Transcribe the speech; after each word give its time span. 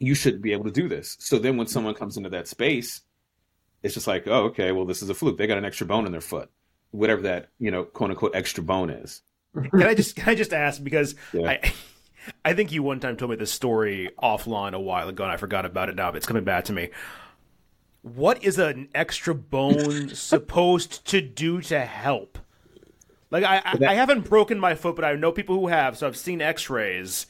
you 0.00 0.14
should 0.14 0.42
be 0.42 0.52
able 0.52 0.64
to 0.64 0.70
do 0.70 0.88
this. 0.88 1.16
So 1.20 1.38
then 1.38 1.56
when 1.56 1.66
someone 1.66 1.94
comes 1.94 2.16
into 2.16 2.30
that 2.30 2.48
space, 2.48 3.02
it's 3.82 3.94
just 3.94 4.06
like, 4.06 4.26
oh, 4.26 4.44
okay, 4.46 4.72
well, 4.72 4.86
this 4.86 5.02
is 5.02 5.10
a 5.10 5.14
fluke. 5.14 5.38
They 5.38 5.46
got 5.46 5.58
an 5.58 5.64
extra 5.64 5.86
bone 5.86 6.06
in 6.06 6.12
their 6.12 6.20
foot, 6.22 6.50
whatever 6.90 7.22
that, 7.22 7.50
you 7.58 7.70
know, 7.70 7.84
quote 7.84 8.10
unquote 8.10 8.34
extra 8.34 8.64
bone 8.64 8.90
is. 8.90 9.22
Can 9.54 9.82
I 9.82 9.94
just, 9.94 10.16
can 10.16 10.30
I 10.30 10.34
just 10.34 10.52
ask 10.52 10.82
because 10.82 11.14
yeah. 11.32 11.50
I, 11.50 11.72
I 12.44 12.54
think 12.54 12.72
you 12.72 12.82
one 12.82 12.98
time 12.98 13.16
told 13.16 13.30
me 13.30 13.36
this 13.36 13.52
story 13.52 14.10
offline 14.22 14.72
a 14.72 14.80
while 14.80 15.08
ago 15.08 15.22
and 15.22 15.32
I 15.32 15.36
forgot 15.36 15.66
about 15.66 15.90
it 15.90 15.96
now, 15.96 16.10
but 16.10 16.16
it's 16.16 16.26
coming 16.26 16.44
back 16.44 16.64
to 16.64 16.72
me. 16.72 16.90
What 18.02 18.42
is 18.42 18.58
an 18.58 18.88
extra 18.94 19.34
bone 19.34 20.08
supposed 20.14 21.06
to 21.08 21.20
do 21.20 21.60
to 21.62 21.80
help? 21.80 22.38
Like 23.30 23.44
I, 23.44 23.58
I, 23.58 23.78
I 23.88 23.94
haven't 23.94 24.28
broken 24.28 24.58
my 24.58 24.74
foot, 24.74 24.96
but 24.96 25.04
I 25.04 25.14
know 25.14 25.30
people 25.30 25.60
who 25.60 25.68
have, 25.68 25.98
so 25.98 26.06
I've 26.06 26.16
seen 26.16 26.40
X-rays. 26.40 27.26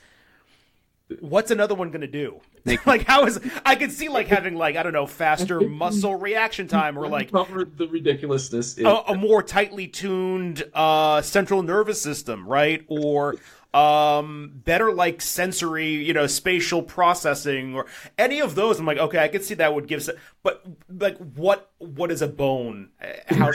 What's 1.20 1.50
another 1.50 1.74
one 1.74 1.90
going 1.90 2.02
to 2.02 2.06
do? 2.06 2.40
like 2.86 3.04
how 3.04 3.26
is 3.26 3.40
I 3.64 3.74
could 3.74 3.90
see 3.90 4.08
like 4.08 4.28
having 4.28 4.54
like 4.54 4.76
I 4.76 4.82
don't 4.82 4.92
know 4.92 5.06
faster 5.06 5.60
muscle 5.68 6.14
reaction 6.14 6.68
time 6.68 6.98
or 6.98 7.08
like 7.08 7.30
the 7.30 7.88
ridiculousness 7.90 8.78
a, 8.78 8.84
a, 8.84 9.16
more 9.16 9.42
tightly 9.42 9.88
tuned 9.88 10.62
uh, 10.74 11.22
central 11.22 11.62
nervous 11.62 12.00
system, 12.00 12.46
right? 12.46 12.84
Or 12.88 13.36
um 13.72 14.50
better 14.64 14.92
like 14.92 15.22
sensory 15.22 15.90
you 15.90 16.12
know 16.12 16.26
spatial 16.26 16.82
processing 16.82 17.76
or 17.76 17.86
any 18.18 18.40
of 18.40 18.56
those 18.56 18.80
i'm 18.80 18.86
like 18.86 18.98
okay 18.98 19.18
i 19.18 19.28
could 19.28 19.44
see 19.44 19.54
that 19.54 19.72
would 19.72 19.86
give 19.86 20.08
but 20.42 20.64
like 20.88 21.16
what 21.18 21.70
what 21.78 22.10
is 22.10 22.20
a 22.20 22.26
bone 22.26 22.88
how 23.28 23.52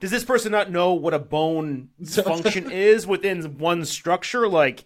does 0.00 0.10
this 0.10 0.22
person 0.22 0.52
not 0.52 0.70
know 0.70 0.92
what 0.92 1.14
a 1.14 1.18
bone 1.18 1.88
function 2.04 2.70
is 2.70 3.06
within 3.06 3.56
one 3.56 3.86
structure 3.86 4.46
like 4.46 4.84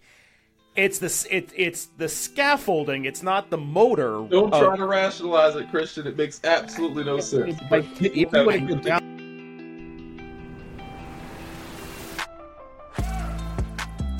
it's 0.75 0.99
the 0.99 1.27
it, 1.29 1.51
it's 1.55 1.85
the 1.97 2.09
scaffolding. 2.09 3.05
It's 3.05 3.21
not 3.21 3.49
the 3.49 3.57
motor. 3.57 4.25
Don't 4.29 4.49
try 4.49 4.75
to 4.75 4.85
rationalize 4.85 5.55
it, 5.55 5.69
Christian. 5.69 6.07
It 6.07 6.17
makes 6.17 6.41
absolutely 6.43 7.03
no 7.03 7.19
sense. 7.19 7.59
Like, 7.69 7.85
hey 7.95 8.25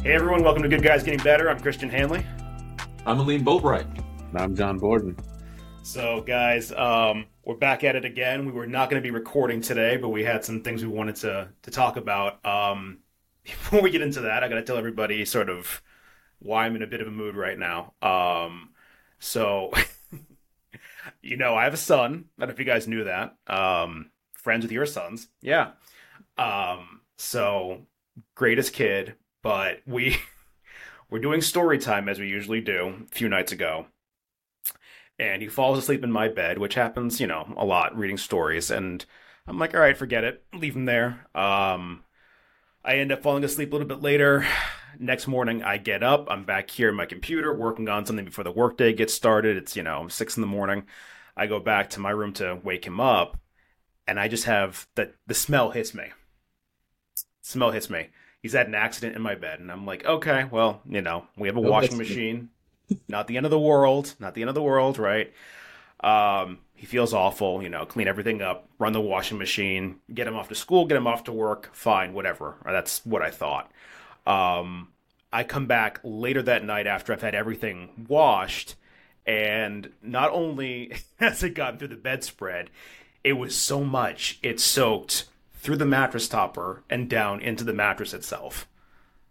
everyone, 0.06 0.44
welcome 0.44 0.62
to 0.64 0.70
Good 0.70 0.84
Guys 0.84 1.02
Getting 1.02 1.24
Better. 1.24 1.50
I'm 1.50 1.60
Christian 1.60 1.90
Hanley. 1.90 2.26
I'm 3.06 3.18
Aleem 3.18 3.44
Boatright. 3.44 3.88
And 4.30 4.40
I'm 4.40 4.56
John 4.56 4.78
Borden. 4.78 5.18
So, 5.82 6.22
guys, 6.22 6.72
um, 6.72 7.26
we're 7.44 7.56
back 7.56 7.84
at 7.84 7.96
it 7.96 8.06
again. 8.06 8.46
We 8.46 8.52
were 8.52 8.68
not 8.68 8.90
going 8.90 9.02
to 9.02 9.06
be 9.06 9.12
recording 9.12 9.60
today, 9.60 9.98
but 9.98 10.10
we 10.10 10.24
had 10.24 10.46
some 10.46 10.62
things 10.62 10.84
we 10.84 10.90
wanted 10.90 11.16
to 11.18 11.50
to 11.64 11.72
talk 11.72 11.98
about. 11.98 12.46
Um, 12.46 13.00
before 13.44 13.82
we 13.82 13.90
get 13.90 14.02
into 14.02 14.22
that, 14.22 14.44
I 14.44 14.50
got 14.50 14.56
to 14.56 14.62
tell 14.62 14.78
everybody 14.78 15.26
sort 15.26 15.50
of 15.50 15.82
why 16.44 16.66
I'm 16.66 16.76
in 16.76 16.84
a 16.84 16.88
bit 16.88 17.02
of 17.02 17.08
a 17.08 17.12
mood 17.12 17.36
right 17.36 17.58
now. 17.58 17.94
Um, 18.02 18.70
so, 19.20 19.72
you 21.22 21.38
know, 21.38 21.56
I 21.56 21.64
have 21.64 21.74
a 21.74 21.78
son. 21.78 22.26
I 22.38 22.42
don't 22.42 22.50
know 22.50 22.54
if 22.54 22.60
you 22.60 22.66
guys 22.66 22.88
knew 22.88 23.06
that. 23.06 23.36
Um, 23.48 24.12
friends 24.34 24.64
with 24.64 24.72
your 24.72 24.86
sons, 24.86 25.28
yeah. 25.42 25.72
Um, 26.38 27.02
so 27.18 27.88
greatest 28.36 28.74
kid, 28.74 29.16
but 29.42 29.82
we 29.86 30.18
we're 31.10 31.20
doing 31.20 31.42
story 31.42 31.78
time 31.78 32.10
as 32.10 32.20
we 32.20 32.28
usually 32.28 32.62
do 32.62 33.06
a 33.12 33.16
few 33.16 33.30
nights 33.30 33.52
ago. 33.52 33.88
And 35.20 35.42
he 35.42 35.48
falls 35.48 35.78
asleep 35.78 36.04
in 36.04 36.12
my 36.12 36.28
bed, 36.28 36.58
which 36.58 36.74
happens, 36.74 37.22
you 37.22 37.28
know, 37.28 37.54
a 37.56 37.64
lot 37.64 37.96
reading 37.98 38.18
stories. 38.18 38.72
And 38.72 39.06
I'm 39.48 39.60
like, 39.60 39.74
all 39.74 39.80
right, 39.80 39.96
forget 39.96 40.24
it, 40.24 40.44
leave 40.54 40.76
him 40.76 40.86
there. 40.86 41.28
Um, 41.36 42.04
I 42.84 42.96
end 42.96 43.12
up 43.12 43.22
falling 43.22 43.44
asleep 43.44 43.72
a 43.72 43.76
little 43.76 43.88
bit 43.88 44.02
later. 44.02 44.46
Next 45.00 45.28
morning, 45.28 45.64
I 45.64 45.78
get 45.78 46.04
up. 46.04 46.28
I'm 46.30 46.44
back 46.44 46.70
here 46.70 46.90
in 46.90 46.96
my 46.96 47.06
computer 47.06 47.54
working 47.54 47.90
on 47.90 48.06
something 48.06 48.26
before 48.26 48.44
the 48.44 48.52
workday 48.52 48.94
gets 48.94 49.14
started. 49.14 49.58
It's, 49.58 49.76
you 49.76 49.84
know, 49.84 50.08
six 50.08 50.38
in 50.38 50.42
the 50.42 50.48
morning. 50.48 50.84
I 51.36 51.48
go 51.48 51.60
back 51.60 51.90
to 51.92 52.00
my 52.00 52.12
room 52.12 52.34
to 52.34 52.60
wake 52.64 52.86
him 52.86 53.00
up, 53.00 53.38
and 54.08 54.20
I 54.20 54.28
just 54.28 54.46
have 54.46 54.88
that 54.96 55.16
the 55.26 55.34
smell 55.34 55.72
hits 55.72 55.94
me. 55.94 56.06
Smell 57.42 57.72
hits 57.72 57.90
me. 57.90 58.10
He's 58.42 58.54
had 58.54 58.68
an 58.68 58.76
accident 58.76 59.16
in 59.16 59.22
my 59.22 59.36
bed, 59.36 59.60
and 59.60 59.72
I'm 59.72 59.86
like, 59.86 60.06
okay, 60.06 60.46
well, 60.52 60.82
you 60.88 61.02
know, 61.02 61.26
we 61.38 61.48
have 61.48 61.58
a 61.58 61.62
washing 61.62 61.98
machine. 61.98 62.50
not 63.08 63.28
the 63.28 63.38
end 63.38 63.46
of 63.46 63.52
the 63.52 63.60
world. 63.60 64.14
Not 64.20 64.36
the 64.36 64.42
end 64.42 64.50
of 64.50 64.56
the 64.56 64.62
world, 64.62 65.00
right? 65.00 65.34
Um, 66.04 66.60
he 66.76 66.86
feels 66.86 67.14
awful, 67.14 67.64
you 67.64 67.70
know, 67.70 67.86
clean 67.86 68.08
everything 68.08 68.42
up, 68.42 68.68
run 68.78 68.94
the 68.94 69.02
washing 69.02 69.38
machine, 69.38 70.00
get 70.14 70.28
him 70.28 70.36
off 70.36 70.50
to 70.50 70.56
school, 70.56 70.86
get 70.86 70.98
him 70.98 71.08
off 71.08 71.24
to 71.24 71.32
work, 71.32 71.70
fine, 71.74 72.14
whatever. 72.14 72.56
That's 72.66 73.06
what 73.06 73.22
I 73.22 73.32
thought. 73.32 73.72
Um, 74.28 74.90
I 75.34 75.44
come 75.44 75.66
back 75.66 76.00
later 76.04 76.44
that 76.44 76.64
night 76.64 76.86
after 76.86 77.12
I've 77.12 77.24
had 77.24 77.34
everything 77.34 78.06
washed, 78.08 78.76
and 79.26 79.92
not 80.04 80.30
only 80.32 80.94
has 81.20 81.42
it 81.44 81.56
gotten 81.56 81.80
through 81.80 81.88
the 81.90 81.96
bedspread, 81.96 82.70
it 83.24 83.34
was 83.34 83.56
so 83.56 83.84
much 83.84 84.40
it 84.44 84.60
soaked 84.60 85.26
through 85.56 85.78
the 85.78 85.86
mattress 85.86 86.28
topper 86.28 86.84
and 86.88 87.10
down 87.10 87.42
into 87.42 87.64
the 87.64 87.74
mattress 87.74 88.14
itself. 88.14 88.68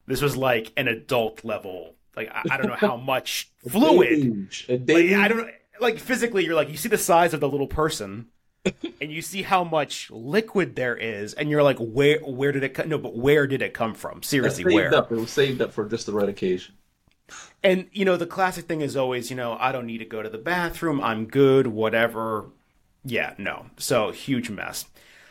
This 0.06 0.20
was 0.20 0.36
like 0.36 0.72
an 0.76 0.88
adult 0.88 1.44
level. 1.44 1.94
Like 2.16 2.30
I, 2.34 2.42
I 2.50 2.56
don't 2.56 2.66
know 2.66 2.74
how 2.74 2.96
much 3.12 3.52
fluid. 3.68 4.48
Like, 4.68 5.12
I 5.12 5.28
don't 5.28 5.38
know. 5.38 5.50
Like 5.80 5.98
physically, 5.98 6.44
you're 6.44 6.56
like 6.56 6.68
you 6.68 6.76
see 6.76 6.88
the 6.88 6.98
size 6.98 7.32
of 7.32 7.40
the 7.40 7.48
little 7.48 7.68
person, 7.68 8.26
and 8.64 9.10
you 9.12 9.22
see 9.22 9.42
how 9.42 9.64
much 9.64 10.10
liquid 10.10 10.76
there 10.76 10.96
is, 10.96 11.34
and 11.34 11.50
you're 11.50 11.62
like, 11.62 11.78
where 11.78 12.20
where 12.20 12.52
did 12.52 12.62
it 12.62 12.70
come? 12.70 12.88
No, 12.88 12.98
but 12.98 13.16
where 13.16 13.46
did 13.46 13.62
it 13.62 13.74
come 13.74 13.94
from? 13.94 14.22
Seriously, 14.22 14.64
where? 14.64 14.94
Up. 14.94 15.10
It 15.10 15.16
was 15.16 15.30
saved 15.30 15.60
up 15.60 15.72
for 15.72 15.88
just 15.88 16.06
the 16.06 16.12
right 16.12 16.28
occasion. 16.28 16.76
And 17.62 17.88
you 17.92 18.04
know, 18.04 18.16
the 18.16 18.26
classic 18.26 18.66
thing 18.66 18.80
is 18.80 18.96
always, 18.96 19.30
you 19.30 19.36
know, 19.36 19.56
I 19.58 19.72
don't 19.72 19.86
need 19.86 19.98
to 19.98 20.04
go 20.04 20.22
to 20.22 20.28
the 20.28 20.38
bathroom. 20.38 21.00
I'm 21.00 21.26
good. 21.26 21.66
Whatever. 21.66 22.46
Yeah, 23.04 23.34
no. 23.38 23.66
So 23.78 24.12
huge 24.12 24.50
mess. 24.50 24.86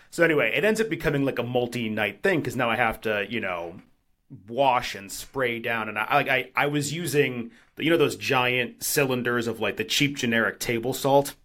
So 0.09 0.23
anyway, 0.23 0.51
it 0.53 0.65
ends 0.65 0.81
up 0.81 0.89
becoming 0.89 1.23
like 1.23 1.39
a 1.39 1.43
multi-night 1.43 2.21
thing 2.21 2.41
because 2.41 2.57
now 2.57 2.69
I 2.69 2.75
have 2.75 2.99
to, 3.01 3.25
you 3.29 3.39
know, 3.39 3.79
wash 4.47 4.93
and 4.93 5.09
spray 5.09 5.59
down. 5.59 5.87
And 5.87 5.97
I 5.97 6.15
like 6.15 6.27
I 6.27 6.51
I 6.55 6.67
was 6.67 6.91
using 6.93 7.51
you 7.77 7.89
know 7.89 7.97
those 7.97 8.17
giant 8.17 8.83
cylinders 8.83 9.47
of 9.47 9.61
like 9.61 9.77
the 9.77 9.85
cheap 9.85 10.17
generic 10.17 10.59
table 10.59 10.93
salt. 10.93 11.35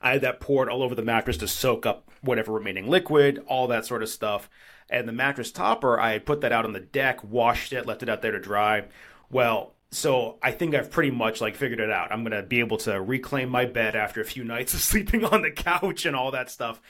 I 0.00 0.12
had 0.12 0.20
that 0.22 0.40
poured 0.40 0.68
all 0.68 0.82
over 0.82 0.94
the 0.94 1.02
mattress 1.02 1.36
to 1.38 1.48
soak 1.48 1.86
up 1.86 2.10
whatever 2.20 2.52
remaining 2.52 2.88
liquid, 2.88 3.42
all 3.46 3.66
that 3.68 3.86
sort 3.86 4.02
of 4.02 4.08
stuff. 4.08 4.48
And 4.90 5.06
the 5.06 5.12
mattress 5.12 5.52
topper, 5.52 5.98
I 5.98 6.12
had 6.12 6.26
put 6.26 6.40
that 6.40 6.52
out 6.52 6.64
on 6.64 6.72
the 6.72 6.80
deck, 6.80 7.22
washed 7.22 7.72
it, 7.72 7.86
left 7.86 8.02
it 8.02 8.08
out 8.08 8.22
there 8.22 8.32
to 8.32 8.40
dry. 8.40 8.84
Well, 9.30 9.74
so 9.90 10.38
I 10.42 10.52
think 10.52 10.74
I've 10.74 10.90
pretty 10.90 11.10
much 11.10 11.40
like 11.40 11.56
figured 11.56 11.80
it 11.80 11.90
out. 11.90 12.12
I'm 12.12 12.22
gonna 12.22 12.42
be 12.42 12.60
able 12.60 12.78
to 12.78 13.00
reclaim 13.00 13.48
my 13.48 13.64
bed 13.64 13.96
after 13.96 14.20
a 14.20 14.24
few 14.24 14.44
nights 14.44 14.74
of 14.74 14.80
sleeping 14.80 15.24
on 15.24 15.42
the 15.42 15.50
couch 15.50 16.06
and 16.06 16.14
all 16.16 16.30
that 16.30 16.50
stuff. 16.50 16.80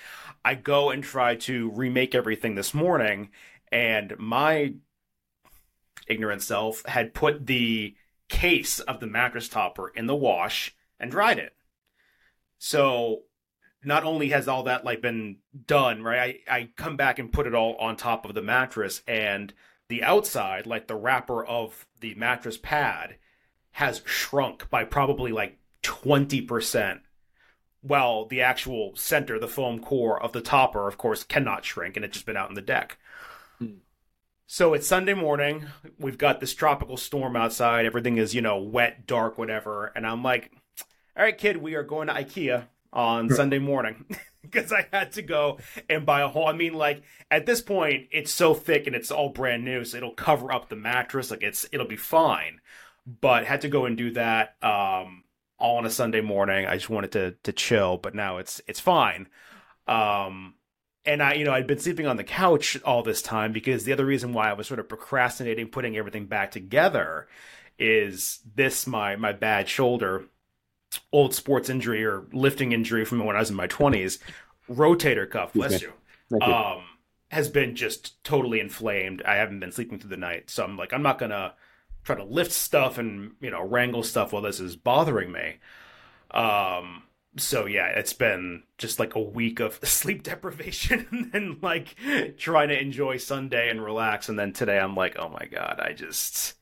I 0.45 0.55
go 0.55 0.91
and 0.91 1.03
try 1.03 1.35
to 1.37 1.71
remake 1.71 2.15
everything 2.15 2.55
this 2.55 2.73
morning, 2.73 3.31
and 3.71 4.15
my 4.19 4.75
ignorant 6.07 6.43
self 6.43 6.85
had 6.87 7.15
put 7.15 7.47
the 7.47 7.95
case 8.29 8.81
of 8.81 9.01
the 9.01 9.07
mattress 9.07 9.49
topper 9.49 9.89
in 9.89 10.07
the 10.07 10.17
wash 10.17 10.75
and 10.99 11.11
dried 11.11 11.39
it. 11.39 11.55
So 12.59 13.23
not 13.85 14.05
only 14.05 14.31
has 14.31 14.49
all 14.49 14.65
that 14.65 14.85
like 14.85 15.01
been 15.01 15.37
done, 15.67 16.03
right? 16.03 16.41
I, 16.49 16.57
I 16.57 16.69
come 16.77 16.97
back 16.97 17.19
and 17.19 17.33
put 17.33 17.47
it 17.47 17.55
all 17.55 17.77
on 17.77 17.97
top 17.97 18.25
of 18.25 18.35
the 18.35 18.43
mattress 18.43 19.03
and 19.07 19.53
the 19.89 20.03
outside, 20.03 20.67
like 20.67 20.87
the 20.87 20.97
wrapper 20.97 21.45
of 21.45 21.87
the 22.01 22.15
mattress 22.15 22.59
pad, 22.59 23.17
has 23.73 24.03
shrunk 24.05 24.69
by 24.71 24.85
probably 24.85 25.33
like 25.33 25.59
20%. 25.83 27.01
well, 27.83 28.27
the 28.27 28.43
actual 28.43 28.95
center, 28.97 29.39
the 29.39 29.49
foam 29.49 29.79
core 29.79 30.21
of 30.21 30.33
the 30.33 30.41
topper, 30.41 30.89
of 30.89 30.99
course, 30.99 31.23
cannot 31.23 31.65
shrink 31.65 31.97
and 31.97 32.05
it's 32.05 32.15
just 32.15 32.27
been 32.27 32.37
out 32.37 32.49
in 32.49 32.57
the 32.57 32.61
deck. 32.61 32.99
Hmm. 33.59 33.79
So 34.47 34.75
it's 34.75 34.87
Sunday 34.87 35.15
morning. 35.15 35.67
We've 35.99 36.19
got 36.19 36.41
this 36.41 36.55
tropical 36.55 36.97
storm 36.97 37.37
outside. 37.37 37.87
Everything 37.87 38.17
is, 38.17 38.35
you 38.35 38.43
know, 38.43 38.59
wet, 38.59 39.07
dark, 39.07 39.39
whatever. 39.39 39.93
And 39.95 40.07
I'm 40.07 40.23
like, 40.23 40.51
all 41.19 41.25
right, 41.25 41.37
kid, 41.37 41.57
we 41.57 41.75
are 41.75 41.83
going 41.83 42.07
to 42.07 42.15
IKEA 42.15 42.69
on 42.93 43.29
Sunday 43.29 43.59
morning 43.59 44.05
because 44.43 44.73
I 44.73 44.87
had 44.93 45.13
to 45.13 45.23
go 45.23 45.59
and 45.91 46.07
buy 46.07 46.21
a 46.21 46.29
whole. 46.29 46.47
I 46.47 46.53
mean, 46.53 46.75
like 46.75 47.03
at 47.29 47.45
this 47.45 47.61
point, 47.61 48.07
it's 48.13 48.33
so 48.33 48.55
thick 48.55 48.87
and 48.87 48.95
it's 48.95 49.11
all 49.11 49.31
brand 49.31 49.65
new, 49.65 49.85
so 49.85 49.97
it'll 49.97 50.13
cover 50.13 50.53
up 50.53 50.69
the 50.69 50.77
mattress. 50.77 51.33
Like 51.33 51.43
it's 51.43 51.67
it'll 51.73 51.89
be 51.89 51.97
fine. 51.97 52.61
But 53.21 53.47
had 53.47 53.63
to 53.63 53.69
go 53.69 53.85
and 53.85 53.97
do 53.97 54.13
that 54.13 54.55
um, 54.63 55.25
all 55.59 55.79
on 55.79 55.87
a 55.87 55.91
Sunday 55.91 56.21
morning. 56.21 56.67
I 56.67 56.75
just 56.75 56.89
wanted 56.89 57.11
to 57.13 57.33
to 57.43 57.53
chill, 57.53 57.97
but 57.97 58.15
now 58.15 58.39
it's 58.39 58.61
it's 58.69 58.81
fine. 58.81 59.27
Um, 59.89 60.55
and 61.05 61.21
I, 61.21 61.35
you 61.35 61.45
know, 61.45 61.53
I'd 61.53 61.67
been 61.67 61.81
sleeping 61.81 62.07
on 62.07 62.17
the 62.17 62.25
couch 62.25 62.81
all 62.85 63.03
this 63.03 63.23
time 63.23 63.51
because 63.51 63.83
the 63.83 63.93
other 63.93 64.07
reason 64.07 64.33
why 64.33 64.51
I 64.51 64.53
was 64.53 64.69
sort 64.69 64.79
of 64.79 64.89
procrastinating 64.89 65.67
putting 65.67 65.97
everything 65.97 66.27
back 66.27 66.53
together 66.53 67.27
is 67.77 68.39
this 68.55 68.87
my 68.87 69.17
my 69.17 69.33
bad 69.33 69.69
shoulder 69.69 70.25
old 71.13 71.35
sports 71.35 71.69
injury 71.69 72.05
or 72.05 72.27
lifting 72.33 72.73
injury 72.73 73.05
from 73.05 73.25
when 73.25 73.37
I 73.37 73.41
was 73.41 73.51
in 73.51 73.57
my 73.57 73.67
twenties, 73.67 74.19
rotator 74.69 75.29
cuff, 75.29 75.53
bless 75.53 75.83
you, 75.83 75.93
um, 76.41 76.83
has 77.31 77.49
been 77.49 77.75
just 77.77 78.23
totally 78.25 78.61
inflamed. 78.61 79.23
I 79.23 79.37
haven't 79.37 79.61
been 79.61 79.73
sleeping 79.73 79.99
through 79.99 80.11
the 80.11 80.17
night, 80.17 80.51
so 80.51 80.65
I'm 80.65 80.77
like, 80.77 80.93
I'm 80.93 81.03
not 81.03 81.19
gonna 81.19 81.55
try 82.05 82.17
to 82.17 82.25
lift 82.25 82.53
stuff 82.53 82.99
and 82.99 83.33
you 83.41 83.51
know 83.51 83.63
wrangle 83.63 84.03
stuff 84.03 84.33
while 84.33 84.43
this 84.43 84.61
is 84.61 84.77
bothering 84.77 85.33
me. 85.33 85.57
Um, 86.31 87.03
so 87.37 87.67
yeah, 87.67 87.87
it's 87.87 88.13
been 88.13 88.63
just 88.79 88.99
like 88.99 89.15
a 89.15 89.21
week 89.21 89.61
of 89.61 89.79
sleep 89.83 90.23
deprivation 90.23 91.07
and 91.11 91.33
then 91.33 91.59
like 91.63 91.95
trying 92.37 92.69
to 92.69 92.81
enjoy 92.81 93.17
Sunday 93.17 93.71
and 93.71 93.85
relax. 93.85 94.29
And 94.29 94.39
then 94.39 94.53
today 94.53 94.79
I'm 94.79 94.95
like, 94.95 95.17
oh 95.19 95.29
my 95.29 95.47
God, 95.47 95.81
I 95.83 95.93
just, 95.93 96.55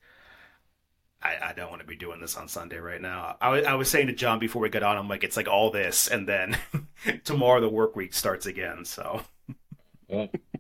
I, 1.22 1.36
I 1.42 1.52
don't 1.54 1.70
want 1.70 1.80
to 1.82 1.88
be 1.88 1.96
doing 1.96 2.20
this 2.20 2.36
on 2.36 2.48
Sunday 2.48 2.78
right 2.78 3.00
now. 3.00 3.36
I, 3.40 3.62
I 3.62 3.74
was 3.74 3.90
saying 3.90 4.08
to 4.08 4.12
John 4.12 4.38
before 4.38 4.62
we 4.62 4.68
got 4.68 4.82
on, 4.82 4.96
I'm 4.96 5.08
like, 5.08 5.24
it's 5.24 5.36
like 5.36 5.48
all 5.48 5.70
this. 5.70 6.08
And 6.08 6.28
then 6.28 6.56
tomorrow 7.24 7.60
the 7.60 7.68
work 7.68 7.96
week 7.96 8.14
starts 8.14 8.46
again. 8.46 8.84
So. 8.84 9.22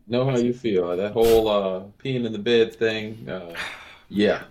Know 0.08 0.30
how 0.30 0.36
you 0.36 0.52
feel. 0.52 0.96
That 0.96 1.12
whole 1.12 1.48
uh, 1.48 1.82
peeing 2.02 2.24
in 2.24 2.32
the 2.32 2.38
bed 2.38 2.74
thing. 2.74 3.28
Uh, 3.28 3.54
yeah, 4.08 4.44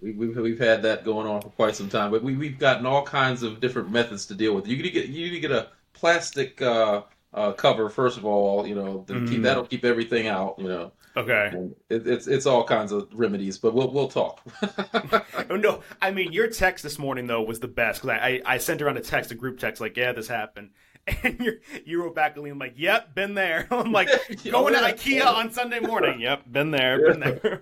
we, 0.00 0.12
we've 0.12 0.36
we've 0.36 0.58
had 0.58 0.82
that 0.82 1.04
going 1.04 1.26
on 1.26 1.40
for 1.40 1.48
quite 1.50 1.74
some 1.74 1.88
time, 1.88 2.12
but 2.12 2.22
we 2.22 2.36
we've 2.36 2.58
gotten 2.58 2.86
all 2.86 3.02
kinds 3.02 3.42
of 3.42 3.60
different 3.60 3.90
methods 3.90 4.26
to 4.26 4.34
deal 4.34 4.54
with. 4.54 4.68
You 4.68 4.76
get 4.90 5.06
you 5.06 5.24
need 5.24 5.30
to 5.30 5.40
get 5.40 5.50
a 5.50 5.68
plastic 5.94 6.62
uh, 6.62 7.02
uh, 7.32 7.52
cover 7.52 7.88
first 7.88 8.18
of 8.18 8.24
all. 8.24 8.66
You 8.66 8.76
know 8.76 9.04
mm. 9.08 9.28
keep, 9.28 9.42
that'll 9.42 9.66
keep 9.66 9.84
everything 9.84 10.28
out. 10.28 10.58
You 10.58 10.68
know. 10.68 10.92
Okay. 11.16 11.52
It, 11.88 12.06
it's 12.06 12.26
it's 12.26 12.44
all 12.44 12.64
kinds 12.64 12.90
of 12.90 13.08
remedies, 13.12 13.58
but 13.58 13.72
we'll 13.72 13.90
we'll 13.90 14.08
talk. 14.08 14.40
oh, 15.50 15.56
no, 15.56 15.82
I 16.02 16.10
mean 16.10 16.32
your 16.32 16.48
text 16.48 16.82
this 16.82 16.98
morning 16.98 17.28
though 17.28 17.42
was 17.42 17.60
the 17.60 17.68
best 17.68 18.02
because 18.02 18.18
I, 18.20 18.26
I 18.46 18.54
I 18.54 18.58
sent 18.58 18.82
around 18.82 18.96
a 18.96 19.00
text, 19.00 19.30
a 19.30 19.36
group 19.36 19.60
text, 19.60 19.80
like 19.80 19.96
yeah 19.96 20.12
this 20.12 20.26
happened, 20.26 20.70
and 21.22 21.38
you 21.40 21.60
you 21.84 22.02
wrote 22.02 22.16
back 22.16 22.34
to 22.34 22.42
me, 22.42 22.50
I'm 22.50 22.58
like, 22.58 22.74
yep, 22.76 23.14
been 23.14 23.34
there. 23.34 23.68
I'm 23.70 23.92
like, 23.92 24.08
going 24.50 24.74
to 24.74 24.80
IKEA 24.80 25.26
on 25.26 25.52
Sunday 25.52 25.80
morning. 25.80 26.20
Yep, 26.20 26.50
been 26.50 26.70
there, 26.72 27.12
been 27.12 27.20
there. 27.20 27.60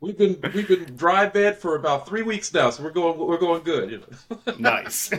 we've 0.00 0.18
been 0.18 0.38
we've 0.54 0.68
been 0.68 0.96
dry 0.96 1.26
bed 1.26 1.56
for 1.56 1.76
about 1.76 2.06
three 2.06 2.22
weeks 2.22 2.52
now, 2.52 2.68
so 2.68 2.82
we're 2.82 2.90
going 2.90 3.18
we're 3.18 3.38
going 3.38 3.62
good. 3.62 3.90
You 3.90 3.98
know? 3.98 4.54
nice. 4.58 5.10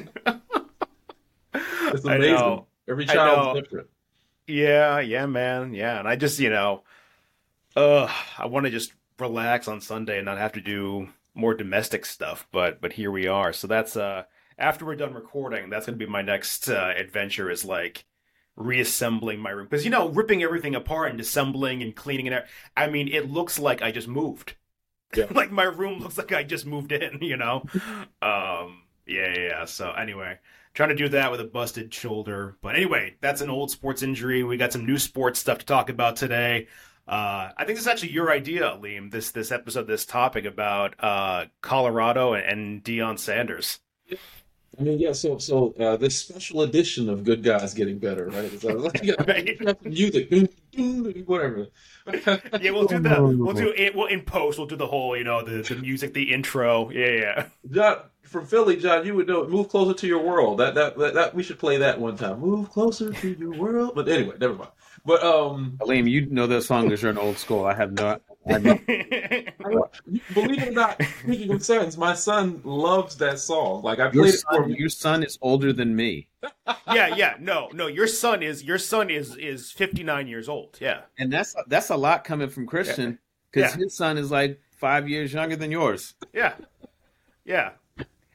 it's 1.54 2.06
amazing. 2.06 2.66
Every 2.88 3.06
child 3.06 3.58
is 3.58 3.64
different. 3.64 3.88
Yeah, 4.48 5.00
yeah, 5.00 5.26
man, 5.26 5.74
yeah, 5.74 6.00
and 6.00 6.08
I 6.08 6.16
just 6.16 6.40
you 6.40 6.50
know, 6.50 6.84
uh, 7.76 8.12
I 8.38 8.48
want 8.48 8.66
to 8.66 8.72
just 8.72 8.94
relax 9.20 9.68
on 9.68 9.82
Sunday 9.82 10.18
and 10.18 10.26
not 10.26 10.38
have 10.40 10.54
to 10.54 10.62
do 10.62 11.10
more 11.36 11.54
domestic 11.56 12.06
stuff, 12.06 12.48
but 12.52 12.82
but 12.82 12.94
here 12.94 13.12
we 13.12 13.28
are. 13.28 13.54
So 13.54 13.68
that's 13.68 13.98
uh 13.98 14.26
after 14.58 14.86
we're 14.86 14.96
done 14.96 15.14
recording, 15.14 15.70
that's 15.70 15.86
going 15.88 16.00
to 16.00 16.06
be 16.06 16.12
my 16.12 16.22
next 16.24 16.70
uh, 16.70 16.94
adventure. 16.98 17.50
Is 17.52 17.66
like 17.66 18.06
reassembling 18.56 19.40
my 19.40 19.52
room 19.52 19.68
because 19.70 19.86
you 19.86 19.92
know 19.92 20.10
ripping 20.10 20.44
everything 20.44 20.76
apart 20.76 21.12
and 21.12 21.20
assembling 21.22 21.84
and 21.84 21.96
cleaning 21.96 22.28
it. 22.28 22.46
I 22.78 22.88
mean, 22.90 23.08
it 23.10 23.30
looks 23.32 23.60
like 23.60 23.82
I 23.82 23.92
just 23.92 24.08
moved. 24.08 24.56
Yeah. 25.16 25.28
like 25.32 25.52
my 25.52 25.64
room 25.64 26.00
looks 26.00 26.18
like 26.18 26.32
I 26.34 26.44
just 26.44 26.66
moved 26.66 26.92
in. 26.92 27.20
You 27.22 27.38
know. 27.38 27.64
um. 28.22 28.84
Yeah, 29.06 29.34
yeah. 29.36 29.40
Yeah. 29.40 29.66
So 29.66 29.92
anyway, 29.92 30.40
trying 30.78 30.90
to 30.90 30.96
do 30.96 31.10
that 31.10 31.32
with 31.32 31.42
a 31.42 31.44
busted 31.44 31.92
shoulder. 31.92 32.56
But 32.62 32.76
anyway, 32.76 33.16
that's 33.20 33.42
an 33.42 33.50
old 33.50 33.72
sports 33.72 34.04
injury. 34.04 34.44
We 34.44 34.58
got 34.58 34.72
some 34.72 34.86
new 34.86 35.00
sports 35.00 35.40
stuff 35.40 35.58
to 35.58 35.66
talk 35.66 35.90
about 35.90 36.18
today. 36.18 36.68
Uh, 37.08 37.50
I 37.58 37.66
think 37.66 37.70
this 37.70 37.80
is 37.80 37.88
actually 37.88 38.12
your 38.12 38.30
idea, 38.30 38.78
Liam. 38.80 39.10
This 39.10 39.32
this 39.32 39.52
episode, 39.52 39.88
this 39.88 40.06
topic 40.06 40.46
about 40.46 40.94
uh, 41.00 41.46
Colorado 41.62 42.34
and, 42.34 42.46
and 42.46 42.84
Deion 42.84 43.18
Sanders. 43.18 43.80
I 44.80 44.84
mean, 44.84 45.00
yeah. 45.00 45.14
So, 45.14 45.40
so 45.40 45.74
uh, 45.80 45.98
this 45.98 46.16
special 46.16 46.62
edition 46.62 47.10
of 47.10 47.24
Good 47.24 47.42
Guys 47.44 47.74
Getting 47.74 47.98
Better, 47.98 48.28
right? 48.28 48.46
It's 48.54 48.64
like, 48.64 49.28
right. 49.28 49.84
music, 49.84 50.30
whatever. 51.26 51.70
yeah, 52.62 52.70
we'll 52.70 52.86
do 52.86 53.00
that. 53.00 53.20
We'll 53.20 53.54
do 53.54 53.74
it. 53.76 53.96
We'll 53.96 54.06
in 54.06 54.22
post. 54.22 54.60
We'll 54.60 54.68
do 54.68 54.76
the 54.76 54.86
whole, 54.86 55.18
you 55.18 55.24
know, 55.24 55.44
the 55.44 55.64
the 55.64 55.82
music, 55.82 56.14
the 56.14 56.32
intro. 56.32 56.92
Yeah, 56.92 57.08
yeah. 57.08 57.46
John 57.72 57.98
from 58.28 58.46
Philly, 58.46 58.76
John, 58.76 59.06
you 59.06 59.16
would 59.16 59.28
know. 59.28 59.48
Move 59.48 59.70
closer 59.70 59.94
to 59.94 60.08
your 60.08 60.22
world. 60.24 60.60
That, 60.60 60.76
that 60.76 60.98
that 60.98 61.14
that 61.14 61.36
we 61.36 61.44
should 61.44 61.60
play 61.60 61.78
that 61.78 62.00
one 62.00 62.18
time. 62.18 62.40
Move 62.40 62.70
closer 62.70 63.12
to 63.12 63.30
your 63.34 63.52
world. 63.52 63.94
But 63.96 64.08
anyway, 64.08 64.36
never 64.40 64.56
mind. 64.56 64.72
But 65.06 65.24
um, 65.24 65.78
Liam, 65.82 66.10
you 66.10 66.26
know 66.26 66.48
that 66.48 66.64
song 66.64 66.86
because 66.86 67.02
you're 67.02 67.12
an 67.12 67.18
old 67.18 67.38
school. 67.38 67.66
I 67.66 67.74
have 67.74 67.94
not. 67.94 68.22
believe 68.48 68.82
it 68.88 70.68
or 70.70 70.72
not, 70.72 71.02
speaking 71.22 71.52
of 71.52 71.64
sons, 71.64 71.98
my 71.98 72.14
son 72.14 72.62
loves 72.64 73.18
that 73.18 73.40
song. 73.40 73.84
Like 73.84 74.00
I 74.00 74.10
played 74.10 74.16
your 74.16 74.32
son, 74.32 74.70
Your 74.70 74.90
son 74.90 75.24
is 75.24 75.38
older 75.42 75.74
than 75.74 75.96
me. 75.96 76.30
yeah, 76.94 77.16
yeah, 77.16 77.36
no, 77.40 77.70
no. 77.74 77.88
Your 77.88 78.08
son 78.08 78.44
is 78.44 78.64
your 78.64 78.78
son 78.78 79.10
is 79.10 79.36
is 79.36 79.72
59 79.72 80.28
years 80.28 80.48
old. 80.48 80.78
Yeah, 80.80 81.02
and 81.18 81.32
that's 81.32 81.56
that's 81.68 81.90
a 81.90 81.98
lot 81.98 82.24
coming 82.24 82.50
from 82.50 82.68
Christian 82.68 83.20
because 83.52 83.76
yeah. 83.76 83.84
his 83.84 83.96
son 83.96 84.18
is 84.18 84.32
like 84.32 84.62
five 84.78 85.10
years 85.10 85.34
younger 85.34 85.56
than 85.56 85.72
yours. 85.72 86.14
Yeah, 86.34 86.54
yeah. 87.44 87.72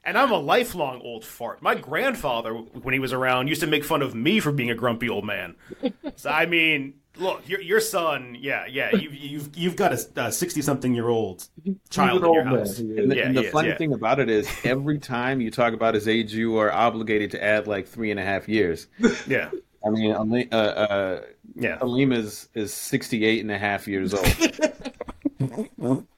And 0.05 0.17
I'm 0.17 0.31
a 0.31 0.37
lifelong 0.37 1.01
old 1.01 1.23
fart. 1.23 1.61
My 1.61 1.75
grandfather, 1.75 2.53
when 2.53 2.93
he 2.93 2.99
was 2.99 3.13
around, 3.13 3.47
used 3.47 3.61
to 3.61 3.67
make 3.67 3.85
fun 3.85 4.01
of 4.01 4.13
me 4.13 4.39
for 4.39 4.51
being 4.51 4.69
a 4.69 4.75
grumpy 4.75 5.09
old 5.09 5.25
man. 5.25 5.55
So 6.15 6.29
I 6.29 6.45
mean, 6.45 6.95
look, 7.17 7.47
your 7.49 7.59
your 7.59 7.79
son, 7.79 8.37
yeah, 8.39 8.65
yeah, 8.67 8.95
you, 8.95 9.09
you've 9.09 9.57
you've 9.57 9.75
got 9.75 9.93
a 9.93 10.31
sixty 10.31 10.61
something 10.61 10.93
year 10.93 11.07
old 11.07 11.47
child 11.89 12.23
in 12.23 12.33
your 12.33 12.43
house. 12.43 12.77
And 12.77 13.11
the, 13.11 13.15
yeah, 13.15 13.25
and 13.25 13.37
the 13.37 13.43
funny 13.43 13.69
is, 13.69 13.77
thing 13.77 13.93
about 13.93 14.19
it 14.19 14.29
is, 14.29 14.47
every 14.63 14.99
time 14.99 15.41
you 15.41 15.49
talk 15.49 15.73
about 15.73 15.95
his 15.95 16.07
age, 16.07 16.33
you 16.33 16.57
are 16.57 16.71
obligated 16.71 17.31
to 17.31 17.43
add 17.43 17.67
like 17.67 17.87
three 17.87 18.11
and 18.11 18.19
a 18.19 18.23
half 18.23 18.47
years. 18.47 18.87
Yeah. 19.27 19.49
I 19.85 19.89
mean, 19.89 20.13
uh, 20.51 20.55
uh, 20.55 21.21
yeah. 21.55 21.77
Aleem 21.79 22.15
is, 22.15 22.47
is 22.53 22.73
68 22.73 23.41
and 23.41 23.51
a 23.51 23.57
half 23.57 23.87
years 23.87 24.13
old. 24.13 26.07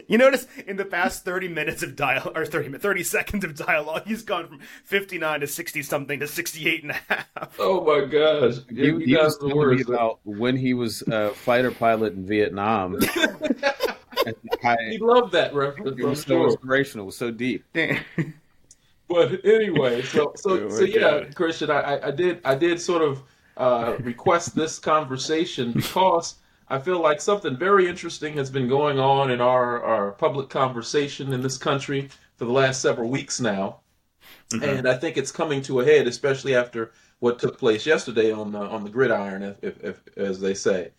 You 0.08 0.18
notice 0.18 0.46
in 0.66 0.76
the 0.76 0.84
past 0.84 1.24
30 1.24 1.48
minutes 1.48 1.82
of 1.82 1.96
dialogue, 1.96 2.36
or 2.36 2.44
30, 2.44 2.78
30 2.78 3.02
seconds 3.02 3.44
of 3.44 3.56
dialogue, 3.56 4.02
he's 4.06 4.22
gone 4.22 4.48
from 4.48 4.60
59 4.84 5.40
to 5.40 5.46
60 5.46 5.82
something 5.82 6.20
to 6.20 6.26
68 6.26 6.82
and 6.82 6.92
a 6.92 6.94
half. 7.08 7.56
Oh 7.58 7.84
my 7.84 8.04
gosh. 8.06 8.56
He, 8.68 8.76
he, 8.76 9.04
he 9.04 9.16
was 9.16 9.38
telling 9.38 9.76
me 9.76 9.82
about 9.82 10.20
when 10.24 10.56
he 10.56 10.74
was 10.74 11.02
a 11.02 11.30
fighter 11.30 11.70
pilot 11.70 12.14
in 12.14 12.26
Vietnam. 12.26 12.98
I, 14.64 14.76
he 14.90 14.98
loved 14.98 15.32
that 15.32 15.54
reference. 15.54 15.98
It 15.98 16.04
was 16.04 16.20
so 16.20 16.26
sure. 16.26 16.46
inspirational. 16.46 17.04
It 17.04 17.06
was 17.06 17.16
so 17.16 17.30
deep. 17.30 17.64
but 19.08 19.44
anyway, 19.44 20.02
so 20.02 20.32
so, 20.36 20.68
so 20.68 20.84
yeah, 20.84 21.24
Christian, 21.34 21.70
I, 21.70 22.08
I 22.08 22.10
did 22.10 22.40
I 22.44 22.54
did 22.54 22.80
sort 22.80 23.02
of 23.02 23.22
uh, 23.56 23.96
request 24.00 24.54
this 24.54 24.78
conversation 24.78 25.72
because 25.72 26.36
I 26.72 26.78
feel 26.78 27.00
like 27.00 27.20
something 27.20 27.54
very 27.54 27.86
interesting 27.86 28.32
has 28.38 28.50
been 28.50 28.66
going 28.66 28.98
on 28.98 29.30
in 29.30 29.42
our, 29.42 29.82
our 29.82 30.12
public 30.12 30.48
conversation 30.48 31.34
in 31.34 31.42
this 31.42 31.58
country 31.58 32.08
for 32.36 32.46
the 32.46 32.50
last 32.50 32.80
several 32.80 33.10
weeks 33.10 33.42
now. 33.42 33.80
Mm-hmm. 34.48 34.64
And 34.64 34.88
I 34.88 34.94
think 34.94 35.18
it's 35.18 35.30
coming 35.30 35.60
to 35.62 35.80
a 35.80 35.84
head, 35.84 36.06
especially 36.06 36.54
after 36.54 36.92
what 37.18 37.38
took 37.38 37.58
place 37.58 37.84
yesterday 37.84 38.32
on 38.32 38.52
the 38.52 38.60
on 38.60 38.84
the 38.84 38.90
gridiron, 38.90 39.42
if, 39.42 39.62
if, 39.62 39.84
if 39.84 40.00
as 40.16 40.40
they 40.40 40.54
say. 40.54 40.92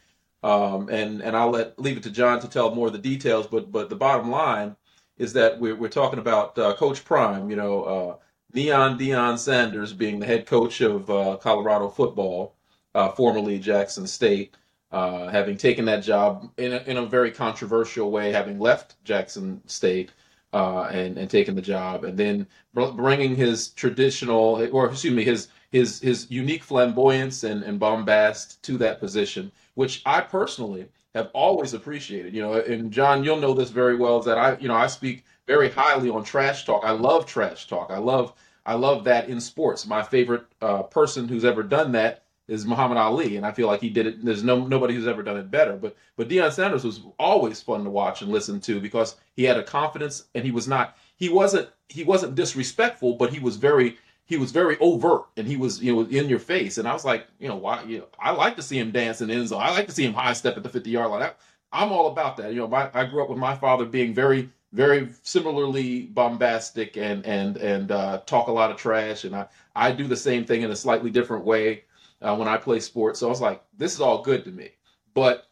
Um, 0.43 0.89
and 0.89 1.21
and 1.23 1.35
I'll 1.35 1.49
let 1.49 1.79
leave 1.79 1.97
it 1.97 2.03
to 2.03 2.11
John 2.11 2.39
to 2.41 2.47
tell 2.47 2.75
more 2.75 2.87
of 2.87 2.93
the 2.93 2.99
details. 2.99 3.47
But 3.47 3.71
but 3.71 3.89
the 3.89 3.95
bottom 3.95 4.29
line 4.29 4.75
is 5.17 5.33
that 5.33 5.59
we're 5.59 5.75
we're 5.75 5.89
talking 5.89 6.19
about 6.19 6.55
uh, 6.55 6.75
Coach 6.75 7.03
Prime. 7.03 7.49
You 7.49 7.55
know, 7.55 7.83
uh, 7.83 8.15
Neon 8.53 8.99
Deion 8.99 9.39
Sanders 9.39 9.91
being 9.91 10.19
the 10.19 10.27
head 10.27 10.45
coach 10.45 10.81
of 10.81 11.09
uh, 11.09 11.37
Colorado 11.41 11.89
football, 11.89 12.53
uh, 12.93 13.09
formerly 13.09 13.57
Jackson 13.57 14.05
State. 14.05 14.55
Uh, 14.93 15.27
having 15.29 15.57
taken 15.57 15.85
that 15.85 16.03
job 16.03 16.51
in 16.57 16.73
a, 16.73 16.77
in 16.85 16.97
a 16.97 17.05
very 17.05 17.31
controversial 17.31 18.11
way, 18.11 18.31
having 18.31 18.59
left 18.59 19.03
Jackson 19.03 19.59
State 19.65 20.11
uh, 20.53 20.83
and 20.91 21.17
and 21.17 21.29
taken 21.29 21.55
the 21.55 21.61
job, 21.61 22.03
and 22.03 22.17
then 22.17 22.47
bringing 22.73 23.35
his 23.35 23.69
traditional, 23.69 24.67
or 24.71 24.89
excuse 24.91 25.13
me, 25.13 25.23
his 25.23 25.47
his 25.71 25.99
his 25.99 26.29
unique 26.29 26.63
flamboyance 26.63 27.43
and, 27.43 27.63
and 27.63 27.79
bombast 27.79 28.61
to 28.63 28.77
that 28.77 28.99
position, 28.99 29.51
which 29.73 30.03
I 30.05 30.21
personally 30.21 30.87
have 31.15 31.31
always 31.33 31.73
appreciated. 31.73 32.33
You 32.35 32.43
know, 32.43 32.53
and 32.53 32.91
John, 32.91 33.23
you'll 33.23 33.37
know 33.39 33.53
this 33.55 33.71
very 33.71 33.95
well. 33.95 34.19
Is 34.19 34.25
that 34.25 34.37
I, 34.37 34.57
you 34.59 34.67
know, 34.67 34.75
I 34.75 34.87
speak 34.87 35.25
very 35.47 35.69
highly 35.71 36.09
on 36.11 36.23
trash 36.23 36.65
talk. 36.65 36.83
I 36.85 36.91
love 36.91 37.25
trash 37.25 37.67
talk. 37.67 37.89
I 37.91 37.97
love 37.97 38.33
I 38.65 38.75
love 38.75 39.03
that 39.05 39.27
in 39.29 39.41
sports. 39.41 39.87
My 39.87 40.03
favorite 40.03 40.45
uh, 40.61 40.83
person 40.83 41.27
who's 41.27 41.45
ever 41.45 41.63
done 41.63 41.91
that 41.93 42.22
is 42.53 42.65
Muhammad 42.65 42.97
Ali, 42.97 43.35
and 43.35 43.45
I 43.45 43.51
feel 43.51 43.67
like 43.67 43.81
he 43.81 43.89
did 43.89 44.05
it. 44.05 44.23
There's 44.23 44.43
no 44.43 44.65
nobody 44.65 44.93
who's 44.93 45.07
ever 45.07 45.23
done 45.23 45.37
it 45.37 45.49
better. 45.49 45.73
But 45.73 45.95
but 46.15 46.29
Deion 46.29 46.51
Sanders 46.51 46.83
was 46.83 47.01
always 47.17 47.61
fun 47.61 47.83
to 47.83 47.89
watch 47.89 48.21
and 48.21 48.31
listen 48.31 48.59
to 48.61 48.79
because 48.79 49.15
he 49.35 49.43
had 49.43 49.57
a 49.57 49.63
confidence 49.63 50.25
and 50.35 50.45
he 50.45 50.51
was 50.51 50.67
not 50.67 50.95
he 51.15 51.29
wasn't 51.29 51.69
he 51.89 52.03
wasn't 52.03 52.35
disrespectful, 52.35 53.15
but 53.15 53.33
he 53.33 53.39
was 53.39 53.57
very 53.57 53.97
he 54.25 54.37
was 54.37 54.51
very 54.51 54.77
overt 54.79 55.23
and 55.35 55.47
he 55.47 55.57
was 55.57 55.81
you 55.81 55.95
know 55.95 56.01
in 56.01 56.29
your 56.29 56.39
face. 56.39 56.77
And 56.77 56.87
I 56.87 56.93
was 56.93 57.03
like, 57.03 57.27
you 57.39 57.47
know, 57.47 57.55
why 57.55 57.83
you 57.83 57.99
know, 57.99 58.07
I 58.19 58.31
like 58.31 58.55
to 58.57 58.61
see 58.61 58.77
him 58.77 58.91
dance 58.91 59.21
in 59.21 59.29
the 59.29 59.33
end 59.33 59.47
zone. 59.47 59.61
I 59.61 59.71
like 59.71 59.87
to 59.87 59.93
see 59.93 60.05
him 60.05 60.13
high 60.13 60.33
step 60.33 60.55
at 60.55 60.63
the 60.63 60.69
50 60.69 60.89
yard 60.89 61.09
line. 61.09 61.31
I, 61.71 61.83
am 61.83 61.91
all 61.91 62.07
about 62.07 62.37
that. 62.37 62.53
You 62.53 62.59
know, 62.59 62.67
my, 62.67 62.89
I 62.93 63.05
grew 63.05 63.23
up 63.23 63.29
with 63.29 63.39
my 63.39 63.55
father 63.55 63.85
being 63.85 64.13
very 64.13 64.49
very 64.73 65.09
similarly 65.21 66.01
bombastic 66.07 66.97
and 66.97 67.25
and 67.25 67.57
and 67.57 67.91
uh, 67.91 68.21
talk 68.25 68.47
a 68.47 68.51
lot 68.51 68.69
of 68.69 68.77
trash, 68.77 69.23
and 69.23 69.35
I 69.35 69.47
I 69.75 69.91
do 69.91 70.07
the 70.07 70.17
same 70.17 70.45
thing 70.45 70.61
in 70.61 70.71
a 70.71 70.75
slightly 70.75 71.09
different 71.09 71.45
way 71.45 71.83
uh, 72.23 72.35
when 72.35 72.47
I 72.47 72.57
play 72.57 72.79
sports. 72.79 73.19
So 73.19 73.27
I 73.27 73.29
was 73.29 73.41
like, 73.41 73.63
this 73.77 73.93
is 73.93 74.01
all 74.01 74.21
good 74.21 74.43
to 74.45 74.51
me. 74.51 74.71
But 75.13 75.47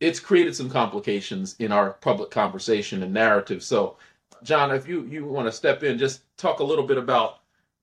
it's 0.00 0.20
created 0.20 0.54
some 0.54 0.68
complications 0.68 1.56
in 1.58 1.72
our 1.72 1.92
public 1.94 2.30
conversation 2.30 3.02
and 3.02 3.14
narrative. 3.14 3.62
So, 3.62 3.96
John, 4.42 4.70
if 4.70 4.86
you 4.86 5.04
you 5.06 5.24
want 5.24 5.46
to 5.46 5.52
step 5.52 5.82
in, 5.82 5.96
just 5.96 6.22
talk 6.36 6.60
a 6.60 6.64
little 6.64 6.84
bit 6.84 6.98
about 6.98 7.40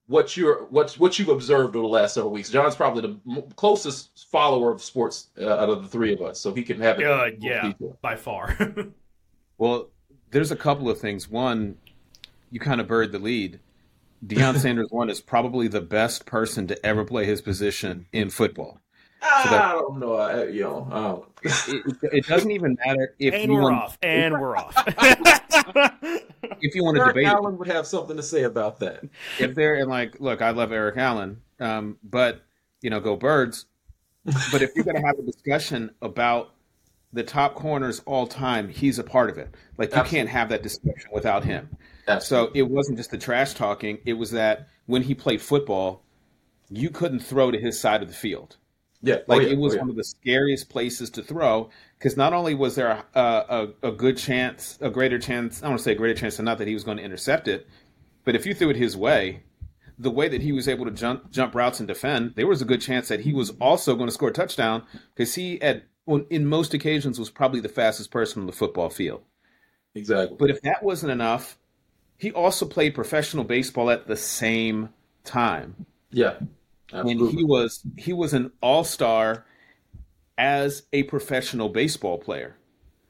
what 0.08 0.38
you're 0.38 0.66
what 0.66 0.94
what 0.94 1.18
you've 1.18 1.30
observed 1.30 1.76
over 1.76 1.88
the 1.88 1.92
last 1.92 2.14
several 2.14 2.32
weeks. 2.32 2.50
John's 2.50 2.76
probably 2.76 3.02
the 3.02 3.42
closest 3.56 4.28
follower 4.30 4.72
of 4.72 4.84
sports 4.84 5.30
uh, 5.40 5.50
out 5.50 5.70
of 5.70 5.82
the 5.82 5.90
three 5.90 6.14
of 6.14 6.22
us, 6.22 6.40
so 6.40 6.54
he 6.54 6.64
can 6.64 6.80
have 6.80 7.00
it. 7.00 7.08
Uh, 7.08 7.30
yeah, 7.40 7.70
detail. 7.70 7.98
by 8.02 8.16
far. 8.16 8.56
well, 9.58 9.90
there's 10.30 10.52
a 10.52 10.56
couple 10.56 10.90
of 10.90 11.00
things. 11.00 11.30
One, 11.30 11.78
you 12.52 12.60
kind 12.60 12.80
of 12.80 12.88
buried 12.88 13.12
the 13.12 13.20
lead. 13.20 13.60
Deion 14.26 14.58
Sanders 14.58 14.88
one 14.90 15.10
is 15.10 15.22
probably 15.22 15.68
the 15.68 15.82
best 15.82 16.26
person 16.26 16.68
to 16.68 16.86
ever 16.86 17.04
play 17.04 17.26
his 17.26 17.42
position 17.42 18.06
in 18.12 18.30
football. 18.30 18.80
So 19.44 19.50
that, 19.50 19.62
I 19.64 19.72
don't 19.74 20.00
know. 20.00 20.16
I, 20.16 20.46
you 20.48 20.62
know, 20.64 21.28
it, 21.44 21.98
it, 22.02 22.28
doesn't 22.28 22.52
even 22.52 22.78
matter 22.86 23.16
if 23.20 23.34
and 23.34 23.46
you 23.46 23.54
we're 23.54 23.62
want, 23.62 23.76
off, 23.76 23.98
and 24.04 24.34
we're 24.34 24.58
off. 24.58 24.74
if 26.62 26.76
you 26.76 26.84
want 26.84 26.98
to 26.98 27.06
debate. 27.06 27.06
Eric 27.06 27.16
debate, 27.16 27.28
Allen 27.28 27.58
would 27.58 27.68
have 27.68 27.88
something 27.88 28.18
to 28.18 28.24
say 28.24 28.44
about 28.44 28.80
that. 28.80 29.04
If 29.40 29.56
they're 29.56 29.76
and 29.76 29.90
like, 29.90 30.20
look, 30.20 30.42
I 30.42 30.50
love 30.50 30.74
Eric 30.74 30.98
Allen, 30.98 31.42
um, 31.62 31.98
but 32.04 32.42
you 32.82 32.90
know, 32.90 33.00
go 33.00 33.16
birds. 33.16 33.66
But 34.52 34.62
if 34.62 34.72
you're 34.76 34.86
going 34.86 34.98
to 34.98 35.06
have 35.06 35.18
a 35.20 35.24
discussion 35.24 35.92
about 36.02 36.54
the 37.14 37.24
top 37.24 37.56
corners 37.56 38.02
all 38.06 38.28
time, 38.28 38.68
he's 38.68 39.00
a 39.00 39.04
part 39.04 39.30
of 39.30 39.38
it. 39.38 39.56
Like 39.78 39.92
you 39.92 39.98
Absolutely. 39.98 40.18
can't 40.18 40.30
have 40.30 40.50
that 40.50 40.64
discussion 40.64 41.10
without 41.14 41.46
him. 41.46 41.70
Absolutely. 42.08 42.60
So 42.60 42.66
it 42.66 42.70
wasn't 42.70 42.98
just 42.98 43.12
the 43.12 43.18
trash 43.18 43.54
talking; 43.54 44.00
it 44.06 44.14
was 44.14 44.32
that 44.32 44.68
when 44.86 45.04
he 45.04 45.16
played 45.16 45.42
football, 45.42 46.04
you 46.70 46.90
couldn't 46.90 47.20
throw 47.20 47.52
to 47.52 47.60
his 47.60 47.80
side 47.80 48.02
of 48.02 48.08
the 48.08 48.14
field. 48.14 48.58
Yeah, 49.02 49.16
oh, 49.16 49.24
like 49.28 49.42
oh, 49.42 49.46
yeah. 49.46 49.52
it 49.52 49.58
was 49.58 49.74
oh, 49.74 49.76
yeah. 49.76 49.82
one 49.82 49.90
of 49.90 49.96
the 49.98 50.04
scariest 50.04 50.70
places 50.70 51.10
to 51.12 51.24
throw 51.24 51.70
because 51.98 52.16
not 52.16 52.32
only 52.32 52.56
was 52.56 52.76
there 52.76 53.04
a, 53.14 53.20
a, 53.20 53.68
a, 53.84 53.92
good 53.92 54.18
chance, 54.18 54.78
a 54.80 54.90
greater 54.90 55.20
chance, 55.20 55.62
I 55.62 55.68
want 55.68 55.80
to 55.80 55.84
say 55.84 55.92
a 55.92 55.96
greater 55.96 56.18
chance 56.18 56.38
than 56.38 56.46
not 56.46 56.58
that 56.60 56.70
he 56.70 56.74
was 56.74 56.86
going 56.86 56.98
to 56.98 57.04
intercept 57.04 57.50
it, 57.50 57.68
but 58.24 58.34
if 58.34 58.46
you 58.46 58.54
threw 58.54 58.70
it 58.70 58.78
his 58.78 58.96
way, 58.96 59.44
the 60.00 60.10
way 60.10 60.30
that 60.30 60.42
he 60.42 60.54
was 60.54 60.70
able 60.70 60.86
to 60.86 60.92
jump 60.92 61.32
jump 61.32 61.54
routes 61.54 61.80
and 61.80 61.88
defend, 61.88 62.36
there 62.36 62.48
was 62.48 62.62
a 62.62 62.66
good 62.66 62.82
chance 62.82 63.10
that 63.10 63.22
he 63.22 63.34
was 63.34 63.52
also 63.60 63.96
going 63.96 64.08
to 64.08 64.14
score 64.14 64.30
a 64.30 64.34
touchdown 64.34 64.84
because 65.16 65.36
he 65.36 65.62
at 65.62 65.84
well, 66.06 66.24
in 66.30 66.46
most 66.46 66.74
occasions 66.74 67.20
was 67.20 67.30
probably 67.30 67.60
the 67.60 67.70
fastest 67.70 68.10
person 68.10 68.42
on 68.42 68.48
the 68.48 68.54
football 68.54 68.90
field. 68.90 69.24
Exactly. 69.96 70.36
But 70.40 70.50
if 70.50 70.62
that 70.62 70.82
wasn't 70.82 71.12
enough, 71.12 71.58
he 72.18 72.32
also 72.32 72.66
played 72.66 72.96
professional 72.96 73.44
baseball 73.44 73.90
at 73.90 74.08
the 74.08 74.16
same 74.16 74.90
time. 75.24 75.86
Yeah. 76.12 76.36
Absolutely. 76.92 77.28
And 77.28 77.38
he 77.38 77.44
was 77.44 77.86
he 77.98 78.14
was 78.14 78.34
an 78.34 78.52
all 78.62 78.84
star 78.84 79.46
as 80.38 80.84
a 80.94 81.04
professional 81.04 81.70
baseball 81.70 82.18
player. 82.18 82.56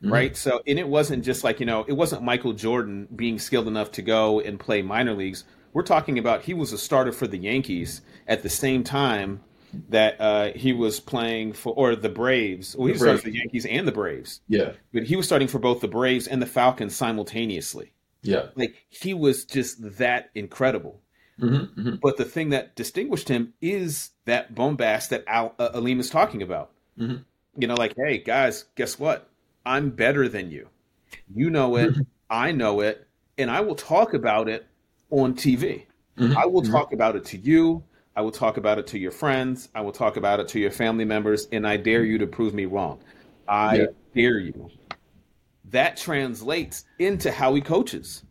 Mm-hmm. 0.01 0.13
Right. 0.13 0.37
So 0.37 0.61
and 0.65 0.79
it 0.79 0.87
wasn't 0.87 1.23
just 1.23 1.43
like, 1.43 1.59
you 1.59 1.65
know, 1.65 1.83
it 1.87 1.93
wasn't 1.93 2.23
Michael 2.23 2.53
Jordan 2.53 3.07
being 3.15 3.39
skilled 3.39 3.67
enough 3.67 3.91
to 3.93 4.01
go 4.01 4.39
and 4.39 4.59
play 4.59 4.81
minor 4.81 5.13
leagues. 5.13 5.43
We're 5.73 5.83
talking 5.83 6.19
about 6.19 6.43
he 6.43 6.53
was 6.53 6.71
a 6.71 6.77
starter 6.77 7.11
for 7.11 7.27
the 7.27 7.37
Yankees 7.37 8.01
at 8.27 8.43
the 8.43 8.49
same 8.49 8.83
time 8.83 9.41
that 9.89 10.21
uh, 10.21 10.51
he 10.55 10.71
was 10.71 10.99
playing 10.99 11.53
for 11.53 11.73
or 11.73 11.95
the 11.95 12.09
Braves. 12.09 12.75
Well, 12.75 12.87
he 12.87 12.95
started 12.95 13.21
for 13.21 13.29
the 13.29 13.37
Yankees 13.37 13.65
and 13.65 13.87
the 13.87 13.91
Braves. 13.91 14.41
Yeah. 14.47 14.73
But 14.93 15.03
he 15.03 15.15
was 15.15 15.25
starting 15.25 15.47
for 15.47 15.59
both 15.59 15.81
the 15.81 15.87
Braves 15.87 16.27
and 16.27 16.41
the 16.41 16.45
Falcons 16.45 16.95
simultaneously. 16.95 17.91
Yeah. 18.23 18.47
Like 18.55 18.75
he 18.89 19.13
was 19.13 19.45
just 19.45 19.97
that 19.97 20.29
incredible. 20.33 21.01
Mm-hmm, 21.39 21.79
mm-hmm. 21.79 21.95
But 22.01 22.17
the 22.17 22.25
thing 22.25 22.49
that 22.49 22.75
distinguished 22.75 23.27
him 23.27 23.53
is 23.61 24.11
that 24.25 24.55
bombast 24.55 25.09
that 25.09 25.23
Al, 25.27 25.55
uh, 25.59 25.69
Aleem 25.71 25.99
is 25.99 26.09
talking 26.09 26.41
about. 26.41 26.71
Mm-hmm. 26.99 27.17
You 27.57 27.67
know, 27.67 27.75
like, 27.75 27.95
hey, 27.97 28.19
guys, 28.19 28.65
guess 28.75 28.97
what? 28.97 29.29
I'm 29.65 29.91
better 29.91 30.27
than 30.27 30.51
you. 30.51 30.69
You 31.33 31.49
know 31.49 31.75
it. 31.75 31.95
I 32.29 32.51
know 32.51 32.81
it. 32.81 33.07
And 33.37 33.49
I 33.49 33.61
will 33.61 33.75
talk 33.75 34.13
about 34.13 34.47
it 34.47 34.65
on 35.09 35.35
TV. 35.35 35.85
Mm-hmm, 36.17 36.37
I 36.37 36.45
will 36.45 36.61
talk 36.61 36.93
about 36.93 37.15
it 37.15 37.25
to 37.25 37.37
you. 37.37 37.83
I 38.15 38.21
will 38.21 38.31
talk 38.31 38.57
about 38.57 38.77
it 38.77 38.87
to 38.87 38.99
your 38.99 39.11
friends. 39.11 39.69
I 39.73 39.81
will 39.81 39.91
talk 39.91 40.17
about 40.17 40.39
it 40.39 40.47
to 40.49 40.59
your 40.59 40.71
family 40.71 41.05
members. 41.05 41.47
And 41.51 41.67
I 41.67 41.77
dare 41.77 42.03
you 42.03 42.19
to 42.19 42.27
prove 42.27 42.53
me 42.53 42.65
wrong. 42.65 42.99
I 43.47 43.75
yeah. 43.75 43.85
dare 44.15 44.39
you. 44.39 44.69
That 45.73 45.97
translates 45.97 46.85
into 46.99 47.31
how 47.31 47.55
he 47.55 47.61
coaches. 47.61 48.23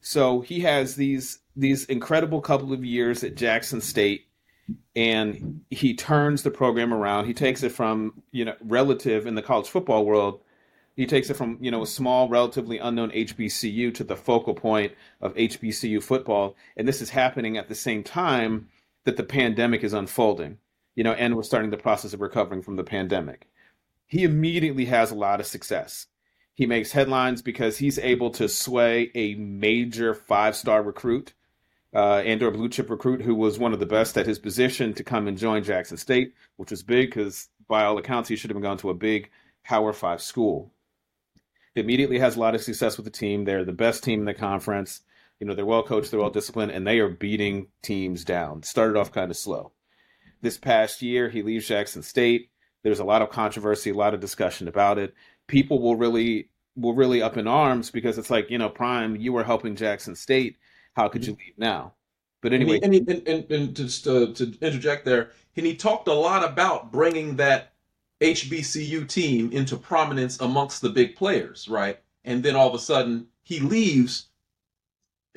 So 0.00 0.40
he 0.40 0.60
has 0.60 0.96
these 0.96 1.38
these 1.54 1.84
incredible 1.84 2.40
couple 2.40 2.72
of 2.72 2.84
years 2.84 3.22
at 3.22 3.36
Jackson 3.36 3.80
State 3.80 4.26
and 4.94 5.60
he 5.70 5.94
turns 5.94 6.42
the 6.42 6.50
program 6.50 6.92
around. 6.92 7.26
He 7.26 7.34
takes 7.34 7.62
it 7.62 7.70
from, 7.70 8.22
you 8.32 8.44
know, 8.44 8.54
relative 8.60 9.26
in 9.26 9.36
the 9.36 9.42
college 9.42 9.68
football 9.68 10.04
world. 10.04 10.40
He 10.96 11.06
takes 11.06 11.30
it 11.30 11.34
from, 11.34 11.58
you 11.60 11.70
know, 11.70 11.82
a 11.82 11.86
small, 11.86 12.28
relatively 12.28 12.78
unknown 12.78 13.10
HBCU 13.12 13.94
to 13.94 14.04
the 14.04 14.16
focal 14.16 14.54
point 14.54 14.92
of 15.20 15.34
HBCU 15.34 16.02
football. 16.02 16.56
And 16.76 16.86
this 16.86 17.00
is 17.00 17.10
happening 17.10 17.56
at 17.56 17.68
the 17.68 17.74
same 17.74 18.02
time 18.02 18.68
that 19.04 19.16
the 19.16 19.22
pandemic 19.22 19.84
is 19.84 19.92
unfolding, 19.92 20.58
you 20.96 21.04
know, 21.04 21.12
and 21.12 21.36
we're 21.36 21.44
starting 21.44 21.70
the 21.70 21.76
process 21.76 22.12
of 22.12 22.20
recovering 22.20 22.62
from 22.62 22.74
the 22.74 22.84
pandemic. 22.84 23.48
He 24.06 24.24
immediately 24.24 24.86
has 24.86 25.12
a 25.12 25.16
lot 25.16 25.38
of 25.38 25.46
success. 25.46 26.06
He 26.58 26.66
makes 26.66 26.90
headlines 26.90 27.40
because 27.40 27.78
he's 27.78 28.00
able 28.00 28.30
to 28.30 28.48
sway 28.48 29.12
a 29.14 29.36
major 29.36 30.12
five 30.12 30.56
star 30.56 30.82
recruit 30.82 31.32
uh, 31.94 32.16
and 32.16 32.42
or 32.42 32.50
blue 32.50 32.68
chip 32.68 32.90
recruit 32.90 33.22
who 33.22 33.36
was 33.36 33.60
one 33.60 33.72
of 33.72 33.78
the 33.78 33.86
best 33.86 34.18
at 34.18 34.26
his 34.26 34.40
position 34.40 34.92
to 34.94 35.04
come 35.04 35.28
and 35.28 35.38
join 35.38 35.62
Jackson 35.62 35.96
State, 35.96 36.34
which 36.56 36.72
was 36.72 36.82
big 36.82 37.10
because 37.10 37.48
by 37.68 37.84
all 37.84 37.96
accounts 37.96 38.28
he 38.28 38.34
should 38.34 38.50
have 38.50 38.60
gone 38.60 38.76
to 38.78 38.90
a 38.90 38.94
big 38.94 39.30
Power 39.62 39.92
Five 39.92 40.20
school. 40.20 40.72
He 41.76 41.80
immediately 41.80 42.18
has 42.18 42.34
a 42.34 42.40
lot 42.40 42.56
of 42.56 42.60
success 42.60 42.96
with 42.96 43.04
the 43.04 43.12
team. 43.12 43.44
They're 43.44 43.64
the 43.64 43.70
best 43.70 44.02
team 44.02 44.18
in 44.18 44.26
the 44.26 44.34
conference. 44.34 45.02
You 45.38 45.46
know, 45.46 45.54
they're 45.54 45.64
well 45.64 45.84
coached, 45.84 46.10
they're 46.10 46.18
well 46.18 46.28
disciplined, 46.28 46.72
and 46.72 46.84
they 46.84 46.98
are 46.98 47.08
beating 47.08 47.68
teams 47.82 48.24
down. 48.24 48.64
Started 48.64 48.98
off 48.98 49.12
kind 49.12 49.30
of 49.30 49.36
slow. 49.36 49.70
This 50.42 50.58
past 50.58 51.02
year, 51.02 51.28
he 51.28 51.40
leaves 51.40 51.68
Jackson 51.68 52.02
State. 52.02 52.50
There's 52.82 52.98
a 52.98 53.04
lot 53.04 53.22
of 53.22 53.30
controversy, 53.30 53.90
a 53.90 53.94
lot 53.94 54.12
of 54.12 54.18
discussion 54.18 54.66
about 54.66 54.98
it. 54.98 55.14
People 55.48 55.80
will 55.80 55.96
really 55.96 56.48
will 56.76 56.94
really 56.94 57.20
up 57.20 57.36
in 57.36 57.48
arms 57.48 57.90
because 57.90 58.18
it's 58.18 58.30
like, 58.30 58.48
you 58.50 58.58
know, 58.58 58.68
Prime, 58.68 59.16
you 59.16 59.32
were 59.32 59.42
helping 59.42 59.74
Jackson 59.74 60.14
State 60.14 60.56
how 60.98 61.08
could 61.08 61.24
you 61.24 61.34
mm-hmm. 61.34 61.40
leave 61.46 61.58
now? 61.58 61.92
But 62.42 62.52
anyway, 62.52 62.80
and, 62.82 62.92
he, 62.92 63.00
and, 63.00 63.08
he, 63.08 63.32
and, 63.32 63.50
and, 63.50 63.76
just 63.76 64.02
to, 64.04 64.32
to 64.34 64.52
interject 64.60 65.04
there, 65.04 65.30
and 65.56 65.64
he 65.64 65.76
talked 65.76 66.08
a 66.08 66.12
lot 66.12 66.44
about 66.44 66.90
bringing 66.90 67.36
that 67.36 67.72
HBCU 68.20 69.08
team 69.08 69.52
into 69.52 69.76
prominence 69.76 70.40
amongst 70.40 70.82
the 70.82 70.88
big 70.88 71.14
players, 71.14 71.68
right? 71.68 72.00
And 72.24 72.42
then 72.42 72.56
all 72.56 72.68
of 72.68 72.74
a 72.74 72.80
sudden 72.80 73.28
he 73.42 73.60
leaves, 73.60 74.26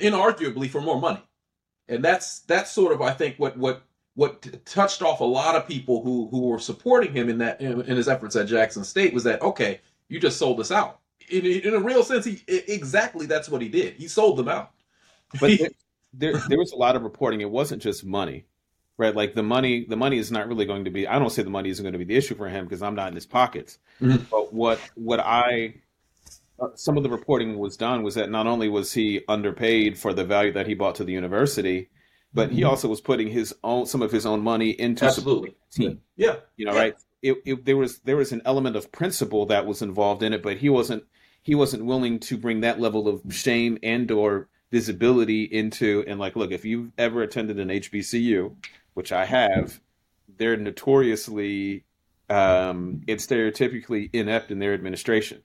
inarguably 0.00 0.68
for 0.68 0.80
more 0.80 1.00
money, 1.00 1.22
and 1.88 2.04
that's 2.04 2.40
that's 2.40 2.72
sort 2.72 2.92
of 2.92 3.00
I 3.00 3.12
think 3.12 3.36
what 3.36 3.56
what 3.56 3.82
what 4.14 4.64
touched 4.64 5.00
off 5.00 5.20
a 5.20 5.24
lot 5.24 5.54
of 5.54 5.66
people 5.66 6.02
who 6.02 6.28
who 6.30 6.42
were 6.42 6.58
supporting 6.58 7.12
him 7.12 7.28
in 7.28 7.38
that 7.38 7.60
in, 7.60 7.80
in 7.82 7.96
his 7.96 8.08
efforts 8.08 8.34
at 8.34 8.48
Jackson 8.48 8.82
State 8.82 9.14
was 9.14 9.24
that 9.24 9.42
okay, 9.42 9.80
you 10.12 10.20
just 10.20 10.38
sold 10.38 10.60
us 10.60 10.70
out. 10.70 11.00
In, 11.30 11.46
in 11.46 11.74
a 11.74 11.78
real 11.78 12.02
sense, 12.02 12.26
he 12.26 12.42
exactly 12.46 13.26
that's 13.26 13.48
what 13.48 13.62
he 13.62 13.68
did. 13.68 13.94
He 13.94 14.08
sold 14.08 14.36
them 14.36 14.48
out. 14.48 14.72
But 15.40 15.52
there, 16.12 16.34
there 16.48 16.58
was 16.58 16.72
a 16.72 16.76
lot 16.76 16.96
of 16.96 17.02
reporting. 17.02 17.40
It 17.40 17.50
wasn't 17.50 17.80
just 17.80 18.04
money, 18.04 18.44
right? 18.98 19.16
Like 19.16 19.34
the 19.34 19.42
money, 19.42 19.86
the 19.88 19.96
money 19.96 20.18
is 20.18 20.30
not 20.30 20.48
really 20.48 20.66
going 20.66 20.84
to 20.84 20.90
be. 20.90 21.08
I 21.08 21.18
don't 21.18 21.30
say 21.30 21.42
the 21.42 21.50
money 21.50 21.70
isn't 21.70 21.82
going 21.82 21.94
to 21.94 21.98
be 21.98 22.04
the 22.04 22.16
issue 22.16 22.34
for 22.34 22.48
him 22.48 22.66
because 22.66 22.82
I'm 22.82 22.94
not 22.94 23.08
in 23.08 23.14
his 23.14 23.24
pockets. 23.24 23.78
Mm-hmm. 24.02 24.24
But 24.30 24.52
what 24.52 24.78
what 24.94 25.20
I 25.20 25.76
uh, 26.60 26.68
some 26.74 26.98
of 26.98 27.02
the 27.02 27.10
reporting 27.10 27.58
was 27.58 27.78
done 27.78 28.02
was 28.02 28.14
that 28.16 28.30
not 28.30 28.46
only 28.46 28.68
was 28.68 28.92
he 28.92 29.22
underpaid 29.28 29.98
for 29.98 30.12
the 30.12 30.24
value 30.24 30.52
that 30.52 30.66
he 30.66 30.74
bought 30.74 30.96
to 30.96 31.04
the 31.04 31.12
university, 31.12 31.88
but 32.34 32.50
he 32.50 32.60
mm-hmm. 32.60 32.68
also 32.70 32.88
was 32.88 33.00
putting 33.00 33.28
his 33.28 33.54
own 33.64 33.86
some 33.86 34.02
of 34.02 34.12
his 34.12 34.26
own 34.26 34.42
money 34.42 34.70
into 34.70 35.06
absolutely 35.06 35.56
team. 35.70 36.02
Yeah, 36.16 36.36
you 36.56 36.66
know, 36.66 36.74
yeah. 36.74 36.78
right? 36.78 36.94
It, 37.22 37.38
it, 37.44 37.64
there 37.64 37.76
was 37.76 38.00
there 38.00 38.16
was 38.16 38.32
an 38.32 38.42
element 38.44 38.76
of 38.76 38.92
principle 38.92 39.46
that 39.46 39.66
was 39.66 39.80
involved 39.80 40.22
in 40.22 40.32
it, 40.32 40.42
but 40.42 40.58
he 40.58 40.68
wasn't 40.68 41.04
he 41.42 41.54
wasn't 41.54 41.84
willing 41.84 42.18
to 42.20 42.36
bring 42.36 42.60
that 42.60 42.80
level 42.80 43.08
of 43.08 43.22
shame 43.32 43.78
and 43.82 44.10
or 44.10 44.48
visibility 44.70 45.44
into 45.44 46.02
and 46.06 46.18
like 46.18 46.34
look 46.34 46.50
if 46.50 46.64
you've 46.64 46.92
ever 46.96 47.22
attended 47.22 47.60
an 47.60 47.68
hbcu 47.68 48.56
which 48.94 49.12
i 49.12 49.26
have 49.26 49.78
they're 50.38 50.56
notoriously 50.56 51.84
um 52.30 53.02
it's 53.06 53.26
stereotypically 53.26 54.08
inept 54.14 54.50
in 54.50 54.60
their 54.60 54.72
administration 54.72 55.42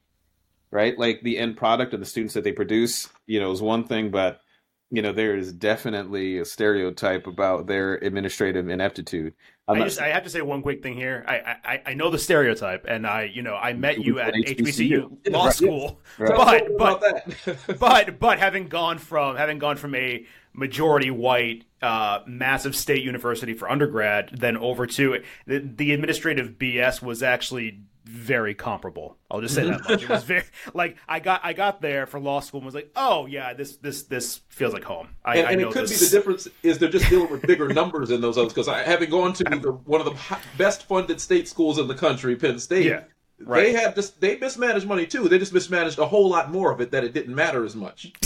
right? 0.71 0.97
Like 0.97 1.21
the 1.21 1.37
end 1.37 1.57
product 1.57 1.93
of 1.93 1.99
the 1.99 2.05
students 2.05 2.33
that 2.33 2.43
they 2.43 2.51
produce 2.51 3.09
you 3.25 3.39
know 3.39 3.51
is 3.51 3.61
one 3.61 3.85
thing 3.85 4.11
but 4.11 4.41
you 4.89 5.01
know 5.01 5.11
there 5.11 5.35
is 5.35 5.51
definitely 5.51 6.37
a 6.37 6.45
stereotype 6.45 7.27
about 7.27 7.67
their 7.67 7.95
administrative 7.95 8.69
ineptitude 8.69 9.33
I 9.67 9.79
just 9.83 9.99
I 9.99 10.07
have 10.09 10.23
to 10.23 10.29
say 10.29 10.41
one 10.41 10.61
quick 10.61 10.81
thing 10.81 10.95
here. 10.95 11.25
I, 11.27 11.57
I 11.63 11.81
I 11.87 11.93
know 11.93 12.09
the 12.09 12.17
stereotype, 12.17 12.85
and 12.87 13.05
I 13.05 13.23
you 13.23 13.41
know 13.41 13.55
I 13.55 13.73
met 13.73 13.99
you 13.99 14.19
at 14.19 14.33
HBCU 14.33 15.29
law 15.29 15.49
school, 15.49 15.99
right. 16.17 16.65
but 16.77 16.77
but 16.77 17.77
but 17.79 18.19
but 18.19 18.39
having 18.39 18.69
gone 18.69 18.97
from 18.97 19.35
having 19.35 19.59
gone 19.59 19.75
from 19.75 19.93
a 19.95 20.25
majority 20.53 21.11
white 21.11 21.65
uh, 21.81 22.19
massive 22.25 22.75
state 22.75 23.03
university 23.03 23.53
for 23.53 23.69
undergrad, 23.69 24.29
then 24.33 24.57
over 24.57 24.87
to 24.87 25.21
the, 25.45 25.59
the 25.59 25.91
administrative 25.91 26.51
BS 26.57 27.01
was 27.01 27.21
actually 27.21 27.81
very 28.07 28.55
comparable. 28.55 29.17
I'll 29.29 29.41
just 29.41 29.53
say 29.53 29.65
that 29.65 29.81
mm-hmm. 29.81 29.91
much. 29.91 30.03
It 30.03 30.09
was 30.09 30.23
very 30.23 30.43
like 30.73 30.97
I 31.07 31.19
got 31.19 31.41
I 31.43 31.53
got 31.53 31.81
there 31.81 32.05
for 32.05 32.19
law 32.19 32.39
school 32.39 32.59
and 32.59 32.65
was 32.65 32.75
like, 32.75 32.91
oh 32.95 33.25
yeah, 33.25 33.53
this 33.53 33.77
this 33.77 34.03
this 34.03 34.41
feels 34.49 34.73
like 34.73 34.83
home. 34.83 35.09
I, 35.25 35.37
and, 35.37 35.47
and 35.49 35.61
it 35.61 35.71
could 35.71 35.83
this. 35.83 35.99
be 35.99 36.05
the 36.05 36.11
difference 36.11 36.47
is 36.63 36.79
they're 36.79 36.89
just 36.89 37.09
dealing 37.09 37.29
with 37.29 37.41
bigger 37.41 37.67
numbers 37.67 38.09
in 38.09 38.21
those 38.21 38.37
others 38.37 38.53
because 38.53 38.67
I 38.67 38.83
having 38.83 39.09
gone 39.09 39.33
to 39.33 39.43
the, 39.43 39.71
one 39.85 39.99
of 40.01 40.05
the 40.05 40.37
best 40.57 40.83
funded 40.83 41.19
state 41.19 41.47
schools 41.47 41.77
in 41.77 41.87
the 41.87 41.95
country, 41.95 42.35
Penn 42.35 42.59
State. 42.59 42.85
Yeah. 42.85 43.03
Right. 43.39 43.65
They 43.65 43.73
have 43.73 43.93
just 43.93 44.19
they 44.19 44.37
mismanaged 44.37 44.87
money 44.87 45.05
too. 45.05 45.29
They 45.29 45.37
just 45.37 45.53
mismanaged 45.53 45.99
a 45.99 46.07
whole 46.07 46.27
lot 46.27 46.51
more 46.51 46.71
of 46.71 46.81
it 46.81 46.89
that 46.91 47.03
it 47.03 47.13
didn't 47.13 47.35
matter 47.35 47.65
as 47.65 47.75
much. 47.75 48.11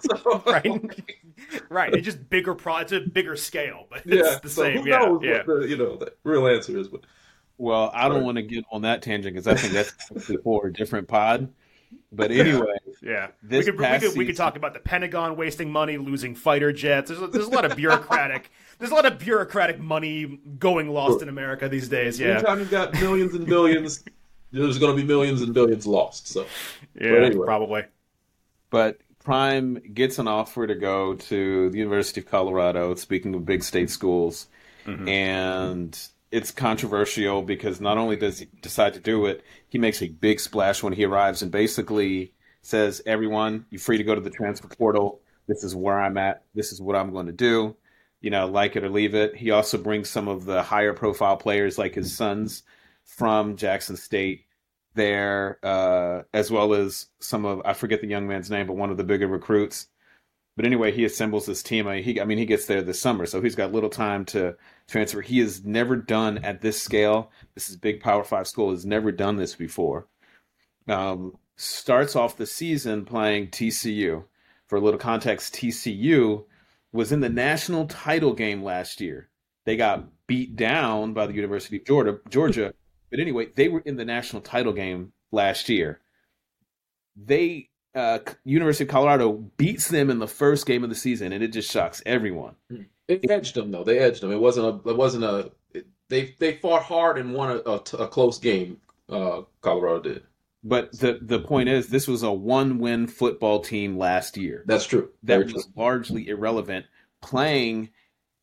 so, 0.00 0.42
right, 0.46 1.02
right. 1.68 1.92
It's 1.92 2.06
just 2.06 2.30
bigger 2.30 2.54
pro. 2.54 2.78
It's 2.78 2.92
a 2.92 3.00
bigger 3.00 3.36
scale, 3.36 3.86
but 3.90 4.06
it's 4.06 4.30
yeah, 4.30 4.38
the 4.42 4.48
so 4.48 4.62
same. 4.62 4.78
Who 4.78 4.88
yeah, 4.88 4.98
knows 5.00 5.20
yeah. 5.22 5.36
what 5.44 5.46
the 5.46 5.68
you 5.68 5.76
know 5.76 5.96
the 5.96 6.14
real 6.24 6.46
answer 6.46 6.78
is? 6.78 6.88
But 6.88 7.02
well, 7.58 7.90
I 7.94 8.08
don't 8.08 8.24
want 8.24 8.36
to 8.36 8.42
get 8.42 8.64
on 8.70 8.82
that 8.82 9.02
tangent 9.02 9.34
because 9.34 9.46
I 9.46 9.54
think 9.54 9.72
that's 9.72 10.36
for 10.42 10.66
a 10.66 10.72
different 10.72 11.08
pod. 11.08 11.52
But 12.10 12.30
anyway, 12.30 12.76
yeah, 13.02 13.28
we 13.48 13.62
could, 13.64 13.78
we, 13.78 13.86
could, 13.86 14.00
season... 14.00 14.18
we 14.18 14.26
could 14.26 14.36
talk 14.36 14.56
about 14.56 14.72
the 14.72 14.80
Pentagon 14.80 15.36
wasting 15.36 15.70
money, 15.70 15.96
losing 15.96 16.34
fighter 16.34 16.72
jets. 16.72 17.10
There's, 17.10 17.30
there's 17.30 17.46
a 17.46 17.50
lot 17.50 17.64
of 17.64 17.76
bureaucratic. 17.76 18.50
there's 18.78 18.90
a 18.90 18.94
lot 18.94 19.06
of 19.06 19.18
bureaucratic 19.18 19.80
money 19.80 20.38
going 20.58 20.88
lost 20.90 21.22
in 21.22 21.28
America 21.28 21.68
these 21.68 21.88
days. 21.88 22.18
Yeah, 22.18 22.34
anytime 22.34 22.60
you've 22.60 22.70
got 22.70 22.94
millions 22.94 23.34
and 23.34 23.46
billions, 23.46 24.04
there's 24.52 24.78
going 24.78 24.96
to 24.96 25.02
be 25.02 25.06
millions 25.06 25.42
and 25.42 25.52
billions 25.52 25.86
lost. 25.86 26.28
So, 26.28 26.46
yeah, 27.00 27.10
anyway. 27.10 27.44
probably. 27.44 27.82
But 28.70 28.98
Prime 29.24 29.74
gets 29.92 30.18
an 30.18 30.28
offer 30.28 30.66
to 30.66 30.74
go 30.74 31.14
to 31.14 31.70
the 31.70 31.78
University 31.78 32.20
of 32.20 32.26
Colorado. 32.26 32.94
Speaking 32.94 33.34
of 33.34 33.44
big 33.44 33.64
state 33.64 33.90
schools, 33.90 34.46
mm-hmm. 34.86 35.08
and 35.08 36.08
it's 36.34 36.50
controversial 36.50 37.42
because 37.42 37.80
not 37.80 37.96
only 37.96 38.16
does 38.16 38.40
he 38.40 38.48
decide 38.60 38.92
to 38.94 38.98
do 38.98 39.26
it, 39.26 39.44
he 39.68 39.78
makes 39.78 40.02
a 40.02 40.08
big 40.08 40.40
splash 40.40 40.82
when 40.82 40.92
he 40.92 41.04
arrives 41.04 41.42
and 41.42 41.52
basically 41.52 42.34
says, 42.60 43.00
"Everyone, 43.06 43.66
you're 43.70 43.78
free 43.78 43.98
to 43.98 44.04
go 44.04 44.16
to 44.16 44.20
the 44.20 44.30
transfer 44.30 44.66
portal. 44.66 45.20
This 45.46 45.62
is 45.62 45.76
where 45.76 46.00
I'm 46.00 46.18
at. 46.18 46.42
This 46.52 46.72
is 46.72 46.80
what 46.80 46.96
I'm 46.96 47.12
going 47.12 47.26
to 47.26 47.32
do. 47.32 47.76
You 48.20 48.30
know, 48.30 48.46
like 48.48 48.74
it 48.74 48.82
or 48.82 48.88
leave 48.88 49.14
it." 49.14 49.36
He 49.36 49.52
also 49.52 49.78
brings 49.78 50.10
some 50.10 50.26
of 50.26 50.44
the 50.44 50.60
higher 50.64 50.92
profile 50.92 51.36
players, 51.36 51.78
like 51.78 51.94
his 51.94 52.16
sons 52.16 52.64
from 53.04 53.56
Jackson 53.56 53.96
State, 53.96 54.46
there, 54.94 55.60
uh, 55.62 56.22
as 56.32 56.50
well 56.50 56.74
as 56.74 57.06
some 57.20 57.44
of 57.44 57.62
I 57.64 57.74
forget 57.74 58.00
the 58.00 58.08
young 58.08 58.26
man's 58.26 58.50
name, 58.50 58.66
but 58.66 58.76
one 58.76 58.90
of 58.90 58.96
the 58.96 59.04
bigger 59.04 59.28
recruits 59.28 59.86
but 60.56 60.64
anyway, 60.64 60.92
he 60.92 61.04
assembles 61.04 61.46
his 61.46 61.62
team. 61.62 61.88
I 61.88 61.96
mean, 61.96 62.04
he, 62.04 62.20
I 62.20 62.24
mean, 62.24 62.38
he 62.38 62.46
gets 62.46 62.66
there 62.66 62.82
this 62.82 63.00
summer, 63.00 63.26
so 63.26 63.40
he's 63.40 63.56
got 63.56 63.72
little 63.72 63.90
time 63.90 64.24
to 64.26 64.56
transfer. 64.86 65.20
He 65.20 65.40
has 65.40 65.64
never 65.64 65.96
done 65.96 66.38
at 66.38 66.60
this 66.60 66.80
scale. 66.80 67.30
This 67.54 67.68
is 67.68 67.76
big 67.76 68.00
Power 68.00 68.22
Five 68.22 68.46
school. 68.46 68.70
Has 68.70 68.86
never 68.86 69.10
done 69.10 69.36
this 69.36 69.56
before. 69.56 70.06
Um, 70.86 71.36
starts 71.56 72.14
off 72.14 72.36
the 72.36 72.46
season 72.46 73.04
playing 73.04 73.48
TCU. 73.48 74.24
For 74.66 74.76
a 74.76 74.80
little 74.80 74.98
context, 74.98 75.54
TCU 75.54 76.44
was 76.92 77.12
in 77.12 77.20
the 77.20 77.28
national 77.28 77.86
title 77.86 78.32
game 78.32 78.62
last 78.62 79.00
year. 79.00 79.28
They 79.66 79.76
got 79.76 80.08
beat 80.26 80.56
down 80.56 81.12
by 81.12 81.26
the 81.26 81.34
University 81.34 81.78
of 81.78 81.84
Georgia. 81.84 82.18
Georgia, 82.28 82.72
but 83.10 83.20
anyway, 83.20 83.48
they 83.54 83.68
were 83.68 83.80
in 83.80 83.96
the 83.96 84.04
national 84.04 84.42
title 84.42 84.72
game 84.72 85.12
last 85.32 85.68
year. 85.68 86.00
They 87.16 87.70
uh, 87.94 88.18
University 88.44 88.84
of 88.84 88.90
Colorado 88.90 89.32
beats 89.56 89.88
them 89.88 90.10
in 90.10 90.18
the 90.18 90.26
first 90.26 90.66
game 90.66 90.82
of 90.82 90.90
the 90.90 90.96
season, 90.96 91.32
and 91.32 91.42
it 91.42 91.48
just 91.48 91.70
shocks 91.70 92.02
everyone. 92.04 92.56
It 93.08 93.30
edged 93.30 93.54
them 93.54 93.70
though. 93.70 93.84
They 93.84 93.98
edged 93.98 94.22
them. 94.22 94.32
It 94.32 94.40
wasn't 94.40 94.66
a. 94.86 94.90
It 94.90 94.96
wasn't 94.96 95.24
a. 95.24 95.52
It, 95.72 95.86
they 96.08 96.34
they 96.38 96.56
fought 96.56 96.82
hard 96.82 97.18
and 97.18 97.34
won 97.34 97.50
a, 97.50 97.70
a, 97.70 97.76
a 97.76 98.08
close 98.08 98.38
game. 98.38 98.80
Uh, 99.08 99.42
Colorado 99.60 100.00
did. 100.00 100.22
But 100.62 100.98
the 100.98 101.18
the 101.20 101.40
point 101.40 101.68
is, 101.68 101.88
this 101.88 102.08
was 102.08 102.22
a 102.22 102.32
one 102.32 102.78
win 102.78 103.06
football 103.06 103.60
team 103.60 103.98
last 103.98 104.36
year. 104.36 104.64
That's 104.66 104.86
true. 104.86 105.10
That 105.22 105.40
Very 105.40 105.52
was 105.52 105.64
true. 105.64 105.72
largely 105.76 106.28
irrelevant. 106.28 106.86
Playing, 107.20 107.90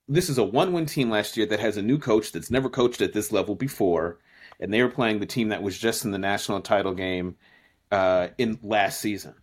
this 0.08 0.30
is 0.30 0.38
a 0.38 0.44
one 0.44 0.72
win 0.72 0.86
team 0.86 1.10
last 1.10 1.36
year 1.36 1.48
that 1.48 1.60
has 1.60 1.78
a 1.78 1.82
new 1.82 1.98
coach 1.98 2.32
that's 2.32 2.52
never 2.52 2.70
coached 2.70 3.02
at 3.02 3.14
this 3.14 3.32
level 3.32 3.56
before, 3.56 4.20
and 4.60 4.72
they 4.72 4.84
were 4.84 4.90
playing 4.90 5.20
the 5.20 5.26
team 5.26 5.50
that 5.50 5.64
was 5.64 5.78
just 5.78 6.06
in 6.06 6.12
the 6.12 6.20
national 6.20 6.62
title 6.62 6.94
game 6.94 7.38
uh, 7.92 8.30
in 8.38 8.60
last 8.62 9.02
season. 9.02 9.34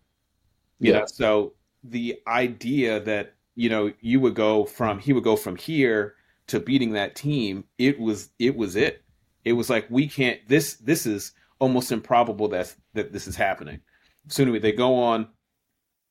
Yeah. 0.79 1.05
so 1.05 1.53
the 1.83 2.19
idea 2.27 2.99
that 3.01 3.35
you 3.55 3.69
know 3.69 3.91
you 4.01 4.19
would 4.19 4.35
go 4.35 4.65
from 4.65 4.99
he 4.99 5.13
would 5.13 5.23
go 5.23 5.35
from 5.35 5.55
here 5.55 6.15
to 6.47 6.59
beating 6.59 6.93
that 6.93 7.15
team, 7.15 7.65
it 7.77 7.99
was 7.99 8.29
it 8.39 8.55
was 8.55 8.75
it. 8.75 9.03
It 9.45 9.53
was 9.53 9.69
like 9.69 9.87
we 9.89 10.07
can't. 10.07 10.39
This 10.47 10.75
this 10.75 11.05
is 11.05 11.31
almost 11.59 11.91
improbable 11.91 12.47
that 12.49 12.75
that 12.93 13.13
this 13.13 13.27
is 13.27 13.35
happening. 13.35 13.81
So 14.27 14.43
anyway, 14.43 14.59
they 14.59 14.71
go 14.71 14.95
on 14.95 15.29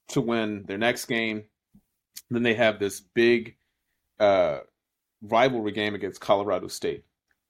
to 0.09 0.20
win 0.20 0.64
their 0.66 0.78
next 0.78 1.07
game. 1.07 1.44
Then 2.31 2.42
they 2.42 2.54
have 2.54 2.78
this 2.78 3.00
big 3.00 3.57
uh, 4.18 4.61
rivalry 5.22 5.72
game 5.72 5.94
against 5.94 6.20
Colorado 6.20 6.68
State. 6.68 7.04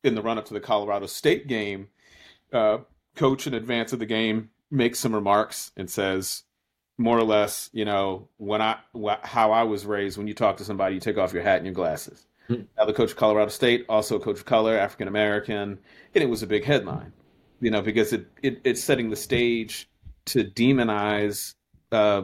In 0.05 0.15
the 0.15 0.23
run 0.23 0.39
up 0.39 0.47
to 0.47 0.55
the 0.55 0.61
Colorado 0.61 1.07
State 1.07 1.49
game, 1.49 1.89
uh, 2.53 2.79
coach 3.17 3.47
in 3.47 3.55
advance 3.55 3.93
of 3.93 3.99
the 3.99 4.07
game 4.07 4.51
makes 4.71 4.99
some 4.99 5.15
remarks 5.15 5.73
and 5.77 5.91
says, 5.91 6.45
more 6.99 7.17
or 7.17 7.25
less, 7.25 7.71
you 7.73 7.85
know, 7.85 8.29
when 8.37 8.61
I 8.61 8.77
wh- 8.93 9.23
how 9.23 9.53
I 9.53 9.63
was 9.63 9.87
raised, 9.87 10.19
when 10.19 10.27
you 10.27 10.35
talk 10.35 10.57
to 10.59 10.65
somebody, 10.65 10.95
you 10.95 11.01
take 11.01 11.17
off 11.17 11.33
your 11.33 11.45
hat 11.45 11.57
and 11.59 11.65
your 11.65 11.75
glasses. 11.75 12.27
Mm-hmm. 12.51 12.63
Now, 12.77 12.85
the 12.87 12.93
coach 12.93 13.13
of 13.13 13.17
Colorado 13.17 13.51
State, 13.51 13.87
also 13.89 14.17
a 14.17 14.21
coach 14.21 14.39
of 14.39 14.45
color, 14.45 14.77
African 14.77 15.07
American, 15.07 15.79
and 16.15 16.25
it 16.25 16.29
was 16.29 16.43
a 16.43 16.47
big 16.47 16.65
headline, 16.65 17.13
you 17.61 17.71
know, 17.71 17.81
because 17.81 18.13
it, 18.13 18.27
it 18.43 18.61
it's 18.65 18.83
setting 18.83 19.11
the 19.11 19.17
stage 19.17 19.89
to 20.27 20.45
demonize 20.45 21.55
uh, 21.93 22.23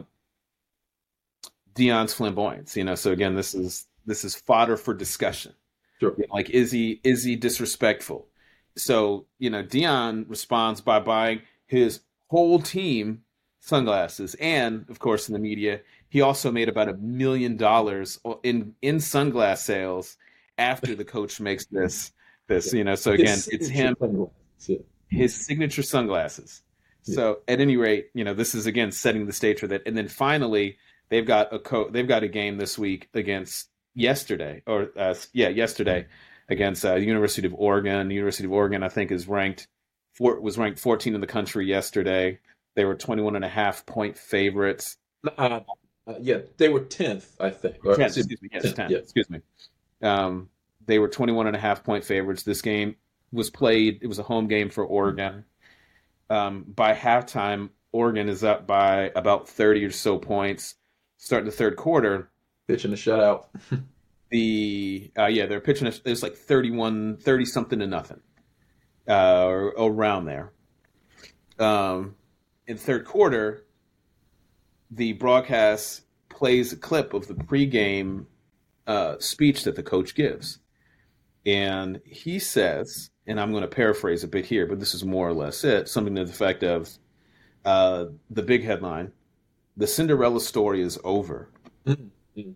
Deion's 1.73 2.13
flamboyance. 2.13 2.75
You 2.75 2.83
know, 2.83 2.95
so 2.95 3.11
again, 3.11 3.35
this 3.35 3.55
is 3.55 3.87
this 4.05 4.25
is 4.25 4.35
fodder 4.35 4.77
for 4.77 4.93
discussion. 4.93 5.53
Sure. 5.99 6.13
You 6.17 6.25
know, 6.27 6.33
like, 6.33 6.49
is 6.49 6.71
he 6.71 6.99
is 7.03 7.23
he 7.23 7.37
disrespectful? 7.37 8.27
So 8.75 9.27
you 9.39 9.49
know, 9.49 9.63
Deion 9.63 10.25
responds 10.27 10.81
by 10.81 10.99
buying 10.99 11.41
his 11.65 12.01
whole 12.27 12.59
team 12.59 13.21
sunglasses, 13.65 14.35
and 14.39 14.85
of 14.89 14.99
course 14.99 15.27
in 15.27 15.33
the 15.33 15.39
media, 15.39 15.81
he 16.09 16.21
also 16.21 16.51
made 16.51 16.69
about 16.69 16.87
a 16.87 16.93
million 16.93 17.57
dollars 17.57 18.19
in 18.43 18.75
in 18.81 18.97
sunglass 18.97 19.57
sales 19.57 20.17
after 20.57 20.95
the 20.95 21.03
coach 21.03 21.39
makes 21.39 21.65
this 21.65 22.11
this 22.47 22.73
you 22.73 22.83
know. 22.83 22.95
So 22.95 23.11
again, 23.11 23.39
it's 23.47 23.67
him, 23.67 23.95
his 25.09 25.45
signature 25.45 25.83
sunglasses. 25.83 26.61
So 27.01 27.41
at 27.47 27.59
any 27.59 27.77
rate, 27.77 28.09
you 28.13 28.23
know 28.23 28.33
this 28.33 28.55
is 28.55 28.65
again 28.65 28.91
setting 28.91 29.25
the 29.25 29.33
stage 29.33 29.59
for 29.59 29.67
that, 29.67 29.81
and 29.85 29.97
then 29.97 30.07
finally 30.07 30.77
they've 31.09 31.25
got 31.25 31.53
a 31.53 31.59
co- 31.59 31.89
they've 31.89 32.07
got 32.07 32.23
a 32.23 32.27
game 32.27 32.57
this 32.57 32.77
week 32.77 33.09
against 33.13 33.69
yesterday 33.93 34.61
or 34.67 34.89
uh, 34.97 35.15
yeah 35.33 35.49
yesterday 35.49 36.07
against 36.49 36.85
uh, 36.85 36.95
University 36.95 37.47
of 37.47 37.53
Oregon. 37.55 38.07
The 38.07 38.15
University 38.15 38.45
of 38.45 38.51
Oregon 38.51 38.83
I 38.83 38.89
think 38.89 39.11
is 39.11 39.27
ranked 39.27 39.67
four, 40.13 40.39
was 40.39 40.57
ranked 40.57 40.79
14 40.79 41.13
in 41.13 41.21
the 41.21 41.27
country 41.27 41.67
yesterday. 41.67 42.39
They 42.75 42.85
were 42.85 42.95
21 42.95 43.35
and 43.35 43.45
a 43.45 43.49
half 43.49 43.85
point 43.85 44.17
favorites. 44.17 44.97
Uh, 45.37 45.61
uh, 46.07 46.13
yeah, 46.19 46.39
they 46.57 46.69
were 46.69 46.81
10th, 46.81 47.25
I 47.39 47.49
think. 47.49 47.77
Or, 47.83 47.95
10th, 47.95 48.17
excuse 48.17 48.41
me. 48.41 48.49
Yes, 48.51 48.65
10th, 48.65 48.75
10th 48.75 48.89
yeah. 48.89 48.97
excuse 48.97 49.29
me. 49.29 49.39
Um, 50.03 50.49
they 50.85 50.99
were 50.99 51.07
21 51.07 51.47
and 51.47 51.55
a 51.55 51.59
half 51.59 51.83
point 51.83 52.03
favorites. 52.03 52.43
This 52.43 52.61
game 52.61 52.95
was 53.31 53.49
played, 53.49 53.99
it 54.01 54.07
was 54.07 54.19
a 54.19 54.23
home 54.23 54.47
game 54.47 54.69
for 54.69 54.85
Oregon. 54.85 55.45
Um, 56.29 56.63
by 56.63 56.93
halftime, 56.93 57.69
Oregon 57.91 58.29
is 58.29 58.43
up 58.43 58.67
by 58.67 59.11
about 59.15 59.47
30 59.47 59.85
or 59.85 59.91
so 59.91 60.17
points. 60.17 60.75
Starting 61.17 61.45
the 61.45 61.55
third 61.55 61.75
quarter. 61.75 62.29
Pitching 62.67 62.91
a 62.91 62.95
shutout. 62.95 63.45
the, 64.29 65.11
uh, 65.17 65.27
yeah, 65.27 65.45
they're 65.45 65.61
pitching, 65.61 65.87
a, 65.87 65.93
it's 66.05 66.21
like 66.21 66.35
31, 66.35 67.17
30 67.17 67.45
something 67.45 67.79
to 67.79 67.87
nothing. 67.87 68.19
Uh, 69.07 69.45
or 69.45 69.91
around 69.91 70.25
there. 70.25 70.51
Um, 71.57 72.15
in 72.67 72.77
third 72.77 73.05
quarter, 73.05 73.65
the 74.91 75.13
broadcast 75.13 76.01
plays 76.29 76.73
a 76.73 76.77
clip 76.77 77.13
of 77.13 77.27
the 77.27 77.33
pregame 77.33 78.25
uh, 78.87 79.15
speech 79.19 79.63
that 79.63 79.75
the 79.75 79.83
coach 79.83 80.15
gives. 80.15 80.59
And 81.45 82.01
he 82.05 82.39
says, 82.39 83.09
and 83.27 83.39
I'm 83.39 83.51
going 83.51 83.61
to 83.61 83.67
paraphrase 83.67 84.23
a 84.23 84.27
bit 84.27 84.45
here, 84.45 84.65
but 84.65 84.79
this 84.79 84.93
is 84.93 85.05
more 85.05 85.27
or 85.27 85.33
less 85.33 85.63
it 85.63 85.87
something 85.89 86.15
to 86.15 86.25
the 86.25 86.31
effect 86.31 86.63
of 86.63 86.89
uh, 87.63 88.05
the 88.29 88.43
big 88.43 88.63
headline 88.63 89.11
The 89.77 89.87
Cinderella 89.87 90.41
story 90.41 90.81
is 90.81 90.99
over. 91.03 91.49
Mm-hmm. 91.85 92.51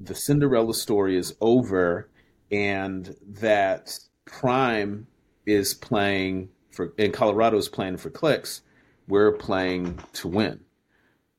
The 0.00 0.14
Cinderella 0.14 0.74
story 0.74 1.16
is 1.16 1.34
over, 1.40 2.08
and 2.50 3.16
that 3.40 3.98
Prime 4.24 5.06
is 5.46 5.74
playing 5.74 6.48
for, 6.70 6.92
and 6.98 7.12
Colorado 7.12 7.56
is 7.56 7.68
playing 7.68 7.96
for 7.96 8.10
clicks. 8.10 8.62
We're 9.06 9.32
playing 9.32 9.98
to 10.14 10.28
win. 10.28 10.60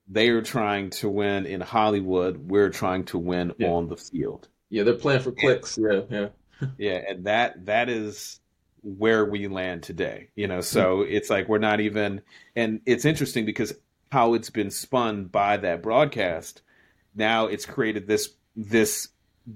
They 0.08 0.30
are 0.30 0.42
trying 0.42 0.92
to 0.92 1.10
win 1.10 1.46
in 1.46 1.62
Hollywood. 1.62 2.38
We're 2.50 2.70
trying 2.70 3.06
to 3.06 3.18
win 3.18 3.54
yeah. 3.58 3.70
on 3.70 3.88
the 3.88 3.98
field. 3.98 4.48
Yeah, 4.70 4.84
they're 4.84 4.94
playing 4.94 5.22
for 5.22 5.32
clicks. 5.32 5.78
Yeah, 5.78 6.02
yeah, 6.10 6.28
yeah, 6.78 7.02
and 7.10 7.26
that 7.26 7.66
that 7.66 7.90
is 7.90 8.40
where 8.84 9.26
we 9.26 9.48
land 9.48 9.84
today. 9.84 10.30
You 10.36 10.48
know, 10.48 10.62
so 10.62 10.98
mm-hmm. 10.98 11.12
it's 11.12 11.30
like 11.30 11.48
we're 11.48 11.58
not 11.58 11.80
even, 11.80 12.22
and 12.56 12.82
it's 12.86 13.06
interesting 13.06 13.46
because 13.46 13.74
how 14.12 14.34
it's 14.34 14.50
been 14.50 14.72
spun 14.72 15.26
by 15.26 15.58
that 15.58 15.82
broadcast. 15.82 16.62
Now 17.16 17.48
it's 17.48 17.66
created 17.66 18.08
this 18.08 18.30
this 18.56 19.10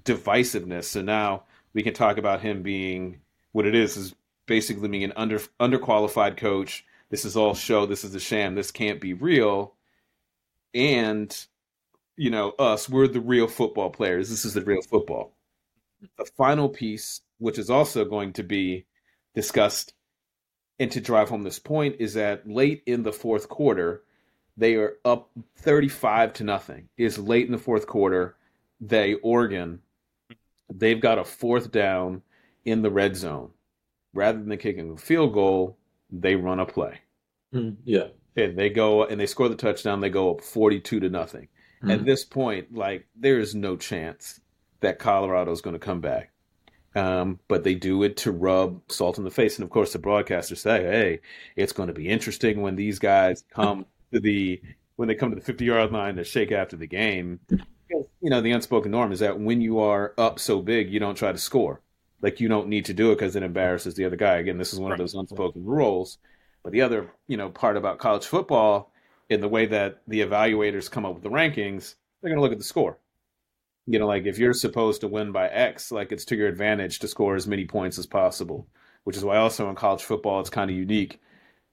divisiveness. 0.04 0.86
So 0.86 1.02
now 1.02 1.43
we 1.74 1.84
can 1.84 1.93
talk 1.93 2.17
about 2.17 2.41
him 2.41 2.62
being 2.62 3.22
what 3.52 3.65
it 3.65 3.76
is 3.76 3.98
is 3.98 4.15
basically 4.45 4.88
being 4.88 5.04
an 5.04 5.13
under 5.15 5.39
underqualified 5.60 6.38
coach. 6.38 6.86
This 7.10 7.26
is 7.26 7.36
all 7.36 7.54
show. 7.54 7.86
This 7.86 8.04
is 8.04 8.13
a 8.15 8.19
sham. 8.19 8.56
This 8.56 8.72
can't 8.72 9.02
be 9.02 9.13
real. 9.13 9.76
And 10.74 11.36
you 12.19 12.30
know, 12.30 12.52
us, 12.60 12.89
we're 12.89 13.08
the 13.08 13.22
real 13.22 13.48
football 13.48 13.89
players. 13.89 14.30
This 14.30 14.43
is 14.43 14.54
the 14.54 14.62
real 14.62 14.82
football. 14.82 15.32
The 16.17 16.26
final 16.26 16.67
piece, 16.67 17.22
which 17.38 17.58
is 17.58 17.69
also 17.69 18.04
going 18.04 18.34
to 18.34 18.43
be 18.43 18.86
discussed 19.34 19.93
and 20.80 20.91
to 20.91 21.00
drive 21.00 21.30
home 21.30 21.43
this 21.43 21.60
point, 21.60 21.95
is 22.00 22.15
that 22.15 22.45
late 22.45 22.84
in 22.86 23.04
the 23.04 23.13
fourth 23.13 23.48
quarter, 23.48 24.04
they 24.58 24.76
are 24.76 24.98
up 25.06 25.30
35 25.60 26.34
to 26.34 26.43
nothing. 26.43 26.89
Is 26.98 27.17
late 27.17 27.45
in 27.45 27.54
the 27.54 27.58
fourth 27.58 27.88
quarter, 27.88 28.36
they 28.82 29.13
Oregon, 29.15 29.80
they've 30.69 31.00
got 31.00 31.19
a 31.19 31.24
fourth 31.24 31.72
down 31.72 32.22
in 32.65 32.82
the 32.82 32.91
red 32.91 33.15
zone. 33.15 33.52
Rather 34.13 34.43
than 34.43 34.58
kicking 34.58 34.91
a 34.91 34.98
field 34.98 35.34
goal, 35.34 35.78
they 36.12 36.36
run 36.36 36.60
a 36.60 36.65
play. 36.65 37.00
Mm, 37.54 37.78
yeah. 37.84 38.08
And 38.36 38.58
they 38.58 38.69
go 38.69 39.04
and 39.04 39.19
they 39.19 39.26
score 39.26 39.50
the 39.50 39.56
touchdown, 39.56 40.02
they 40.02 40.10
go 40.10 40.32
up 40.32 40.41
42 40.41 41.00
to 41.00 41.10
nothing. 41.10 41.48
Mm-hmm. 41.82 41.91
At 41.91 42.06
this 42.06 42.26
point, 42.26 42.74
like 42.74 43.08
there 43.15 43.39
is 43.39 43.56
no 43.56 43.76
chance 43.78 44.39
that 44.82 45.00
Colorado 45.00 45.52
is 45.52 45.62
going 45.62 45.74
to 45.74 45.80
come 45.80 46.02
back. 46.02 46.32
Um, 46.95 47.39
but 47.48 47.63
they 47.63 47.76
do 47.76 48.04
it 48.04 48.17
to 48.17 48.32
rub 48.32 48.82
salt 48.91 49.17
in 49.17 49.24
the 49.24 49.32
face. 49.32 49.58
And 49.58 49.63
of 49.63 49.69
course, 49.69 49.93
the 49.93 50.00
broadcasters 50.00 50.58
say, 50.58 50.84
"Hey, 50.84 51.19
it's 51.56 51.72
going 51.72 51.88
to 51.88 51.93
be 51.93 52.10
interesting 52.10 52.62
when 52.62 52.76
these 52.76 52.98
guys 53.00 53.43
come 53.54 53.86
to 54.12 54.19
the 54.19 54.62
when 54.95 55.08
they 55.08 55.15
come 55.15 55.30
to 55.30 55.36
the 55.36 55.41
50 55.41 55.65
yard 55.65 55.91
line 55.91 56.15
to 56.15 56.24
shake 56.24 56.52
after 56.52 56.76
the 56.76 56.88
game." 56.88 57.39
You 57.89 58.30
know, 58.30 58.41
the 58.41 58.52
unspoken 58.52 58.91
norm 58.91 59.12
is 59.12 59.19
that 59.19 59.39
when 59.39 59.62
you 59.62 59.80
are 59.80 60.13
up 60.17 60.39
so 60.39 60.62
big, 60.62 60.91
you 60.91 61.00
don't 61.00 61.15
try 61.15 61.32
to 61.32 61.38
score. 61.38 61.82
Like 62.22 62.40
you 62.40 62.48
don't 62.48 62.68
need 62.68 62.86
to 62.86 62.94
do 62.94 63.12
it 63.12 63.16
because 63.16 63.36
it 63.36 63.44
embarrasses 63.44 63.96
the 63.96 64.06
other 64.06 64.16
guy. 64.16 64.38
Again, 64.38 64.58
this 64.58 64.74
is 64.74 64.80
one 64.80 64.92
right. 64.92 65.00
of 65.00 65.04
those 65.04 65.14
unspoken 65.14 65.66
rules. 65.66 66.18
But 66.64 66.74
the 66.74 66.82
other, 66.82 67.10
you 67.28 67.38
know, 67.38 67.50
part 67.50 67.78
about 67.78 68.00
college 68.00 68.26
football 68.26 68.92
in 69.30 69.42
the 69.42 69.48
way 69.48 69.66
that 69.68 70.02
the 70.08 70.22
evaluators 70.22 70.92
come 70.92 71.06
up 71.06 71.14
with 71.14 71.24
the 71.24 71.30
rankings, 71.30 71.96
they're 72.22 72.30
going 72.30 72.38
to 72.38 72.42
look 72.42 72.52
at 72.52 72.58
the 72.58 72.64
score. 72.64 72.98
You 73.86 74.00
know, 74.00 74.08
like 74.08 74.26
if 74.26 74.38
you're 74.38 74.54
supposed 74.54 75.02
to 75.02 75.08
win 75.08 75.32
by 75.32 75.48
X, 75.48 75.92
like 75.92 76.12
it's 76.12 76.26
to 76.26 76.36
your 76.36 76.48
advantage 76.48 77.00
to 77.00 77.08
score 77.08 77.36
as 77.36 77.48
many 77.48 77.66
points 77.66 77.98
as 77.98 78.06
possible, 78.06 78.68
which 79.04 79.18
is 79.18 79.24
why 79.24 79.38
also 79.38 79.70
in 79.70 79.76
college 79.76 80.04
football 80.04 80.40
it's 80.40 80.50
kind 80.50 80.70
of 80.70 80.78
unique. 80.78 81.20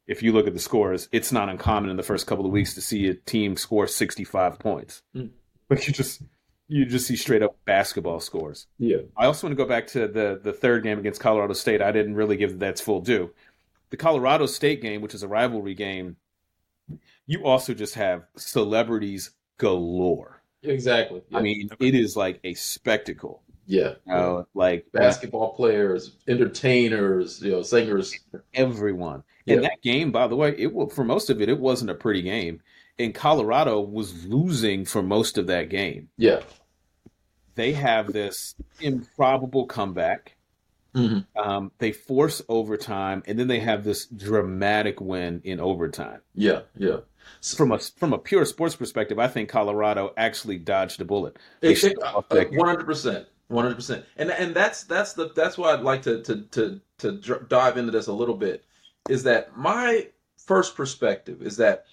If 0.06 0.22
you 0.22 0.32
look 0.32 0.46
at 0.46 0.54
the 0.54 0.60
scores, 0.60 1.08
it's 1.10 1.32
not 1.32 1.48
uncommon 1.48 1.90
in 1.90 1.96
the 1.96 2.02
first 2.02 2.26
couple 2.26 2.46
of 2.46 2.52
weeks 2.52 2.74
to 2.74 2.80
see 2.80 3.08
a 3.08 3.14
team 3.14 3.56
score 3.56 3.86
65 3.86 4.58
points. 4.58 5.02
Mm. 5.14 5.30
But 5.68 5.88
you 5.88 5.92
just 5.92 6.22
you 6.68 6.84
just 6.84 7.06
see 7.06 7.16
straight 7.16 7.42
up 7.42 7.56
basketball 7.64 8.20
scores. 8.20 8.66
Yeah. 8.78 8.98
I 9.16 9.26
also 9.26 9.46
want 9.46 9.56
to 9.56 9.62
go 9.62 9.68
back 9.68 9.86
to 9.88 10.08
the 10.08 10.40
the 10.42 10.52
third 10.52 10.82
game 10.82 10.98
against 10.98 11.20
Colorado 11.20 11.54
State. 11.54 11.82
I 11.82 11.92
didn't 11.92 12.14
really 12.14 12.36
give 12.36 12.58
that 12.58 12.78
full 12.78 13.00
due. 13.00 13.30
The 13.90 13.96
Colorado 13.96 14.46
State 14.46 14.82
game, 14.82 15.00
which 15.00 15.14
is 15.14 15.22
a 15.22 15.28
rivalry 15.28 15.74
game, 15.74 16.16
you 17.26 17.44
also 17.44 17.72
just 17.72 17.94
have 17.94 18.24
celebrities 18.36 19.30
galore. 19.58 20.42
Exactly. 20.62 21.22
Yeah. 21.28 21.38
I 21.38 21.42
mean, 21.42 21.70
it 21.78 21.94
is 21.94 22.16
like 22.16 22.40
a 22.42 22.54
spectacle. 22.54 23.42
Yeah. 23.66 23.94
You 24.06 24.12
know, 24.12 24.48
like 24.54 24.86
uh, 24.94 24.98
basketball 24.98 25.54
players, 25.54 26.16
entertainers, 26.26 27.40
you 27.42 27.52
know, 27.52 27.62
singers, 27.62 28.18
everyone. 28.54 29.22
Yeah. 29.44 29.56
And 29.56 29.64
that 29.64 29.82
game, 29.82 30.10
by 30.10 30.26
the 30.26 30.36
way, 30.36 30.50
it 30.56 30.72
for 30.92 31.04
most 31.04 31.30
of 31.30 31.40
it, 31.40 31.48
it 31.48 31.58
wasn't 31.58 31.90
a 31.90 31.94
pretty 31.94 32.22
game. 32.22 32.60
And 32.98 33.14
Colorado 33.14 33.80
was 33.80 34.24
losing 34.24 34.84
for 34.84 35.02
most 35.02 35.38
of 35.38 35.46
that 35.48 35.68
game. 35.68 36.08
Yeah. 36.16 36.40
They 37.54 37.72
have 37.72 38.12
this 38.12 38.54
improbable 38.80 39.66
comeback 39.66 40.36
Mm-hmm. 40.96 41.38
Um, 41.38 41.72
they 41.78 41.92
force 41.92 42.40
overtime, 42.48 43.22
and 43.26 43.38
then 43.38 43.48
they 43.48 43.60
have 43.60 43.84
this 43.84 44.06
dramatic 44.06 44.98
win 44.98 45.42
in 45.44 45.60
overtime. 45.60 46.20
Yeah, 46.34 46.60
yeah. 46.74 46.98
from 47.54 47.72
a 47.72 47.78
from 47.78 48.14
a 48.14 48.18
pure 48.18 48.46
sports 48.46 48.76
perspective, 48.76 49.18
I 49.18 49.28
think 49.28 49.50
Colorado 49.50 50.14
actually 50.16 50.56
dodged 50.56 51.02
a 51.02 51.04
bullet. 51.04 51.36
One 52.56 52.66
hundred 52.66 52.86
percent, 52.86 53.26
one 53.48 53.64
hundred 53.64 53.74
percent, 53.74 54.06
and 54.16 54.30
and 54.30 54.56
that's 54.56 54.84
that's 54.84 55.12
the 55.12 55.30
that's 55.36 55.58
why 55.58 55.74
I'd 55.74 55.82
like 55.82 56.00
to 56.02 56.22
to 56.22 56.42
to 56.52 56.80
to 56.98 57.40
dive 57.46 57.76
into 57.76 57.92
this 57.92 58.06
a 58.06 58.14
little 58.14 58.36
bit. 58.36 58.64
Is 59.10 59.24
that 59.24 59.54
my 59.54 60.08
first 60.38 60.76
perspective? 60.76 61.42
Is 61.42 61.58
that 61.58 61.84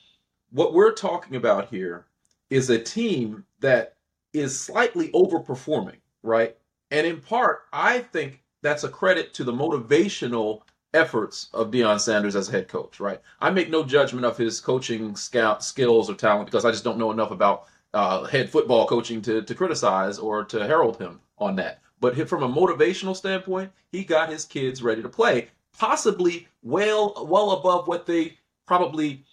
what 0.53 0.73
we're 0.73 0.93
talking 0.93 1.35
about 1.35 1.69
here 1.69 2.05
is 2.49 2.69
a 2.69 2.79
team 2.79 3.43
that 3.59 3.95
is 4.33 4.59
slightly 4.59 5.09
overperforming, 5.09 5.97
right? 6.21 6.55
And 6.91 7.07
in 7.07 7.19
part, 7.21 7.63
I 7.73 7.99
think 7.99 8.43
that's 8.61 8.83
a 8.83 8.89
credit 8.89 9.33
to 9.33 9.43
the 9.43 9.51
motivational 9.51 10.61
efforts 10.93 11.49
of 11.53 11.71
Deion 11.71 11.99
Sanders 11.99 12.35
as 12.35 12.49
a 12.49 12.51
head 12.51 12.67
coach, 12.67 12.99
right? 12.99 13.19
I 13.41 13.49
make 13.49 13.71
no 13.71 13.83
judgment 13.83 14.25
of 14.25 14.37
his 14.37 14.61
coaching 14.61 15.15
scout 15.15 15.63
skills 15.63 16.09
or 16.09 16.13
talent 16.13 16.45
because 16.45 16.65
I 16.65 16.71
just 16.71 16.83
don't 16.83 16.99
know 16.99 17.11
enough 17.11 17.31
about 17.31 17.65
uh, 17.95 18.25
head 18.25 18.49
football 18.49 18.85
coaching 18.85 19.21
to, 19.23 19.41
to 19.41 19.55
criticize 19.55 20.19
or 20.19 20.45
to 20.45 20.67
herald 20.67 20.97
him 20.99 21.19
on 21.39 21.55
that. 21.55 21.81
But 21.99 22.29
from 22.29 22.43
a 22.43 22.49
motivational 22.49 23.15
standpoint, 23.15 23.71
he 23.91 24.03
got 24.03 24.29
his 24.29 24.45
kids 24.45 24.83
ready 24.83 25.01
to 25.01 25.09
play, 25.09 25.47
possibly 25.77 26.47
well 26.61 27.25
well 27.27 27.51
above 27.51 27.87
what 27.87 28.05
they 28.05 28.37
probably 28.67 29.23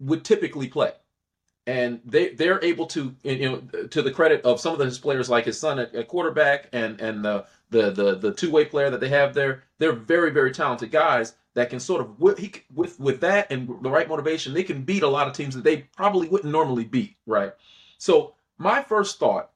would 0.00 0.24
typically 0.24 0.68
play. 0.68 0.92
And 1.66 2.00
they 2.04 2.28
they're 2.30 2.62
able 2.62 2.86
to 2.86 3.14
you 3.24 3.48
know 3.72 3.86
to 3.88 4.02
the 4.02 4.12
credit 4.12 4.42
of 4.44 4.60
some 4.60 4.74
of 4.74 4.80
his 4.80 4.98
players 4.98 5.28
like 5.28 5.46
his 5.46 5.58
son 5.58 5.80
at, 5.80 6.06
quarterback 6.06 6.68
and 6.72 7.00
and 7.00 7.24
the 7.24 7.44
the 7.70 7.90
the 7.90 8.14
the 8.14 8.32
two 8.32 8.52
way 8.52 8.64
player 8.64 8.88
that 8.90 9.00
they 9.00 9.08
have 9.08 9.34
there. 9.34 9.64
They're 9.78 9.92
very 9.92 10.30
very 10.30 10.52
talented 10.52 10.92
guys 10.92 11.34
that 11.54 11.70
can 11.70 11.80
sort 11.80 12.02
of 12.02 12.20
with 12.20 12.38
he 12.38 12.52
with 12.72 13.00
with 13.00 13.20
that 13.22 13.50
and 13.50 13.68
the 13.82 13.90
right 13.90 14.08
motivation, 14.08 14.54
they 14.54 14.62
can 14.62 14.82
beat 14.82 15.02
a 15.02 15.08
lot 15.08 15.26
of 15.26 15.32
teams 15.32 15.54
that 15.56 15.64
they 15.64 15.78
probably 15.96 16.28
wouldn't 16.28 16.52
normally 16.52 16.84
beat. 16.84 17.16
Right. 17.26 17.52
So 17.98 18.34
my 18.58 18.82
first 18.82 19.18
thought 19.18 19.50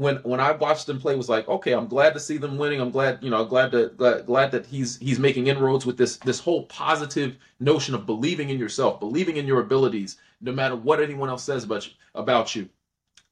when 0.00 0.16
when 0.16 0.40
I 0.40 0.52
watched 0.52 0.86
them 0.86 0.98
play 0.98 1.14
was 1.14 1.28
like, 1.28 1.46
okay, 1.46 1.72
I'm 1.72 1.86
glad 1.86 2.14
to 2.14 2.20
see 2.20 2.38
them 2.38 2.56
winning. 2.56 2.80
I'm 2.80 2.90
glad, 2.90 3.18
you 3.22 3.28
know, 3.30 3.44
glad 3.44 3.72
to 3.72 3.88
glad, 3.88 4.26
glad 4.26 4.50
that 4.52 4.66
he's 4.66 4.98
he's 4.98 5.18
making 5.18 5.48
inroads 5.48 5.84
with 5.84 5.98
this 5.98 6.16
this 6.18 6.40
whole 6.40 6.64
positive 6.64 7.36
notion 7.60 7.94
of 7.94 8.06
believing 8.06 8.48
in 8.48 8.58
yourself, 8.58 8.98
believing 8.98 9.36
in 9.36 9.46
your 9.46 9.60
abilities, 9.60 10.16
no 10.40 10.52
matter 10.52 10.74
what 10.74 11.02
anyone 11.02 11.28
else 11.28 11.44
says 11.44 11.64
about 11.64 11.86
you, 11.86 11.92
about 12.14 12.56
you. 12.56 12.68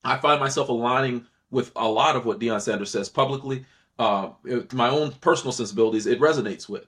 I 0.04 0.18
find 0.18 0.40
myself 0.40 0.68
aligning 0.68 1.26
with 1.50 1.72
a 1.74 1.88
lot 1.88 2.16
of 2.16 2.26
what 2.26 2.38
Deion 2.38 2.60
Sanders 2.60 2.90
says 2.90 3.08
publicly 3.08 3.64
uh, 3.98 4.30
my 4.72 4.88
own 4.88 5.12
personal 5.12 5.52
sensibilities, 5.52 6.06
it 6.06 6.20
resonates 6.20 6.68
with. 6.68 6.86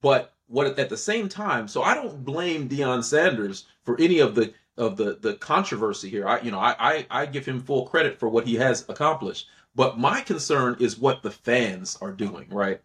But 0.00 0.34
what 0.46 0.78
at 0.78 0.88
the 0.88 0.96
same 0.96 1.28
time, 1.28 1.66
so 1.66 1.82
I 1.82 1.94
don't 1.94 2.24
blame 2.24 2.68
Deion 2.68 3.02
Sanders 3.02 3.66
for 3.84 3.98
any 4.00 4.18
of 4.18 4.34
the 4.34 4.52
of 4.76 4.96
the 4.96 5.18
the 5.20 5.34
controversy 5.34 6.10
here. 6.10 6.26
I 6.26 6.40
you 6.40 6.50
know 6.50 6.58
I, 6.58 6.74
I 6.78 7.06
I 7.10 7.26
give 7.26 7.46
him 7.46 7.60
full 7.60 7.86
credit 7.86 8.18
for 8.18 8.28
what 8.28 8.46
he 8.46 8.54
has 8.56 8.84
accomplished. 8.88 9.48
But 9.76 9.98
my 9.98 10.20
concern 10.20 10.76
is 10.78 10.98
what 10.98 11.22
the 11.22 11.30
fans 11.30 11.98
are 12.00 12.12
doing. 12.12 12.48
Right? 12.50 12.80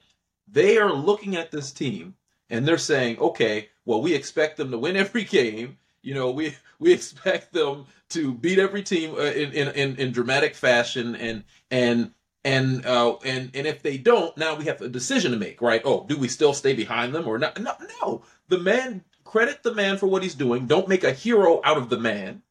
They 0.48 0.78
are 0.78 0.92
looking 0.94 1.36
at 1.36 1.52
this 1.52 1.72
team 1.72 2.16
and 2.50 2.68
they're 2.68 2.78
saying, 2.78 3.20
okay, 3.20 3.70
well 3.86 4.02
we 4.02 4.14
expect 4.14 4.58
them 4.58 4.72
to 4.72 4.78
win 4.78 4.96
every 4.96 5.24
game. 5.24 5.78
You 6.02 6.14
know, 6.14 6.32
we 6.32 6.56
we 6.80 6.92
expect 6.94 7.54
them 7.54 7.86
to 8.10 8.34
beat 8.34 8.60
every 8.60 8.84
team 8.84 9.16
uh, 9.16 9.22
in, 9.24 9.52
in 9.54 9.68
in 9.70 9.96
in 9.98 10.12
dramatic 10.12 10.56
fashion 10.56 11.16
and 11.16 11.44
and 11.72 12.12
and 12.46 12.86
uh, 12.86 13.18
and 13.26 13.52
and 13.54 13.68
if 13.68 13.82
they 13.82 13.98
don't, 13.98 14.36
now 14.38 14.56
we 14.56 14.66
have 14.66 14.82
a 14.82 14.88
decision 14.88 15.32
to 15.32 15.38
make, 15.38 15.62
right? 15.62 15.82
Oh, 15.84 16.06
do 16.08 16.18
we 16.18 16.28
still 16.28 16.54
stay 16.54 16.74
behind 16.74 17.14
them 17.14 17.28
or 17.28 17.38
not? 17.38 17.60
No, 17.60 17.74
no. 18.02 18.24
The 18.48 18.60
man 18.60 19.04
credit 19.30 19.62
the 19.62 19.76
man 19.76 19.96
for 19.96 20.08
what 20.08 20.24
he's 20.24 20.34
doing. 20.34 20.66
Don't 20.66 20.88
make 20.88 21.04
a 21.04 21.14
hero 21.14 21.62
out 21.64 21.78
of 21.78 21.90
the 21.90 22.00
man. 22.00 22.42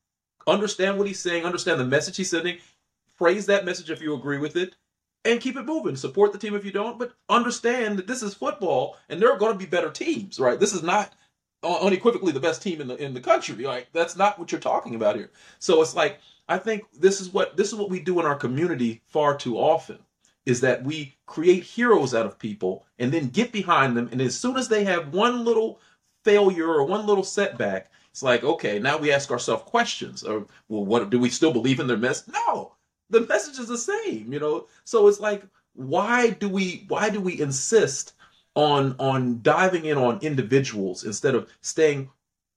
Understand 0.46 0.96
what 0.96 1.08
he's 1.08 1.18
saying. 1.18 1.44
Understand 1.44 1.80
the 1.80 1.84
message 1.84 2.16
he's 2.16 2.30
sending. 2.30 2.58
Praise 3.16 3.46
that 3.46 3.64
message 3.64 3.90
if 3.90 4.00
you 4.00 4.14
agree 4.14 4.38
with 4.38 4.54
it, 4.54 4.76
and 5.24 5.40
keep 5.40 5.56
it 5.56 5.66
moving. 5.66 5.96
Support 5.96 6.32
the 6.32 6.38
team 6.38 6.54
if 6.54 6.64
you 6.64 6.70
don't, 6.70 6.96
but 6.96 7.14
understand 7.28 7.98
that 7.98 8.06
this 8.06 8.22
is 8.22 8.32
football, 8.32 8.96
and 9.08 9.20
there 9.20 9.32
are 9.32 9.38
going 9.38 9.52
to 9.52 9.58
be 9.58 9.66
better 9.66 9.90
teams, 9.90 10.38
right? 10.38 10.60
This 10.60 10.72
is 10.72 10.84
not 10.84 11.12
unequivocally 11.64 12.30
the 12.30 12.38
best 12.38 12.62
team 12.62 12.80
in 12.80 12.86
the 12.86 12.94
in 12.94 13.12
the 13.12 13.20
country. 13.20 13.56
Like 13.56 13.88
that's 13.92 14.16
not 14.16 14.38
what 14.38 14.52
you're 14.52 14.60
talking 14.60 14.94
about 14.94 15.16
here. 15.16 15.32
So 15.58 15.82
it's 15.82 15.96
like 15.96 16.20
I 16.48 16.58
think 16.58 16.84
this 16.96 17.20
is 17.20 17.30
what 17.30 17.56
this 17.56 17.68
is 17.68 17.74
what 17.74 17.90
we 17.90 17.98
do 17.98 18.20
in 18.20 18.26
our 18.26 18.36
community 18.36 19.02
far 19.08 19.36
too 19.36 19.58
often 19.58 19.98
is 20.46 20.60
that 20.60 20.84
we 20.84 21.16
create 21.26 21.64
heroes 21.64 22.14
out 22.14 22.24
of 22.24 22.38
people 22.38 22.86
and 23.00 23.12
then 23.12 23.28
get 23.28 23.50
behind 23.52 23.96
them. 23.96 24.08
And 24.12 24.20
as 24.22 24.38
soon 24.38 24.56
as 24.56 24.68
they 24.68 24.84
have 24.84 25.12
one 25.12 25.44
little 25.44 25.80
failure 26.28 26.68
or 26.68 26.84
one 26.84 27.06
little 27.06 27.24
setback, 27.24 27.90
it's 28.10 28.22
like, 28.22 28.44
okay, 28.44 28.78
now 28.78 28.98
we 28.98 29.12
ask 29.12 29.30
ourselves 29.30 29.62
questions. 29.62 30.22
Or, 30.22 30.46
well, 30.68 30.84
what 30.84 31.08
do 31.08 31.18
we 31.18 31.30
still 31.30 31.52
believe 31.52 31.80
in 31.80 31.86
their 31.86 31.96
message? 31.96 32.34
No, 32.34 32.72
the 33.08 33.22
message 33.22 33.58
is 33.58 33.68
the 33.68 33.78
same, 33.78 34.30
you 34.32 34.38
know. 34.38 34.66
So 34.84 35.08
it's 35.08 35.20
like, 35.20 35.42
why 35.74 36.30
do 36.30 36.48
we 36.48 36.84
why 36.88 37.08
do 37.08 37.20
we 37.20 37.40
insist 37.40 38.12
on 38.54 38.94
on 38.98 39.40
diving 39.42 39.86
in 39.86 39.96
on 39.96 40.18
individuals 40.20 41.04
instead 41.04 41.34
of 41.34 41.48
staying 41.60 42.10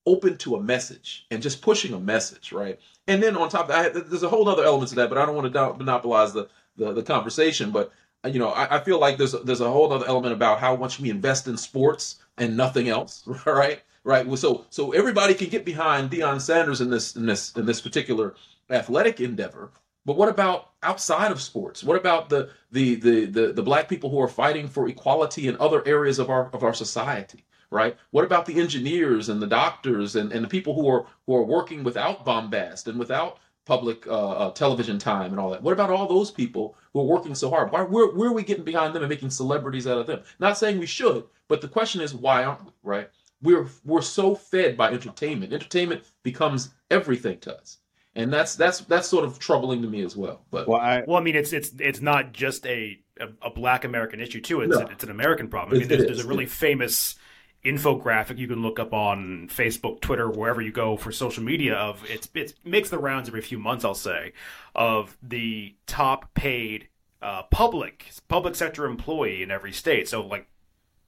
open 0.05 0.35
to 0.37 0.55
a 0.55 0.63
message 0.63 1.27
and 1.29 1.41
just 1.41 1.61
pushing 1.61 1.93
a 1.93 1.99
message, 1.99 2.51
right? 2.51 2.79
And 3.07 3.21
then 3.21 3.37
on 3.37 3.49
top 3.49 3.69
of 3.69 3.93
that, 3.93 4.09
there's 4.09 4.23
a 4.23 4.29
whole 4.29 4.49
other 4.49 4.65
element 4.65 4.89
to 4.89 4.95
that, 4.95 5.09
but 5.09 5.17
I 5.17 5.25
don't 5.25 5.35
want 5.35 5.53
to 5.53 5.73
monopolize 5.77 6.33
the 6.33 6.49
the, 6.75 6.91
the 6.91 7.03
conversation. 7.03 7.71
But 7.71 7.91
you 8.25 8.39
know, 8.39 8.49
I, 8.49 8.77
I, 8.77 8.83
feel 8.83 8.99
like 8.99 9.17
there's 9.17 9.33
there's 9.43 9.61
a 9.61 9.69
whole 9.69 9.91
other 9.91 10.05
element 10.07 10.33
about 10.33 10.59
how 10.59 10.75
much 10.75 10.99
we 10.99 11.09
invest 11.09 11.47
in 11.47 11.57
sports 11.57 12.19
and 12.37 12.55
nothing 12.55 12.89
else, 12.89 13.23
right? 13.45 13.81
Right. 14.03 14.37
So 14.37 14.65
so 14.69 14.91
everybody 14.91 15.33
can 15.33 15.49
get 15.49 15.65
behind 15.65 16.09
Deion 16.09 16.41
Sanders 16.41 16.81
in 16.81 16.89
this 16.89 17.15
in 17.15 17.25
this 17.25 17.55
in 17.55 17.65
this 17.65 17.81
particular 17.81 18.35
athletic 18.69 19.19
endeavor. 19.19 19.71
But 20.05 20.17
what 20.17 20.29
about 20.29 20.71
outside 20.81 21.31
of 21.31 21.41
sports? 21.41 21.83
What 21.83 21.97
about 21.97 22.29
the 22.29 22.49
the 22.71 22.95
the 22.95 23.25
the, 23.25 23.53
the 23.53 23.63
black 23.63 23.87
people 23.87 24.09
who 24.09 24.19
are 24.19 24.27
fighting 24.27 24.67
for 24.67 24.87
equality 24.87 25.47
in 25.47 25.57
other 25.59 25.87
areas 25.87 26.19
of 26.19 26.29
our 26.29 26.49
of 26.53 26.63
our 26.63 26.73
society? 26.73 27.45
right? 27.71 27.95
What 28.11 28.25
about 28.25 28.45
the 28.45 28.59
engineers 28.59 29.29
and 29.29 29.41
the 29.41 29.47
doctors 29.47 30.15
and, 30.15 30.31
and 30.31 30.43
the 30.43 30.49
people 30.49 30.75
who 30.75 30.87
are 30.89 31.05
who 31.25 31.35
are 31.35 31.43
working 31.43 31.83
without 31.83 32.23
bombast 32.25 32.87
and 32.87 32.99
without 32.99 33.39
public 33.65 34.07
uh, 34.07 34.31
uh, 34.31 34.51
television 34.51 34.97
time 34.97 35.31
and 35.31 35.39
all 35.39 35.49
that? 35.51 35.61
What 35.61 35.73
about 35.73 35.89
all 35.89 36.07
those 36.07 36.31
people 36.31 36.75
who 36.93 37.01
are 37.01 37.05
working 37.05 37.35
so 37.35 37.49
hard? 37.49 37.71
Why 37.71 37.83
where, 37.83 38.07
where 38.07 38.29
are 38.29 38.33
we 38.33 38.43
getting 38.43 38.63
behind 38.63 38.93
them 38.93 39.03
and 39.03 39.09
making 39.09 39.29
celebrities 39.29 39.87
out 39.87 39.97
of 39.97 40.07
them? 40.07 40.21
Not 40.39 40.57
saying 40.57 40.79
we 40.79 40.85
should, 40.85 41.25
but 41.47 41.61
the 41.61 41.67
question 41.67 42.01
is 42.01 42.13
why 42.13 42.43
aren't 42.43 42.65
we? 42.65 42.71
Right? 42.83 43.09
We're 43.41 43.67
we're 43.83 44.01
so 44.01 44.35
fed 44.35 44.77
by 44.77 44.91
entertainment. 44.91 45.53
Entertainment 45.53 46.03
becomes 46.23 46.69
everything 46.89 47.39
to 47.39 47.57
us 47.57 47.77
and 48.15 48.31
that's 48.31 48.55
that's 48.55 48.79
that's 48.81 49.07
sort 49.07 49.23
of 49.23 49.39
troubling 49.39 49.81
to 49.81 49.87
me 49.87 50.01
as 50.03 50.15
well. 50.15 50.41
But 50.51 50.67
well, 50.67 50.81
I, 50.81 51.03
well, 51.07 51.17
I 51.17 51.21
mean, 51.21 51.35
it's 51.35 51.53
it's 51.53 51.71
it's 51.79 52.01
not 52.01 52.33
just 52.33 52.65
a 52.65 52.99
a, 53.19 53.27
a 53.47 53.49
Black 53.49 53.85
American 53.85 54.19
issue 54.19 54.41
too. 54.41 54.61
It's 54.61 54.77
no. 54.77 54.85
it's 54.87 55.03
an 55.03 55.11
American 55.11 55.47
problem. 55.47 55.77
I 55.77 55.79
mean, 55.79 55.87
there's, 55.87 56.05
there's, 56.05 56.25
a 56.25 56.27
really 56.27 56.45
famous 56.45 57.15
infographic 57.63 58.37
you 58.37 58.47
can 58.47 58.61
look 58.61 58.79
up 58.79 58.93
on 58.93 59.47
Facebook, 59.51 60.01
Twitter, 60.01 60.29
wherever 60.29 60.61
you 60.61 60.71
go 60.71 60.97
for 60.97 61.11
social 61.11 61.43
media 61.43 61.75
of 61.75 62.03
it's 62.09 62.27
it 62.33 62.53
makes 62.63 62.89
the 62.89 62.97
rounds 62.97 63.27
every 63.29 63.41
few 63.41 63.59
months, 63.59 63.85
I'll 63.85 63.93
say, 63.93 64.33
of 64.75 65.17
the 65.21 65.75
top 65.85 66.33
paid 66.33 66.87
uh, 67.21 67.43
public 67.43 68.11
public 68.27 68.55
sector 68.55 68.85
employee 68.85 69.43
in 69.43 69.51
every 69.51 69.71
state. 69.71 70.07
So 70.07 70.25
like 70.25 70.47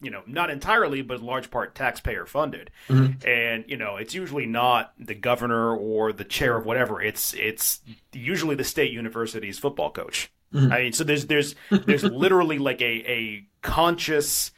you 0.04 0.12
know, 0.12 0.22
not 0.28 0.50
entirely, 0.50 1.02
but 1.02 1.20
in 1.20 1.26
large 1.26 1.50
part 1.50 1.74
taxpayer 1.74 2.26
funded. 2.26 2.70
Mm-hmm. 2.90 3.28
And, 3.28 3.64
you 3.68 3.78
know, 3.78 3.96
it's 3.96 4.14
usually 4.14 4.46
not 4.46 4.94
the 5.00 5.16
governor 5.16 5.74
or 5.76 6.12
the 6.12 6.26
chair 6.26 6.58
of 6.58 6.66
whatever. 6.66 7.02
It's 7.02 7.34
it's 7.34 7.82
usually 8.12 8.56
the 8.56 8.66
state 8.66 8.92
university's 8.92 9.58
football 9.58 9.92
coach. 9.92 10.32
Mm-hmm. 10.54 10.72
I 10.72 10.80
mean, 10.84 10.94
so 10.94 11.04
there's 11.04 11.26
there's 11.28 11.56
there's 11.72 12.04
literally 12.04 12.60
like 12.60 12.82
a, 12.82 13.10
a 13.10 13.48
conscious 13.62 14.52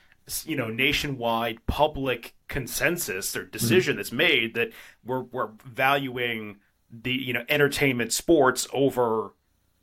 you 0.45 0.55
know 0.55 0.69
nationwide 0.69 1.65
public 1.67 2.35
consensus 2.47 3.35
or 3.35 3.43
decision 3.43 3.93
mm-hmm. 3.93 3.97
that's 3.97 4.11
made 4.11 4.53
that 4.55 4.71
we're 5.03 5.21
we're 5.21 5.49
valuing 5.65 6.57
the 6.91 7.11
you 7.11 7.33
know 7.33 7.43
entertainment 7.49 8.11
sports 8.11 8.67
over 8.73 9.31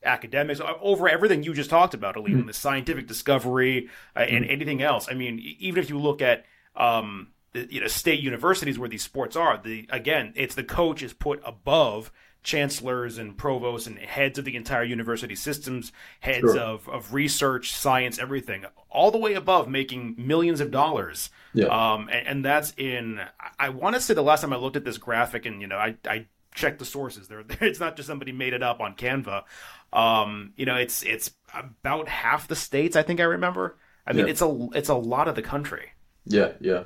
academics 0.04 0.60
over 0.80 1.08
everything 1.08 1.42
you 1.42 1.54
just 1.54 1.70
talked 1.70 1.94
about 1.94 2.16
Aleem, 2.16 2.38
mm-hmm. 2.38 2.46
the 2.48 2.52
scientific 2.52 3.06
discovery 3.06 3.88
uh, 4.16 4.20
and 4.20 4.44
mm-hmm. 4.44 4.52
anything 4.52 4.82
else 4.82 5.08
i 5.08 5.14
mean 5.14 5.38
even 5.58 5.82
if 5.82 5.88
you 5.88 5.98
look 5.98 6.20
at 6.20 6.44
um, 6.74 7.28
the, 7.52 7.72
you 7.72 7.80
know 7.80 7.86
state 7.86 8.20
universities 8.20 8.78
where 8.78 8.88
these 8.88 9.02
sports 9.02 9.36
are 9.36 9.60
the 9.62 9.86
again 9.90 10.32
it's 10.34 10.54
the 10.54 10.64
coach 10.64 11.02
is 11.02 11.12
put 11.12 11.40
above 11.44 12.10
chancellors 12.42 13.18
and 13.18 13.36
provosts 13.36 13.86
and 13.86 13.98
heads 13.98 14.38
of 14.38 14.44
the 14.44 14.56
entire 14.56 14.82
university 14.82 15.34
systems, 15.34 15.92
heads 16.20 16.40
sure. 16.40 16.58
of, 16.58 16.88
of 16.88 17.14
research, 17.14 17.72
science, 17.72 18.18
everything, 18.18 18.64
all 18.90 19.10
the 19.10 19.18
way 19.18 19.34
above 19.34 19.68
making 19.68 20.14
millions 20.18 20.60
of 20.60 20.70
dollars. 20.70 21.30
Yeah. 21.54 21.66
Um, 21.66 22.08
and, 22.08 22.26
and 22.26 22.44
that's 22.44 22.72
in, 22.76 23.20
I 23.58 23.68
want 23.68 23.94
to 23.94 24.00
say 24.00 24.14
the 24.14 24.22
last 24.22 24.40
time 24.40 24.52
I 24.52 24.56
looked 24.56 24.76
at 24.76 24.84
this 24.84 24.98
graphic 24.98 25.46
and, 25.46 25.60
you 25.60 25.68
know, 25.68 25.76
I, 25.76 25.96
I 26.04 26.26
checked 26.54 26.80
the 26.80 26.84
sources 26.84 27.28
there. 27.28 27.44
It's 27.60 27.80
not 27.80 27.96
just 27.96 28.08
somebody 28.08 28.32
made 28.32 28.54
it 28.54 28.62
up 28.62 28.80
on 28.80 28.96
Canva. 28.96 29.44
Um, 29.92 30.52
you 30.56 30.66
know, 30.66 30.76
it's, 30.76 31.02
it's 31.02 31.30
about 31.54 32.08
half 32.08 32.48
the 32.48 32.56
states. 32.56 32.96
I 32.96 33.02
think 33.02 33.20
I 33.20 33.24
remember. 33.24 33.76
I 34.04 34.14
mean, 34.14 34.26
yeah. 34.26 34.32
it's 34.32 34.42
a, 34.42 34.68
it's 34.74 34.88
a 34.88 34.94
lot 34.94 35.28
of 35.28 35.36
the 35.36 35.42
country. 35.42 35.90
Yeah. 36.26 36.52
Yeah. 36.60 36.84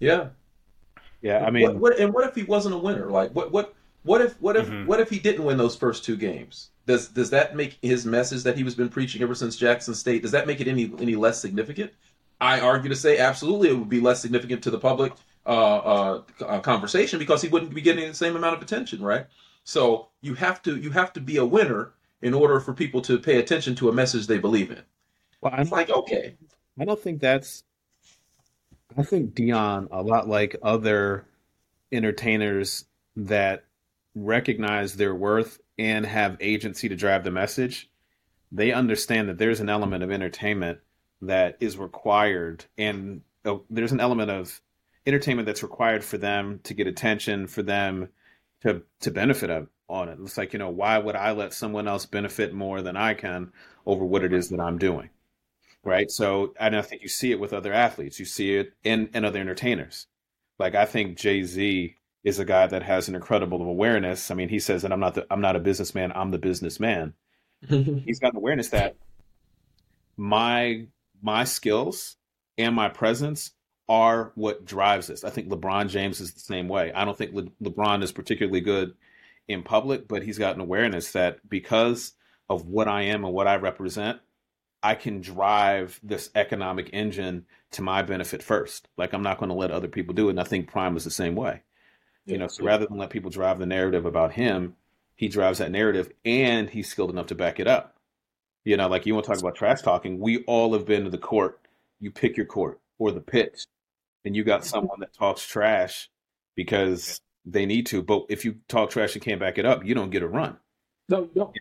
Yeah. 0.00 0.28
Yeah. 1.22 1.44
I 1.44 1.50
mean, 1.50 1.64
what, 1.64 1.76
what, 1.76 1.98
and 2.00 2.12
what 2.12 2.28
if 2.28 2.34
he 2.34 2.42
wasn't 2.42 2.74
a 2.74 2.78
winner? 2.78 3.08
Like 3.08 3.32
what, 3.32 3.52
what, 3.52 3.74
what 4.04 4.20
if 4.20 4.40
what 4.40 4.56
if 4.56 4.68
mm-hmm. 4.68 4.86
what 4.86 5.00
if 5.00 5.10
he 5.10 5.18
didn't 5.18 5.44
win 5.44 5.56
those 5.56 5.74
first 5.76 6.04
two 6.04 6.16
games? 6.16 6.70
Does 6.86 7.08
does 7.08 7.30
that 7.30 7.56
make 7.56 7.78
his 7.82 8.04
message 8.04 8.42
that 8.44 8.56
he 8.56 8.62
was 8.62 8.74
been 8.74 8.88
preaching 8.88 9.22
ever 9.22 9.34
since 9.34 9.56
Jackson 9.56 9.94
State? 9.94 10.22
Does 10.22 10.30
that 10.32 10.46
make 10.46 10.60
it 10.60 10.68
any 10.68 10.92
any 11.00 11.16
less 11.16 11.40
significant? 11.40 11.92
I 12.40 12.60
argue 12.60 12.90
to 12.90 12.96
say 12.96 13.18
absolutely 13.18 13.70
it 13.70 13.78
would 13.78 13.88
be 13.88 14.00
less 14.00 14.20
significant 14.20 14.62
to 14.64 14.70
the 14.70 14.78
public 14.78 15.12
uh, 15.46 15.48
uh, 15.48 16.22
uh, 16.44 16.60
conversation 16.60 17.18
because 17.18 17.40
he 17.40 17.48
wouldn't 17.48 17.74
be 17.74 17.80
getting 17.80 18.08
the 18.08 18.14
same 18.14 18.36
amount 18.36 18.56
of 18.56 18.62
attention, 18.62 19.02
right? 19.02 19.26
So 19.64 20.08
you 20.20 20.34
have 20.34 20.62
to 20.62 20.76
you 20.76 20.90
have 20.90 21.12
to 21.14 21.20
be 21.20 21.38
a 21.38 21.44
winner 21.44 21.92
in 22.20 22.34
order 22.34 22.60
for 22.60 22.74
people 22.74 23.00
to 23.02 23.18
pay 23.18 23.38
attention 23.38 23.74
to 23.76 23.88
a 23.88 23.92
message 23.92 24.26
they 24.26 24.38
believe 24.38 24.70
in. 24.70 24.82
Well, 25.40 25.54
I'm 25.56 25.68
like 25.70 25.90
okay. 25.90 26.36
I 26.78 26.84
don't 26.84 27.00
think 27.00 27.20
that's. 27.20 27.64
I 28.96 29.02
think 29.02 29.34
Deion, 29.34 29.88
a 29.90 30.02
lot 30.02 30.28
like 30.28 30.56
other 30.62 31.26
entertainers 31.90 32.84
that 33.16 33.64
recognize 34.14 34.94
their 34.94 35.14
worth 35.14 35.58
and 35.78 36.06
have 36.06 36.36
agency 36.40 36.88
to 36.88 36.96
drive 36.96 37.24
the 37.24 37.30
message, 37.30 37.90
they 38.52 38.72
understand 38.72 39.28
that 39.28 39.38
there's 39.38 39.60
an 39.60 39.68
element 39.68 40.04
of 40.04 40.10
entertainment 40.10 40.78
that 41.22 41.56
is 41.60 41.76
required, 41.76 42.64
and 42.78 43.22
uh, 43.44 43.56
there's 43.70 43.92
an 43.92 44.00
element 44.00 44.30
of 44.30 44.60
entertainment 45.06 45.46
that's 45.46 45.62
required 45.62 46.04
for 46.04 46.18
them 46.18 46.60
to 46.64 46.74
get 46.74 46.86
attention, 46.86 47.46
for 47.46 47.62
them 47.62 48.08
to 48.62 48.82
to 49.00 49.10
benefit 49.10 49.50
of, 49.50 49.68
on 49.88 50.08
it. 50.08 50.18
It's 50.20 50.38
like 50.38 50.52
you 50.52 50.58
know, 50.58 50.70
why 50.70 50.98
would 50.98 51.16
I 51.16 51.32
let 51.32 51.52
someone 51.52 51.88
else 51.88 52.06
benefit 52.06 52.54
more 52.54 52.82
than 52.82 52.96
I 52.96 53.14
can 53.14 53.52
over 53.86 54.04
what 54.04 54.24
it 54.24 54.32
is 54.32 54.50
that 54.50 54.60
I'm 54.60 54.78
doing, 54.78 55.10
right? 55.82 56.10
So, 56.10 56.54
and 56.58 56.76
I 56.76 56.82
think 56.82 57.02
you 57.02 57.08
see 57.08 57.32
it 57.32 57.40
with 57.40 57.52
other 57.52 57.72
athletes. 57.72 58.18
You 58.18 58.24
see 58.24 58.54
it 58.54 58.72
in 58.84 59.08
in 59.14 59.24
other 59.24 59.40
entertainers. 59.40 60.06
Like 60.58 60.74
I 60.74 60.84
think 60.84 61.18
Jay 61.18 61.42
Z 61.42 61.96
is 62.24 62.38
a 62.38 62.44
guy 62.44 62.66
that 62.66 62.82
has 62.82 63.08
an 63.08 63.14
incredible 63.14 63.62
awareness. 63.62 64.30
I 64.30 64.34
mean, 64.34 64.48
he 64.48 64.58
says 64.58 64.82
that 64.82 64.92
I'm 64.92 65.00
not 65.00 65.14
the, 65.14 65.26
I'm 65.30 65.42
not 65.42 65.56
a 65.56 65.60
businessman, 65.60 66.10
I'm 66.14 66.30
the 66.30 66.38
businessman. 66.38 67.14
He's 67.68 68.18
got 68.18 68.32
an 68.32 68.38
awareness 68.38 68.70
that 68.70 68.96
my 70.16 70.86
my 71.22 71.44
skills 71.44 72.16
and 72.58 72.74
my 72.74 72.88
presence 72.88 73.52
are 73.88 74.32
what 74.34 74.64
drives 74.64 75.08
this. 75.08 75.24
I 75.24 75.30
think 75.30 75.48
LeBron 75.48 75.88
James 75.88 76.20
is 76.20 76.32
the 76.32 76.40
same 76.40 76.68
way. 76.68 76.92
I 76.92 77.04
don't 77.04 77.16
think 77.16 77.34
Le- 77.34 77.52
LeBron 77.62 78.02
is 78.02 78.12
particularly 78.12 78.60
good 78.60 78.94
in 79.46 79.62
public, 79.62 80.08
but 80.08 80.22
he's 80.22 80.38
got 80.38 80.54
an 80.54 80.60
awareness 80.60 81.12
that 81.12 81.38
because 81.48 82.12
of 82.48 82.66
what 82.66 82.88
I 82.88 83.02
am 83.02 83.24
and 83.24 83.34
what 83.34 83.46
I 83.46 83.56
represent, 83.56 84.20
I 84.82 84.94
can 84.94 85.20
drive 85.20 85.98
this 86.02 86.30
economic 86.34 86.90
engine 86.92 87.46
to 87.72 87.82
my 87.82 88.02
benefit 88.02 88.42
first. 88.42 88.88
Like 88.96 89.12
I'm 89.12 89.22
not 89.22 89.38
going 89.38 89.48
to 89.50 89.54
let 89.54 89.70
other 89.70 89.88
people 89.88 90.14
do 90.14 90.28
it. 90.28 90.32
And 90.32 90.40
I 90.40 90.44
think 90.44 90.68
Prime 90.68 90.96
is 90.96 91.04
the 91.04 91.10
same 91.10 91.34
way. 91.34 91.62
You 92.26 92.38
know, 92.38 92.46
so 92.46 92.64
rather 92.64 92.86
than 92.86 92.96
let 92.96 93.10
people 93.10 93.30
drive 93.30 93.58
the 93.58 93.66
narrative 93.66 94.06
about 94.06 94.32
him, 94.32 94.76
he 95.14 95.28
drives 95.28 95.58
that 95.58 95.70
narrative 95.70 96.10
and 96.24 96.70
he's 96.70 96.88
skilled 96.88 97.10
enough 97.10 97.26
to 97.26 97.34
back 97.34 97.60
it 97.60 97.66
up. 97.66 97.96
You 98.64 98.76
know, 98.76 98.88
like 98.88 99.04
you 99.04 99.14
want 99.14 99.26
to 99.26 99.32
talk 99.32 99.40
about 99.40 99.54
trash 99.54 99.82
talking, 99.82 100.18
we 100.18 100.42
all 100.44 100.72
have 100.72 100.86
been 100.86 101.04
to 101.04 101.10
the 101.10 101.18
court. 101.18 101.60
You 102.00 102.10
pick 102.10 102.36
your 102.36 102.46
court 102.46 102.80
or 102.98 103.12
the 103.12 103.20
pitch, 103.20 103.66
and 104.24 104.34
you 104.34 104.42
got 104.42 104.64
someone 104.64 105.00
that 105.00 105.12
talks 105.12 105.46
trash 105.46 106.08
because 106.54 107.20
they 107.44 107.66
need 107.66 107.86
to. 107.86 108.02
But 108.02 108.24
if 108.30 108.44
you 108.44 108.56
talk 108.68 108.90
trash 108.90 109.14
and 109.14 109.22
can't 109.22 109.40
back 109.40 109.58
it 109.58 109.66
up, 109.66 109.84
you 109.84 109.94
don't 109.94 110.10
get 110.10 110.22
a 110.22 110.28
run. 110.28 110.56
No, 111.10 111.28
no. 111.34 111.52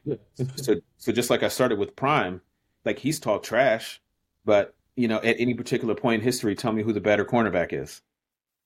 so, 0.56 0.76
so 0.98 1.12
just 1.12 1.30
like 1.30 1.44
I 1.44 1.50
started 1.50 1.78
with 1.78 1.96
Prime, 1.98 2.40
like 2.86 3.00
he's 3.00 3.20
talked 3.20 3.46
trash, 3.46 4.02
but 4.46 4.74
you 4.96 5.08
know, 5.08 5.18
at 5.18 5.36
any 5.40 5.54
particular 5.54 5.96
point 5.96 6.22
in 6.22 6.24
history, 6.24 6.56
tell 6.56 6.72
me 6.72 6.84
who 6.84 6.94
the 6.94 7.02
better 7.02 7.26
cornerback 7.26 7.74
is. 7.74 8.02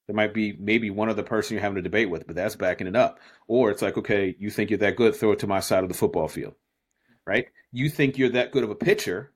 There 0.08 0.16
might 0.16 0.34
be 0.34 0.56
maybe 0.58 0.90
one 0.90 1.10
other 1.10 1.24
person 1.24 1.54
you're 1.54 1.62
having 1.62 1.78
a 1.78 1.82
debate 1.82 2.10
with, 2.10 2.26
but 2.26 2.36
that's 2.36 2.56
backing 2.56 2.88
it 2.88 2.96
up. 2.96 3.20
Or 3.48 3.70
it's 3.70 3.82
like, 3.82 3.98
okay, 3.98 4.36
you 4.40 4.50
think 4.50 4.70
you're 4.70 4.80
that 4.80 4.96
good, 4.96 5.16
throw 5.16 5.34
it 5.34 5.40
to 5.40 5.48
my 5.48 5.60
side 5.60 5.84
of 5.84 5.90
the 5.90 5.98
football 5.98 6.28
field, 6.28 6.56
right? 7.26 7.48
You 7.72 7.90
think 7.90 8.18
you're 8.18 8.30
that 8.30 8.52
good 8.52 8.64
of 8.64 8.70
a 8.70 8.76
pitcher, 8.76 9.34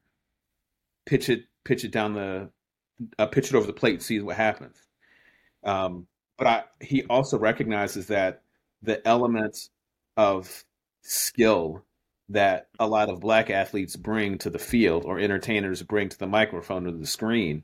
pitch 1.06 1.30
it, 1.30 1.44
pitch 1.66 1.84
it 1.84 1.92
down 1.92 2.14
the, 2.14 2.50
uh, 3.20 3.26
pitch 3.28 3.50
it 3.50 3.56
over 3.56 3.68
the 3.68 3.74
plate, 3.74 3.96
and 3.96 4.04
see 4.04 4.20
what 4.22 4.38
happens. 4.38 4.78
Um, 5.64 6.08
but 6.38 6.48
I, 6.48 6.64
he 6.80 7.04
also 7.04 7.38
recognizes 7.38 8.08
that 8.08 8.42
the 8.82 9.06
elements 9.06 9.70
of 10.16 10.64
skill 11.04 11.86
that 12.30 12.68
a 12.80 12.88
lot 12.88 13.10
of 13.10 13.20
black 13.20 13.50
athletes 13.50 13.96
bring 13.96 14.38
to 14.38 14.50
the 14.50 14.60
field 14.60 15.04
or 15.04 15.20
entertainers 15.20 15.84
bring 15.84 16.10
to 16.10 16.18
the 16.18 16.28
microphone 16.28 16.88
or 16.88 16.92
the 16.92 17.06
screen. 17.06 17.64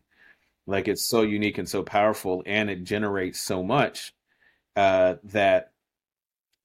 Like 0.67 0.88
it's 0.88 1.08
so 1.08 1.21
unique 1.21 1.58
and 1.58 1.67
so 1.67 1.82
powerful, 1.82 2.43
and 2.45 2.69
it 2.69 2.84
generates 2.84 3.39
so 3.39 3.63
much 3.63 4.13
uh, 4.75 5.15
that 5.23 5.71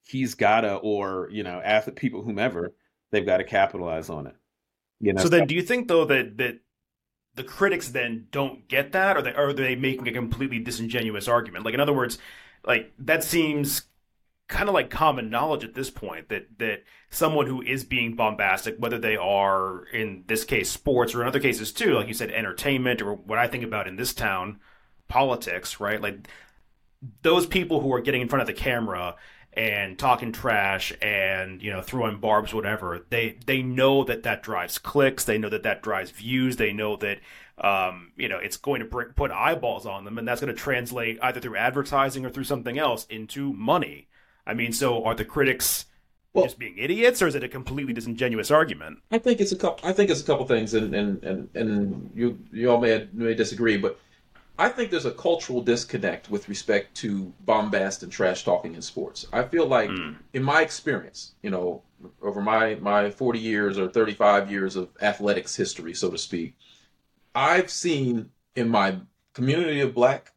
he's 0.02 0.34
gotta, 0.34 0.74
or 0.74 1.28
you 1.30 1.44
know, 1.44 1.60
athlete 1.64 1.96
people, 1.96 2.22
whomever, 2.22 2.74
they've 3.12 3.24
got 3.24 3.38
to 3.38 3.44
capitalize 3.44 4.10
on 4.10 4.26
it. 4.26 4.34
You 5.00 5.12
know. 5.12 5.22
So 5.22 5.28
then, 5.28 5.46
do 5.46 5.54
you 5.54 5.62
think 5.62 5.86
though 5.86 6.04
that 6.04 6.36
that 6.38 6.58
the 7.34 7.44
critics 7.44 7.88
then 7.88 8.26
don't 8.30 8.68
get 8.68 8.92
that, 8.92 9.16
or, 9.16 9.22
they, 9.22 9.32
are 9.34 9.52
they 9.52 9.76
making 9.76 10.08
a 10.08 10.12
completely 10.12 10.58
disingenuous 10.58 11.28
argument? 11.28 11.64
Like, 11.64 11.74
in 11.74 11.80
other 11.80 11.94
words, 11.94 12.18
like 12.66 12.92
that 12.98 13.24
seems 13.24 13.82
kind 14.48 14.68
of 14.68 14.74
like 14.74 14.90
common 14.90 15.30
knowledge 15.30 15.64
at 15.64 15.74
this 15.74 15.90
point 15.90 16.28
that 16.28 16.58
that 16.58 16.84
someone 17.10 17.46
who 17.46 17.62
is 17.62 17.84
being 17.84 18.14
bombastic, 18.14 18.76
whether 18.78 18.98
they 18.98 19.16
are 19.16 19.84
in 19.86 20.24
this 20.26 20.44
case 20.44 20.70
sports 20.70 21.14
or 21.14 21.22
in 21.22 21.28
other 21.28 21.40
cases 21.40 21.72
too, 21.72 21.94
like 21.94 22.08
you 22.08 22.14
said, 22.14 22.30
entertainment 22.30 23.02
or 23.02 23.14
what 23.14 23.38
I 23.38 23.46
think 23.46 23.64
about 23.64 23.88
in 23.88 23.96
this 23.96 24.12
town, 24.12 24.60
politics, 25.08 25.80
right? 25.80 26.00
Like 26.00 26.28
those 27.22 27.46
people 27.46 27.80
who 27.80 27.92
are 27.92 28.00
getting 28.00 28.22
in 28.22 28.28
front 28.28 28.42
of 28.42 28.46
the 28.46 28.52
camera 28.52 29.16
and 29.54 29.98
talking 29.98 30.32
trash 30.32 30.92
and 31.02 31.62
you 31.62 31.70
know 31.70 31.82
throwing 31.82 32.18
barbs 32.18 32.54
whatever 32.54 33.04
they 33.10 33.36
they 33.44 33.60
know 33.60 34.02
that 34.02 34.22
that 34.22 34.42
drives 34.42 34.78
clicks 34.78 35.24
they 35.24 35.36
know 35.36 35.50
that 35.50 35.64
that 35.64 35.82
drives 35.82 36.10
views 36.10 36.56
they 36.56 36.72
know 36.72 36.96
that 36.96 37.18
um, 37.58 38.12
you 38.16 38.28
know 38.28 38.38
it's 38.38 38.56
going 38.56 38.80
to 38.80 38.86
bring, 38.86 39.08
put 39.08 39.30
eyeballs 39.30 39.84
on 39.84 40.04
them 40.04 40.16
and 40.16 40.26
that's 40.26 40.40
going 40.40 40.54
to 40.54 40.58
translate 40.58 41.18
either 41.22 41.38
through 41.38 41.56
advertising 41.56 42.24
or 42.24 42.30
through 42.30 42.44
something 42.44 42.78
else 42.78 43.04
into 43.06 43.52
money 43.52 44.08
I 44.46 44.54
mean, 44.54 44.72
so 44.72 45.04
are 45.04 45.14
the 45.14 45.24
critics 45.24 45.86
well, 46.32 46.44
just 46.44 46.58
being 46.58 46.78
idiots, 46.78 47.20
or 47.20 47.26
is 47.26 47.34
it 47.34 47.44
a 47.44 47.48
completely 47.48 47.92
disingenuous 47.92 48.50
argument? 48.50 48.98
I 49.10 49.18
think 49.18 49.40
it's 49.40 49.52
a 49.52 49.56
couple. 49.56 49.88
I 49.88 49.92
think 49.92 50.10
it's 50.10 50.22
a 50.22 50.24
couple 50.24 50.46
things, 50.46 50.74
and 50.74 50.94
and 50.94 51.22
and, 51.22 51.48
and 51.54 52.10
you 52.14 52.38
you 52.52 52.70
all 52.70 52.80
may 52.80 53.06
may 53.12 53.34
disagree, 53.34 53.76
but 53.76 53.98
I 54.58 54.68
think 54.68 54.90
there's 54.90 55.06
a 55.06 55.12
cultural 55.12 55.60
disconnect 55.62 56.30
with 56.30 56.48
respect 56.48 56.94
to 56.98 57.32
bombast 57.40 58.02
and 58.02 58.12
trash 58.12 58.44
talking 58.44 58.74
in 58.74 58.82
sports. 58.82 59.26
I 59.32 59.42
feel 59.42 59.66
like, 59.66 59.90
mm. 59.90 60.16
in 60.34 60.42
my 60.42 60.62
experience, 60.62 61.32
you 61.42 61.50
know, 61.50 61.82
over 62.22 62.40
my 62.40 62.76
my 62.76 63.10
40 63.10 63.38
years 63.38 63.78
or 63.78 63.88
35 63.88 64.50
years 64.50 64.76
of 64.76 64.88
athletics 65.00 65.54
history, 65.54 65.94
so 65.94 66.10
to 66.10 66.18
speak, 66.18 66.56
I've 67.34 67.70
seen 67.70 68.30
in 68.56 68.68
my 68.68 68.96
community 69.34 69.80
of 69.80 69.94
black 69.94 70.32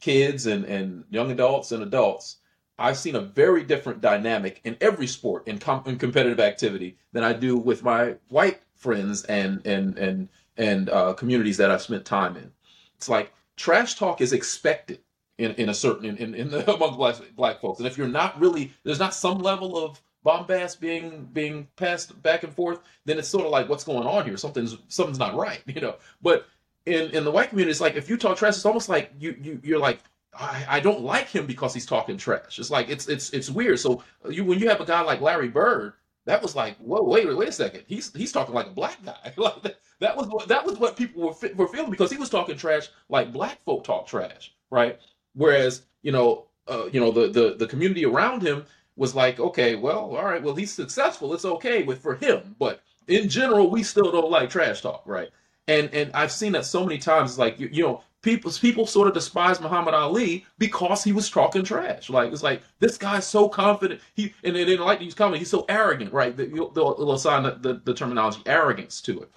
kids 0.00 0.46
and 0.46 0.64
and 0.64 1.04
young 1.10 1.30
adults 1.30 1.72
and 1.72 1.82
adults 1.82 2.36
I've 2.80 2.96
seen 2.96 3.14
a 3.14 3.20
very 3.20 3.62
different 3.62 4.00
dynamic 4.00 4.60
in 4.64 4.76
every 4.80 5.06
sport 5.06 5.46
in, 5.46 5.58
com- 5.58 5.82
in 5.86 5.98
competitive 5.98 6.40
activity 6.40 6.96
than 7.12 7.22
I 7.22 7.32
do 7.32 7.56
with 7.56 7.84
my 7.84 8.16
white 8.28 8.62
friends 8.74 9.24
and 9.24 9.64
and 9.66 9.98
and 9.98 10.28
and 10.56 10.88
uh, 10.88 11.12
communities 11.12 11.58
that 11.58 11.70
I've 11.70 11.82
spent 11.82 12.04
time 12.04 12.36
in. 12.36 12.50
It's 12.96 13.08
like 13.08 13.32
trash 13.56 13.94
talk 13.94 14.20
is 14.20 14.32
expected 14.32 15.00
in, 15.38 15.52
in 15.52 15.68
a 15.68 15.74
certain 15.74 16.16
in, 16.16 16.34
in, 16.34 16.50
the, 16.50 16.70
among 16.74 16.96
black, 16.96 17.16
black 17.36 17.60
folks, 17.60 17.78
and 17.78 17.86
if 17.86 17.98
you're 17.98 18.08
not 18.08 18.38
really 18.40 18.72
there's 18.82 18.98
not 18.98 19.14
some 19.14 19.38
level 19.38 19.76
of 19.76 20.00
bombast 20.22 20.80
being 20.80 21.28
being 21.32 21.68
passed 21.76 22.20
back 22.22 22.42
and 22.42 22.54
forth, 22.54 22.80
then 23.04 23.18
it's 23.18 23.28
sort 23.28 23.44
of 23.44 23.50
like 23.50 23.68
what's 23.68 23.84
going 23.84 24.06
on 24.06 24.24
here? 24.24 24.36
Something's 24.36 24.76
something's 24.88 25.18
not 25.18 25.34
right, 25.34 25.62
you 25.66 25.80
know. 25.80 25.96
But 26.22 26.46
in 26.86 27.10
in 27.10 27.24
the 27.24 27.30
white 27.30 27.50
community, 27.50 27.70
it's 27.70 27.80
like 27.80 27.96
if 27.96 28.08
you 28.08 28.16
talk 28.16 28.38
trash, 28.38 28.56
it's 28.56 28.66
almost 28.66 28.88
like 28.88 29.12
you 29.18 29.36
you 29.40 29.60
you're 29.62 29.78
like 29.78 30.00
I, 30.38 30.64
I 30.68 30.80
don't 30.80 31.02
like 31.02 31.28
him 31.28 31.46
because 31.46 31.74
he's 31.74 31.86
talking 31.86 32.16
trash. 32.16 32.58
It's 32.58 32.70
like 32.70 32.88
it's 32.88 33.08
it's 33.08 33.30
it's 33.30 33.50
weird. 33.50 33.78
So 33.80 34.02
you 34.28 34.44
when 34.44 34.58
you 34.58 34.68
have 34.68 34.80
a 34.80 34.86
guy 34.86 35.00
like 35.02 35.20
Larry 35.20 35.48
Bird, 35.48 35.94
that 36.26 36.42
was 36.42 36.54
like, 36.54 36.76
whoa, 36.78 37.02
wait, 37.02 37.26
wait 37.36 37.48
a 37.48 37.52
second. 37.52 37.84
He's 37.86 38.12
he's 38.14 38.32
talking 38.32 38.54
like 38.54 38.66
a 38.66 38.70
black 38.70 39.04
guy. 39.04 39.32
like 39.36 39.62
that, 39.62 39.80
that 39.98 40.16
was 40.16 40.28
what 40.28 40.48
that 40.48 40.64
was 40.64 40.78
what 40.78 40.96
people 40.96 41.22
were 41.22 41.34
were 41.54 41.68
feeling 41.68 41.90
because 41.90 42.10
he 42.10 42.18
was 42.18 42.30
talking 42.30 42.56
trash 42.56 42.88
like 43.08 43.32
black 43.32 43.62
folk 43.64 43.84
talk 43.84 44.06
trash, 44.06 44.52
right? 44.70 44.98
Whereas 45.34 45.82
you 46.02 46.12
know, 46.12 46.46
uh, 46.68 46.86
you 46.92 47.00
know 47.00 47.10
the 47.10 47.28
the 47.28 47.56
the 47.58 47.66
community 47.66 48.04
around 48.04 48.42
him 48.42 48.64
was 48.96 49.14
like, 49.14 49.40
okay, 49.40 49.76
well, 49.76 50.14
all 50.16 50.24
right, 50.24 50.42
well 50.42 50.54
he's 50.54 50.72
successful. 50.72 51.34
It's 51.34 51.44
okay 51.44 51.82
with 51.82 52.00
for 52.00 52.14
him, 52.14 52.54
but 52.58 52.82
in 53.08 53.28
general, 53.28 53.70
we 53.70 53.82
still 53.82 54.12
don't 54.12 54.30
like 54.30 54.50
trash 54.50 54.82
talk, 54.82 55.02
right? 55.06 55.30
And 55.68 55.92
and 55.94 56.10
I've 56.14 56.32
seen 56.32 56.52
that 56.52 56.64
so 56.64 56.84
many 56.84 56.98
times. 56.98 57.38
Like 57.38 57.60
you, 57.60 57.68
you 57.72 57.82
know, 57.82 58.02
people 58.22 58.50
people 58.52 58.86
sort 58.86 59.08
of 59.08 59.14
despise 59.14 59.60
Muhammad 59.60 59.94
Ali 59.94 60.46
because 60.58 61.04
he 61.04 61.12
was 61.12 61.30
talking 61.30 61.64
trash. 61.64 62.10
Like 62.10 62.32
it's 62.32 62.42
like 62.42 62.62
this 62.78 62.98
guy's 62.98 63.26
so 63.26 63.48
confident. 63.48 64.00
He 64.14 64.34
and 64.44 64.54
they 64.54 64.64
didn't 64.64 64.86
like 64.86 64.98
to 64.98 65.04
use. 65.04 65.14
He's 65.38 65.50
so 65.50 65.64
arrogant, 65.68 66.12
right? 66.12 66.36
They'll, 66.36 66.70
they'll 66.70 67.12
assign 67.12 67.44
the, 67.44 67.52
the, 67.60 67.80
the, 67.84 67.94
terminology 67.94 68.40
arrogance 68.46 69.00
to 69.02 69.22
it. 69.22 69.30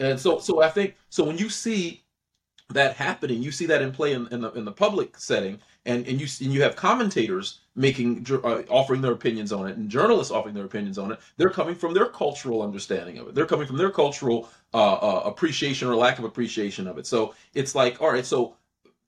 And 0.00 0.18
so 0.18 0.38
so 0.38 0.62
I 0.62 0.68
think 0.68 0.96
so 1.10 1.24
when 1.24 1.38
you 1.38 1.48
see 1.48 2.02
that 2.70 2.96
happening, 2.96 3.42
you 3.42 3.50
see 3.50 3.66
that 3.66 3.82
in 3.82 3.92
play 3.92 4.12
in, 4.12 4.26
in 4.28 4.40
the 4.40 4.52
in 4.52 4.64
the 4.64 4.72
public 4.72 5.18
setting, 5.18 5.58
and 5.84 6.06
and 6.06 6.20
you 6.20 6.26
and 6.44 6.54
you 6.54 6.62
have 6.62 6.76
commentators 6.76 7.60
making 7.74 8.26
uh, 8.30 8.62
offering 8.68 9.00
their 9.00 9.12
opinions 9.12 9.52
on 9.52 9.66
it 9.66 9.76
and 9.76 9.88
journalists 9.88 10.32
offering 10.32 10.54
their 10.54 10.64
opinions 10.64 10.98
on 10.98 11.12
it 11.12 11.18
they're 11.36 11.50
coming 11.50 11.74
from 11.74 11.94
their 11.94 12.06
cultural 12.06 12.62
understanding 12.62 13.18
of 13.18 13.28
it 13.28 13.34
they're 13.34 13.46
coming 13.46 13.66
from 13.66 13.78
their 13.78 13.90
cultural 13.90 14.48
uh, 14.74 14.94
uh, 14.94 15.22
appreciation 15.24 15.88
or 15.88 15.94
lack 15.94 16.18
of 16.18 16.24
appreciation 16.24 16.86
of 16.86 16.98
it 16.98 17.06
so 17.06 17.34
it's 17.54 17.74
like 17.74 18.00
all 18.00 18.12
right 18.12 18.26
so 18.26 18.54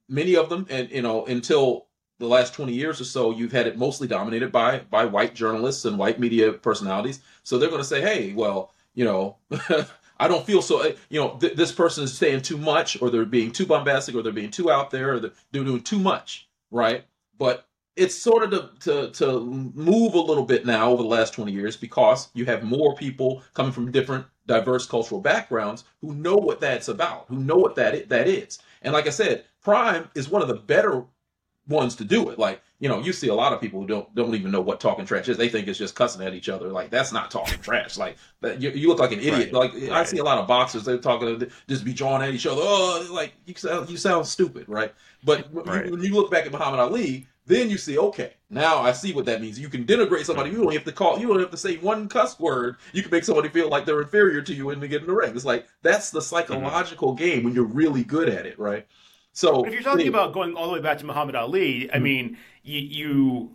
many 0.09 0.35
of 0.35 0.49
them 0.49 0.67
and 0.71 0.91
you 0.91 1.03
know 1.03 1.25
until 1.27 1.87
the 2.19 2.27
last 2.27 2.55
20 2.55 2.73
years 2.73 3.01
or 3.01 3.05
so 3.05 3.33
you've 3.33 3.53
had 3.53 3.67
it 3.67 3.77
mostly 3.77 4.09
dominated 4.09 4.51
by 4.51 4.79
by 4.91 5.05
white 5.05 5.35
journalists 5.35 5.85
and 5.85 5.99
white 5.99 6.19
media 6.19 6.53
personalities 6.53 7.21
so 7.43 7.59
they're 7.59 7.71
going 7.71 7.83
to 7.83 7.89
say 7.89 8.01
hey 8.01 8.33
well 8.33 8.73
you 8.95 9.05
know 9.05 9.37
I 10.17 10.29
don't 10.29 10.47
feel 10.47 10.63
so. 10.63 10.85
You 11.09 11.21
know, 11.21 11.37
th- 11.39 11.55
this 11.55 11.73
person 11.73 12.05
is 12.05 12.17
saying 12.17 12.43
too 12.43 12.57
much, 12.57 13.01
or 13.03 13.11
they're 13.11 13.25
being 13.25 13.51
too 13.51 13.67
bombastic, 13.67 14.15
or 14.15 14.23
they're 14.23 14.33
being 14.33 14.51
too 14.51 14.71
out 14.71 14.91
there, 14.91 15.15
or 15.15 15.21
they're 15.21 15.65
doing 15.65 15.83
too 15.83 15.99
much, 15.99 16.49
right? 16.71 17.05
But 17.37 17.67
it's 17.97 18.15
sort 18.15 18.53
of 18.53 18.79
to, 18.81 18.81
to, 18.81 19.11
to 19.13 19.41
move 19.41 20.15
a 20.15 20.21
little 20.21 20.45
bit 20.45 20.67
now 20.67 20.91
over 20.91 21.03
the 21.03 21.09
last 21.09 21.33
20 21.35 21.53
years 21.53 21.77
because 21.77 22.29
you 22.35 22.45
have 22.45 22.65
more 22.65 22.95
people 22.97 23.43
coming 23.55 23.73
from 23.73 23.93
different 23.93 24.27
diverse 24.47 24.87
cultural 24.87 25.21
backgrounds 25.21 25.85
who 26.01 26.15
know 26.15 26.35
what 26.35 26.61
that's 26.61 26.89
about, 26.89 27.27
who 27.29 27.39
know 27.39 27.57
what 27.57 27.75
that 27.77 28.09
that 28.09 28.29
is. 28.29 28.59
And 28.83 28.93
like 28.93 29.07
I 29.07 29.11
said, 29.11 29.45
Prime 29.63 30.09
is 30.15 30.29
one 30.29 30.43
of 30.43 30.49
the 30.49 30.55
better 30.55 31.05
ones 31.69 31.97
to 31.97 32.05
do 32.05 32.29
it. 32.29 32.39
Like, 32.39 32.61
you 32.79 32.89
know, 32.89 33.01
you 33.01 33.13
see 33.13 33.29
a 33.29 33.35
lot 33.35 33.53
of 33.53 33.61
people 33.61 33.81
who 33.81 33.87
don't 33.87 34.15
don't 34.15 34.35
even 34.35 34.51
know 34.51 34.61
what 34.61 34.81
talking 34.81 35.07
trash 35.07 35.29
is. 35.29 35.39
They 35.39 35.49
think 35.49 35.69
it's 35.69 35.79
just 35.79 35.95
cussing 35.95 36.27
at 36.27 36.35
each 36.35 36.49
other. 36.49 36.69
Like 36.69 36.91
that's 36.91 37.13
not 37.13 37.31
talking 37.31 37.59
trash. 37.61 37.97
Like 37.97 38.17
you, 38.59 38.71
you 38.71 38.89
look 38.89 38.99
like 38.99 39.13
an 39.13 39.21
idiot. 39.21 39.53
Right. 39.53 39.53
Like 39.53 39.73
right. 39.73 39.91
I 39.93 40.05
see 40.05 40.19
a 40.19 40.25
lot 40.25 40.39
of 40.39 40.47
boxers 40.47 40.85
they're 40.85 40.99
talking 40.99 41.51
just 41.69 41.85
be 41.85 41.95
jawing 41.95 42.23
at 42.23 42.35
each 42.35 42.47
other. 42.47 42.61
Oh, 42.63 43.07
like 43.11 43.33
you 43.47 43.55
sound 43.55 43.89
you 43.89 43.97
sound 43.97 44.27
stupid, 44.27 44.69
right? 44.69 44.93
But 45.23 45.49
right. 45.53 45.91
when 45.91 46.03
you 46.03 46.15
look 46.15 46.31
back 46.31 46.45
at 46.45 46.53
Muhammad 46.53 46.81
Ali, 46.81 47.27
then 47.47 47.69
you 47.69 47.77
see, 47.77 47.99
okay, 47.99 48.35
now 48.49 48.79
I 48.79 48.93
see 48.93 49.13
what 49.13 49.27
that 49.27 49.43
means. 49.43 49.59
You 49.59 49.69
can 49.69 49.85
denigrate 49.85 50.25
somebody. 50.25 50.51
You 50.51 50.63
don't 50.63 50.73
have 50.73 50.85
to 50.85 50.93
call. 50.93 51.19
You 51.19 51.29
don't 51.29 51.41
have 51.41 51.51
to 51.51 51.57
say 51.57 51.77
one 51.77 52.09
cuss 52.09 52.39
word. 52.41 52.77
You 52.93 53.03
can 53.03 53.11
make 53.11 53.25
somebody 53.25 53.49
feel 53.49 53.69
like 53.69 53.85
they're 53.85 54.01
inferior 54.01 54.41
to 54.43 54.55
you 54.55 54.67
when 54.67 54.81
they 54.81 54.89
get 54.89 55.03
in 55.03 55.07
the 55.07 55.13
ring. 55.15 55.35
It's 55.35 55.45
like 55.45 55.67
that's 55.83 56.11
the 56.11 56.23
psychological 56.23 57.15
mm-hmm. 57.15 57.25
game 57.25 57.45
when 57.45 57.55
you're 57.55 57.65
really 57.65 58.05
good 58.05 58.29
at 58.29 58.47
it, 58.47 58.59
right? 58.59 58.87
So 59.33 59.63
but 59.63 59.69
if 59.69 59.75
you're 59.75 59.83
talking 59.83 60.09
about 60.09 60.33
going 60.33 60.55
all 60.55 60.69
the 60.69 60.75
way 60.75 60.81
back 60.81 60.99
to 60.99 61.07
Muhammad 61.07 61.35
Ali, 61.35 61.91
I 61.91 61.95
mm-hmm. 61.95 62.03
mean, 62.03 62.39
you, 62.63 62.81
you 62.81 63.51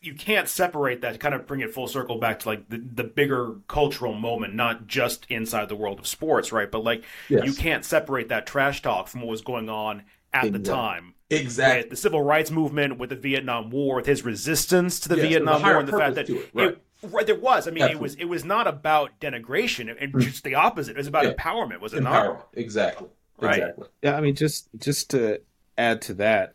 you 0.00 0.14
can't 0.14 0.48
separate 0.48 1.00
that 1.00 1.12
to 1.12 1.18
kind 1.18 1.34
of 1.34 1.46
bring 1.46 1.60
it 1.60 1.72
full 1.72 1.88
circle 1.88 2.18
back 2.18 2.40
to 2.40 2.48
like 2.48 2.68
the, 2.68 2.78
the 2.78 3.04
bigger 3.04 3.56
cultural 3.66 4.12
moment, 4.12 4.54
not 4.54 4.86
just 4.86 5.26
inside 5.28 5.68
the 5.68 5.74
world 5.74 5.98
of 5.98 6.06
sports, 6.06 6.52
right? 6.52 6.70
But 6.70 6.84
like 6.84 7.04
yes. 7.28 7.44
you 7.44 7.54
can't 7.54 7.84
separate 7.84 8.28
that 8.28 8.46
trash 8.46 8.82
talk 8.82 9.08
from 9.08 9.22
what 9.22 9.30
was 9.30 9.40
going 9.40 9.68
on 9.68 10.02
at 10.32 10.44
exactly. 10.44 10.50
the 10.50 10.70
time. 10.70 11.14
Exactly. 11.30 11.82
With 11.82 11.90
the 11.90 11.96
civil 11.96 12.22
rights 12.22 12.50
movement, 12.50 12.98
with 12.98 13.10
the 13.10 13.16
Vietnam 13.16 13.70
War, 13.70 13.96
with 13.96 14.06
his 14.06 14.24
resistance 14.24 15.00
to 15.00 15.08
the 15.08 15.16
yes, 15.16 15.28
Vietnam 15.28 15.62
War, 15.62 15.80
and 15.80 15.88
the 15.88 15.98
fact 15.98 16.14
that 16.14 16.30
it, 16.30 16.50
right. 16.54 16.68
It, 16.68 16.82
right. 17.02 17.26
there 17.26 17.34
was. 17.34 17.66
I 17.66 17.72
mean, 17.72 17.82
Absolutely. 17.82 17.98
it 17.98 18.02
was 18.02 18.14
it 18.14 18.24
was 18.26 18.44
not 18.44 18.68
about 18.68 19.18
denigration, 19.20 19.94
and 20.00 20.12
mm. 20.12 20.20
just 20.20 20.44
the 20.44 20.54
opposite. 20.54 20.92
It 20.92 20.98
was 20.98 21.08
about 21.08 21.24
yeah. 21.24 21.32
empowerment, 21.32 21.80
was 21.80 21.94
it 21.94 22.02
empowerment. 22.02 22.34
not? 22.34 22.48
Exactly. 22.52 23.08
Right. 23.38 23.58
Exactly. 23.58 23.88
Yeah, 24.02 24.16
I 24.16 24.20
mean, 24.20 24.36
just 24.36 24.68
just 24.78 25.10
to 25.10 25.40
add 25.76 26.00
to 26.02 26.14
that, 26.14 26.54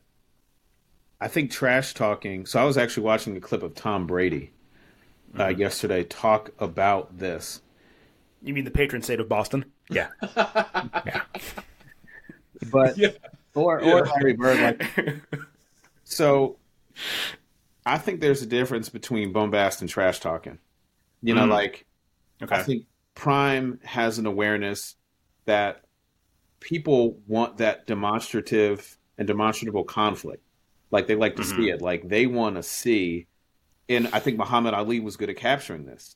I 1.20 1.28
think 1.28 1.52
trash 1.52 1.94
talking. 1.94 2.46
So 2.46 2.62
I 2.62 2.64
was 2.64 2.78
actually 2.78 3.04
watching 3.04 3.36
a 3.36 3.42
clip 3.42 3.64
of 3.64 3.76
Tom 3.76 4.08
Brady 4.08 4.52
uh, 5.36 5.48
mm-hmm. 5.48 5.60
yesterday 5.60 6.06
talk 6.06 6.52
about 6.60 7.18
this. 7.18 7.62
You 8.42 8.54
mean 8.54 8.64
the 8.64 8.72
patron 8.72 9.02
saint 9.02 9.20
of 9.20 9.28
Boston? 9.28 9.66
Yeah. 9.90 10.08
yeah. 10.38 11.22
But 12.72 12.98
yeah 12.98 13.10
or 13.54 13.82
yeah. 13.82 13.94
or 13.94 14.06
Larry 14.06 14.34
Bird. 14.34 14.80
Like, 14.98 15.22
so, 16.04 16.58
I 17.86 17.98
think 17.98 18.22
there's 18.22 18.42
a 18.42 18.48
difference 18.48 18.90
between 18.90 19.32
bombast 19.32 19.82
and 19.82 19.90
trash 19.90 20.20
talking. 20.20 20.60
You 21.22 21.36
know, 21.36 21.46
mm. 21.46 21.50
like 21.50 21.86
okay. 22.42 22.56
I 22.56 22.64
think 22.64 22.86
Prime 23.16 23.80
has 23.84 24.18
an 24.18 24.26
awareness 24.26 24.96
that 25.46 25.84
people 26.60 27.20
want 27.28 27.58
that 27.58 27.88
demonstrative 27.88 28.98
and 29.18 29.28
demonstrable 29.28 29.84
conflict. 29.84 30.44
Like 30.92 31.08
they 31.08 31.16
like 31.16 31.36
to 31.38 31.42
mm-hmm. 31.42 31.62
see 31.62 31.70
it. 31.70 31.82
Like 31.82 32.08
they 32.08 32.28
want 32.28 32.56
to 32.56 32.64
see. 32.64 33.28
And 33.90 34.10
I 34.14 34.20
think 34.20 34.38
Muhammad 34.38 34.74
Ali 34.74 35.00
was 35.00 35.18
good 35.18 35.30
at 35.30 35.38
capturing 35.38 35.86
this. 35.86 36.16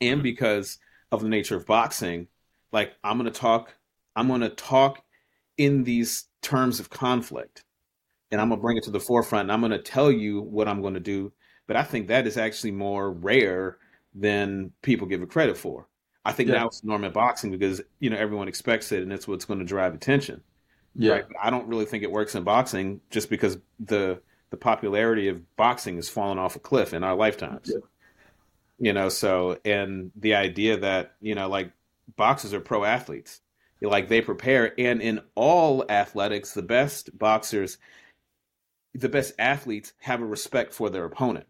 and 0.00 0.22
because 0.22 0.78
of 1.12 1.22
the 1.22 1.28
nature 1.28 1.56
of 1.56 1.66
boxing, 1.66 2.28
like 2.72 2.94
I'm 3.04 3.18
going 3.18 3.30
to 3.30 3.38
talk, 3.38 3.74
I'm 4.16 4.28
going 4.28 4.40
to 4.40 4.48
talk 4.48 5.02
in 5.56 5.84
these 5.84 6.24
terms 6.44 6.78
of 6.78 6.90
conflict, 6.90 7.64
and 8.30 8.40
I'm 8.40 8.48
going 8.48 8.60
to 8.60 8.62
bring 8.62 8.76
it 8.76 8.84
to 8.84 8.90
the 8.92 9.00
forefront. 9.00 9.46
And 9.46 9.52
I'm 9.52 9.60
going 9.60 9.72
to 9.72 9.78
tell 9.78 10.12
you 10.12 10.40
what 10.42 10.68
I'm 10.68 10.80
going 10.80 10.94
to 10.94 11.00
do. 11.00 11.32
But 11.66 11.76
I 11.76 11.82
think 11.82 12.08
that 12.08 12.26
is 12.26 12.36
actually 12.36 12.72
more 12.72 13.10
rare 13.10 13.78
than 14.14 14.70
people 14.82 15.08
give 15.08 15.22
it 15.22 15.30
credit 15.30 15.56
for. 15.56 15.88
I 16.24 16.32
think 16.32 16.48
yeah. 16.48 16.56
now 16.56 16.66
it's 16.66 16.84
norm 16.84 17.04
in 17.04 17.12
boxing 17.12 17.50
because 17.50 17.80
you 17.98 18.10
know 18.10 18.16
everyone 18.16 18.48
expects 18.48 18.92
it, 18.92 19.02
and 19.02 19.12
it's 19.12 19.26
what's 19.26 19.44
going 19.44 19.58
to 19.58 19.64
drive 19.64 19.94
attention. 19.94 20.42
Yeah, 20.94 21.12
right? 21.12 21.24
I 21.42 21.50
don't 21.50 21.66
really 21.66 21.84
think 21.84 22.02
it 22.02 22.10
works 22.10 22.34
in 22.34 22.44
boxing 22.44 23.00
just 23.10 23.28
because 23.28 23.58
the 23.80 24.20
the 24.50 24.56
popularity 24.56 25.28
of 25.28 25.56
boxing 25.56 25.96
has 25.96 26.08
fallen 26.08 26.38
off 26.38 26.56
a 26.56 26.60
cliff 26.60 26.94
in 26.94 27.02
our 27.02 27.16
lifetimes. 27.16 27.70
Yeah. 27.72 27.80
You 28.78 28.92
know, 28.92 29.08
so 29.08 29.58
and 29.64 30.12
the 30.16 30.34
idea 30.34 30.78
that 30.78 31.14
you 31.20 31.34
know, 31.34 31.48
like 31.48 31.72
boxers 32.16 32.54
are 32.54 32.60
pro 32.60 32.84
athletes, 32.84 33.40
like 33.84 34.08
they 34.08 34.20
prepare, 34.20 34.72
and 34.78 35.00
in 35.00 35.20
all 35.34 35.84
athletics, 35.88 36.52
the 36.52 36.62
best 36.62 37.16
boxers, 37.18 37.78
the 38.94 39.08
best 39.08 39.34
athletes 39.38 39.92
have 40.00 40.20
a 40.20 40.26
respect 40.26 40.72
for 40.72 40.90
their 40.90 41.04
opponent. 41.04 41.46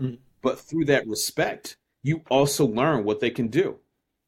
Mm-hmm. 0.00 0.16
But 0.42 0.60
through 0.60 0.86
that 0.86 1.06
respect, 1.06 1.76
you 2.02 2.22
also 2.30 2.66
learn 2.66 3.04
what 3.04 3.20
they 3.20 3.30
can 3.30 3.48
do. 3.48 3.78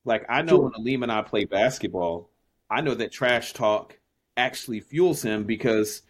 Like 0.05 0.25
I 0.29 0.43
know 0.43 0.57
sure. 0.57 0.63
when 0.65 0.73
Aleem 0.73 1.03
and 1.03 1.13
I 1.13 1.23
play 1.23 1.45
basketball, 1.45 2.31
I 2.71 2.81
know 2.81 2.95
that 2.95 3.13
trash 3.13 3.53
talk 3.53 3.99
actually 4.37 4.81
fuels 4.81 5.23
him 5.23 5.45
because 5.45 6.03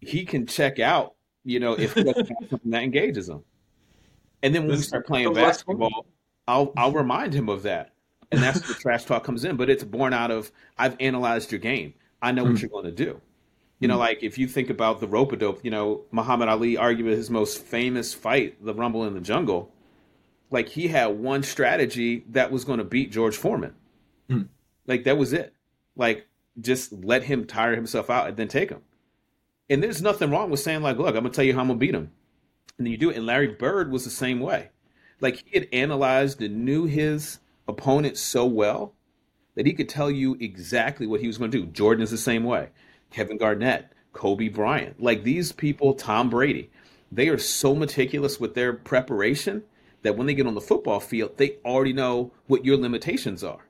he 0.00 0.24
can 0.24 0.46
check 0.46 0.78
out, 0.78 1.14
you 1.44 1.60
know, 1.60 1.74
if 1.74 1.92
something 1.94 2.36
that 2.64 2.82
engages 2.82 3.28
him. 3.28 3.42
And 4.42 4.54
then 4.54 4.66
when 4.66 4.76
we 4.76 4.82
start 4.82 5.06
playing 5.06 5.32
basketball, 5.34 6.06
I'll 6.46 6.72
I'll 6.76 6.92
remind 6.92 7.34
him 7.34 7.48
of 7.48 7.62
that. 7.64 7.92
And 8.32 8.42
that's 8.42 8.66
where 8.66 8.76
trash 8.76 9.04
talk 9.04 9.24
comes 9.24 9.44
in. 9.44 9.56
But 9.56 9.70
it's 9.70 9.84
born 9.84 10.12
out 10.12 10.30
of 10.30 10.50
I've 10.76 10.96
analyzed 11.00 11.52
your 11.52 11.60
game. 11.60 11.94
I 12.20 12.32
know 12.32 12.44
mm. 12.44 12.48
what 12.48 12.58
hmm. 12.58 12.62
you're 12.62 12.70
going 12.70 12.84
to 12.84 12.92
do. 12.92 13.20
You 13.78 13.88
know, 13.88 13.94
hmm. 13.94 14.00
like 14.00 14.22
if 14.22 14.38
you 14.38 14.48
think 14.48 14.70
about 14.70 15.00
the 15.00 15.06
rope 15.06 15.32
a 15.32 15.36
dope, 15.36 15.64
you 15.64 15.70
know, 15.70 16.02
Muhammad 16.10 16.48
Ali 16.48 16.76
argued 16.76 17.06
his 17.08 17.30
most 17.30 17.62
famous 17.62 18.14
fight, 18.14 18.64
the 18.64 18.74
Rumble 18.74 19.04
in 19.04 19.14
the 19.14 19.20
Jungle 19.20 19.72
like 20.50 20.68
he 20.68 20.88
had 20.88 21.06
one 21.06 21.42
strategy 21.42 22.24
that 22.30 22.50
was 22.50 22.64
going 22.64 22.78
to 22.78 22.84
beat 22.84 23.10
George 23.10 23.36
Foreman. 23.36 23.74
Mm. 24.30 24.48
Like 24.86 25.04
that 25.04 25.18
was 25.18 25.32
it. 25.32 25.54
Like 25.96 26.26
just 26.60 26.92
let 26.92 27.24
him 27.24 27.46
tire 27.46 27.74
himself 27.74 28.10
out 28.10 28.28
and 28.28 28.36
then 28.36 28.48
take 28.48 28.70
him. 28.70 28.82
And 29.68 29.82
there's 29.82 30.02
nothing 30.02 30.30
wrong 30.30 30.50
with 30.50 30.60
saying 30.60 30.82
like, 30.82 30.96
look, 30.96 31.08
I'm 31.08 31.22
gonna 31.22 31.30
tell 31.30 31.44
you 31.44 31.54
how 31.54 31.60
I'm 31.60 31.68
gonna 31.68 31.78
beat 31.78 31.94
him. 31.94 32.12
And 32.78 32.86
then 32.86 32.92
you 32.92 32.98
do 32.98 33.10
it. 33.10 33.16
And 33.16 33.26
Larry 33.26 33.48
Bird 33.48 33.90
was 33.90 34.04
the 34.04 34.10
same 34.10 34.40
way. 34.40 34.70
Like 35.20 35.42
he 35.44 35.58
had 35.58 35.68
analyzed 35.72 36.40
and 36.42 36.64
knew 36.64 36.84
his 36.84 37.38
opponent 37.68 38.16
so 38.16 38.46
well 38.46 38.94
that 39.54 39.66
he 39.66 39.72
could 39.72 39.88
tell 39.88 40.10
you 40.10 40.36
exactly 40.40 41.06
what 41.06 41.20
he 41.20 41.26
was 41.26 41.38
going 41.38 41.50
to 41.50 41.62
do. 41.62 41.66
Jordan 41.66 42.02
is 42.02 42.10
the 42.10 42.18
same 42.18 42.44
way. 42.44 42.68
Kevin 43.10 43.38
Garnett, 43.38 43.92
Kobe 44.12 44.48
Bryant, 44.48 45.00
like 45.02 45.22
these 45.22 45.52
people, 45.52 45.94
Tom 45.94 46.30
Brady, 46.30 46.70
they 47.10 47.28
are 47.28 47.38
so 47.38 47.74
meticulous 47.74 48.38
with 48.40 48.54
their 48.54 48.72
preparation 48.72 49.62
that 50.02 50.16
when 50.16 50.26
they 50.26 50.34
get 50.34 50.46
on 50.46 50.54
the 50.54 50.60
football 50.60 51.00
field, 51.00 51.36
they 51.36 51.56
already 51.64 51.92
know 51.92 52.32
what 52.46 52.64
your 52.64 52.76
limitations 52.76 53.42
are. 53.42 53.66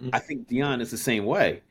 Mm-hmm. 0.00 0.10
I 0.12 0.18
think 0.18 0.48
Deion 0.48 0.80
is 0.80 0.90
the 0.90 0.98
same 0.98 1.24
way. 1.24 1.62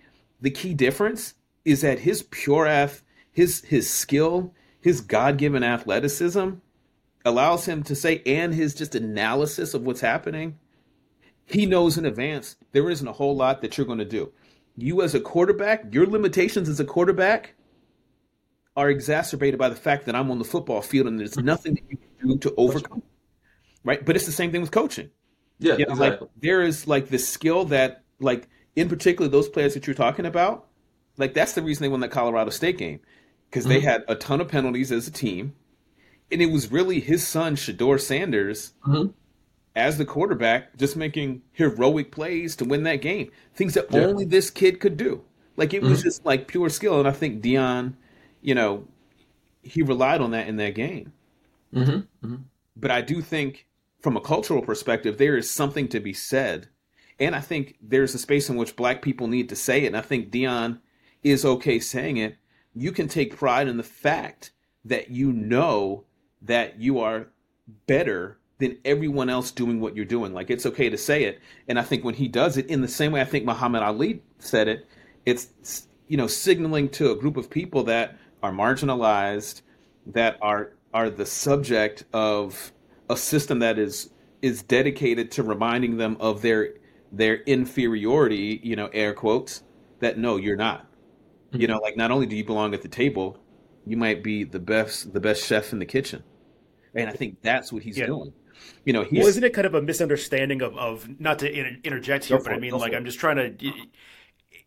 The 0.41 0.51
key 0.51 0.73
difference 0.73 1.35
is 1.63 1.81
that 1.81 1.99
his 1.99 2.23
pure 2.23 2.65
ath, 2.65 3.03
his 3.31 3.63
his 3.65 3.89
skill, 3.89 4.53
his 4.79 5.01
God 5.01 5.37
given 5.37 5.63
athleticism 5.63 6.51
allows 7.25 7.65
him 7.65 7.83
to 7.83 7.95
say, 7.95 8.21
and 8.25 8.53
his 8.53 8.75
just 8.75 8.93
analysis 8.95 9.73
of 9.73 9.81
what's 9.81 10.01
happening. 10.01 10.59
He 11.45 11.65
knows 11.65 11.97
in 11.97 12.05
advance 12.05 12.55
there 12.71 12.89
isn't 12.89 13.07
a 13.07 13.13
whole 13.13 13.35
lot 13.35 13.61
that 13.61 13.77
you're 13.77 13.87
going 13.87 13.99
to 13.99 14.05
do. 14.05 14.31
You 14.75 15.01
as 15.01 15.15
a 15.15 15.19
quarterback, 15.19 15.93
your 15.93 16.05
limitations 16.05 16.67
as 16.67 16.79
a 16.79 16.85
quarterback 16.85 17.53
are 18.75 18.89
exacerbated 18.89 19.57
by 19.57 19.69
the 19.69 19.75
fact 19.75 20.05
that 20.05 20.15
I'm 20.15 20.31
on 20.31 20.39
the 20.39 20.45
football 20.45 20.81
field 20.81 21.07
and 21.07 21.19
there's 21.19 21.37
nothing 21.37 21.75
that 21.75 21.83
you 21.89 21.97
can 21.97 22.27
do 22.27 22.37
to 22.39 22.53
overcome 22.57 23.03
right? 23.85 24.03
But 24.03 24.17
it's 24.17 24.25
the 24.25 24.33
same 24.33 24.51
thing 24.51 24.59
with 24.59 24.71
coaching. 24.71 25.11
Yeah, 25.59 25.77
you 25.77 25.85
know, 25.85 25.93
exactly. 25.93 26.27
like 26.27 26.41
there 26.41 26.61
is 26.63 26.85
like 26.85 27.07
this 27.07 27.29
skill 27.29 27.63
that 27.65 28.03
like 28.19 28.49
in 28.75 28.89
particular 28.89 29.29
those 29.29 29.47
players 29.47 29.73
that 29.75 29.87
you're 29.87 29.93
talking 29.93 30.25
about, 30.25 30.67
like 31.15 31.33
that's 31.33 31.53
the 31.53 31.61
reason 31.61 31.83
they 31.83 31.87
won 31.87 32.01
that 32.01 32.11
Colorado 32.11 32.49
State 32.49 32.77
game 32.77 32.99
because 33.49 33.63
mm-hmm. 33.63 33.75
they 33.75 33.79
had 33.79 34.03
a 34.09 34.15
ton 34.15 34.41
of 34.41 34.49
penalties 34.49 34.91
as 34.91 35.07
a 35.07 35.11
team, 35.11 35.55
and 36.29 36.41
it 36.41 36.47
was 36.47 36.71
really 36.71 36.99
his 36.99 37.25
son 37.25 37.55
Shedeur 37.55 38.01
Sanders. 38.01 38.73
Mm-hmm. 38.85 39.11
As 39.75 39.97
the 39.97 40.05
quarterback, 40.05 40.77
just 40.77 40.95
making 40.95 41.41
heroic 41.51 42.11
plays 42.11 42.55
to 42.57 42.65
win 42.65 42.83
that 42.83 43.01
game, 43.01 43.31
things 43.53 43.73
that 43.73 43.87
yeah. 43.91 44.01
only 44.01 44.23
this 44.23 44.49
kid 44.49 44.79
could 44.79 44.95
do. 44.95 45.23
Like 45.57 45.73
it 45.73 45.81
was 45.81 45.99
mm-hmm. 45.99 46.07
just 46.07 46.25
like 46.25 46.47
pure 46.47 46.69
skill, 46.69 46.99
and 46.99 47.07
I 47.07 47.11
think 47.11 47.41
Deion, 47.41 47.93
you 48.41 48.55
know, 48.55 48.87
he 49.63 49.81
relied 49.81 50.21
on 50.21 50.31
that 50.31 50.47
in 50.47 50.57
that 50.57 50.75
game. 50.75 51.11
Mm-hmm. 51.73 52.25
Mm-hmm. 52.25 52.35
But 52.77 52.91
I 52.91 53.01
do 53.01 53.21
think 53.21 53.67
from 54.01 54.15
a 54.15 54.21
cultural 54.21 54.61
perspective, 54.61 55.17
there 55.17 55.35
is 55.35 55.49
something 55.49 55.87
to 55.89 55.99
be 55.99 56.13
said. 56.13 56.69
And 57.19 57.35
I 57.35 57.39
think 57.39 57.77
there's 57.81 58.13
a 58.13 58.19
space 58.19 58.49
in 58.49 58.55
which 58.55 58.75
black 58.75 59.01
people 59.01 59.27
need 59.27 59.49
to 59.49 59.55
say 59.55 59.83
it. 59.83 59.87
And 59.87 59.97
I 59.97 60.01
think 60.01 60.29
Deion 60.29 60.79
is 61.23 61.45
okay 61.45 61.79
saying 61.79 62.17
it. 62.17 62.37
You 62.73 62.91
can 62.91 63.07
take 63.07 63.37
pride 63.37 63.67
in 63.67 63.77
the 63.77 63.83
fact 63.83 64.51
that 64.83 65.09
you 65.09 65.31
know 65.31 66.03
that 66.41 66.79
you 66.79 66.99
are 66.99 67.29
better 67.87 68.37
than 68.59 68.77
everyone 68.85 69.29
else 69.29 69.51
doing 69.51 69.81
what 69.81 69.95
you're 69.95 70.05
doing. 70.05 70.33
Like 70.33 70.49
it's 70.49 70.65
okay 70.65 70.89
to 70.89 70.97
say 70.97 71.25
it. 71.25 71.39
And 71.67 71.77
I 71.77 71.83
think 71.83 72.03
when 72.03 72.15
he 72.15 72.27
does 72.27 72.57
it 72.57 72.67
in 72.67 72.81
the 72.81 72.87
same 72.87 73.11
way 73.11 73.21
I 73.21 73.25
think 73.25 73.45
Muhammad 73.45 73.83
Ali 73.83 74.21
said 74.39 74.67
it, 74.67 74.87
it's 75.25 75.87
you 76.07 76.17
know 76.17 76.27
signaling 76.27 76.89
to 76.89 77.11
a 77.11 77.15
group 77.15 77.37
of 77.37 77.49
people 77.49 77.83
that 77.83 78.17
are 78.41 78.51
marginalized, 78.51 79.61
that 80.07 80.37
are 80.41 80.73
are 80.93 81.09
the 81.09 81.25
subject 81.25 82.05
of 82.13 82.71
a 83.09 83.17
system 83.17 83.59
that 83.59 83.77
is 83.77 84.11
is 84.41 84.63
dedicated 84.63 85.31
to 85.31 85.43
reminding 85.43 85.97
them 85.97 86.15
of 86.19 86.41
their 86.41 86.75
their 87.11 87.37
inferiority, 87.43 88.59
you 88.63 88.75
know, 88.75 88.87
air 88.87 89.13
quotes, 89.13 89.63
that 89.99 90.17
no, 90.17 90.37
you're 90.37 90.55
not. 90.55 90.81
Mm-hmm. 91.49 91.61
You 91.61 91.67
know, 91.67 91.77
like 91.77 91.97
not 91.97 92.11
only 92.11 92.25
do 92.25 92.35
you 92.35 92.45
belong 92.45 92.73
at 92.73 92.81
the 92.81 92.87
table, 92.87 93.39
you 93.85 93.97
might 93.97 94.23
be 94.23 94.43
the 94.43 94.59
best 94.59 95.13
the 95.13 95.19
best 95.19 95.45
chef 95.45 95.73
in 95.73 95.79
the 95.79 95.85
kitchen. 95.85 96.23
And 96.93 97.09
I 97.09 97.13
think 97.13 97.41
that's 97.41 97.73
what 97.73 97.83
he's 97.83 97.97
yeah. 97.97 98.05
doing. 98.05 98.33
You 98.83 98.93
know, 98.93 99.03
he's 99.03 99.19
well, 99.19 99.27
isn't 99.27 99.43
it 99.43 99.53
kind 99.53 99.67
of 99.67 99.73
a 99.73 99.81
misunderstanding 99.81 100.61
of, 100.61 100.77
of 100.77 101.19
not 101.19 101.39
to 101.39 101.51
inter- 101.51 101.79
interject 101.83 102.25
here, 102.25 102.39
but 102.39 102.53
I 102.53 102.59
mean, 102.59 102.71
like, 102.71 102.93
I'm 102.93 103.05
just 103.05 103.19
trying 103.19 103.57
to. 103.57 103.71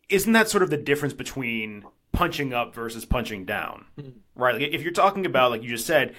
Isn't 0.08 0.32
that 0.32 0.48
sort 0.48 0.62
of 0.62 0.70
the 0.70 0.76
difference 0.76 1.14
between 1.14 1.84
punching 2.12 2.52
up 2.52 2.74
versus 2.74 3.04
punching 3.04 3.44
down, 3.44 3.84
mm-hmm. 3.98 4.10
right? 4.34 4.54
Like, 4.54 4.72
if 4.72 4.82
you're 4.82 4.92
talking 4.92 5.26
about, 5.26 5.50
like 5.50 5.62
you 5.62 5.68
just 5.68 5.86
said, 5.86 6.14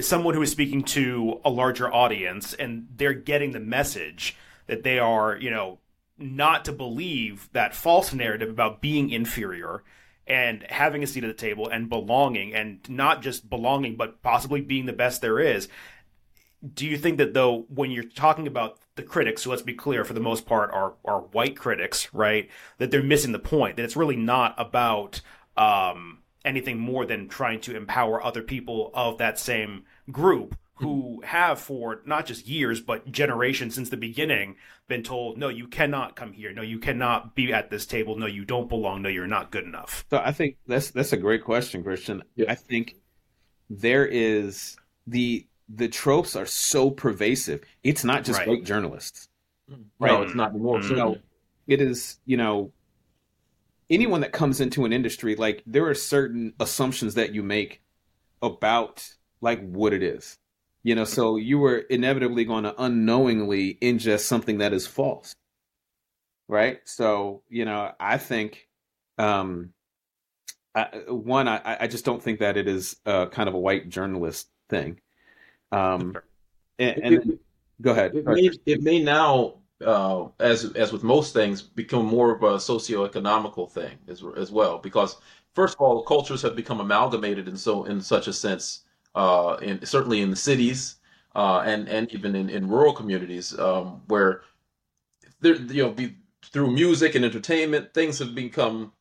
someone 0.00 0.34
who 0.34 0.42
is 0.42 0.50
speaking 0.50 0.82
to 0.82 1.40
a 1.44 1.50
larger 1.50 1.92
audience 1.92 2.54
and 2.54 2.88
they're 2.96 3.14
getting 3.14 3.52
the 3.52 3.60
message 3.60 4.36
that 4.66 4.82
they 4.82 4.98
are, 4.98 5.36
you 5.36 5.50
know, 5.50 5.78
not 6.18 6.64
to 6.64 6.72
believe 6.72 7.48
that 7.52 7.74
false 7.74 8.12
narrative 8.12 8.48
about 8.48 8.80
being 8.80 9.10
inferior 9.10 9.82
and 10.26 10.64
having 10.70 11.02
a 11.02 11.06
seat 11.06 11.24
at 11.24 11.28
the 11.28 11.34
table 11.34 11.68
and 11.68 11.88
belonging 11.88 12.54
and 12.54 12.80
not 12.88 13.20
just 13.20 13.50
belonging 13.50 13.96
but 13.96 14.22
possibly 14.22 14.60
being 14.60 14.86
the 14.86 14.92
best 14.92 15.20
there 15.20 15.38
is 15.38 15.68
do 16.72 16.86
you 16.86 16.96
think 16.96 17.18
that 17.18 17.34
though 17.34 17.66
when 17.68 17.90
you're 17.90 18.04
talking 18.04 18.46
about 18.46 18.78
the 18.96 19.02
critics 19.02 19.42
so 19.42 19.50
let's 19.50 19.62
be 19.62 19.74
clear 19.74 20.04
for 20.04 20.14
the 20.14 20.20
most 20.20 20.46
part 20.46 20.70
are 20.72 20.94
are 21.04 21.20
white 21.20 21.56
critics 21.56 22.12
right 22.14 22.48
that 22.78 22.90
they're 22.90 23.02
missing 23.02 23.32
the 23.32 23.38
point 23.38 23.76
that 23.76 23.84
it's 23.84 23.96
really 23.96 24.16
not 24.16 24.54
about 24.56 25.20
um, 25.56 26.18
anything 26.44 26.78
more 26.78 27.06
than 27.06 27.28
trying 27.28 27.60
to 27.60 27.76
empower 27.76 28.22
other 28.22 28.42
people 28.42 28.90
of 28.94 29.18
that 29.18 29.38
same 29.38 29.84
group 30.10 30.56
who 30.78 31.22
have 31.24 31.60
for 31.60 32.02
not 32.04 32.26
just 32.26 32.48
years 32.48 32.80
but 32.80 33.10
generations 33.10 33.74
since 33.74 33.90
the 33.90 33.96
beginning 33.96 34.56
been 34.88 35.02
told 35.02 35.38
no 35.38 35.48
you 35.48 35.68
cannot 35.68 36.16
come 36.16 36.32
here. 36.32 36.52
No 36.52 36.62
you 36.62 36.78
cannot 36.78 37.34
be 37.34 37.52
at 37.52 37.70
this 37.70 37.86
table. 37.86 38.16
No 38.16 38.26
you 38.26 38.44
don't 38.44 38.68
belong. 38.68 39.02
No 39.02 39.08
you're 39.08 39.26
not 39.26 39.50
good 39.50 39.64
enough. 39.64 40.04
So 40.10 40.18
i 40.18 40.32
think 40.32 40.56
that's 40.66 40.90
that's 40.90 41.12
a 41.12 41.16
great 41.16 41.44
question 41.44 41.82
christian. 41.84 42.22
Yeah. 42.34 42.50
i 42.50 42.54
think 42.54 42.96
there 43.70 44.04
is 44.04 44.76
the 45.06 45.46
the 45.68 45.88
tropes 45.88 46.36
are 46.36 46.46
so 46.46 46.90
pervasive 46.90 47.60
it's 47.82 48.04
not 48.04 48.24
just 48.24 48.38
right. 48.38 48.48
white 48.48 48.64
journalists 48.64 49.28
right 49.98 50.12
no 50.12 50.22
it's 50.22 50.34
not 50.34 50.50
anymore 50.50 50.80
mm-hmm. 50.80 50.94
so 50.94 51.16
it 51.66 51.80
is 51.80 52.18
you 52.26 52.36
know 52.36 52.70
anyone 53.90 54.20
that 54.22 54.32
comes 54.32 54.60
into 54.60 54.84
an 54.84 54.92
industry, 54.92 55.36
like 55.36 55.62
there 55.66 55.86
are 55.86 55.94
certain 55.94 56.54
assumptions 56.60 57.14
that 57.14 57.34
you 57.34 57.42
make 57.42 57.82
about 58.42 59.08
like 59.40 59.66
what 59.66 59.92
it 59.92 60.02
is. 60.02 60.38
You 60.82 60.94
know, 60.94 61.04
so 61.04 61.36
you 61.36 61.58
were 61.58 61.78
inevitably 61.78 62.44
going 62.44 62.64
to 62.64 62.74
unknowingly 62.82 63.78
ingest 63.80 64.20
something 64.20 64.58
that 64.58 64.74
is 64.74 64.86
false. 64.86 65.34
Right? 66.46 66.80
So, 66.84 67.42
you 67.48 67.64
know, 67.64 67.92
I 67.98 68.18
think 68.18 68.68
um 69.16 69.70
I, 70.74 70.88
one, 71.08 71.46
I, 71.46 71.76
I 71.82 71.86
just 71.86 72.04
don't 72.04 72.20
think 72.20 72.40
that 72.40 72.56
it 72.56 72.66
is 72.66 72.96
uh, 73.06 73.26
kind 73.26 73.48
of 73.48 73.54
a 73.54 73.60
white 73.60 73.88
journalist 73.88 74.48
thing. 74.68 74.98
Um, 75.74 76.16
and, 76.78 76.98
and 76.98 77.38
Go 77.82 77.90
ahead. 77.90 78.14
It 78.14 78.24
may, 78.26 78.50
it 78.66 78.82
may 78.82 79.02
now, 79.02 79.54
uh, 79.84 80.28
as 80.38 80.64
as 80.74 80.92
with 80.92 81.02
most 81.02 81.34
things, 81.34 81.60
become 81.60 82.06
more 82.06 82.34
of 82.34 82.42
a 82.42 82.60
socio-economical 82.60 83.66
thing 83.66 83.98
as 84.08 84.22
as 84.36 84.52
well. 84.52 84.78
Because 84.78 85.16
first 85.54 85.74
of 85.74 85.80
all, 85.80 86.02
cultures 86.02 86.42
have 86.42 86.54
become 86.54 86.80
amalgamated 86.80 87.48
in 87.48 87.56
so 87.56 87.84
in 87.84 88.00
such 88.00 88.28
a 88.28 88.32
sense, 88.32 88.84
uh, 89.14 89.56
in 89.60 89.84
certainly 89.84 90.20
in 90.20 90.30
the 90.30 90.36
cities, 90.36 90.96
uh, 91.34 91.62
and 91.66 91.88
and 91.88 92.12
even 92.12 92.36
in, 92.36 92.48
in 92.48 92.68
rural 92.68 92.92
communities 92.92 93.58
um, 93.58 94.02
where 94.06 94.42
there 95.40 95.56
you 95.56 95.82
know 95.82 95.90
be, 95.90 96.16
through 96.44 96.70
music 96.70 97.16
and 97.16 97.24
entertainment, 97.24 97.92
things 97.92 98.20
have 98.20 98.36
become 98.36 98.92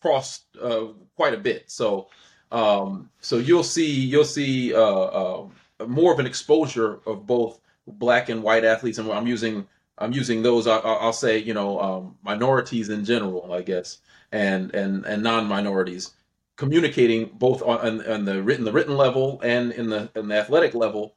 crossed 0.00 0.44
uh, 0.62 0.86
quite 1.16 1.34
a 1.34 1.38
bit. 1.38 1.70
So 1.70 2.08
um, 2.50 3.10
so 3.20 3.36
you'll 3.36 3.62
see 3.62 3.90
you'll 3.90 4.24
see 4.24 4.72
uh, 4.72 4.80
uh, 4.80 5.48
more 5.86 6.12
of 6.12 6.18
an 6.18 6.26
exposure 6.26 7.00
of 7.06 7.26
both 7.26 7.60
black 7.86 8.28
and 8.28 8.42
white 8.42 8.64
athletes, 8.64 8.98
and 8.98 9.10
I'm 9.10 9.26
using 9.26 9.66
I'm 9.98 10.12
using 10.12 10.42
those. 10.42 10.66
I, 10.66 10.78
will 10.78 11.12
say 11.12 11.38
you 11.38 11.54
know 11.54 11.80
um, 11.80 12.16
minorities 12.22 12.88
in 12.88 13.04
general, 13.04 13.52
I 13.52 13.62
guess, 13.62 13.98
and 14.32 14.74
and 14.74 15.04
and 15.04 15.22
non-minorities 15.22 16.12
communicating 16.56 17.30
both 17.34 17.62
on, 17.62 18.06
on, 18.06 18.24
the 18.24 18.42
written 18.42 18.64
the 18.64 18.72
written 18.72 18.96
level 18.96 19.40
and 19.42 19.72
in 19.72 19.88
the 19.88 20.10
in 20.16 20.28
the 20.28 20.34
athletic 20.34 20.74
level 20.74 21.14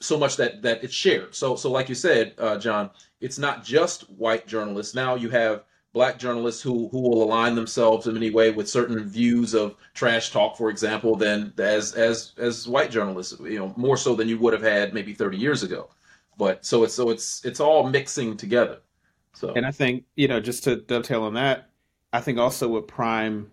so 0.00 0.18
much 0.18 0.36
that 0.36 0.62
that 0.62 0.84
it's 0.84 0.92
shared 0.92 1.34
so 1.34 1.56
so 1.56 1.70
like 1.70 1.88
you 1.88 1.94
said 1.94 2.34
uh, 2.38 2.58
john 2.58 2.90
it's 3.20 3.38
not 3.38 3.64
just 3.64 4.02
white 4.10 4.46
journalists 4.46 4.94
now 4.94 5.14
you 5.14 5.30
have 5.30 5.64
black 5.96 6.18
journalists 6.18 6.60
who 6.60 6.88
who 6.88 7.00
will 7.00 7.22
align 7.22 7.54
themselves 7.54 8.06
in 8.06 8.18
any 8.18 8.28
way 8.28 8.50
with 8.50 8.68
certain 8.68 9.02
views 9.08 9.54
of 9.54 9.74
trash 9.94 10.30
talk, 10.30 10.54
for 10.54 10.68
example, 10.68 11.16
than 11.16 11.54
as 11.56 11.94
as 11.94 12.32
as 12.36 12.68
white 12.68 12.90
journalists. 12.90 13.40
You 13.40 13.58
know, 13.58 13.74
more 13.78 13.96
so 13.96 14.14
than 14.14 14.28
you 14.28 14.38
would 14.38 14.52
have 14.52 14.62
had 14.62 14.92
maybe 14.92 15.14
30 15.14 15.38
years 15.38 15.62
ago. 15.62 15.88
But 16.36 16.66
so 16.66 16.84
it's 16.84 16.92
so 16.92 17.08
it's 17.08 17.42
it's 17.46 17.60
all 17.60 17.88
mixing 17.88 18.36
together. 18.36 18.80
So 19.32 19.54
and 19.54 19.64
I 19.64 19.70
think 19.70 20.04
you 20.16 20.28
know 20.28 20.38
just 20.38 20.64
to 20.64 20.76
dovetail 20.76 21.22
on 21.22 21.32
that, 21.32 21.70
I 22.12 22.20
think 22.20 22.38
also 22.38 22.68
what 22.68 22.86
Prime 22.86 23.50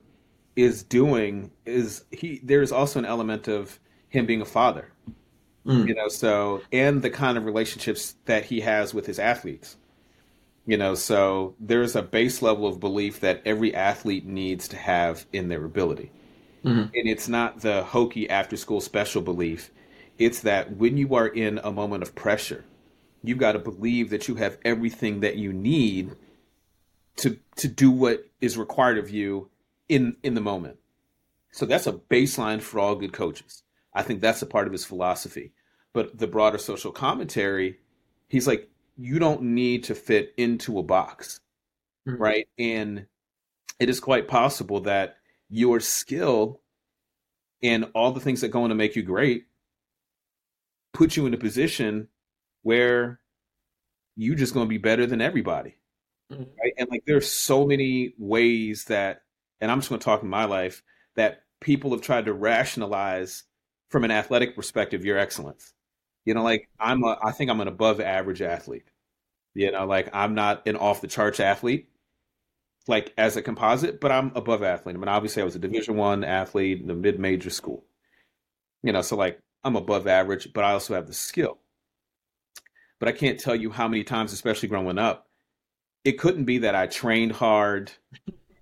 is 0.58 0.84
doing 0.84 1.50
is 1.66 2.04
he 2.12 2.42
there's 2.44 2.74
also 2.74 3.00
an 3.00 3.06
element 3.06 3.48
of 3.48 3.80
him 4.10 4.26
being 4.26 4.42
a 4.42 4.46
father. 4.46 4.90
Mm. 5.66 5.88
You 5.88 5.96
know, 5.96 6.10
so 6.10 6.62
and 6.74 7.02
the 7.02 7.10
kind 7.10 7.38
of 7.38 7.46
relationships 7.46 8.16
that 8.26 8.44
he 8.44 8.60
has 8.60 8.94
with 8.94 9.06
his 9.06 9.18
athletes 9.18 9.78
you 10.66 10.78
know, 10.78 10.96
so 10.96 11.56
there's 11.60 11.96
a 11.96 12.02
base 12.02 12.42
level 12.42 12.68
of 12.68 12.80
belief 12.80 13.20
that 13.20 13.42
every 13.46 13.76
athlete 13.76 14.26
needs 14.26 14.68
to 14.70 14.78
have 14.78 15.26
in 15.34 15.50
their 15.50 15.66
ability. 15.66 16.12
Mm-hmm. 16.64 16.80
And 16.80 17.10
it's 17.10 17.28
not 17.28 17.60
the 17.60 17.84
hokey 17.84 18.30
after 18.30 18.56
school 18.56 18.80
special 18.80 19.22
belief. 19.22 19.72
It's 20.18 20.42
that 20.42 20.78
when 20.78 20.98
you 20.98 21.16
are 21.16 21.28
in 21.28 21.60
a 21.64 21.72
moment 21.72 22.04
of 22.04 22.16
pressure, 22.16 22.64
you've 23.24 23.40
got 23.40 23.54
to 23.54 23.60
believe 23.60 24.10
that 24.12 24.28
you 24.28 24.36
have 24.36 24.58
everything 24.64 25.20
that 25.22 25.36
you 25.36 25.52
need 25.52 26.16
to 27.18 27.38
to 27.58 27.68
do 27.68 27.92
what 27.92 28.26
is 28.42 28.58
required 28.58 28.98
of 28.98 29.10
you 29.10 29.50
in 29.90 30.16
in 30.24 30.34
the 30.34 30.42
moment. 30.42 30.78
So 31.52 31.66
that's 31.66 31.88
a 31.88 31.94
baseline 31.94 32.62
for 32.62 32.80
all 32.80 32.96
good 32.96 33.14
coaches. 33.14 33.64
I 33.94 34.02
think 34.02 34.22
that's 34.22 34.42
a 34.42 34.48
part 34.48 34.68
of 34.68 34.74
his 34.74 34.86
philosophy. 34.86 35.52
But 35.94 36.18
the 36.18 36.28
broader 36.28 36.58
social 36.58 36.92
commentary, 36.92 37.80
he's 38.28 38.48
like, 38.48 38.70
you 38.98 39.20
don't 39.20 39.42
need 39.42 39.86
to 39.86 39.96
fit 39.96 40.34
into 40.38 40.80
a 40.80 40.84
box, 40.84 41.40
mm-hmm. 42.08 42.22
right? 42.22 42.48
And 42.58 43.08
it 43.80 43.90
is 43.90 44.00
quite 44.00 44.28
possible 44.28 44.82
that 44.82 45.18
your 45.50 45.80
skill 45.80 46.62
and 47.62 47.90
all 47.94 48.12
the 48.12 48.20
things 48.20 48.42
that 48.42 48.50
go 48.50 48.64
on 48.64 48.70
to 48.70 48.76
make 48.76 48.96
you 48.96 49.04
great 49.04 49.46
put 50.94 51.18
you 51.18 51.26
in 51.26 51.34
a 51.34 51.38
position 51.38 52.08
where 52.62 53.20
you 54.16 54.36
just 54.36 54.54
going 54.54 54.66
to 54.66 54.70
be 54.70 54.78
better 54.78 55.06
than 55.06 55.22
everybody. 55.22 55.76
Mm-hmm. 56.32 56.44
Right? 56.44 56.74
And 56.78 56.90
like 56.90 57.04
there's 57.06 57.30
so 57.30 57.66
many 57.66 58.14
ways 58.18 58.86
that 58.86 59.22
and 59.60 59.72
I'm 59.72 59.80
just 59.80 59.90
going 59.90 60.00
to 60.00 60.06
talk 60.06 60.24
in 60.24 60.30
my 60.30 60.46
life 60.46 60.84
that 61.16 61.44
people 61.62 61.92
have 61.92 62.02
tried 62.02 62.26
to 62.26 62.34
rationalize 62.34 63.44
from 63.90 64.04
an 64.04 64.12
athletic 64.12 64.56
perspective 64.56 65.06
your 65.06 65.18
excellence. 65.18 65.74
You 66.26 66.34
know, 66.34 66.44
like 66.44 66.70
I'm 66.80 67.04
a, 67.04 67.18
I 67.24 67.32
think 67.32 67.50
I'm 67.52 67.62
an 67.62 67.68
above 67.68 68.00
average 68.00 68.42
athlete. 68.42 68.86
You 69.56 69.72
know, 69.72 69.86
like 69.86 70.10
I'm 70.14 70.36
not 70.36 70.68
an 70.68 70.76
off 70.78 71.02
the 71.02 71.08
charts 71.08 71.40
athlete, 71.40 71.90
like 72.88 73.14
as 73.18 73.36
a 73.38 73.42
composite, 73.42 74.00
but 74.00 74.12
I'm 74.12 74.32
above 74.36 74.64
athlete. 74.64 74.96
I 74.96 75.00
mean, 75.00 75.08
obviously 75.10 75.42
I 75.42 75.46
was 75.46 75.56
a 75.56 75.60
division 75.60 75.96
one 75.96 76.24
athlete 76.24 76.82
in 76.82 76.90
a 76.90 76.96
mid 76.96 77.20
major 77.20 77.50
school. 77.50 77.84
You 78.84 78.94
know, 78.94 79.02
so 79.02 79.16
like 79.16 79.40
I'm 79.64 79.76
above 79.76 80.08
average, 80.08 80.54
but 80.54 80.64
I 80.64 80.74
also 80.74 80.94
have 80.96 81.08
the 81.08 81.14
skill. 81.14 81.60
But 83.00 83.10
I 83.10 83.12
can't 83.12 83.40
tell 83.40 83.56
you 83.56 83.70
how 83.72 83.88
many 83.88 84.04
times, 84.04 84.34
especially 84.34 84.70
growing 84.70 84.98
up, 84.98 85.28
it 86.06 86.14
couldn't 86.14 86.46
be 86.46 86.60
that 86.60 86.76
I 86.76 86.88
trained 86.88 87.34
hard, 87.34 87.92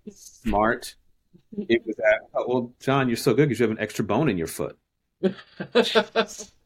smart. 0.09 0.95
It 1.69 1.85
was 1.85 1.95
that, 1.97 2.21
oh, 2.33 2.45
well, 2.47 2.73
John, 2.79 3.09
you're 3.09 3.17
so 3.17 3.33
good 3.33 3.49
because 3.49 3.59
you 3.59 3.65
have 3.65 3.71
an 3.77 3.79
extra 3.83 4.05
bone 4.05 4.29
in 4.29 4.37
your 4.37 4.47
foot. 4.47 4.77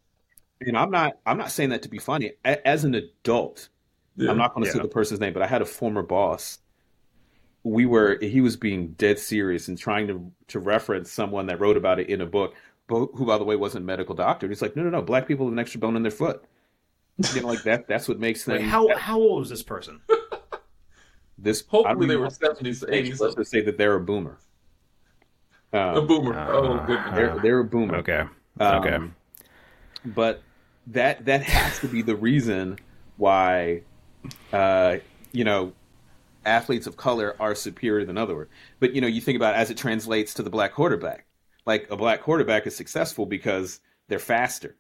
you 0.62 0.72
know, 0.72 0.80
I'm 0.80 0.92
not 0.92 1.18
I'm 1.26 1.38
not 1.38 1.52
saying 1.52 1.70
that 1.70 1.82
to 1.84 1.90
be 1.90 1.98
funny. 1.98 2.34
As 2.44 2.84
an 2.84 2.96
adult, 2.96 3.70
yeah. 4.16 4.30
I'm 4.30 4.38
not 4.38 4.54
going 4.54 4.64
to 4.64 4.70
yeah. 4.70 4.74
say 4.74 4.82
the 4.82 4.88
person's 4.88 5.20
name, 5.20 5.34
but 5.34 5.42
I 5.42 5.48
had 5.48 5.62
a 5.62 5.66
former 5.66 6.04
boss. 6.04 6.60
We 7.64 7.86
were 7.86 8.18
he 8.22 8.42
was 8.42 8.56
being 8.56 8.90
dead 8.94 9.20
serious 9.20 9.68
and 9.68 9.78
trying 9.78 10.08
to 10.08 10.32
to 10.50 10.60
reference 10.60 11.12
someone 11.12 11.48
that 11.48 11.60
wrote 11.60 11.78
about 11.78 12.00
it 12.00 12.10
in 12.10 12.22
a 12.22 12.26
book, 12.26 12.56
who 12.88 13.26
by 13.26 13.38
the 13.38 13.44
way 13.44 13.56
wasn't 13.56 13.84
a 13.84 13.88
medical 13.88 14.16
doctor. 14.16 14.46
And 14.46 14.52
he's 14.52 14.62
like, 14.62 14.76
no, 14.76 14.84
no, 14.84 14.90
no, 14.90 15.02
black 15.02 15.28
people 15.28 15.46
have 15.46 15.54
an 15.54 15.60
extra 15.60 15.80
bone 15.80 15.96
in 15.96 16.04
their 16.04 16.12
foot. 16.12 16.46
You 17.34 17.42
know, 17.42 17.48
like 17.48 17.64
that. 17.64 17.88
That's 17.88 18.08
what 18.08 18.20
makes 18.20 18.44
them. 18.44 18.58
Wait, 18.58 18.66
how 18.66 18.96
how 18.98 19.20
old 19.20 19.40
was 19.40 19.50
this 19.50 19.64
person? 19.64 20.02
This 21.38 21.64
hopefully 21.68 22.08
they 22.08 22.16
were 22.16 22.30
seventies, 22.30 22.84
eighties. 22.88 23.20
Let's 23.20 23.36
just 23.36 23.52
say 23.52 23.62
that 23.62 23.78
they're 23.78 23.96
a 23.96 24.00
boomer. 24.00 24.38
Um, 25.74 25.98
a 25.98 26.02
boomer. 26.02 26.34
Uh, 26.34 26.52
oh, 26.52 26.84
goodness. 26.88 27.14
They're, 27.14 27.40
they're 27.42 27.60
a 27.60 27.64
boomer. 27.66 27.98
Okay. 27.98 28.24
Um, 28.60 28.84
okay. 28.84 28.98
But 30.06 30.42
that 30.88 31.26
that 31.26 31.44
has 31.44 31.80
to 31.80 31.88
be 31.88 32.02
the 32.02 32.16
reason 32.16 32.78
why, 33.18 33.82
uh, 34.54 34.98
you 35.32 35.44
know, 35.44 35.74
athletes 36.46 36.88
of 36.88 36.98
color 36.98 37.36
are 37.40 37.56
superior 37.56 38.06
than 38.06 38.18
other. 38.18 38.48
But 38.80 38.94
you 38.94 39.02
know, 39.02 39.08
you 39.08 39.22
think 39.22 39.36
about 39.36 39.56
it 39.56 39.58
as 39.58 39.70
it 39.70 39.78
translates 39.78 40.34
to 40.36 40.44
the 40.44 40.50
black 40.50 40.74
quarterback. 40.74 41.26
Like 41.66 41.90
a 41.90 41.98
black 41.98 42.22
quarterback 42.22 42.68
is 42.68 42.76
successful 42.76 43.26
because 43.26 43.80
they're 44.08 44.20
faster, 44.20 44.76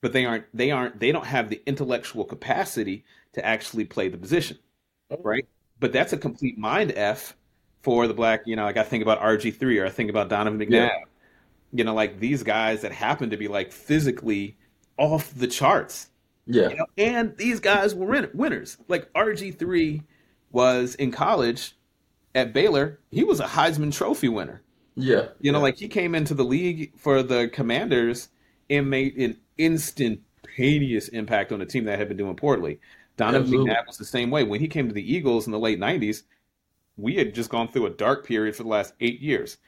but 0.00 0.12
they 0.12 0.24
aren't. 0.24 0.44
They 0.54 0.70
aren't. 0.70 1.00
They 1.00 1.10
don't 1.10 1.26
have 1.26 1.50
the 1.50 1.60
intellectual 1.66 2.24
capacity 2.24 3.04
to 3.32 3.44
actually 3.44 3.84
play 3.84 4.08
the 4.08 4.18
position, 4.18 4.58
right? 5.22 5.46
But 5.80 5.92
that's 5.92 6.12
a 6.12 6.16
complete 6.16 6.56
mind 6.56 6.92
f 6.94 7.36
for 7.82 8.06
the 8.06 8.14
black. 8.14 8.42
You 8.46 8.54
know, 8.54 8.64
like 8.64 8.76
I 8.76 8.84
think 8.84 9.02
about 9.02 9.20
RG 9.20 9.56
three 9.56 9.78
or 9.78 9.86
I 9.86 9.90
think 9.90 10.10
about 10.10 10.28
Donovan 10.28 10.60
McNabb. 10.60 10.70
Yeah 10.70 11.04
you 11.72 11.84
know, 11.84 11.94
like 11.94 12.18
these 12.18 12.42
guys 12.42 12.82
that 12.82 12.92
happen 12.92 13.30
to 13.30 13.36
be 13.36 13.48
like 13.48 13.72
physically 13.72 14.56
off 14.98 15.34
the 15.34 15.46
charts. 15.46 16.08
Yeah. 16.46 16.68
You 16.68 16.76
know? 16.76 16.86
And 16.96 17.36
these 17.36 17.60
guys 17.60 17.94
were 17.94 18.30
winners. 18.34 18.76
Like 18.88 19.12
RG3 19.12 20.02
was 20.50 20.94
in 20.94 21.12
college 21.12 21.74
at 22.34 22.52
Baylor, 22.52 23.00
he 23.10 23.24
was 23.24 23.40
a 23.40 23.46
Heisman 23.46 23.92
Trophy 23.92 24.28
winner. 24.28 24.62
Yeah. 24.94 25.28
You 25.40 25.52
know, 25.52 25.58
yeah. 25.58 25.62
like 25.62 25.76
he 25.76 25.88
came 25.88 26.14
into 26.14 26.34
the 26.34 26.44
league 26.44 26.92
for 26.96 27.22
the 27.22 27.48
Commanders 27.48 28.28
and 28.68 28.90
made 28.90 29.16
an 29.16 29.38
instantaneous 29.56 31.08
impact 31.08 31.52
on 31.52 31.60
a 31.60 31.66
team 31.66 31.84
that 31.84 31.98
had 31.98 32.08
been 32.08 32.16
doing 32.16 32.36
poorly. 32.36 32.80
Donovan 33.16 33.50
McNabb 33.50 33.86
was 33.86 33.98
the 33.98 34.04
same 34.04 34.30
way. 34.30 34.44
When 34.44 34.60
he 34.60 34.68
came 34.68 34.88
to 34.88 34.94
the 34.94 35.14
Eagles 35.14 35.46
in 35.46 35.52
the 35.52 35.58
late 35.58 35.80
90s, 35.80 36.22
we 36.96 37.16
had 37.16 37.34
just 37.34 37.50
gone 37.50 37.68
through 37.68 37.86
a 37.86 37.90
dark 37.90 38.26
period 38.26 38.54
for 38.54 38.62
the 38.62 38.68
last 38.68 38.94
eight 39.00 39.20
years. 39.20 39.58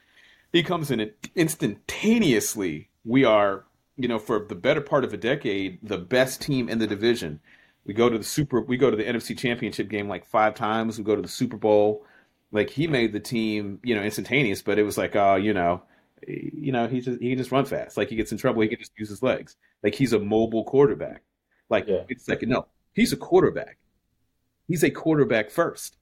He 0.53 0.63
comes 0.63 0.91
in 0.91 0.99
and 0.99 1.11
instantaneously, 1.35 2.89
we 3.03 3.25
are, 3.25 3.65
you 4.01 4.07
know, 4.07 4.19
for 4.19 4.39
the 4.39 4.55
better 4.55 4.81
part 4.81 5.03
of 5.03 5.13
a 5.13 5.17
decade, 5.17 5.79
the 5.83 5.97
best 5.97 6.41
team 6.41 6.69
in 6.69 6.79
the 6.79 6.87
division. 6.87 7.39
We 7.85 7.93
go 7.93 8.09
to 8.09 8.17
the 8.17 8.23
super, 8.23 8.61
we 8.61 8.77
go 8.77 8.89
to 8.89 8.97
the 8.97 9.03
NFC 9.03 9.37
Championship 9.37 9.89
game 9.89 10.07
like 10.07 10.25
five 10.25 10.55
times. 10.55 10.97
We 10.97 11.03
go 11.03 11.15
to 11.15 11.21
the 11.21 11.27
Super 11.27 11.57
Bowl. 11.57 12.05
Like 12.51 12.69
he 12.69 12.87
made 12.87 13.13
the 13.13 13.19
team, 13.19 13.79
you 13.83 13.95
know, 13.95 14.01
instantaneous, 14.01 14.61
but 14.61 14.77
it 14.77 14.83
was 14.83 14.97
like, 14.97 15.15
oh, 15.15 15.35
you 15.35 15.53
know, 15.53 15.83
you 16.27 16.71
know, 16.71 16.87
he 16.87 17.01
just 17.01 17.21
he 17.21 17.29
can 17.29 17.37
just 17.37 17.51
run 17.51 17.65
fast. 17.65 17.97
Like 17.97 18.09
he 18.09 18.15
gets 18.15 18.31
in 18.31 18.37
trouble, 18.37 18.61
he 18.61 18.67
can 18.67 18.79
just 18.79 18.91
use 18.97 19.09
his 19.09 19.23
legs. 19.23 19.55
Like 19.83 19.95
he's 19.95 20.13
a 20.13 20.19
mobile 20.19 20.63
quarterback. 20.63 21.23
Like 21.69 21.85
yeah. 21.87 22.03
it's 22.09 22.27
like 22.27 22.41
no, 22.43 22.67
he's 22.93 23.13
a 23.13 23.17
quarterback. 23.17 23.77
He's 24.67 24.83
a 24.83 24.91
quarterback 24.91 25.49
first. 25.49 25.97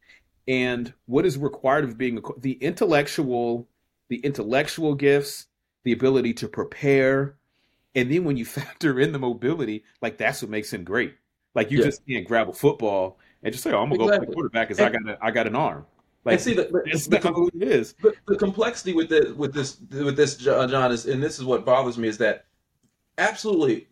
And 0.47 0.93
what 1.05 1.25
is 1.25 1.37
required 1.37 1.83
of 1.83 1.97
being 1.97 2.17
a, 2.17 2.21
the 2.39 2.53
intellectual 2.53 3.67
the 4.09 4.17
intellectual 4.17 4.95
gifts, 4.95 5.45
the 5.83 5.91
ability 5.91 6.33
to 6.33 6.47
prepare, 6.47 7.35
and 7.95 8.11
then 8.11 8.23
when 8.23 8.37
you 8.37 8.45
factor 8.59 8.99
in 8.99 9.11
the 9.11 9.19
mobility, 9.19 9.83
like 10.01 10.17
that's 10.17 10.41
what 10.41 10.51
makes 10.51 10.71
him 10.73 10.83
great. 10.83 11.15
Like 11.55 11.71
you 11.71 11.79
yeah. 11.79 11.85
just 11.85 12.05
can't 12.07 12.27
grab 12.27 12.49
a 12.49 12.53
football 12.53 13.19
and 13.43 13.51
just 13.51 13.63
say, 13.63 13.71
"Oh, 13.71 13.81
I'm 13.81 13.89
gonna 13.89 14.03
exactly. 14.03 14.19
go 14.19 14.25
play 14.25 14.33
quarterback 14.33 14.67
because 14.67 14.81
I 14.81 14.89
got 14.89 15.07
a, 15.07 15.17
I 15.21 15.31
got 15.31 15.47
an 15.47 15.55
arm." 15.55 15.85
Like, 16.25 16.33
and 16.33 16.41
see, 16.41 16.53
the, 16.53 16.63
the, 16.63 17.19
the, 17.21 17.31
who 17.31 17.47
it 17.47 17.63
is. 17.63 17.93
The, 18.01 18.13
the 18.27 18.37
complexity 18.37 18.93
with 18.93 19.09
the 19.09 19.33
with 19.35 19.53
this 19.53 19.79
with 19.89 20.17
this 20.17 20.35
John 20.35 20.91
is, 20.91 21.05
and 21.05 21.23
this 21.23 21.39
is 21.39 21.45
what 21.45 21.65
bothers 21.65 21.97
me 21.97 22.07
is 22.07 22.17
that 22.17 22.45
absolutely 23.17 23.87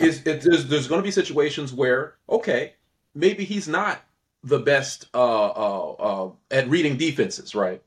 is 0.00 0.26
it, 0.26 0.42
there's, 0.42 0.66
there's 0.66 0.88
going 0.88 1.00
to 1.00 1.04
be 1.04 1.10
situations 1.10 1.72
where 1.72 2.16
okay, 2.28 2.74
maybe 3.14 3.44
he's 3.44 3.68
not 3.68 4.02
the 4.42 4.58
best 4.58 5.08
uh, 5.14 5.46
uh, 5.46 5.92
uh, 5.92 6.30
at 6.50 6.68
reading 6.68 6.96
defenses, 6.96 7.54
right? 7.54 7.82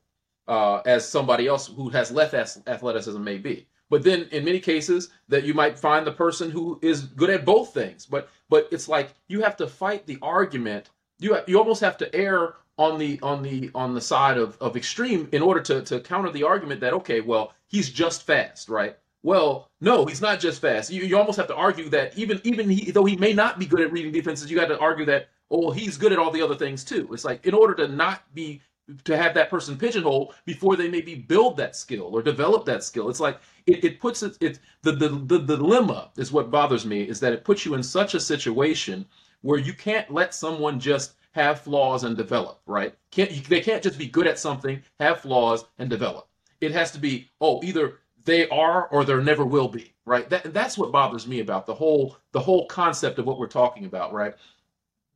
Uh, 0.46 0.78
as 0.86 1.08
somebody 1.08 1.46
else 1.46 1.66
who 1.66 1.88
has 1.88 2.10
less 2.10 2.60
athleticism 2.66 3.22
may 3.22 3.38
be. 3.38 3.66
But 3.92 4.04
then 4.04 4.26
in 4.32 4.46
many 4.46 4.58
cases 4.58 5.10
that 5.28 5.44
you 5.44 5.52
might 5.52 5.78
find 5.78 6.06
the 6.06 6.12
person 6.12 6.50
who 6.50 6.78
is 6.80 7.02
good 7.02 7.28
at 7.28 7.44
both 7.44 7.74
things. 7.74 8.06
But 8.06 8.30
but 8.48 8.66
it's 8.72 8.88
like 8.88 9.10
you 9.28 9.42
have 9.42 9.54
to 9.58 9.66
fight 9.66 10.06
the 10.06 10.18
argument. 10.22 10.88
You 11.18 11.36
you 11.46 11.58
almost 11.58 11.82
have 11.82 11.98
to 11.98 12.14
err 12.16 12.54
on 12.78 12.98
the 12.98 13.20
on 13.22 13.42
the 13.42 13.70
on 13.74 13.92
the 13.92 14.00
side 14.00 14.38
of, 14.38 14.56
of 14.62 14.78
extreme 14.78 15.28
in 15.32 15.42
order 15.42 15.60
to, 15.60 15.82
to 15.82 16.00
counter 16.00 16.30
the 16.30 16.42
argument 16.42 16.80
that 16.80 16.94
okay, 16.94 17.20
well, 17.20 17.52
he's 17.66 17.90
just 17.90 18.22
fast, 18.22 18.70
right? 18.70 18.96
Well, 19.22 19.68
no, 19.82 20.06
he's 20.06 20.22
not 20.22 20.40
just 20.40 20.62
fast. 20.62 20.90
You, 20.90 21.02
you 21.02 21.18
almost 21.18 21.36
have 21.36 21.48
to 21.48 21.54
argue 21.54 21.90
that 21.90 22.16
even 22.16 22.40
even 22.44 22.70
he, 22.70 22.92
though 22.92 23.04
he 23.04 23.16
may 23.16 23.34
not 23.34 23.58
be 23.58 23.66
good 23.66 23.82
at 23.82 23.92
reading 23.92 24.10
defenses, 24.10 24.50
you 24.50 24.56
got 24.56 24.68
to 24.68 24.78
argue 24.78 25.04
that 25.04 25.28
oh, 25.50 25.70
he's 25.70 25.98
good 25.98 26.12
at 26.12 26.18
all 26.18 26.30
the 26.30 26.40
other 26.40 26.56
things 26.56 26.82
too. 26.82 27.10
It's 27.12 27.26
like 27.26 27.44
in 27.44 27.52
order 27.52 27.74
to 27.74 27.88
not 27.88 28.22
be 28.34 28.62
to 29.04 29.16
have 29.16 29.34
that 29.34 29.50
person 29.50 29.76
pigeonhole 29.76 30.34
before 30.44 30.76
they 30.76 30.88
maybe 30.88 31.14
build 31.14 31.56
that 31.56 31.76
skill 31.76 32.10
or 32.14 32.22
develop 32.22 32.64
that 32.66 32.84
skill. 32.84 33.08
It's 33.08 33.20
like 33.20 33.38
it, 33.66 33.84
it 33.84 34.00
puts 34.00 34.22
it, 34.22 34.36
it 34.40 34.58
the, 34.82 34.92
the, 34.92 35.08
the 35.08 35.38
dilemma 35.38 36.10
is 36.16 36.32
what 36.32 36.50
bothers 36.50 36.86
me 36.86 37.02
is 37.02 37.20
that 37.20 37.32
it 37.32 37.44
puts 37.44 37.64
you 37.64 37.74
in 37.74 37.82
such 37.82 38.14
a 38.14 38.20
situation 38.20 39.06
where 39.42 39.58
you 39.58 39.72
can't 39.72 40.10
let 40.10 40.34
someone 40.34 40.78
just 40.80 41.14
have 41.32 41.60
flaws 41.60 42.04
and 42.04 42.16
develop, 42.16 42.60
right? 42.66 42.94
Can't 43.10 43.44
they 43.48 43.60
can't 43.60 43.82
just 43.82 43.98
be 43.98 44.06
good 44.06 44.26
at 44.26 44.38
something, 44.38 44.82
have 45.00 45.20
flaws 45.20 45.64
and 45.78 45.88
develop. 45.88 46.28
It 46.60 46.72
has 46.72 46.90
to 46.92 46.98
be 46.98 47.28
oh 47.40 47.60
either 47.62 47.98
they 48.24 48.48
are 48.48 48.86
or 48.88 49.04
there 49.04 49.20
never 49.20 49.44
will 49.44 49.68
be, 49.68 49.94
right? 50.04 50.28
That 50.30 50.52
that's 50.54 50.78
what 50.78 50.92
bothers 50.92 51.26
me 51.26 51.40
about 51.40 51.66
the 51.66 51.74
whole 51.74 52.16
the 52.32 52.40
whole 52.40 52.66
concept 52.66 53.18
of 53.18 53.26
what 53.26 53.38
we're 53.38 53.46
talking 53.48 53.84
about, 53.84 54.12
right? 54.12 54.34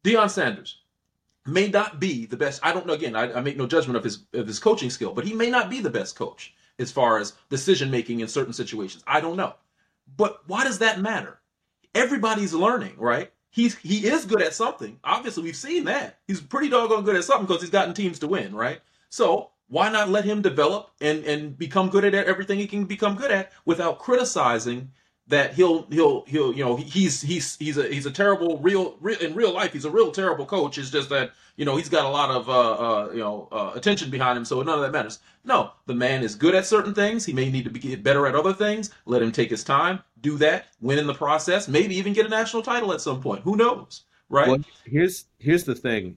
Deion 0.05 0.31
Sanders, 0.31 0.83
may 1.47 1.69
not 1.69 2.01
be 2.01 2.27
the 2.27 2.37
best. 2.37 2.61
I 2.63 2.73
don't 2.73 2.87
know. 2.87 2.95
Again, 2.95 3.17
I, 3.17 3.33
I, 3.35 3.41
make 3.41 3.57
no 3.57 3.67
judgment 3.67 3.97
of 3.97 4.05
his 4.05 4.25
of 4.33 4.47
his 4.47 4.59
coaching 4.59 4.91
skill, 4.91 5.13
but 5.13 5.25
he 5.25 5.35
may 5.35 5.51
not 5.51 5.71
be 5.71 5.81
the 5.81 5.91
best 5.91 6.17
coach 6.17 6.55
as 6.79 6.93
far 6.93 7.19
as 7.19 7.35
decision 7.49 7.91
making 7.91 8.21
in 8.21 8.29
certain 8.29 8.53
situations. 8.53 9.03
I 9.07 9.21
don't 9.21 9.37
know. 9.37 9.55
But 10.17 10.41
why 10.47 10.65
does 10.65 10.79
that 10.81 11.01
matter? 11.01 11.41
Everybody's 11.95 12.53
learning, 12.53 12.95
right? 12.99 13.33
He's 13.51 13.77
he 13.77 14.07
is 14.07 14.25
good 14.25 14.43
at 14.43 14.55
something. 14.55 14.99
Obviously, 15.03 15.43
we've 15.43 15.57
seen 15.57 15.85
that. 15.85 16.19
He's 16.27 16.41
pretty 16.41 16.69
doggone 16.69 17.05
good 17.05 17.17
at 17.17 17.25
something 17.25 17.47
because 17.47 17.63
he's 17.63 17.71
gotten 17.71 17.95
teams 17.95 18.19
to 18.21 18.29
win, 18.29 18.55
right? 18.55 18.81
So 19.09 19.51
why 19.69 19.91
not 19.91 20.11
let 20.11 20.25
him 20.25 20.43
develop 20.43 20.91
and 21.01 21.25
and 21.25 21.57
become 21.57 21.89
good 21.89 22.05
at 22.05 22.15
everything 22.15 22.59
he 22.59 22.67
can 22.67 22.85
become 22.85 23.17
good 23.17 23.31
at 23.31 23.53
without 23.65 23.99
criticizing 23.99 24.91
that 25.29 25.55
he'll 25.55 25.87
he'll 25.91 26.25
he'll 26.27 26.53
you 26.53 26.65
know 26.65 26.77
he's 26.77 27.21
he's 27.21 27.57
he's 27.57 27.79
a 27.79 27.89
he's 27.89 28.07
a 28.07 28.11
terrible 28.11 28.59
real, 28.59 28.97
real 29.01 29.19
in 29.19 29.35
real 29.35 29.53
life 29.53 29.73
he's 29.73 29.85
a 29.85 29.91
real 29.91 30.13
terrible 30.13 30.47
coach. 30.47 30.79
It's 30.79 30.91
just 30.91 31.09
that 31.11 31.33
you 31.57 31.65
know 31.65 31.77
he's 31.77 31.89
got 31.89 32.05
a 32.05 32.09
lot 32.09 32.31
of 32.31 32.49
uh, 32.49 32.73
uh 32.73 33.11
you 33.11 33.21
know 33.21 33.49
uh, 33.51 33.73
attention 33.75 34.11
behind 34.11 34.39
him 34.39 34.45
so 34.45 34.63
none 34.63 34.77
of 34.77 34.83
that 34.83 34.93
matters. 34.93 35.19
No 35.45 35.73
the 35.87 35.95
man 35.95 36.23
is 36.23 36.35
good 36.35 36.55
at 36.55 36.67
certain 36.67 36.95
things. 36.95 37.25
He 37.25 37.33
may 37.33 37.51
need 37.51 37.65
to 37.65 37.71
get 37.71 38.03
better 38.03 38.27
at 38.27 38.35
other 38.35 38.53
things. 38.53 38.91
Let 39.05 39.23
him 39.23 39.33
take 39.33 39.51
his 39.51 39.65
time 39.65 40.01
do 40.23 40.39
that 40.39 40.67
win 40.81 40.99
in 40.99 41.07
the 41.07 41.15
process 41.15 41.69
maybe 41.69 41.95
even 41.95 42.13
get 42.13 42.27
a 42.27 42.29
national 42.29 42.63
title 42.63 42.93
at 42.93 43.01
some 43.01 43.21
point. 43.21 43.43
Who 43.43 43.57
knows 43.57 44.05
right? 44.29 44.49
Well, 44.49 44.59
here's 44.85 45.27
here's 45.39 45.65
the 45.65 45.75
thing. 45.75 46.17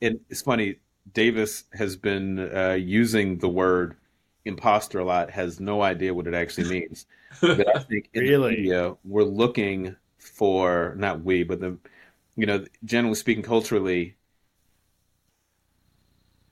And 0.00 0.20
it's 0.28 0.42
funny 0.42 0.76
Davis 1.14 1.64
has 1.72 1.96
been 1.96 2.38
uh, 2.38 2.72
using 2.72 3.38
the 3.38 3.48
word 3.48 3.96
imposter 4.44 4.98
a 4.98 5.04
lot 5.04 5.30
has 5.30 5.60
no 5.60 5.82
idea 5.82 6.14
what 6.14 6.26
it 6.26 6.34
actually 6.34 6.68
means. 6.80 7.06
but 7.40 7.76
I 7.76 7.80
think 7.80 8.10
in 8.14 8.22
really? 8.22 8.56
media, 8.56 8.94
we're 9.04 9.22
looking 9.22 9.96
for 10.18 10.94
not 10.96 11.22
we, 11.22 11.42
but 11.42 11.60
the 11.60 11.78
you 12.36 12.46
know, 12.46 12.64
generally 12.84 13.14
speaking, 13.14 13.42
culturally, 13.42 14.16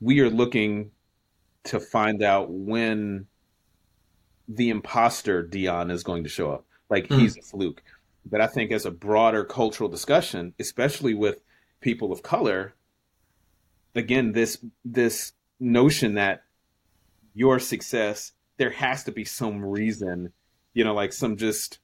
we 0.01 0.21
are 0.21 0.31
looking 0.31 0.91
to 1.65 1.81
find 1.81 2.23
out 2.23 2.51
when 2.51 3.27
the 4.49 4.71
imposter 4.71 5.43
Deion 5.45 5.91
is 5.91 6.03
going 6.03 6.25
to 6.25 6.29
show 6.29 6.51
up. 6.51 6.65
Like 6.89 7.09
mm. 7.09 7.21
he's 7.21 7.37
a 7.37 7.43
fluke. 7.43 7.83
But 8.27 8.41
I 8.41 8.47
think 8.47 8.73
as 8.73 8.85
a 8.85 8.91
broader 8.91 9.45
cultural 9.45 9.89
discussion, 9.89 10.53
especially 10.59 11.15
with 11.15 11.41
people 11.81 12.13
of 12.13 12.23
color, 12.23 12.75
again, 13.95 14.33
this 14.33 14.59
this 14.85 15.33
notion 15.59 16.15
that 16.15 16.45
your 17.35 17.59
success, 17.59 18.33
there 18.57 18.71
has 18.71 19.05
to 19.05 19.13
be 19.13 19.25
some 19.25 19.65
reason, 19.65 20.33
you 20.75 20.85
know, 20.85 20.95
like 20.95 21.13
some 21.13 21.37
just 21.37 21.79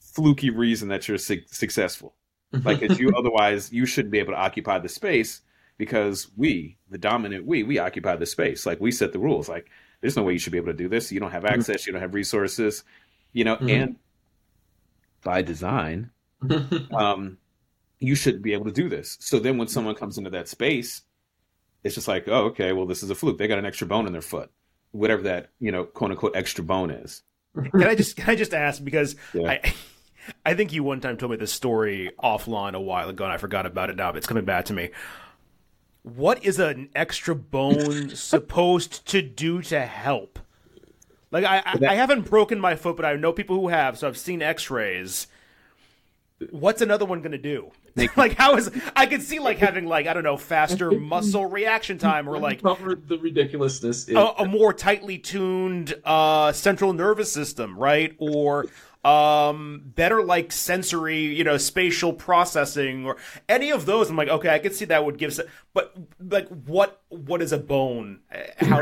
fluky 0.00 0.50
reason 0.50 0.88
that 0.88 1.08
you're 1.08 1.18
su- 1.18 1.42
successful. 1.46 2.14
Like, 2.52 2.82
if 2.82 2.98
you 2.98 3.12
otherwise, 3.16 3.72
you 3.72 3.86
shouldn't 3.86 4.12
be 4.12 4.18
able 4.18 4.32
to 4.32 4.38
occupy 4.38 4.78
the 4.78 4.88
space 4.88 5.40
because 5.78 6.28
we, 6.36 6.76
the 6.90 6.98
dominant 6.98 7.46
we, 7.46 7.62
we 7.62 7.78
occupy 7.78 8.16
the 8.16 8.26
space. 8.26 8.66
Like, 8.66 8.80
we 8.80 8.90
set 8.92 9.12
the 9.12 9.18
rules. 9.18 9.48
Like, 9.48 9.70
there's 10.00 10.16
no 10.16 10.22
way 10.22 10.34
you 10.34 10.38
should 10.38 10.52
be 10.52 10.58
able 10.58 10.72
to 10.72 10.74
do 10.74 10.88
this. 10.88 11.10
You 11.10 11.20
don't 11.20 11.30
have 11.30 11.44
mm-hmm. 11.44 11.54
access. 11.54 11.82
Mm-hmm. 11.82 11.88
You 11.88 11.92
don't 11.94 12.02
have 12.02 12.14
resources. 12.14 12.84
You 13.32 13.44
know, 13.44 13.56
mm-hmm. 13.56 13.68
and 13.68 13.96
by 15.22 15.42
design, 15.42 16.10
um, 16.94 17.38
you 17.98 18.14
shouldn't 18.14 18.42
be 18.42 18.52
able 18.52 18.66
to 18.66 18.72
do 18.72 18.88
this. 18.88 19.16
So 19.20 19.38
then, 19.38 19.56
when 19.56 19.68
someone 19.68 19.94
comes 19.94 20.18
into 20.18 20.30
that 20.30 20.48
space, 20.48 21.02
it's 21.84 21.94
just 21.94 22.08
like, 22.08 22.28
oh, 22.28 22.46
okay, 22.46 22.72
well, 22.72 22.86
this 22.86 23.02
is 23.02 23.10
a 23.10 23.14
fluke. 23.14 23.38
They 23.38 23.48
got 23.48 23.58
an 23.58 23.66
extra 23.66 23.86
bone 23.86 24.06
in 24.06 24.12
their 24.12 24.20
foot 24.20 24.50
whatever 24.92 25.22
that 25.22 25.50
you 25.58 25.72
know 25.72 25.84
quote 25.84 26.10
unquote 26.12 26.36
extra 26.36 26.64
bone 26.64 26.90
is. 26.90 27.22
can 27.54 27.84
I 27.84 27.94
just 27.94 28.16
can 28.16 28.30
I 28.30 28.34
just 28.36 28.54
ask 28.54 28.82
because 28.82 29.16
yeah. 29.34 29.50
I 29.50 29.74
I 30.46 30.54
think 30.54 30.72
you 30.72 30.84
one 30.84 31.00
time 31.00 31.16
told 31.16 31.32
me 31.32 31.36
this 31.36 31.52
story 31.52 32.10
offline 32.22 32.74
a 32.74 32.80
while 32.80 33.08
ago 33.08 33.24
and 33.24 33.32
I 33.32 33.38
forgot 33.38 33.66
about 33.66 33.90
it 33.90 33.96
now, 33.96 34.12
but 34.12 34.18
it's 34.18 34.26
coming 34.26 34.44
back 34.44 34.66
to 34.66 34.72
me. 34.72 34.90
What 36.02 36.44
is 36.44 36.58
an 36.58 36.90
extra 36.94 37.34
bone 37.34 38.10
supposed 38.14 39.06
to 39.08 39.22
do 39.22 39.62
to 39.62 39.80
help? 39.80 40.38
Like 41.30 41.44
I, 41.44 41.58
I, 41.64 41.78
I 41.88 41.94
haven't 41.94 42.28
broken 42.28 42.60
my 42.60 42.76
foot, 42.76 42.96
but 42.96 43.04
I 43.04 43.14
know 43.14 43.32
people 43.32 43.56
who 43.58 43.68
have, 43.68 43.98
so 43.98 44.06
I've 44.06 44.18
seen 44.18 44.42
X-rays 44.42 45.26
what's 46.50 46.82
another 46.82 47.04
one 47.04 47.20
going 47.20 47.32
to 47.32 47.38
do? 47.38 47.70
like 48.16 48.36
how 48.36 48.56
is 48.56 48.70
I 48.96 49.06
could 49.06 49.22
see 49.22 49.38
like 49.38 49.58
having 49.58 49.86
like 49.86 50.06
I 50.06 50.14
don't 50.14 50.24
know 50.24 50.36
faster 50.36 50.90
muscle 50.90 51.46
reaction 51.46 51.98
time 51.98 52.28
or 52.28 52.38
like 52.38 52.62
the 52.62 53.18
ridiculousness 53.20 54.08
a, 54.08 54.16
a, 54.38 54.44
more 54.46 54.72
tightly 54.72 55.18
tuned 55.18 55.94
uh, 56.04 56.52
central 56.52 56.92
nervous 56.92 57.30
system, 57.30 57.78
right? 57.78 58.14
Or 58.18 58.66
um 59.04 59.82
better 59.84 60.22
like 60.22 60.52
sensory 60.52 61.18
you 61.18 61.42
know 61.42 61.56
spatial 61.56 62.12
processing 62.12 63.04
or 63.04 63.16
any 63.48 63.70
of 63.70 63.84
those 63.84 64.08
i'm 64.08 64.14
like 64.14 64.28
okay 64.28 64.48
i 64.48 64.60
could 64.60 64.72
see 64.72 64.84
that 64.84 65.04
would 65.04 65.18
give 65.18 65.40
but 65.74 65.92
like 66.20 66.46
what 66.66 67.02
what 67.08 67.42
is 67.42 67.50
a 67.50 67.58
bone 67.58 68.20
how 68.58 68.80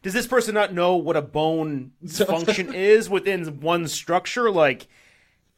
does 0.00 0.14
this 0.14 0.26
person 0.26 0.54
not 0.54 0.72
know 0.72 0.96
what 0.96 1.18
a 1.18 1.22
bone 1.22 1.92
function 2.08 2.72
is 2.72 3.10
within 3.10 3.60
one 3.60 3.86
structure 3.86 4.50
like 4.50 4.86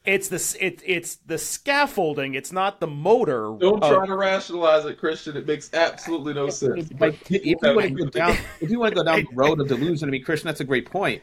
it's 0.05 0.29
the 0.29 0.57
it, 0.65 0.83
it's 0.85 1.17
the 1.17 1.39
scaffolding. 1.39 2.35
It's 2.35 2.53
not 2.53 2.79
the 2.79 2.87
motor. 2.87 3.55
Don't 3.59 3.83
of, 3.83 3.91
try 3.91 4.07
to 4.07 4.17
rationalize 4.17 4.85
it, 4.85 4.99
Christian. 4.99 5.37
It 5.37 5.47
makes 5.47 5.73
absolutely 5.73 6.35
no 6.35 6.51
sense. 6.51 6.91
Like, 7.01 7.19
if 7.31 7.45
you 7.45 7.57
want 7.63 7.89
to 7.89 7.91
go 7.91 8.11
down, 8.11 8.37
if 8.61 8.71
you 8.71 8.79
want 8.79 8.95
to 8.95 8.97
go 8.97 9.05
down 9.05 9.25
the 9.25 9.29
road 9.35 9.61
of 9.61 9.69
delusion, 9.69 10.09
I 10.09 10.13
mean, 10.13 10.23
Christian, 10.23 10.49
that's 10.49 10.61
a 10.61 10.65
great 10.65 10.91
point. 10.91 11.23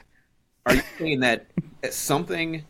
Are 0.65 0.75
you 0.75 0.81
saying 0.97 1.19
that 1.19 1.47
something? 1.91 2.65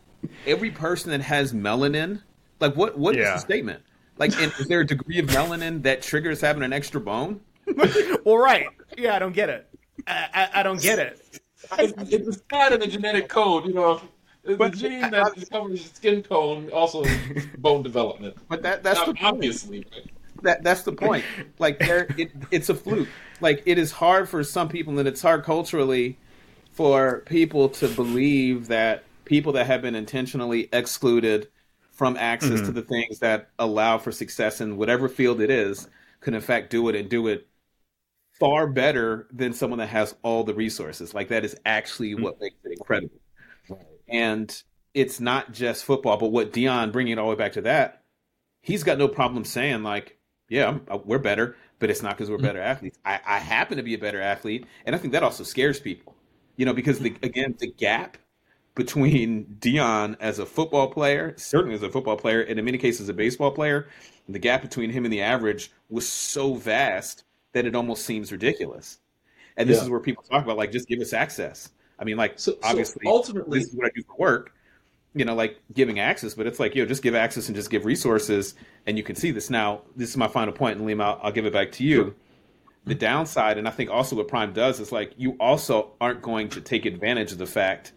Every 0.45 0.69
person 0.69 1.11
that 1.11 1.21
has 1.21 1.53
melanin, 1.53 2.21
like 2.59 2.75
what? 2.75 2.97
What 2.99 3.15
yeah. 3.15 3.35
is 3.35 3.41
the 3.41 3.45
statement? 3.45 3.81
Like, 4.17 4.37
is 4.37 4.67
there 4.67 4.81
a 4.81 4.85
degree 4.85 5.17
of 5.17 5.27
melanin 5.27 5.81
that 5.83 6.01
triggers 6.01 6.41
having 6.41 6.61
an 6.61 6.73
extra 6.73 6.99
bone? 6.99 7.39
well, 8.25 8.37
right. 8.37 8.67
Yeah, 8.97 9.15
I 9.15 9.19
don't 9.19 9.31
get 9.31 9.49
it. 9.49 9.67
I, 10.05 10.27
I, 10.33 10.59
I 10.59 10.63
don't 10.63 10.79
get 10.79 10.99
it. 10.99 11.39
It's 11.79 12.41
not 12.51 12.73
in 12.73 12.81
the 12.81 12.87
genetic 12.87 13.29
code, 13.29 13.65
you 13.65 13.73
know 13.73 14.01
but 14.43 14.71
the 14.71 14.77
gene 14.77 15.01
that 15.11 15.33
covers 15.51 15.91
skin 15.91 16.23
tone 16.23 16.69
also 16.71 17.03
bone 17.57 17.83
development. 17.83 18.37
But 18.49 18.61
that 18.63 18.83
that's 18.83 18.99
Not 18.99 19.15
the 19.15 19.25
obviously. 19.25 19.85
But... 19.89 20.43
That 20.43 20.63
that's 20.63 20.83
the 20.83 20.93
point. 20.93 21.23
Like 21.59 21.79
there, 21.79 22.07
it, 22.17 22.31
it's 22.49 22.69
a 22.69 22.75
fluke. 22.75 23.09
Like 23.41 23.61
it 23.65 23.77
is 23.77 23.91
hard 23.91 24.27
for 24.27 24.43
some 24.43 24.69
people, 24.69 24.97
and 24.97 25.07
it's 25.07 25.21
hard 25.21 25.43
culturally 25.43 26.17
for 26.71 27.19
people 27.25 27.69
to 27.69 27.87
believe 27.89 28.67
that 28.67 29.03
people 29.25 29.53
that 29.53 29.67
have 29.67 29.81
been 29.81 29.95
intentionally 29.95 30.67
excluded 30.73 31.47
from 31.91 32.17
access 32.17 32.53
mm-hmm. 32.53 32.65
to 32.65 32.71
the 32.71 32.81
things 32.81 33.19
that 33.19 33.49
allow 33.59 33.97
for 33.97 34.11
success 34.11 34.61
in 34.61 34.77
whatever 34.77 35.07
field 35.07 35.39
it 35.41 35.51
is 35.51 35.87
can 36.21 36.33
in 36.33 36.41
fact 36.41 36.69
do 36.69 36.89
it 36.89 36.95
and 36.95 37.09
do 37.09 37.27
it 37.27 37.47
far 38.39 38.65
better 38.65 39.27
than 39.31 39.53
someone 39.53 39.77
that 39.77 39.89
has 39.89 40.15
all 40.23 40.43
the 40.43 40.53
resources. 40.53 41.13
Like 41.13 41.27
that 41.27 41.45
is 41.45 41.55
actually 41.65 42.13
mm-hmm. 42.13 42.23
what 42.23 42.41
makes 42.41 42.55
it 42.63 42.71
incredible. 42.71 43.20
And 44.11 44.63
it's 44.93 45.19
not 45.19 45.53
just 45.53 45.85
football, 45.85 46.17
but 46.17 46.31
what 46.31 46.51
Deion 46.51 46.91
bringing 46.91 47.13
it 47.13 47.19
all 47.19 47.27
the 47.27 47.35
way 47.35 47.37
back 47.37 47.53
to 47.53 47.61
that, 47.61 48.03
he's 48.61 48.83
got 48.83 48.97
no 48.97 49.07
problem 49.07 49.45
saying 49.45 49.83
like, 49.83 50.17
yeah, 50.49 50.79
uh, 50.89 50.99
we're 51.05 51.19
better, 51.19 51.55
but 51.79 51.89
it's 51.89 52.03
not 52.03 52.17
because 52.17 52.29
we're 52.29 52.37
mm-hmm. 52.37 52.47
better 52.47 52.61
athletes. 52.61 52.97
I, 53.05 53.19
I 53.25 53.39
happen 53.39 53.77
to 53.77 53.83
be 53.83 53.93
a 53.93 53.97
better 53.97 54.21
athlete, 54.21 54.65
and 54.85 54.95
I 54.95 54.99
think 54.99 55.13
that 55.13 55.23
also 55.23 55.43
scares 55.43 55.79
people, 55.79 56.15
you 56.57 56.65
know, 56.65 56.73
because 56.73 56.99
the, 56.99 57.15
again, 57.23 57.55
the 57.57 57.71
gap 57.71 58.17
between 58.75 59.45
Deion 59.59 60.17
as 60.19 60.39
a 60.39 60.45
football 60.45 60.89
player, 60.89 61.33
certainly 61.37 61.75
as 61.75 61.83
a 61.83 61.89
football 61.89 62.17
player, 62.17 62.41
and 62.41 62.59
in 62.59 62.65
many 62.65 62.77
cases 62.77 63.07
a 63.09 63.13
baseball 63.13 63.51
player, 63.51 63.87
the 64.27 64.39
gap 64.39 64.61
between 64.61 64.89
him 64.89 65.05
and 65.05 65.13
the 65.13 65.21
average 65.21 65.71
was 65.89 66.07
so 66.07 66.55
vast 66.55 67.23
that 67.53 67.65
it 67.65 67.75
almost 67.75 68.05
seems 68.05 68.31
ridiculous. 68.31 68.99
And 69.57 69.69
this 69.69 69.77
yeah. 69.77 69.83
is 69.83 69.89
where 69.89 69.99
people 69.99 70.23
talk 70.23 70.43
about 70.43 70.57
like 70.57 70.71
just 70.71 70.87
give 70.87 70.99
us 70.99 71.13
access. 71.13 71.69
I 72.01 72.03
mean, 72.03 72.17
like 72.17 72.39
so, 72.39 72.57
obviously, 72.63 73.03
so 73.05 73.11
ultimately, 73.11 73.59
this 73.59 73.69
is 73.69 73.75
what 73.75 73.85
I 73.85 73.91
do 73.95 74.01
for 74.03 74.15
work. 74.17 74.53
You 75.13 75.25
know, 75.25 75.35
like 75.35 75.59
giving 75.73 75.99
access, 75.99 76.33
but 76.33 76.47
it's 76.47 76.59
like 76.59 76.73
yo, 76.73 76.85
just 76.85 77.03
give 77.03 77.15
access 77.15 77.47
and 77.47 77.55
just 77.55 77.69
give 77.69 77.85
resources, 77.85 78.55
and 78.87 78.97
you 78.97 79.03
can 79.03 79.15
see 79.15 79.31
this. 79.31 79.49
Now, 79.49 79.83
this 79.95 80.09
is 80.09 80.17
my 80.17 80.27
final 80.27 80.53
point, 80.53 80.79
and 80.79 80.87
Aleem, 80.87 81.03
I'll, 81.03 81.19
I'll 81.21 81.31
give 81.31 81.45
it 81.45 81.53
back 81.53 81.71
to 81.73 81.83
you. 81.83 82.03
Sure. 82.03 82.15
The 82.85 82.95
downside, 82.95 83.59
and 83.59 83.67
I 83.67 83.71
think 83.71 83.91
also 83.91 84.15
what 84.15 84.27
Prime 84.27 84.53
does 84.53 84.79
is 84.79 84.91
like 84.91 85.13
you 85.17 85.35
also 85.39 85.91
aren't 86.01 86.23
going 86.23 86.49
to 86.49 86.61
take 86.61 86.85
advantage 86.85 87.31
of 87.31 87.37
the 87.37 87.45
fact 87.45 87.91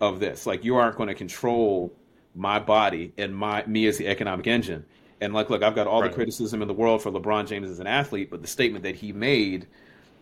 of 0.00 0.20
this. 0.20 0.46
Like 0.46 0.64
you 0.64 0.76
aren't 0.76 0.96
going 0.96 1.08
to 1.08 1.14
control 1.14 1.92
my 2.34 2.58
body 2.58 3.12
and 3.18 3.34
my 3.34 3.64
me 3.66 3.86
as 3.86 3.98
the 3.98 4.08
economic 4.08 4.46
engine. 4.46 4.84
And 5.20 5.34
like, 5.34 5.50
look, 5.50 5.62
I've 5.62 5.74
got 5.74 5.86
all 5.86 6.00
right. 6.02 6.10
the 6.10 6.14
criticism 6.14 6.62
in 6.62 6.68
the 6.68 6.74
world 6.74 7.02
for 7.02 7.10
LeBron 7.10 7.46
James 7.46 7.70
as 7.70 7.78
an 7.78 7.86
athlete, 7.86 8.30
but 8.30 8.40
the 8.42 8.48
statement 8.48 8.82
that 8.84 8.96
he 8.96 9.12
made 9.12 9.68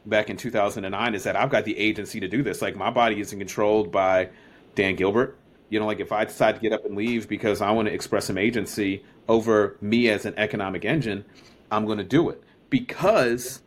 back 0.07 0.31
in 0.31 0.37
2009 0.37 1.15
is 1.15 1.25
that 1.25 1.37
I've 1.37 1.51
got 1.51 1.65
the 1.65 1.77
agency 1.79 2.21
to 2.21 2.29
do 2.29 2.43
this. 2.43 2.63
Like 2.63 2.77
my 2.77 2.91
body 2.91 3.21
isn't 3.21 3.39
controlled 3.39 3.93
by 3.93 4.31
Dan 4.75 4.97
Gilbert. 4.97 5.39
You 5.69 5.79
know, 5.79 5.87
like 5.87 6.01
if 6.01 6.11
I 6.13 6.25
decide 6.25 6.57
to 6.57 6.61
get 6.61 6.73
up 6.73 6.85
and 6.85 6.97
leave 6.97 7.29
because 7.29 7.61
I 7.61 7.71
want 7.71 7.89
to 7.89 7.95
express 7.95 8.27
some 8.27 8.39
agency 8.39 9.05
over 9.29 9.77
me 9.81 10.09
as 10.09 10.27
an 10.27 10.35
economic 10.37 10.85
engine, 10.85 11.25
I'm 11.71 11.87
going 11.87 11.99
to 11.99 12.05
do 12.05 12.31
it 12.31 12.43
because 12.71 13.63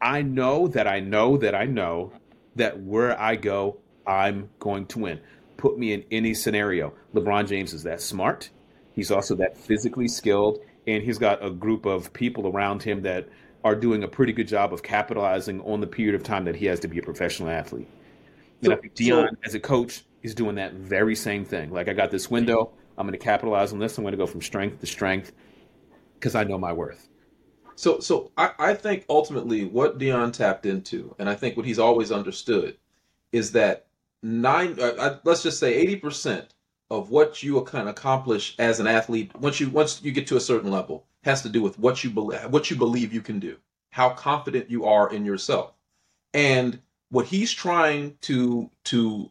I 0.00 0.22
know 0.22 0.68
that 0.68 0.86
I 0.86 1.00
know 1.00 1.36
that 1.36 1.54
I 1.54 1.66
know 1.66 2.12
that 2.56 2.80
where 2.80 3.18
I 3.18 3.36
go, 3.36 3.78
I'm 4.06 4.50
going 4.58 4.86
to 4.86 4.98
win. 4.98 5.20
Put 5.56 5.78
me 5.78 5.92
in 5.92 6.04
any 6.10 6.34
scenario. 6.34 6.92
LeBron 7.14 7.46
James 7.48 7.72
is 7.72 7.82
that 7.84 8.00
smart. 8.00 8.50
He's 8.92 9.10
also 9.10 9.34
that 9.36 9.56
physically 9.56 10.08
skilled, 10.08 10.58
and 10.86 11.02
he's 11.02 11.18
got 11.18 11.44
a 11.44 11.50
group 11.50 11.86
of 11.86 12.12
people 12.12 12.46
around 12.48 12.82
him 12.82 13.02
that 13.02 13.28
are 13.64 13.74
doing 13.74 14.02
a 14.02 14.08
pretty 14.08 14.32
good 14.32 14.48
job 14.48 14.72
of 14.72 14.82
capitalizing 14.82 15.60
on 15.62 15.80
the 15.80 15.86
period 15.86 16.14
of 16.14 16.22
time 16.22 16.44
that 16.44 16.56
he 16.56 16.66
has 16.66 16.80
to 16.80 16.88
be 16.88 16.98
a 16.98 17.02
professional 17.02 17.48
athlete. 17.48 17.88
And 18.62 18.72
I 18.72 18.76
think 18.76 18.94
Deion, 18.94 19.28
so, 19.28 19.36
as 19.44 19.54
a 19.54 19.60
coach, 19.60 20.04
is 20.22 20.34
doing 20.34 20.54
that 20.56 20.74
very 20.74 21.16
same 21.16 21.44
thing. 21.44 21.70
Like, 21.70 21.88
I 21.88 21.92
got 21.92 22.10
this 22.10 22.30
window. 22.30 22.72
I'm 22.96 23.06
going 23.06 23.18
to 23.18 23.24
capitalize 23.24 23.72
on 23.72 23.78
this. 23.78 23.98
I'm 23.98 24.04
going 24.04 24.12
to 24.12 24.18
go 24.18 24.26
from 24.26 24.42
strength 24.42 24.80
to 24.80 24.86
strength 24.86 25.32
because 26.14 26.34
I 26.34 26.44
know 26.44 26.58
my 26.58 26.72
worth. 26.72 27.08
So, 27.74 28.00
so 28.00 28.30
I, 28.36 28.50
I 28.58 28.74
think 28.74 29.04
ultimately 29.08 29.64
what 29.64 29.98
Deion 29.98 30.32
tapped 30.32 30.66
into, 30.66 31.14
and 31.18 31.28
I 31.28 31.34
think 31.34 31.56
what 31.56 31.66
he's 31.66 31.78
always 31.78 32.12
understood, 32.12 32.76
is 33.32 33.50
that 33.52 33.86
nine, 34.22 34.78
uh, 34.80 35.18
let's 35.24 35.42
just 35.42 35.58
say 35.58 35.74
eighty 35.74 35.96
percent 35.96 36.54
of 36.90 37.10
what 37.10 37.42
you 37.42 37.60
can 37.62 37.88
accomplish 37.88 38.54
as 38.58 38.78
an 38.78 38.86
athlete 38.86 39.32
once 39.38 39.58
you 39.58 39.70
once 39.70 40.02
you 40.02 40.12
get 40.12 40.26
to 40.26 40.36
a 40.36 40.40
certain 40.40 40.70
level 40.70 41.06
has 41.24 41.42
to 41.42 41.48
do 41.48 41.62
with 41.62 41.78
what 41.78 42.02
you 42.02 42.10
believe 42.10 42.44
what 42.50 42.70
you 42.70 42.76
believe 42.76 43.12
you 43.12 43.20
can 43.20 43.38
do, 43.38 43.56
how 43.90 44.10
confident 44.10 44.70
you 44.70 44.84
are 44.84 45.12
in 45.12 45.24
yourself, 45.24 45.74
and 46.34 46.80
what 47.10 47.26
he's 47.26 47.52
trying 47.52 48.16
to 48.22 48.70
to 48.84 49.30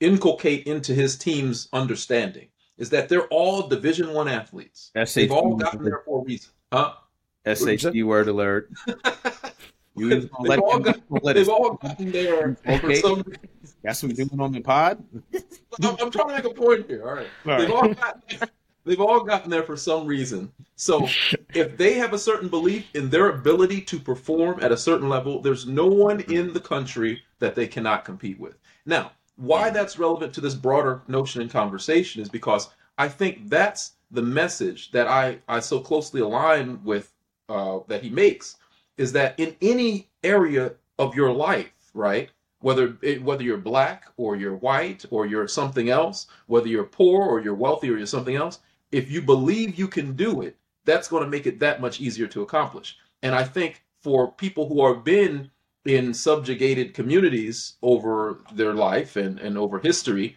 inculcate 0.00 0.66
into 0.66 0.94
his 0.94 1.16
team's 1.16 1.68
understanding 1.72 2.48
is 2.78 2.90
that 2.90 3.08
they're 3.08 3.28
all 3.28 3.68
Division 3.68 4.12
One 4.14 4.26
athletes. 4.26 4.90
SAT 4.96 5.14
They've 5.14 5.32
all 5.32 5.56
gotten 5.56 5.84
there 5.84 6.02
for 6.04 6.20
a 6.20 6.24
reason, 6.24 6.50
huh? 6.72 6.94
SHD 7.46 8.04
word 8.04 8.28
alert. 8.28 8.70
they've, 9.96 10.30
all 10.62 10.78
got, 10.78 11.00
they've 11.24 11.48
all 11.48 11.74
gotten 11.74 12.12
there 12.12 12.56
okay. 12.66 12.78
for 12.78 12.94
some 12.96 13.24
That's 13.82 14.02
what 14.02 14.12
we're 14.12 14.24
doing 14.24 14.40
on 14.40 14.52
the 14.52 14.60
pod. 14.60 15.02
I'm, 15.82 15.96
I'm, 16.00 16.10
trying 16.10 16.28
to 16.28 16.34
make 16.34 16.44
a 16.44 16.50
point 16.50 16.86
here. 16.86 17.08
All 17.08 17.14
right. 17.14 17.26
All 17.46 17.58
they've, 17.58 17.70
all 17.70 17.94
got, 17.94 18.50
they've 18.84 19.00
all 19.00 19.24
gotten 19.24 19.50
there 19.50 19.62
for 19.62 19.76
some 19.76 20.06
reason. 20.06 20.52
So 20.76 21.08
if 21.54 21.76
they 21.76 21.94
have 21.94 22.12
a 22.12 22.18
certain 22.18 22.48
belief 22.48 22.86
in 22.94 23.10
their 23.10 23.30
ability 23.30 23.82
to 23.82 23.98
perform 23.98 24.60
at 24.62 24.72
a 24.72 24.76
certain 24.76 25.08
level, 25.08 25.40
there's 25.40 25.66
no 25.66 25.86
one 25.86 26.20
in 26.20 26.52
the 26.52 26.60
country 26.60 27.22
that 27.38 27.54
they 27.54 27.66
cannot 27.66 28.04
compete 28.04 28.38
with. 28.38 28.58
Now, 28.86 29.12
why 29.36 29.70
that's 29.70 29.98
relevant 29.98 30.34
to 30.34 30.40
this 30.40 30.54
broader 30.54 31.02
notion 31.08 31.40
and 31.40 31.50
conversation 31.50 32.20
is 32.20 32.28
because 32.28 32.68
I 32.98 33.08
think 33.08 33.48
that's 33.48 33.92
the 34.10 34.22
message 34.22 34.90
that 34.90 35.06
I, 35.06 35.38
I 35.48 35.60
so 35.60 35.80
closely 35.80 36.20
align 36.20 36.82
with 36.84 37.12
uh, 37.48 37.80
that 37.88 38.02
he 38.02 38.10
makes 38.10 38.56
is 38.96 39.12
that 39.12 39.38
in 39.38 39.56
any 39.62 40.10
area 40.22 40.72
of 40.98 41.14
your 41.14 41.32
life, 41.32 41.72
right? 41.94 42.30
whether 42.60 42.96
it, 43.02 43.22
whether 43.22 43.42
you're 43.42 43.58
black 43.58 44.06
or 44.16 44.36
you're 44.36 44.56
white 44.56 45.04
or 45.10 45.26
you're 45.26 45.48
something 45.48 45.88
else, 45.88 46.26
whether 46.46 46.68
you're 46.68 46.84
poor 46.84 47.22
or 47.22 47.40
you're 47.40 47.54
wealthy 47.54 47.90
or 47.90 47.96
you're 47.96 48.06
something 48.06 48.36
else, 48.36 48.60
if 48.92 49.10
you 49.10 49.22
believe 49.22 49.78
you 49.78 49.88
can 49.88 50.14
do 50.14 50.42
it, 50.42 50.56
that's 50.84 51.08
going 51.08 51.24
to 51.24 51.30
make 51.30 51.46
it 51.46 51.60
that 51.60 51.80
much 51.80 52.00
easier 52.00 52.26
to 52.28 52.42
accomplish. 52.42 52.96
And 53.22 53.34
I 53.34 53.44
think 53.44 53.82
for 54.00 54.32
people 54.32 54.68
who 54.68 54.86
have 54.86 55.04
been 55.04 55.50
in 55.84 56.12
subjugated 56.14 56.94
communities 56.94 57.74
over 57.82 58.40
their 58.52 58.74
life 58.74 59.16
and, 59.16 59.38
and 59.38 59.56
over 59.56 59.78
history, 59.78 60.36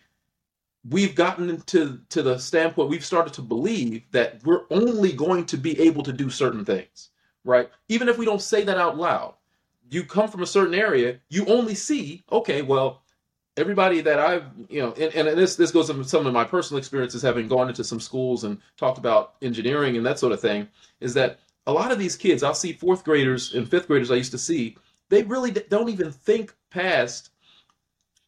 we've 0.90 1.16
gotten 1.16 1.62
to, 1.62 2.00
to 2.10 2.22
the 2.22 2.38
standpoint 2.38 2.90
we've 2.90 3.06
started 3.06 3.34
to 3.34 3.42
believe 3.42 4.04
that 4.12 4.44
we're 4.44 4.66
only 4.70 5.14
going 5.14 5.46
to 5.46 5.58
be 5.58 5.80
able 5.80 6.04
to 6.04 6.14
do 6.14 6.30
certain 6.30 6.66
things, 6.66 7.10
right? 7.46 7.70
Even 7.88 8.10
if 8.10 8.18
we 8.18 8.26
don't 8.26 8.42
say 8.42 8.64
that 8.64 8.78
out 8.78 8.98
loud 8.98 9.36
you 9.94 10.04
come 10.04 10.28
from 10.28 10.42
a 10.42 10.48
certain 10.48 10.74
area, 10.74 11.20
you 11.30 11.46
only 11.46 11.76
see, 11.76 12.24
okay, 12.32 12.62
well, 12.62 13.03
everybody 13.58 14.02
that 14.02 14.20
I've, 14.20 14.46
you 14.70 14.82
know, 14.82 14.94
and, 14.94 15.28
and 15.28 15.38
this 15.38 15.56
this 15.56 15.72
goes 15.72 15.90
into 15.90 16.04
some 16.04 16.26
of 16.26 16.34
my 16.34 16.44
personal 16.44 16.80
experiences 16.80 17.22
having 17.22 17.48
gone 17.48 17.70
into 17.70 17.84
some 17.84 18.00
schools 18.00 18.44
and 18.44 18.58
talked 18.78 18.98
about 18.98 19.36
engineering 19.42 19.98
and 19.98 20.06
that 20.06 20.20
sort 20.20 20.34
of 20.34 20.40
thing, 20.40 20.68
is 21.00 21.14
that 21.14 21.40
a 21.68 21.74
lot 21.74 21.92
of 21.92 22.00
these 22.00 22.16
kids, 22.16 22.44
I'll 22.44 22.54
see 22.54 22.74
fourth 22.74 23.04
graders 23.04 23.54
and 23.54 23.70
fifth 23.70 23.88
graders 23.88 24.12
I 24.12 24.16
used 24.16 24.32
to 24.32 24.38
see, 24.38 24.78
they 25.10 25.24
really 25.24 25.52
don't 25.52 25.90
even 25.90 26.12
think 26.12 26.54
past 26.72 27.30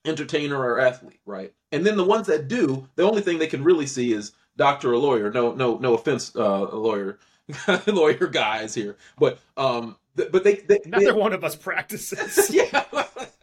entertainer 0.05 0.57
or 0.57 0.79
athlete, 0.79 1.19
right? 1.25 1.53
And 1.71 1.85
then 1.85 1.97
the 1.97 2.03
ones 2.03 2.27
that 2.27 2.47
do, 2.47 2.87
the 2.95 3.03
only 3.03 3.21
thing 3.21 3.39
they 3.39 3.47
can 3.47 3.63
really 3.63 3.87
see 3.87 4.13
is 4.13 4.33
doctor 4.55 4.93
or 4.93 4.97
lawyer. 4.97 5.31
No, 5.31 5.53
no, 5.53 5.77
no 5.77 5.95
offense, 5.95 6.35
uh, 6.35 6.69
lawyer, 6.75 7.19
lawyer 7.87 8.27
guys 8.27 8.73
here, 8.73 8.95
but 9.17 9.39
um, 9.57 9.97
but 10.15 10.43
they, 10.43 10.55
they 10.55 10.79
neither 10.85 11.07
they, 11.07 11.11
one 11.11 11.33
of 11.33 11.43
us 11.43 11.55
practices. 11.55 12.49
yeah, 12.53 12.83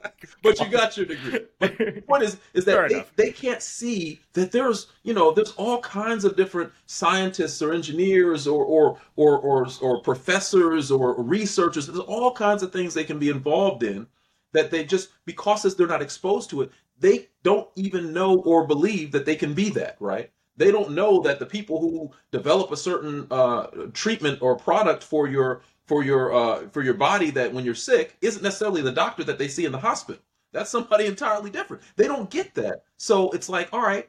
but 0.43 0.61
you 0.61 0.69
got 0.69 0.97
your 0.97 1.07
degree. 1.07 1.41
But 1.59 1.79
the 1.79 2.03
point 2.07 2.23
is, 2.23 2.39
is 2.55 2.65
that 2.65 2.89
they, 2.89 3.05
they 3.17 3.33
can't 3.33 3.63
see 3.63 4.21
that 4.33 4.53
there's 4.53 4.89
you 5.03 5.15
know 5.15 5.33
there's 5.33 5.53
all 5.53 5.81
kinds 5.81 6.25
of 6.25 6.37
different 6.37 6.73
scientists 6.87 7.63
or 7.63 7.73
engineers 7.73 8.47
or 8.47 8.65
or 8.65 8.99
or 9.17 9.39
or, 9.39 9.69
or 9.81 10.03
professors 10.03 10.91
or 10.91 11.21
researchers. 11.23 11.87
There's 11.87 11.99
all 11.99 12.33
kinds 12.33 12.63
of 12.63 12.73
things 12.73 12.95
they 12.95 13.05
can 13.05 13.19
be 13.19 13.31
involved 13.31 13.83
in 13.83 14.07
that 14.53 14.71
they 14.71 14.85
just 14.85 15.11
because 15.25 15.63
they're 15.75 15.87
not 15.87 16.03
exposed 16.03 16.51
to 16.51 16.63
it, 16.63 16.73
they 16.99 17.29
don't 17.43 17.69
even 17.77 18.13
know 18.13 18.39
or 18.41 18.67
believe 18.67 19.13
that 19.13 19.25
they 19.27 19.37
can 19.37 19.55
be 19.55 19.71
that 19.71 19.97
right. 20.01 20.31
They 20.57 20.71
don't 20.71 20.93
know 20.93 21.21
that 21.23 21.39
the 21.39 21.47
people 21.47 21.81
who 21.81 22.11
develop 22.31 22.71
a 22.71 22.77
certain 22.77 23.27
uh, 23.31 23.69
treatment 23.95 24.43
or 24.43 24.55
product 24.57 25.03
for 25.03 25.27
your 25.27 25.63
for 25.93 26.03
your 26.03 26.33
uh, 26.33 26.69
for 26.71 26.81
your 26.81 26.95
body 26.95 27.31
that 27.31 27.53
when 27.53 27.67
you're 27.67 27.75
sick 27.75 28.17
isn't 28.23 28.43
necessarily 28.43 28.81
the 28.81 28.91
doctor 28.91 29.23
that 29.23 29.37
they 29.37 29.47
see 29.47 29.67
in 29.67 29.73
the 29.73 29.79
hospital. 29.79 30.23
That's 30.51 30.71
somebody 30.71 31.05
entirely 31.15 31.51
different. 31.51 31.83
They 31.97 32.07
don't 32.07 32.31
get 32.31 32.55
that. 32.55 32.85
So 32.97 33.31
it's 33.33 33.51
like, 33.51 33.69
all 33.75 33.83
right, 33.83 34.09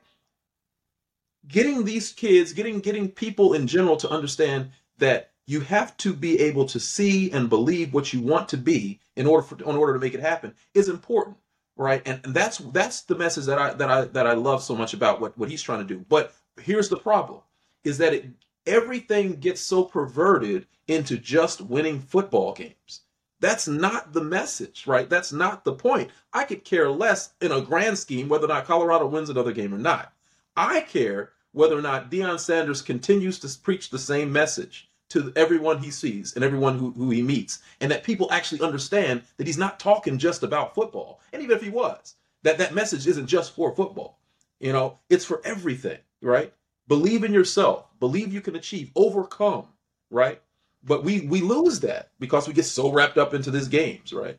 getting 1.46 1.84
these 1.84 2.14
kids, 2.14 2.54
getting 2.54 2.80
getting 2.80 3.10
people 3.10 3.54
in 3.54 3.68
general 3.68 3.98
to 3.98 4.10
understand 4.10 4.72
that 5.00 5.32
you 5.46 5.60
have 5.60 5.98
to 5.98 6.14
be 6.14 6.40
able 6.40 6.66
to 6.68 6.80
see 6.80 7.30
and 7.32 7.50
believe 7.50 7.94
what 7.94 8.14
you 8.14 8.22
want 8.22 8.48
to 8.48 8.58
be 8.58 9.02
in 9.18 9.28
order 9.28 9.46
for 9.46 9.58
in 9.58 9.76
order 9.76 9.92
to 9.92 10.00
make 10.00 10.14
it 10.14 10.22
happen 10.22 10.56
is 10.74 10.88
important 10.88 11.36
right 11.76 12.02
and, 12.06 12.22
and 12.24 12.34
that's 12.34 12.60
that's 12.60 13.02
the 13.02 13.16
message 13.16 13.46
that 13.46 13.60
i 13.60 13.74
that 13.74 13.90
i 13.90 14.06
that 14.06 14.26
i 14.26 14.32
love 14.32 14.64
so 14.64 14.74
much 14.74 14.94
about 14.94 15.20
what 15.20 15.38
what 15.38 15.50
he's 15.50 15.62
trying 15.62 15.86
to 15.86 15.94
do 15.94 16.06
but 16.08 16.34
here's 16.62 16.88
the 16.88 16.96
problem 16.96 17.42
is 17.84 17.98
that 17.98 18.14
it 18.14 18.26
everything 18.66 19.40
gets 19.40 19.62
so 19.62 19.84
perverted 19.84 20.68
into 20.88 21.18
just 21.18 21.62
winning 21.62 22.00
football 22.00 22.54
games. 22.54 23.02
That's 23.40 23.68
not 23.68 24.14
the 24.14 24.24
message, 24.24 24.88
right? 24.88 25.10
That's 25.10 25.34
not 25.34 25.66
the 25.66 25.74
point. 25.74 26.12
I 26.32 26.46
could 26.46 26.64
care 26.64 26.90
less 26.90 27.34
in 27.42 27.52
a 27.52 27.62
grand 27.62 27.98
scheme 27.98 28.30
whether 28.30 28.46
or 28.46 28.50
not 28.50 28.66
Colorado 28.66 29.06
wins 29.08 29.30
another 29.30 29.52
game 29.52 29.74
or 29.74 29.78
not. 29.78 30.14
I 30.56 30.82
care 30.82 31.32
whether 31.52 31.78
or 31.78 31.82
not 31.82 32.10
Deion 32.10 32.40
Sanders 32.40 32.82
continues 32.82 33.40
to 33.40 33.60
preach 33.62 33.90
the 33.90 34.00
same 34.00 34.32
message 34.32 34.90
to 35.10 35.32
everyone 35.36 35.78
he 35.78 35.92
sees 35.92 36.34
and 36.34 36.44
everyone 36.44 36.80
who, 36.80 36.92
who 36.92 37.12
he 37.12 37.22
meets, 37.22 37.60
and 37.80 37.92
that 37.92 38.04
people 38.04 38.32
actually 38.32 38.62
understand 38.62 39.22
that 39.38 39.46
he's 39.46 39.58
not 39.58 39.80
talking 39.80 40.18
just 40.18 40.42
about 40.42 40.74
football. 40.74 41.20
And 41.32 41.44
even 41.44 41.56
if 41.56 41.62
he 41.62 41.70
was, 41.70 42.16
that 42.44 42.58
that 42.58 42.74
message 42.74 43.06
isn't 43.08 43.28
just 43.28 43.54
for 43.54 43.76
football. 43.76 44.20
You 44.60 44.74
know, 44.74 45.00
it's 45.10 45.26
for 45.26 45.42
everything, 45.44 46.00
right? 46.22 46.54
Believe 46.88 47.24
in 47.24 47.34
yourself. 47.34 47.86
Believe 48.00 48.34
you 48.34 48.42
can 48.42 48.56
achieve. 48.56 48.92
Overcome, 48.96 49.68
right? 50.10 50.42
But 50.84 51.04
we 51.04 51.22
we 51.22 51.42
lose 51.42 51.80
that 51.82 52.12
because 52.20 52.48
we 52.48 52.54
get 52.54 52.66
so 52.66 52.92
wrapped 52.92 53.18
up 53.18 53.34
into 53.34 53.52
these 53.52 53.68
games, 53.68 54.12
right? 54.12 54.38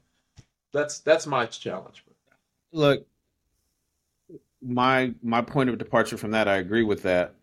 That's 0.73 0.99
that's 1.01 1.27
my 1.27 1.47
challenge. 1.47 2.05
Look, 2.73 3.07
my 4.61 5.15
my 5.23 5.41
point 5.41 5.71
of 5.71 5.79
departure 5.79 6.17
from 6.17 6.33
that, 6.33 6.49
I 6.49 6.57
agree 6.57 6.83
with 6.83 7.03
that. 7.03 7.35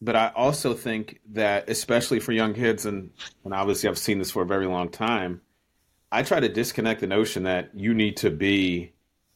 But 0.00 0.14
I 0.14 0.30
also 0.36 0.74
think 0.74 1.20
that, 1.32 1.68
especially 1.68 2.20
for 2.20 2.30
young 2.30 2.54
kids, 2.54 2.86
and, 2.86 3.10
and 3.44 3.52
obviously 3.52 3.88
I've 3.88 3.98
seen 3.98 4.18
this 4.18 4.30
for 4.30 4.42
a 4.42 4.46
very 4.46 4.66
long 4.66 4.90
time, 4.90 5.40
I 6.12 6.22
try 6.22 6.38
to 6.38 6.48
disconnect 6.48 7.00
the 7.00 7.08
notion 7.08 7.42
that 7.42 7.70
you 7.74 7.94
need 7.94 8.16
to 8.18 8.30
be 8.30 8.92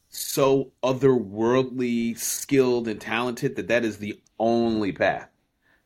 so 0.08 0.70
otherworldly 0.82 2.16
skilled 2.16 2.86
and 2.86 3.00
talented 3.00 3.56
that 3.56 3.68
that 3.68 3.84
is 3.84 3.98
the 3.98 4.20
only 4.42 4.92
path. 4.92 5.28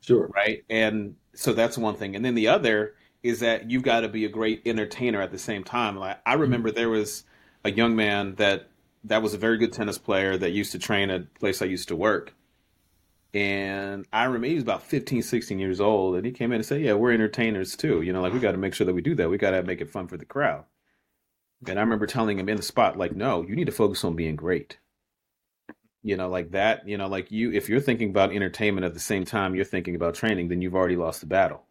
Sure. 0.00 0.28
Right. 0.34 0.64
And 0.68 1.14
so 1.34 1.52
that's 1.52 1.78
one 1.78 1.94
thing. 1.94 2.16
And 2.16 2.24
then 2.24 2.34
the 2.34 2.48
other 2.48 2.94
is 3.22 3.40
that 3.40 3.70
you've 3.70 3.82
got 3.82 4.00
to 4.00 4.09
be 4.09 4.24
a 4.24 4.28
great 4.28 4.62
entertainer 4.66 5.20
at 5.20 5.30
the 5.30 5.38
same 5.38 5.62
time. 5.62 5.96
Like 5.96 6.18
I 6.26 6.34
remember 6.34 6.70
mm-hmm. 6.70 6.76
there 6.76 6.88
was 6.88 7.24
a 7.64 7.70
young 7.70 7.94
man 7.94 8.36
that 8.36 8.70
that 9.04 9.22
was 9.22 9.34
a 9.34 9.38
very 9.38 9.59
good 9.59 9.72
tennis 9.72 9.98
player 9.98 10.36
that 10.36 10.50
used 10.50 10.72
to 10.72 10.78
train 10.78 11.11
at 11.11 11.20
a 11.20 11.38
place 11.38 11.62
I 11.62 11.66
used 11.66 11.88
to 11.88 11.96
work. 11.96 12.34
And 13.34 14.07
I 14.12 14.24
remember 14.24 14.46
he 14.46 14.54
was 14.54 14.62
about 14.62 14.82
15, 14.82 15.22
16 15.22 15.59
years 15.59 15.80
old. 15.80 16.16
And 16.16 16.24
he 16.24 16.32
came 16.32 16.52
in 16.52 16.57
and 16.57 16.66
said, 16.66 16.80
Yeah, 16.80 16.94
we're 16.94 17.12
entertainers 17.12 17.76
too. 17.76 18.02
You 18.02 18.12
know, 18.12 18.22
like 18.22 18.32
we 18.32 18.40
got 18.40 18.52
to 18.52 18.59
make 18.59 18.74
sure 18.74 18.86
that 18.86 18.94
we 18.94 19.02
do 19.02 19.14
that. 19.16 19.28
We 19.28 19.38
got 19.38 19.50
to 19.50 19.62
make 19.62 19.80
it 19.80 19.90
fun 19.90 20.09
for 20.09 20.16
the 20.16 20.24
crowd. 20.24 20.64
And 21.66 21.78
I 21.78 21.82
remember 21.82 22.07
telling 22.07 22.38
him 22.38 22.48
in 22.48 22.57
the 22.57 22.62
spot, 22.62 22.98
like, 22.98 23.14
no, 23.14 23.42
you 23.42 23.57
need 23.57 23.66
to 23.66 23.72
focus 23.72 24.04
on 24.04 24.14
being 24.14 24.36
great. 24.36 24.78
You 26.07 26.16
know, 26.16 26.28
like 26.28 26.52
that, 26.52 26.86
you 26.86 26.96
know, 26.96 27.09
like 27.09 27.32
you, 27.32 27.50
if 27.52 27.68
you're 27.68 27.80
thinking 27.80 28.11
about 28.11 28.32
entertainment 28.32 28.84
at 28.84 28.94
the 28.94 29.00
same 29.00 29.24
time 29.24 29.57
you're 29.57 29.64
thinking 29.64 29.96
about 29.96 30.14
training, 30.14 30.46
then 30.46 30.62
you've 30.62 30.76
already 30.76 30.94
lost 30.94 31.18
the 31.20 31.26
battle. 31.26 31.64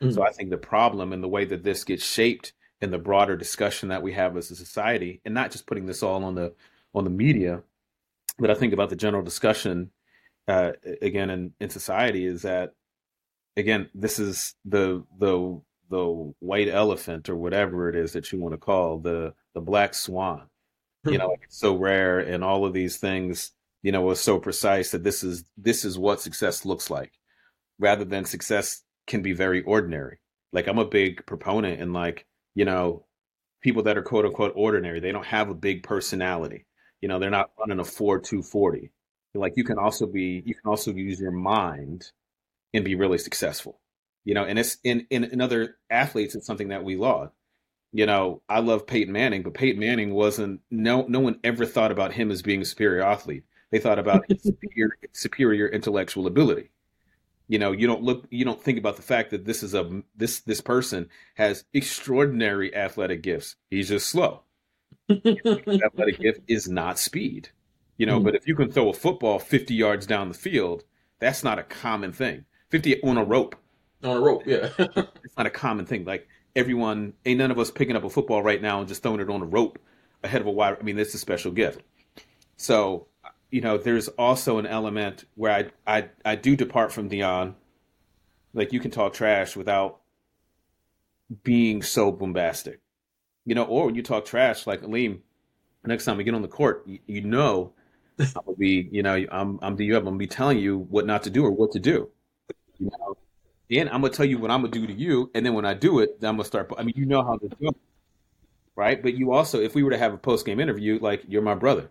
Mm-hmm. 0.00 0.14
So 0.14 0.22
I 0.22 0.30
think 0.30 0.50
the 0.50 0.58
problem 0.58 1.12
and 1.12 1.20
the 1.24 1.28
way 1.28 1.44
that 1.46 1.64
this 1.64 1.82
gets 1.82 2.04
shaped 2.04 2.52
in 2.80 2.92
the 2.92 2.98
broader 2.98 3.36
discussion 3.36 3.88
that 3.88 4.00
we 4.00 4.12
have 4.12 4.36
as 4.36 4.48
a 4.52 4.54
society, 4.54 5.20
and 5.24 5.34
not 5.34 5.50
just 5.50 5.66
putting 5.66 5.86
this 5.86 6.04
all 6.04 6.22
on 6.22 6.36
the 6.36 6.54
on 6.94 7.02
the 7.02 7.10
media, 7.10 7.62
but 8.38 8.48
I 8.48 8.54
think 8.54 8.72
about 8.72 8.90
the 8.90 8.96
general 8.96 9.24
discussion 9.24 9.90
uh, 10.46 10.72
again 11.02 11.28
in, 11.30 11.52
in 11.60 11.68
society 11.68 12.24
is 12.24 12.42
that 12.42 12.74
again 13.56 13.90
this 13.92 14.20
is 14.20 14.54
the 14.64 15.04
the 15.18 15.60
the 15.90 16.32
white 16.38 16.68
elephant 16.68 17.28
or 17.28 17.34
whatever 17.34 17.88
it 17.88 17.96
is 17.96 18.12
that 18.12 18.30
you 18.30 18.38
want 18.38 18.54
to 18.54 18.58
call 18.58 19.00
the 19.00 19.34
the 19.54 19.60
black 19.60 19.94
swan. 19.94 20.46
you 21.04 21.18
know, 21.18 21.28
like 21.28 21.40
it's 21.42 21.58
so 21.58 21.74
rare 21.74 22.20
and 22.20 22.44
all 22.44 22.64
of 22.64 22.72
these 22.72 22.98
things, 22.98 23.52
you 23.82 23.92
know, 23.92 24.02
was 24.02 24.20
so 24.20 24.38
precise 24.38 24.90
that 24.90 25.04
this 25.04 25.22
is 25.24 25.44
this 25.56 25.84
is 25.84 25.98
what 25.98 26.20
success 26.20 26.64
looks 26.64 26.90
like, 26.90 27.12
rather 27.78 28.04
than 28.04 28.24
success 28.24 28.82
can 29.06 29.22
be 29.22 29.32
very 29.32 29.62
ordinary. 29.62 30.18
Like 30.52 30.66
I'm 30.68 30.78
a 30.78 30.84
big 30.84 31.24
proponent 31.26 31.80
in 31.80 31.92
like, 31.92 32.26
you 32.54 32.64
know, 32.64 33.06
people 33.62 33.82
that 33.84 33.96
are 33.98 34.02
quote 34.02 34.26
unquote 34.26 34.52
ordinary, 34.56 35.00
they 35.00 35.12
don't 35.12 35.26
have 35.26 35.48
a 35.50 35.54
big 35.54 35.82
personality. 35.82 36.66
You 37.00 37.08
know, 37.08 37.18
they're 37.18 37.30
not 37.30 37.50
running 37.58 37.80
a 37.80 37.84
four 37.84 38.20
two 38.20 38.42
forty. 38.42 38.92
Like 39.34 39.54
you 39.56 39.64
can 39.64 39.78
also 39.78 40.06
be 40.06 40.42
you 40.44 40.54
can 40.54 40.68
also 40.68 40.92
use 40.92 41.20
your 41.20 41.30
mind 41.32 42.10
and 42.74 42.84
be 42.84 42.94
really 42.94 43.18
successful 43.18 43.80
you 44.24 44.34
know, 44.34 44.44
and 44.44 44.58
it's 44.58 44.78
in, 44.84 45.06
in, 45.10 45.24
in 45.24 45.40
other 45.40 45.76
athletes, 45.88 46.34
it's 46.34 46.46
something 46.46 46.68
that 46.68 46.84
we 46.84 46.96
laud. 46.96 47.30
You 47.92 48.06
know, 48.06 48.42
I 48.48 48.60
love 48.60 48.86
Peyton 48.86 49.12
Manning, 49.12 49.42
but 49.42 49.54
Peyton 49.54 49.80
Manning 49.80 50.14
wasn't 50.14 50.60
no 50.70 51.06
no 51.08 51.18
one 51.20 51.40
ever 51.42 51.66
thought 51.66 51.90
about 51.90 52.12
him 52.12 52.30
as 52.30 52.42
being 52.42 52.62
a 52.62 52.64
superior 52.64 53.02
athlete. 53.02 53.44
They 53.70 53.78
thought 53.78 53.98
about 53.98 54.24
superior 54.40 54.96
superior 55.12 55.68
intellectual 55.68 56.26
ability. 56.26 56.70
You 57.48 57.58
know, 57.58 57.72
you 57.72 57.86
don't 57.86 58.02
look 58.02 58.26
you 58.30 58.44
don't 58.44 58.62
think 58.62 58.78
about 58.78 58.96
the 58.96 59.02
fact 59.02 59.30
that 59.30 59.44
this 59.44 59.62
is 59.62 59.74
a 59.74 60.02
this 60.16 60.40
this 60.40 60.60
person 60.60 61.08
has 61.34 61.64
extraordinary 61.72 62.74
athletic 62.74 63.22
gifts. 63.22 63.56
He's 63.70 63.88
just 63.88 64.08
slow. 64.08 64.42
athletic 65.10 66.20
gift 66.20 66.40
is 66.46 66.68
not 66.68 66.98
speed. 66.98 67.50
You 67.96 68.06
know, 68.06 68.20
mm 68.20 68.24
but 68.24 68.34
if 68.34 68.46
you 68.46 68.54
can 68.54 68.70
throw 68.70 68.88
a 68.88 68.94
football 68.94 69.38
50 69.38 69.74
yards 69.74 70.06
down 70.06 70.28
the 70.28 70.34
field, 70.34 70.84
that's 71.18 71.44
not 71.44 71.58
a 71.58 71.62
common 71.62 72.12
thing. 72.12 72.44
50 72.70 73.02
on 73.02 73.18
a 73.18 73.24
rope 73.24 73.56
on 74.02 74.16
a 74.16 74.20
rope, 74.20 74.42
yeah. 74.46 74.70
it's 74.78 75.36
not 75.36 75.46
a 75.46 75.50
common 75.50 75.86
thing. 75.86 76.04
Like 76.04 76.26
everyone, 76.56 77.12
ain't 77.26 77.38
none 77.38 77.50
of 77.50 77.58
us 77.58 77.70
picking 77.70 77.96
up 77.96 78.04
a 78.04 78.10
football 78.10 78.42
right 78.42 78.60
now 78.60 78.80
and 78.80 78.88
just 78.88 79.02
throwing 79.02 79.20
it 79.20 79.30
on 79.30 79.42
a 79.42 79.46
rope 79.46 79.78
ahead 80.24 80.40
of 80.40 80.46
a 80.46 80.50
wide. 80.50 80.76
I 80.80 80.82
mean, 80.82 80.98
it's 80.98 81.14
a 81.14 81.18
special 81.18 81.52
gift. 81.52 81.82
So, 82.56 83.06
you 83.50 83.60
know, 83.60 83.78
there's 83.78 84.08
also 84.08 84.58
an 84.58 84.66
element 84.66 85.24
where 85.34 85.70
I 85.86 85.98
I 86.00 86.10
I 86.24 86.36
do 86.36 86.56
depart 86.56 86.92
from 86.92 87.08
Deion. 87.10 87.54
Like 88.54 88.72
you 88.72 88.80
can 88.80 88.90
talk 88.90 89.12
trash 89.14 89.56
without 89.56 90.00
being 91.44 91.82
so 91.82 92.10
bombastic, 92.12 92.80
you 93.44 93.54
know, 93.54 93.64
or 93.64 93.86
when 93.86 93.94
you 93.94 94.02
talk 94.02 94.24
trash 94.24 94.66
like 94.66 94.82
Aleem. 94.82 95.20
Next 95.84 96.04
time 96.04 96.16
we 96.18 96.24
get 96.24 96.34
on 96.34 96.42
the 96.42 96.48
court, 96.48 96.84
you, 96.86 96.98
you 97.06 97.22
know, 97.22 97.72
I 98.36 98.40
will 98.46 98.56
be, 98.56 98.88
you 98.92 99.02
know, 99.02 99.24
I'm 99.32 99.58
I'm 99.62 99.76
the 99.76 99.92
I'm 99.96 100.04
gonna 100.04 100.16
be 100.16 100.26
telling 100.28 100.58
you 100.58 100.78
what 100.78 101.06
not 101.06 101.24
to 101.24 101.30
do 101.30 101.44
or 101.44 101.50
what 101.52 101.72
to 101.72 101.80
do. 101.80 102.10
You 102.78 102.90
know, 102.98 103.16
then 103.70 103.88
I'm 103.88 104.02
gonna 104.02 104.14
tell 104.14 104.26
you 104.26 104.38
what 104.38 104.50
I'm 104.50 104.62
gonna 104.62 104.72
do 104.72 104.86
to 104.86 104.92
you, 104.94 105.30
and 105.34 105.46
then 105.46 105.54
when 105.54 105.66
I 105.66 105.74
do 105.74 106.00
it, 106.00 106.12
I'm 106.22 106.36
gonna 106.36 106.44
start. 106.44 106.72
I 106.78 106.84
mean, 106.84 106.94
you 106.96 107.06
know 107.06 107.22
how 107.24 107.38
this 107.38 107.52
goes, 107.60 107.74
right? 108.76 109.02
But 109.02 109.14
you 109.14 109.32
also, 109.32 109.60
if 109.60 109.74
we 109.74 109.82
were 109.82 109.90
to 109.90 109.98
have 109.98 110.14
a 110.14 110.18
post 110.18 110.46
game 110.46 110.60
interview, 110.60 110.98
like 111.00 111.22
you're 111.28 111.42
my 111.42 111.54
brother, 111.54 111.90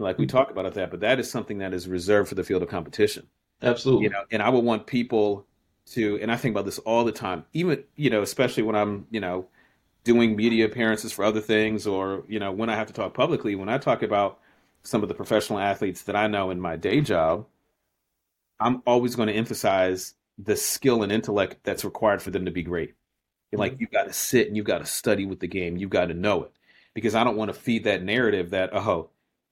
like 0.00 0.18
we 0.18 0.26
talk 0.26 0.50
about 0.50 0.72
that, 0.74 0.90
but 0.90 1.00
that 1.00 1.20
is 1.20 1.30
something 1.30 1.58
that 1.58 1.72
is 1.72 1.88
reserved 1.88 2.28
for 2.28 2.34
the 2.34 2.44
field 2.44 2.62
of 2.62 2.68
competition. 2.68 3.26
Absolutely, 3.62 4.04
you 4.04 4.10
know. 4.10 4.24
And 4.30 4.42
I 4.42 4.48
would 4.48 4.64
want 4.64 4.86
people 4.86 5.46
to, 5.92 6.18
and 6.20 6.30
I 6.30 6.36
think 6.36 6.54
about 6.54 6.64
this 6.64 6.78
all 6.80 7.04
the 7.04 7.12
time, 7.12 7.44
even 7.52 7.84
you 7.96 8.10
know, 8.10 8.22
especially 8.22 8.62
when 8.62 8.76
I'm, 8.76 9.06
you 9.10 9.20
know, 9.20 9.46
doing 10.04 10.36
media 10.36 10.64
appearances 10.64 11.12
for 11.12 11.24
other 11.24 11.40
things, 11.40 11.86
or 11.86 12.24
you 12.28 12.38
know, 12.38 12.52
when 12.52 12.70
I 12.70 12.76
have 12.76 12.86
to 12.88 12.92
talk 12.92 13.14
publicly. 13.14 13.54
When 13.54 13.68
I 13.68 13.78
talk 13.78 14.02
about 14.02 14.40
some 14.82 15.02
of 15.02 15.08
the 15.08 15.14
professional 15.14 15.58
athletes 15.58 16.02
that 16.02 16.16
I 16.16 16.26
know 16.26 16.50
in 16.50 16.60
my 16.60 16.76
day 16.76 17.00
job, 17.00 17.46
I'm 18.58 18.82
always 18.86 19.14
going 19.14 19.28
to 19.28 19.34
emphasize 19.34 20.14
the 20.38 20.56
skill 20.56 21.02
and 21.02 21.12
intellect 21.12 21.58
that's 21.64 21.84
required 21.84 22.22
for 22.22 22.30
them 22.30 22.46
to 22.46 22.50
be 22.50 22.62
great. 22.62 22.94
Like 23.52 23.72
mm-hmm. 23.72 23.80
you've 23.82 23.90
got 23.90 24.04
to 24.04 24.12
sit 24.12 24.46
and 24.46 24.56
you've 24.56 24.66
got 24.66 24.78
to 24.78 24.86
study 24.86 25.26
with 25.26 25.40
the 25.40 25.48
game. 25.48 25.76
You've 25.76 25.90
got 25.90 26.06
to 26.06 26.14
know 26.14 26.44
it 26.44 26.52
because 26.94 27.14
I 27.14 27.24
don't 27.24 27.36
want 27.36 27.52
to 27.52 27.58
feed 27.58 27.84
that 27.84 28.02
narrative 28.02 28.50
that 28.50 28.70
oh 28.72 29.10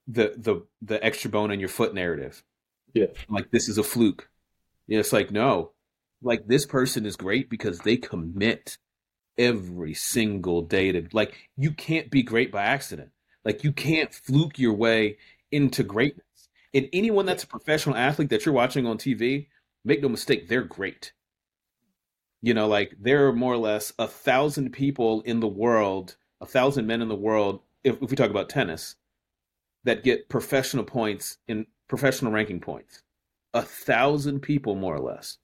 the 0.09 0.33
the 0.35 0.65
the 0.81 1.03
extra 1.05 1.29
bone 1.29 1.51
in 1.51 1.59
your 1.59 1.69
foot 1.69 1.93
narrative. 1.93 2.43
Yeah, 2.93 3.07
like 3.29 3.51
this 3.51 3.69
is 3.69 3.77
a 3.77 3.83
fluke. 3.83 4.29
Yeah, 4.87 4.99
it's 4.99 5.13
like 5.13 5.31
no, 5.31 5.71
like 6.21 6.47
this 6.47 6.65
person 6.65 7.05
is 7.05 7.15
great 7.15 7.49
because 7.49 7.79
they 7.79 7.95
commit 7.95 8.77
every 9.37 9.93
single 9.93 10.63
day 10.63 10.91
to 10.91 11.07
like 11.13 11.49
you 11.55 11.71
can't 11.71 12.09
be 12.09 12.23
great 12.23 12.51
by 12.51 12.63
accident. 12.63 13.11
Like 13.45 13.63
you 13.63 13.71
can't 13.71 14.13
fluke 14.13 14.57
your 14.57 14.73
way 14.73 15.17
into 15.51 15.83
greatness. 15.83 16.25
And 16.73 16.89
anyone 16.91 17.25
that's 17.25 17.43
a 17.43 17.47
professional 17.47 17.95
athlete 17.95 18.29
that 18.29 18.45
you're 18.45 18.53
watching 18.53 18.85
on 18.85 18.97
TV, 18.97 19.47
make 19.85 20.01
no 20.01 20.09
mistake, 20.09 20.47
they're 20.47 20.63
great. 20.63 21.13
You 22.41 22.53
know, 22.53 22.67
like 22.67 22.95
there 22.99 23.27
are 23.27 23.33
more 23.33 23.53
or 23.53 23.57
less 23.57 23.93
a 23.99 24.07
thousand 24.07 24.71
people 24.71 25.21
in 25.21 25.39
the 25.39 25.47
world, 25.47 26.15
a 26.41 26.45
thousand 26.45 26.87
men 26.87 27.01
in 27.01 27.09
the 27.09 27.15
world, 27.15 27.61
if, 27.83 28.01
if 28.01 28.09
we 28.09 28.15
talk 28.15 28.29
about 28.29 28.49
tennis, 28.49 28.95
that 29.83 30.03
get 30.03 30.29
professional 30.29 30.83
points 30.83 31.37
in 31.47 31.65
professional 31.87 32.31
ranking 32.31 32.59
points. 32.59 33.01
A 33.53 33.61
thousand 33.61 34.41
people, 34.41 34.75
more 34.75 34.95
or 34.95 34.99
less. 34.99 35.37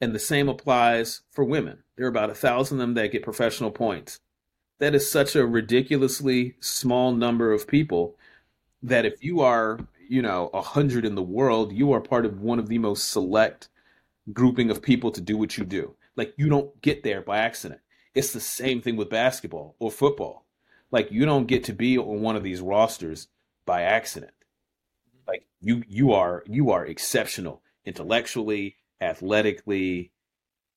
And 0.00 0.14
the 0.14 0.18
same 0.18 0.48
applies 0.48 1.22
for 1.30 1.44
women. 1.44 1.84
There 1.96 2.06
are 2.06 2.10
about 2.10 2.30
a 2.30 2.34
thousand 2.34 2.78
of 2.78 2.80
them 2.80 2.94
that 2.94 3.12
get 3.12 3.22
professional 3.22 3.70
points. 3.70 4.20
That 4.78 4.94
is 4.94 5.10
such 5.10 5.36
a 5.36 5.46
ridiculously 5.46 6.56
small 6.60 7.12
number 7.12 7.52
of 7.52 7.68
people 7.68 8.16
that 8.82 9.04
if 9.04 9.22
you 9.22 9.40
are 9.40 9.78
you 10.10 10.20
know, 10.20 10.50
a 10.52 10.60
hundred 10.60 11.04
in 11.04 11.14
the 11.14 11.22
world, 11.22 11.72
you 11.72 11.92
are 11.92 12.00
part 12.00 12.26
of 12.26 12.40
one 12.40 12.58
of 12.58 12.68
the 12.68 12.78
most 12.78 13.10
select 13.10 13.68
grouping 14.32 14.68
of 14.68 14.82
people 14.82 15.12
to 15.12 15.20
do 15.20 15.38
what 15.38 15.56
you 15.56 15.64
do. 15.64 15.94
Like 16.16 16.34
you 16.36 16.48
don't 16.48 16.78
get 16.82 17.04
there 17.04 17.22
by 17.22 17.38
accident. 17.38 17.80
It's 18.12 18.32
the 18.32 18.40
same 18.40 18.82
thing 18.82 18.96
with 18.96 19.08
basketball 19.08 19.76
or 19.78 19.92
football. 19.92 20.44
Like 20.90 21.12
you 21.12 21.24
don't 21.24 21.46
get 21.46 21.64
to 21.64 21.72
be 21.72 21.98
on 21.98 22.20
one 22.20 22.36
of 22.36 22.42
these 22.42 22.60
rosters 22.60 23.28
by 23.66 23.82
accident. 23.82 24.32
Like 25.26 25.46
you 25.60 25.82
you 25.88 26.12
are 26.12 26.42
you 26.46 26.70
are 26.70 26.84
exceptional 26.84 27.62
intellectually, 27.84 28.76
athletically, 29.00 30.12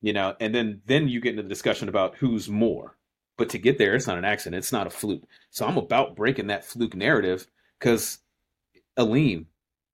you 0.01 0.13
know, 0.13 0.35
and 0.39 0.53
then 0.53 0.81
then 0.85 1.07
you 1.07 1.19
get 1.21 1.31
into 1.31 1.43
the 1.43 1.49
discussion 1.49 1.89
about 1.89 2.15
who's 2.17 2.49
more. 2.49 2.97
But 3.37 3.49
to 3.49 3.57
get 3.57 3.79
there, 3.79 3.95
it's 3.95 4.05
not 4.05 4.19
an 4.19 4.25
accident. 4.25 4.59
It's 4.59 4.71
not 4.71 4.85
a 4.85 4.91
fluke. 4.91 5.23
So 5.49 5.65
I'm 5.65 5.77
about 5.77 6.15
breaking 6.15 6.47
that 6.47 6.63
fluke 6.65 6.95
narrative 6.95 7.47
because 7.79 8.19
Aleem, 8.97 9.45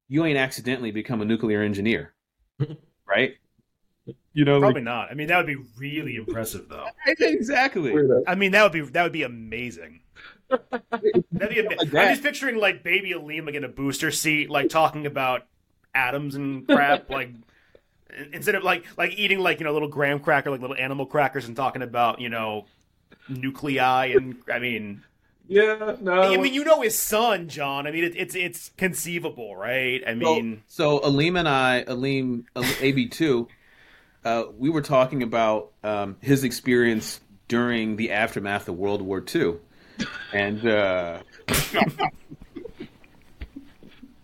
you 0.09 0.26
ain't 0.26 0.38
accidentally 0.38 0.91
become 0.91 1.22
a 1.22 1.26
nuclear 1.26 1.61
engineer, 1.61 2.13
right? 3.07 3.36
You 4.34 4.45
know, 4.45 4.60
probably 4.60 4.82
like, 4.82 4.86
not. 4.86 5.12
I 5.12 5.16
mean, 5.16 5.28
that 5.28 5.38
would 5.38 5.47
be 5.47 5.57
really 5.78 6.16
impressive, 6.16 6.70
though. 6.70 6.88
exactly. 7.07 7.93
I 8.28 8.36
mean, 8.36 8.51
that 8.51 8.64
would 8.64 8.72
be 8.72 8.82
that 8.82 9.03
would 9.03 9.12
be 9.12 9.24
amazing. 9.24 10.01
That'd 10.49 11.49
be 11.49 11.60
am- 11.60 11.66
like 11.66 11.91
that. 11.91 11.95
I'm 11.95 12.10
just 12.10 12.24
picturing 12.24 12.57
like 12.57 12.84
baby 12.84 13.12
Aleem 13.12 13.45
like 13.45 13.55
in 13.55 13.64
a 13.64 13.70
booster 13.70 14.12
seat, 14.12 14.49
like 14.49 14.70
talking 14.70 15.05
about 15.05 15.45
atoms 15.93 16.36
and 16.36 16.68
crap, 16.68 17.10
like 17.10 17.32
instead 18.32 18.55
of 18.55 18.64
like 18.64 18.86
like 18.97 19.18
eating 19.18 19.39
like 19.39 19.60
you 19.60 19.66
know 19.66 19.74
little 19.74 19.88
graham 19.88 20.20
cracker, 20.20 20.49
like 20.49 20.62
little 20.62 20.76
animal 20.78 21.05
crackers, 21.05 21.47
and 21.47 21.55
talking 21.55 21.82
about 21.82 22.20
you 22.22 22.30
know 22.30 22.66
nuclei 23.28 24.07
and 24.07 24.38
I 24.51 24.60
mean 24.60 25.03
Yeah, 25.47 25.95
no. 26.01 26.22
I 26.22 26.38
mean, 26.38 26.53
you 26.53 26.64
know 26.64 26.82
his 26.82 26.97
son, 26.97 27.47
John. 27.47 27.88
I 27.88 27.91
mean, 27.91 28.03
it, 28.03 28.16
it's 28.16 28.36
it's 28.36 28.70
conceivable, 28.78 29.55
right? 29.55 30.01
I 30.05 30.14
mean, 30.14 30.64
so, 30.68 30.99
so 30.99 31.10
Aleem 31.10 31.38
and 31.39 31.49
I, 31.49 31.84
Aleem, 31.88 32.45
AB 32.82 33.07
two, 33.10 33.47
uh, 34.26 34.43
we 34.57 34.70
were 34.70 34.82
talking 34.82 35.24
about 35.24 35.72
um, 35.84 36.17
his 36.22 36.43
experience 36.43 37.20
during 37.47 37.95
the 37.95 38.11
aftermath 38.11 38.67
of 38.67 38.76
World 38.76 39.01
War 39.01 39.24
II, 39.34 39.55
and 40.34 40.65
uh, 40.65 41.20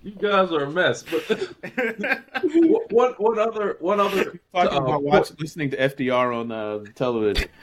you 0.04 0.12
guys 0.12 0.52
are 0.52 0.64
a 0.64 0.72
mess. 0.72 1.04
But 1.04 1.50
what 2.92 3.20
what 3.20 3.38
other 3.40 3.78
what 3.80 4.00
other 4.00 4.40
talking 4.54 4.78
uh, 4.78 4.82
about 4.82 5.04
watching, 5.04 5.38
listening 5.40 5.72
to 5.72 5.78
FDR 5.78 6.36
on 6.40 6.52
uh, 6.52 6.84
television. 6.96 7.50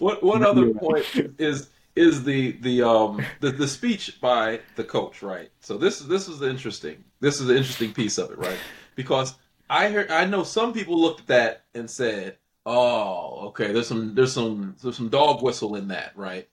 What 0.00 0.20
one 0.20 0.42
other 0.42 0.74
point 0.74 1.06
is 1.38 1.68
is 1.94 2.24
the 2.24 2.52
the 2.60 2.82
um 2.82 3.24
the, 3.38 3.52
the 3.52 3.68
speech 3.68 4.20
by 4.20 4.58
the 4.74 4.82
coach, 4.82 5.22
right? 5.22 5.48
So 5.60 5.78
this 5.78 6.00
this 6.00 6.26
is 6.26 6.42
interesting. 6.42 7.04
This 7.20 7.40
is 7.40 7.48
an 7.48 7.56
interesting 7.56 7.92
piece 7.92 8.18
of 8.18 8.32
it, 8.32 8.38
right? 8.38 8.58
Because 8.96 9.36
I 9.68 9.88
heard 9.90 10.10
I 10.10 10.24
know 10.24 10.42
some 10.44 10.72
people 10.72 11.00
looked 11.00 11.20
at 11.20 11.26
that 11.28 11.64
and 11.74 11.90
said, 11.90 12.38
"Oh, 12.64 13.48
okay, 13.48 13.72
there's 13.72 13.88
some 13.88 14.14
there's 14.14 14.32
some 14.32 14.76
there's 14.82 14.96
some 14.96 15.08
dog 15.08 15.42
whistle 15.42 15.76
in 15.76 15.88
that, 15.88 16.12
right?" 16.16 16.48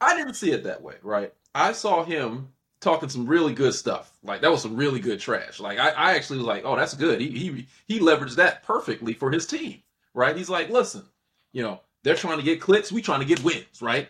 I 0.00 0.16
didn't 0.16 0.34
see 0.34 0.52
it 0.52 0.64
that 0.64 0.82
way, 0.82 0.96
right? 1.02 1.32
I 1.54 1.72
saw 1.72 2.04
him 2.04 2.52
talking 2.80 3.08
some 3.08 3.26
really 3.26 3.54
good 3.54 3.74
stuff. 3.74 4.12
Like 4.22 4.40
that 4.42 4.50
was 4.50 4.62
some 4.62 4.76
really 4.76 5.00
good 5.00 5.20
trash. 5.20 5.60
Like 5.60 5.78
I, 5.78 5.90
I 5.90 6.14
actually 6.14 6.38
was 6.38 6.46
like, 6.46 6.64
"Oh, 6.64 6.76
that's 6.76 6.94
good." 6.94 7.20
He 7.20 7.30
he 7.30 7.68
he 7.88 8.00
leveraged 8.00 8.36
that 8.36 8.62
perfectly 8.64 9.14
for 9.14 9.30
his 9.30 9.46
team, 9.46 9.82
right? 10.14 10.36
He's 10.36 10.50
like, 10.50 10.70
"Listen, 10.70 11.04
you 11.52 11.62
know, 11.62 11.80
they're 12.02 12.16
trying 12.16 12.38
to 12.38 12.44
get 12.44 12.60
clicks, 12.60 12.92
we 12.92 13.02
trying 13.02 13.20
to 13.20 13.26
get 13.26 13.42
wins, 13.44 13.82
right?" 13.82 14.08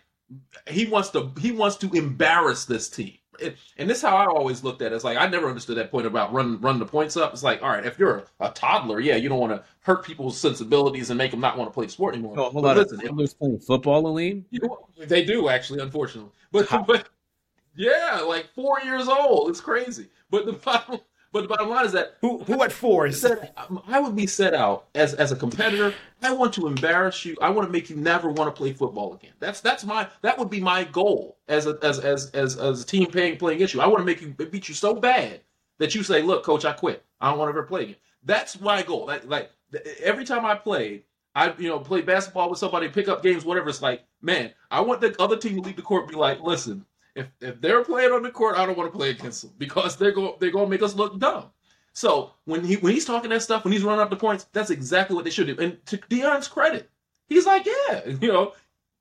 he 0.68 0.86
wants 0.86 1.10
to 1.10 1.30
he 1.40 1.52
wants 1.52 1.76
to 1.76 1.90
embarrass 1.92 2.64
this 2.64 2.88
team. 2.88 3.18
It, 3.42 3.56
and 3.78 3.88
this 3.88 3.98
is 3.98 4.02
how 4.02 4.16
I 4.16 4.26
always 4.26 4.62
looked 4.64 4.82
at 4.82 4.92
it. 4.92 4.94
It's 4.94 5.04
like 5.04 5.18
I 5.18 5.26
never 5.26 5.48
understood 5.48 5.76
that 5.76 5.90
point 5.90 6.06
about 6.06 6.32
run 6.32 6.60
run 6.60 6.78
the 6.78 6.86
points 6.86 7.16
up. 7.16 7.32
It's 7.32 7.42
like, 7.42 7.62
all 7.62 7.70
right, 7.70 7.84
if 7.84 7.98
you're 7.98 8.18
a, 8.40 8.46
a 8.46 8.50
toddler, 8.50 9.00
yeah, 9.00 9.16
you 9.16 9.28
don't 9.28 9.38
want 9.38 9.52
to 9.52 9.64
hurt 9.80 10.04
people's 10.04 10.38
sensibilities 10.38 11.10
and 11.10 11.18
make 11.18 11.30
them 11.30 11.40
not 11.40 11.56
want 11.58 11.70
to 11.70 11.74
play 11.74 11.86
the 11.86 11.92
sport 11.92 12.14
anymore. 12.14 12.34
Oh, 12.36 12.50
hold 12.50 12.66
on, 12.66 12.76
listen, 12.76 12.98
toddlers 13.00 13.34
playing 13.34 13.58
football, 13.58 14.04
Aleem? 14.04 14.44
They 14.98 15.24
do 15.24 15.48
actually, 15.48 15.80
unfortunately. 15.80 16.30
But 16.50 16.68
but 16.86 17.08
yeah, 17.76 18.20
like 18.26 18.48
four 18.54 18.80
years 18.80 19.08
old. 19.08 19.50
It's 19.50 19.60
crazy. 19.60 20.08
But 20.30 20.46
the 20.46 20.52
bottom 20.52 21.00
but 21.32 21.42
the 21.42 21.48
bottom 21.48 21.70
line 21.70 21.86
is 21.86 21.92
that 21.92 22.16
who 22.20 22.38
who 22.44 22.62
at 22.62 22.70
four 22.70 23.06
is 23.06 23.22
that 23.22 23.54
I 23.88 24.00
would 24.00 24.14
be 24.14 24.26
set 24.26 24.52
out 24.52 24.88
as 24.94 25.14
as 25.14 25.32
a 25.32 25.36
competitor. 25.36 25.94
I 26.22 26.32
want 26.32 26.52
to 26.54 26.66
embarrass 26.66 27.24
you. 27.24 27.36
I 27.40 27.48
want 27.48 27.66
to 27.66 27.72
make 27.72 27.88
you 27.88 27.96
never 27.96 28.28
want 28.28 28.54
to 28.54 28.58
play 28.58 28.72
football 28.74 29.14
again. 29.14 29.32
That's 29.40 29.60
that's 29.60 29.84
my 29.84 30.08
that 30.20 30.38
would 30.38 30.50
be 30.50 30.60
my 30.60 30.84
goal 30.84 31.38
as 31.48 31.66
a 31.66 31.78
as 31.82 31.98
as 32.00 32.30
as, 32.30 32.56
as 32.58 32.82
a 32.82 32.86
team 32.86 33.06
playing 33.06 33.38
playing 33.38 33.60
issue. 33.60 33.80
I 33.80 33.86
want 33.86 34.00
to 34.00 34.04
make 34.04 34.20
you 34.20 34.28
beat 34.28 34.68
you 34.68 34.74
so 34.74 34.94
bad 34.94 35.40
that 35.78 35.94
you 35.94 36.02
say, 36.02 36.22
"Look, 36.22 36.44
coach, 36.44 36.66
I 36.66 36.72
quit. 36.72 37.02
I 37.20 37.30
don't 37.30 37.38
want 37.38 37.48
to 37.48 37.52
ever 37.58 37.66
play 37.66 37.82
again." 37.84 37.96
That's 38.24 38.60
my 38.60 38.82
goal. 38.82 39.06
Like 39.06 39.26
like 39.26 39.50
every 40.00 40.26
time 40.26 40.44
I 40.44 40.54
played, 40.54 41.04
I 41.34 41.54
you 41.56 41.68
know 41.68 41.78
play 41.78 42.02
basketball 42.02 42.50
with 42.50 42.58
somebody, 42.58 42.88
pick 42.88 43.08
up 43.08 43.22
games, 43.22 43.44
whatever. 43.46 43.70
It's 43.70 43.80
like, 43.80 44.04
man, 44.20 44.52
I 44.70 44.82
want 44.82 45.00
the 45.00 45.16
other 45.20 45.38
team 45.38 45.56
to 45.56 45.62
leave 45.62 45.76
the 45.76 45.82
court, 45.82 46.08
be 46.08 46.14
like, 46.14 46.40
"Listen, 46.40 46.84
if 47.14 47.26
if 47.40 47.60
they're 47.60 47.84
playing 47.84 48.12
on 48.12 48.22
the 48.22 48.30
court, 48.30 48.56
I 48.56 48.66
don't 48.66 48.76
want 48.76 48.92
to 48.92 48.96
play 48.96 49.10
against 49.10 49.42
them 49.42 49.52
because 49.58 49.96
they're 49.96 50.12
going 50.12 50.34
they're 50.40 50.50
going 50.50 50.66
to 50.66 50.70
make 50.70 50.82
us 50.82 50.94
look 50.94 51.18
dumb. 51.18 51.50
So 51.92 52.32
when 52.44 52.64
he 52.64 52.76
when 52.76 52.92
he's 52.92 53.04
talking 53.04 53.30
that 53.30 53.42
stuff, 53.42 53.64
when 53.64 53.72
he's 53.72 53.82
running 53.82 54.00
up 54.00 54.10
the 54.10 54.16
points, 54.16 54.46
that's 54.52 54.70
exactly 54.70 55.14
what 55.14 55.24
they 55.24 55.30
should 55.30 55.46
do. 55.46 55.56
And 55.58 55.84
to 55.86 55.98
Deion's 55.98 56.48
credit, 56.48 56.90
he's 57.28 57.46
like, 57.46 57.66
yeah, 57.66 58.06
you 58.20 58.28
know, 58.28 58.52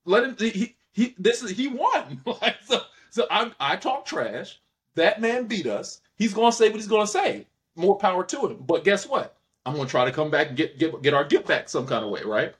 let 0.05 0.24
him. 0.24 0.36
He 0.38 0.76
he 0.91 1.16
this 1.18 1.41
is 1.41 1.51
he 1.51 1.68
won. 1.68 2.22
like 2.41 2.57
so 2.66 2.82
so 3.09 3.28
I 3.32 3.51
I 3.59 3.76
talk 3.78 4.05
trash. 4.05 4.59
That 4.95 5.22
man 5.22 5.45
beat 5.45 5.68
us. 5.68 6.01
He's 6.16 6.34
gonna 6.34 6.51
say 6.51 6.68
what 6.68 6.76
he's 6.76 6.88
gonna 6.88 7.07
say. 7.07 7.47
More 7.76 7.97
power 7.97 8.26
to 8.26 8.47
him. 8.47 8.57
But 8.59 8.84
guess 8.84 9.07
what? 9.07 9.38
I'm 9.66 9.76
gonna 9.76 9.88
try 9.88 10.03
to 10.03 10.12
come 10.12 10.30
back 10.30 10.49
and 10.49 10.57
get 10.57 10.78
get 10.78 11.01
get 11.01 11.14
our 11.14 11.24
get 11.24 11.45
back 11.45 11.70
some 11.70 11.88
kind 11.88 12.03
of 12.03 12.12
way, 12.12 12.24
right? 12.24 12.53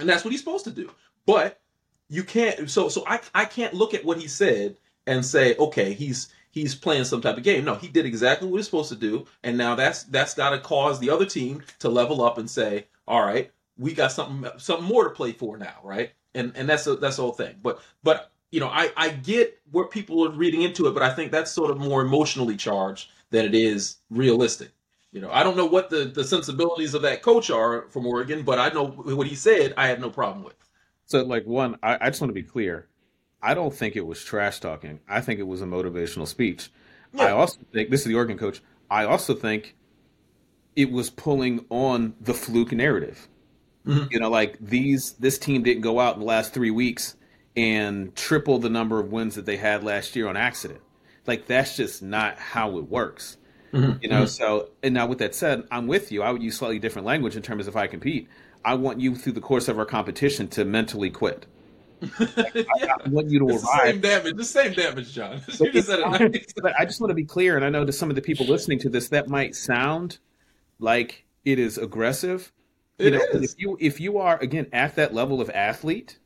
And 0.00 0.08
that's 0.08 0.24
what 0.24 0.32
he's 0.32 0.40
supposed 0.40 0.64
to 0.64 0.70
do. 0.72 0.90
But 1.24 1.60
you 2.08 2.22
can't 2.24 2.70
so 2.70 2.88
so 2.88 3.04
I 3.06 3.20
I 3.34 3.44
can't 3.44 3.74
look 3.74 3.94
at 3.94 4.04
what 4.04 4.18
he 4.18 4.28
said 4.28 4.76
and 5.06 5.24
say, 5.24 5.56
okay, 5.56 5.92
he's 5.92 6.28
he's 6.50 6.74
playing 6.74 7.04
some 7.04 7.20
type 7.20 7.36
of 7.36 7.42
game. 7.42 7.64
No, 7.64 7.74
he 7.74 7.88
did 7.88 8.06
exactly 8.06 8.48
what 8.48 8.56
he's 8.58 8.66
supposed 8.66 8.88
to 8.90 8.96
do, 8.96 9.26
and 9.42 9.56
now 9.58 9.74
that's 9.74 10.04
that's 10.04 10.34
got 10.34 10.50
to 10.50 10.58
cause 10.58 10.98
the 11.00 11.10
other 11.10 11.26
team 11.26 11.62
to 11.80 11.88
level 11.88 12.22
up 12.22 12.38
and 12.38 12.48
say, 12.48 12.86
all 13.06 13.22
right, 13.24 13.50
we 13.78 13.92
got 13.92 14.12
something 14.12 14.50
something 14.58 14.86
more 14.86 15.04
to 15.04 15.10
play 15.10 15.32
for 15.32 15.56
now, 15.56 15.76
right? 15.82 16.12
And 16.34 16.52
and 16.56 16.68
that's 16.68 16.86
a, 16.86 16.96
that's 16.96 17.16
the 17.16 17.22
whole 17.22 17.32
thing. 17.32 17.56
But 17.62 17.80
but 18.02 18.30
you 18.50 18.60
know, 18.60 18.68
I 18.68 18.90
I 18.96 19.10
get 19.10 19.60
what 19.70 19.90
people 19.90 20.26
are 20.26 20.30
reading 20.30 20.62
into 20.62 20.86
it, 20.86 20.94
but 20.94 21.02
I 21.02 21.12
think 21.12 21.32
that's 21.32 21.50
sort 21.50 21.70
of 21.70 21.78
more 21.78 22.02
emotionally 22.02 22.56
charged 22.56 23.10
than 23.30 23.44
it 23.44 23.54
is 23.54 23.96
realistic. 24.10 24.70
You 25.12 25.20
know, 25.20 25.30
I 25.30 25.42
don't 25.42 25.56
know 25.56 25.66
what 25.66 25.90
the 25.90 26.04
the 26.06 26.24
sensibilities 26.24 26.94
of 26.94 27.02
that 27.02 27.22
coach 27.22 27.50
are 27.50 27.86
from 27.90 28.06
Oregon, 28.06 28.42
but 28.42 28.58
I 28.58 28.68
know 28.70 28.86
what 28.86 29.26
he 29.26 29.34
said. 29.34 29.74
I 29.76 29.88
have 29.88 30.00
no 30.00 30.10
problem 30.10 30.44
with. 30.44 30.54
So, 31.06 31.22
like, 31.24 31.46
one, 31.46 31.76
I, 31.82 31.98
I 32.00 32.10
just 32.10 32.20
want 32.20 32.30
to 32.30 32.34
be 32.34 32.42
clear. 32.42 32.88
I 33.42 33.54
don't 33.54 33.74
think 33.74 33.96
it 33.96 34.06
was 34.06 34.22
trash 34.22 34.60
talking. 34.60 35.00
I 35.08 35.20
think 35.20 35.40
it 35.40 35.46
was 35.46 35.62
a 35.62 35.66
motivational 35.66 36.26
speech. 36.26 36.70
Yeah. 37.12 37.24
I 37.24 37.30
also 37.30 37.58
think 37.72 37.90
this 37.90 38.00
is 38.00 38.06
the 38.06 38.14
Oregon 38.14 38.38
coach. 38.38 38.60
I 38.90 39.04
also 39.04 39.34
think 39.34 39.76
it 40.74 40.90
was 40.90 41.10
pulling 41.10 41.64
on 41.70 42.14
the 42.20 42.34
fluke 42.34 42.72
narrative. 42.72 43.28
Mm-hmm. 43.86 44.06
You 44.10 44.20
know, 44.20 44.30
like 44.30 44.58
these 44.60 45.12
this 45.12 45.38
team 45.38 45.62
didn't 45.62 45.82
go 45.82 46.00
out 46.00 46.14
in 46.14 46.20
the 46.20 46.26
last 46.26 46.52
three 46.52 46.70
weeks 46.70 47.16
and 47.56 48.14
triple 48.14 48.58
the 48.58 48.68
number 48.68 48.98
of 48.98 49.12
wins 49.12 49.36
that 49.36 49.46
they 49.46 49.56
had 49.56 49.84
last 49.84 50.16
year 50.16 50.28
on 50.28 50.36
accident. 50.36 50.80
Like 51.26 51.46
that's 51.46 51.76
just 51.76 52.02
not 52.02 52.38
how 52.38 52.78
it 52.78 52.88
works. 52.88 53.36
Mm-hmm. 53.72 53.98
You 54.02 54.08
know, 54.08 54.22
mm-hmm. 54.22 54.26
so 54.26 54.70
and 54.82 54.92
now 54.94 55.06
with 55.06 55.18
that 55.18 55.34
said, 55.34 55.64
I'm 55.70 55.86
with 55.86 56.10
you. 56.10 56.22
I 56.22 56.30
would 56.30 56.42
use 56.42 56.56
slightly 56.56 56.78
different 56.78 57.06
language 57.06 57.36
in 57.36 57.42
terms 57.42 57.66
of 57.66 57.74
if 57.74 57.76
I 57.76 57.86
compete. 57.86 58.28
I 58.66 58.74
want 58.74 59.00
you 59.00 59.14
through 59.14 59.32
the 59.32 59.40
course 59.40 59.68
of 59.68 59.78
our 59.78 59.86
competition 59.86 60.48
to 60.48 60.64
mentally 60.64 61.08
quit. 61.10 61.46
Like, 62.36 62.54
yeah. 62.54 62.64
I, 62.74 63.06
I, 63.06 63.08
want 63.08 63.30
you 63.30 63.38
to 63.38 63.48
it's 63.48 63.64
arrive. 63.64 63.86
The 63.86 63.92
same 63.92 64.00
damage, 64.00 64.36
the 64.36 64.44
same 64.44 64.72
damage, 64.74 65.12
John. 65.14 65.40
you 65.60 65.72
just 65.72 65.88
said 65.88 66.00
it 66.00 66.06
nice. 66.06 66.52
But 66.60 66.74
I 66.78 66.84
just 66.84 67.00
want 67.00 67.10
to 67.10 67.14
be 67.14 67.24
clear, 67.24 67.56
and 67.56 67.64
I 67.64 67.70
know 67.70 67.86
to 67.86 67.92
some 67.92 68.10
of 68.10 68.16
the 68.16 68.22
people 68.22 68.44
listening 68.44 68.78
to 68.80 68.90
this, 68.90 69.08
that 69.08 69.28
might 69.28 69.54
sound 69.54 70.18
like 70.78 71.24
it 71.46 71.58
is 71.58 71.78
aggressive. 71.78 72.52
You 72.98 73.06
it 73.06 73.12
know, 73.14 73.40
is. 73.40 73.54
if 73.54 73.60
you 73.60 73.78
if 73.80 73.98
you 73.98 74.18
are 74.18 74.38
again 74.40 74.66
at 74.74 74.96
that 74.96 75.14
level 75.14 75.40
of 75.40 75.48
athlete, 75.50 76.18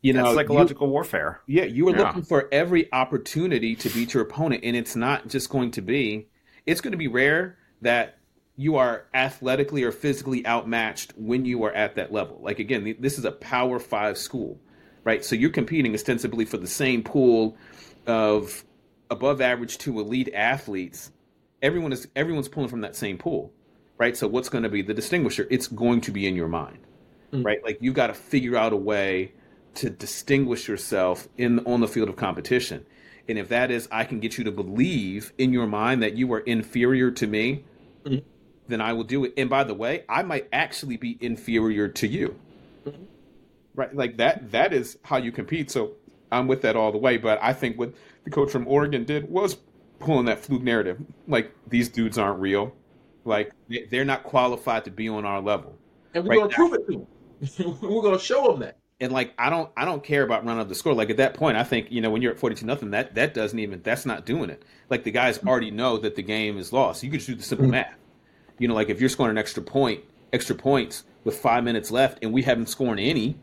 you 0.00 0.14
That's 0.14 0.24
know, 0.24 0.34
psychological 0.34 0.86
you, 0.86 0.92
warfare. 0.92 1.42
Yeah, 1.46 1.64
you 1.64 1.86
are 1.88 1.92
yeah. 1.92 2.06
looking 2.06 2.22
for 2.22 2.48
every 2.50 2.90
opportunity 2.92 3.76
to 3.76 3.90
beat 3.90 4.14
your 4.14 4.22
opponent, 4.22 4.64
and 4.64 4.74
it's 4.74 4.96
not 4.96 5.28
just 5.28 5.50
going 5.50 5.72
to 5.72 5.82
be. 5.82 6.28
It's 6.64 6.80
going 6.80 6.92
to 6.92 6.98
be 6.98 7.08
rare 7.08 7.58
that 7.82 8.19
you 8.60 8.76
are 8.76 9.06
athletically 9.14 9.84
or 9.84 9.90
physically 9.90 10.46
outmatched 10.46 11.14
when 11.16 11.46
you 11.46 11.64
are 11.64 11.72
at 11.72 11.94
that 11.94 12.12
level. 12.12 12.38
Like 12.42 12.58
again, 12.58 12.94
this 13.00 13.18
is 13.18 13.24
a 13.24 13.32
Power 13.32 13.78
Five 13.78 14.18
school, 14.18 14.60
right? 15.02 15.24
So 15.24 15.34
you're 15.34 15.48
competing 15.48 15.94
ostensibly 15.94 16.44
for 16.44 16.58
the 16.58 16.66
same 16.66 17.02
pool 17.02 17.56
of 18.06 18.62
above 19.10 19.40
average 19.40 19.78
to 19.78 19.98
elite 19.98 20.28
athletes. 20.34 21.10
Everyone 21.62 21.90
is 21.90 22.06
everyone's 22.14 22.48
pulling 22.48 22.68
from 22.68 22.82
that 22.82 22.94
same 22.94 23.16
pool, 23.16 23.50
right? 23.96 24.14
So 24.14 24.28
what's 24.28 24.50
going 24.50 24.64
to 24.64 24.68
be 24.68 24.82
the 24.82 24.92
distinguisher? 24.92 25.46
It's 25.50 25.66
going 25.66 26.02
to 26.02 26.10
be 26.10 26.26
in 26.26 26.36
your 26.36 26.48
mind, 26.48 26.80
mm-hmm. 27.32 27.42
right? 27.42 27.64
Like 27.64 27.78
you've 27.80 27.94
got 27.94 28.08
to 28.08 28.14
figure 28.14 28.56
out 28.56 28.74
a 28.74 28.76
way 28.76 29.32
to 29.76 29.88
distinguish 29.88 30.68
yourself 30.68 31.28
in 31.38 31.60
on 31.60 31.80
the 31.80 31.88
field 31.88 32.10
of 32.10 32.16
competition. 32.16 32.84
And 33.26 33.38
if 33.38 33.48
that 33.48 33.70
is, 33.70 33.88
I 33.90 34.04
can 34.04 34.20
get 34.20 34.36
you 34.36 34.44
to 34.44 34.52
believe 34.52 35.32
in 35.38 35.54
your 35.54 35.66
mind 35.66 36.02
that 36.02 36.18
you 36.18 36.30
are 36.34 36.40
inferior 36.40 37.10
to 37.12 37.26
me. 37.26 37.64
Mm-hmm 38.04 38.18
then 38.70 38.80
I 38.80 38.92
will 38.92 39.04
do 39.04 39.24
it. 39.24 39.34
And 39.36 39.50
by 39.50 39.64
the 39.64 39.74
way, 39.74 40.04
I 40.08 40.22
might 40.22 40.48
actually 40.52 40.96
be 40.96 41.18
inferior 41.20 41.88
to 41.88 42.06
you. 42.06 42.36
Mm-hmm. 42.86 43.02
Right? 43.74 43.94
Like 43.94 44.16
that 44.18 44.50
that 44.52 44.72
is 44.72 44.98
how 45.02 45.16
you 45.16 45.32
compete. 45.32 45.70
So 45.70 45.92
I'm 46.32 46.46
with 46.46 46.62
that 46.62 46.76
all 46.76 46.92
the 46.92 46.98
way. 46.98 47.16
But 47.16 47.38
I 47.42 47.52
think 47.52 47.78
what 47.78 47.94
the 48.24 48.30
coach 48.30 48.50
from 48.50 48.66
Oregon 48.66 49.04
did 49.04 49.28
was 49.30 49.56
pulling 49.98 50.26
that 50.26 50.40
fluke 50.40 50.62
narrative. 50.62 51.00
Like 51.28 51.52
these 51.68 51.88
dudes 51.88 52.18
aren't 52.18 52.40
real. 52.40 52.74
Like 53.24 53.52
they're 53.90 54.04
not 54.04 54.24
qualified 54.24 54.84
to 54.84 54.90
be 54.90 55.08
on 55.08 55.24
our 55.24 55.40
level. 55.40 55.76
And 56.14 56.24
we're 56.24 56.30
right 56.30 56.50
gonna 56.50 56.54
prove 56.54 56.74
it 56.74 56.86
to 56.86 57.06
them. 57.58 57.78
we're 57.82 58.02
gonna 58.02 58.18
show 58.18 58.48
them 58.48 58.60
that. 58.60 58.76
And 59.00 59.12
like 59.12 59.32
I 59.38 59.48
don't 59.48 59.70
I 59.76 59.84
don't 59.84 60.02
care 60.02 60.22
about 60.22 60.44
running 60.44 60.60
up 60.60 60.68
the 60.68 60.74
score. 60.74 60.94
Like 60.94 61.10
at 61.10 61.16
that 61.18 61.34
point, 61.34 61.56
I 61.56 61.64
think 61.64 61.90
you 61.90 62.00
know 62.00 62.10
when 62.10 62.22
you're 62.22 62.32
at 62.32 62.38
forty 62.38 62.56
two 62.56 62.66
nothing, 62.66 62.90
that 62.90 63.14
that 63.14 63.34
doesn't 63.34 63.58
even 63.58 63.80
that's 63.82 64.04
not 64.04 64.26
doing 64.26 64.50
it. 64.50 64.64
Like 64.88 65.04
the 65.04 65.10
guys 65.10 65.38
already 65.44 65.70
know 65.70 65.96
that 65.98 66.16
the 66.16 66.22
game 66.22 66.58
is 66.58 66.72
lost. 66.72 67.02
You 67.02 67.10
can 67.10 67.18
just 67.18 67.28
do 67.28 67.34
the 67.34 67.42
simple 67.42 67.64
mm-hmm. 67.64 67.72
math 67.72 67.94
you 68.60 68.68
know, 68.68 68.74
like 68.74 68.90
if 68.90 69.00
you're 69.00 69.08
scoring 69.08 69.30
an 69.30 69.38
extra 69.38 69.62
point, 69.62 70.04
extra 70.32 70.54
points 70.54 71.04
with 71.24 71.38
five 71.38 71.64
minutes 71.64 71.90
left, 71.90 72.18
and 72.22 72.30
we 72.30 72.42
haven't 72.42 72.68
scored 72.68 73.00
any, 73.00 73.40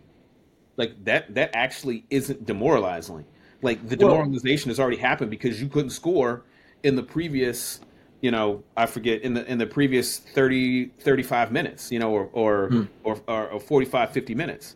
like 0.77 1.03
that 1.05 1.33
that 1.33 1.49
actually 1.53 2.05
isn't 2.11 2.45
demoralizing. 2.45 3.25
Like 3.63 3.85
the 3.89 3.97
demoralization 3.97 4.69
well, 4.69 4.73
has 4.73 4.79
already 4.79 4.97
happened 4.97 5.31
because 5.31 5.59
you 5.59 5.67
couldn't 5.67 5.89
score 5.89 6.45
in 6.83 6.95
the 6.95 7.01
previous, 7.01 7.79
you 8.21 8.29
know, 8.29 8.63
I 8.77 8.85
forget 8.85 9.23
in 9.23 9.33
the 9.33 9.43
in 9.51 9.57
the 9.57 9.65
previous 9.65 10.19
30 10.19 10.89
35 10.99 11.51
minutes, 11.51 11.91
you 11.91 11.97
know, 11.97 12.11
or 12.11 12.29
or 12.31 12.69
hmm. 12.69 12.83
or, 13.03 13.19
or, 13.27 13.49
or 13.49 13.59
45 13.59 14.11
50 14.11 14.35
minutes. 14.35 14.75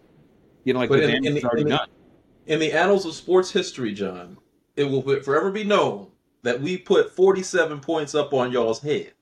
You 0.63 0.73
know, 0.73 0.79
like 0.79 0.89
the 0.89 1.07
in, 1.07 1.25
in, 1.25 1.33
the, 1.35 1.43
already 1.43 1.61
in 1.61 1.67
done. 1.67 1.87
in 2.47 2.59
the 2.59 2.71
annals 2.73 3.05
of 3.05 3.13
sports 3.13 3.51
history, 3.51 3.93
John, 3.93 4.37
it 4.75 4.85
will 4.85 5.03
forever 5.21 5.51
be 5.51 5.63
known 5.63 6.07
that 6.41 6.59
we 6.59 6.77
put 6.77 7.15
47 7.15 7.79
points 7.79 8.15
up 8.15 8.33
on 8.33 8.51
y'all's 8.51 8.79
head. 8.79 9.13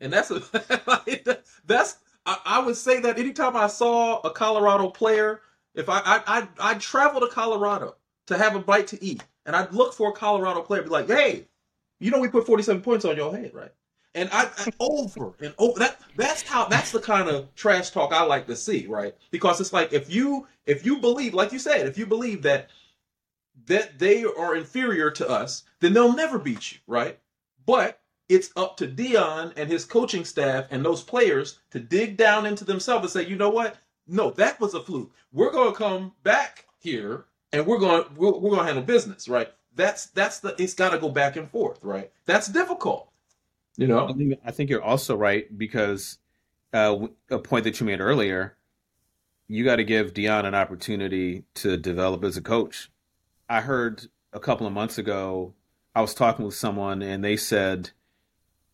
And 0.00 0.12
that's 0.12 0.30
a 0.30 0.40
that's 1.66 1.98
I, 2.24 2.38
I, 2.44 2.58
would 2.60 2.76
say 2.76 3.00
that 3.00 3.18
anytime 3.18 3.56
I 3.56 3.66
saw 3.66 4.20
a 4.20 4.30
Colorado 4.30 4.88
player, 4.90 5.40
if 5.74 5.88
I 5.88 6.00
I 6.04 6.22
I 6.26 6.48
I'd 6.60 6.80
travel 6.80 7.20
to 7.20 7.28
Colorado 7.28 7.96
to 8.26 8.38
have 8.38 8.54
a 8.54 8.60
bite 8.60 8.86
to 8.88 9.02
eat, 9.02 9.24
and 9.46 9.56
I'd 9.56 9.72
look 9.72 9.94
for 9.94 10.10
a 10.10 10.12
Colorado 10.12 10.62
player, 10.62 10.82
be 10.82 10.88
like, 10.88 11.08
hey, 11.08 11.46
you 11.98 12.10
know 12.10 12.20
we 12.20 12.28
put 12.28 12.46
47 12.46 12.82
points 12.82 13.04
on 13.04 13.16
your 13.16 13.34
head, 13.34 13.52
right? 13.54 13.72
And 14.14 14.28
I, 14.32 14.48
I 14.58 14.70
over 14.80 15.32
and 15.40 15.54
over 15.58 15.78
that 15.80 16.00
that's 16.16 16.42
how 16.42 16.66
that's 16.66 16.92
the 16.92 17.00
kind 17.00 17.28
of 17.28 17.54
trash 17.54 17.90
talk 17.90 18.12
I 18.12 18.22
like 18.22 18.46
to 18.46 18.56
see, 18.56 18.86
right? 18.86 19.14
Because 19.30 19.60
it's 19.60 19.72
like 19.72 19.92
if 19.92 20.12
you 20.12 20.46
if 20.66 20.84
you 20.84 20.98
believe, 20.98 21.34
like 21.34 21.52
you 21.52 21.58
said, 21.58 21.86
if 21.86 21.98
you 21.98 22.06
believe 22.06 22.42
that 22.42 22.70
that 23.66 23.98
they 23.98 24.24
are 24.24 24.54
inferior 24.54 25.10
to 25.10 25.28
us, 25.28 25.64
then 25.80 25.92
they'll 25.92 26.14
never 26.14 26.38
beat 26.38 26.72
you, 26.72 26.78
right? 26.86 27.18
But 27.66 28.00
it's 28.28 28.50
up 28.56 28.76
to 28.76 28.86
Deion 28.86 29.52
and 29.56 29.70
his 29.70 29.84
coaching 29.84 30.24
staff 30.24 30.66
and 30.70 30.84
those 30.84 31.02
players 31.02 31.60
to 31.70 31.80
dig 31.80 32.16
down 32.16 32.46
into 32.46 32.64
themselves 32.64 33.02
and 33.04 33.10
say, 33.24 33.30
you 33.30 33.36
know 33.36 33.50
what? 33.50 33.76
No, 34.06 34.30
that 34.32 34.60
was 34.60 34.74
a 34.74 34.80
fluke. 34.80 35.12
We're 35.32 35.50
going 35.50 35.72
to 35.72 35.78
come 35.78 36.12
back 36.22 36.66
here 36.78 37.26
and 37.52 37.66
we're 37.66 37.78
going 37.78 38.04
to 38.04 38.10
we're, 38.14 38.32
we're 38.32 38.50
going 38.50 38.60
to 38.60 38.66
handle 38.66 38.84
business, 38.84 39.28
right? 39.28 39.48
That's 39.74 40.06
that's 40.06 40.40
the 40.40 40.54
it's 40.60 40.74
got 40.74 40.90
to 40.90 40.98
go 40.98 41.08
back 41.08 41.36
and 41.36 41.50
forth, 41.50 41.78
right? 41.82 42.10
That's 42.26 42.48
difficult, 42.48 43.10
you 43.76 43.86
know. 43.86 44.08
I 44.08 44.12
think, 44.12 44.34
I 44.44 44.50
think 44.50 44.70
you're 44.70 44.82
also 44.82 45.16
right 45.16 45.56
because 45.56 46.18
uh, 46.72 47.06
a 47.30 47.38
point 47.38 47.64
that 47.64 47.78
you 47.78 47.86
made 47.86 48.00
earlier, 48.00 48.56
you 49.46 49.64
got 49.64 49.76
to 49.76 49.84
give 49.84 50.14
Deion 50.14 50.44
an 50.44 50.54
opportunity 50.54 51.44
to 51.54 51.76
develop 51.76 52.24
as 52.24 52.36
a 52.36 52.42
coach. 52.42 52.90
I 53.48 53.60
heard 53.60 54.06
a 54.32 54.40
couple 54.40 54.66
of 54.66 54.72
months 54.72 54.98
ago, 54.98 55.54
I 55.94 56.00
was 56.00 56.14
talking 56.14 56.44
with 56.44 56.54
someone 56.54 57.02
and 57.02 57.24
they 57.24 57.36
said 57.36 57.90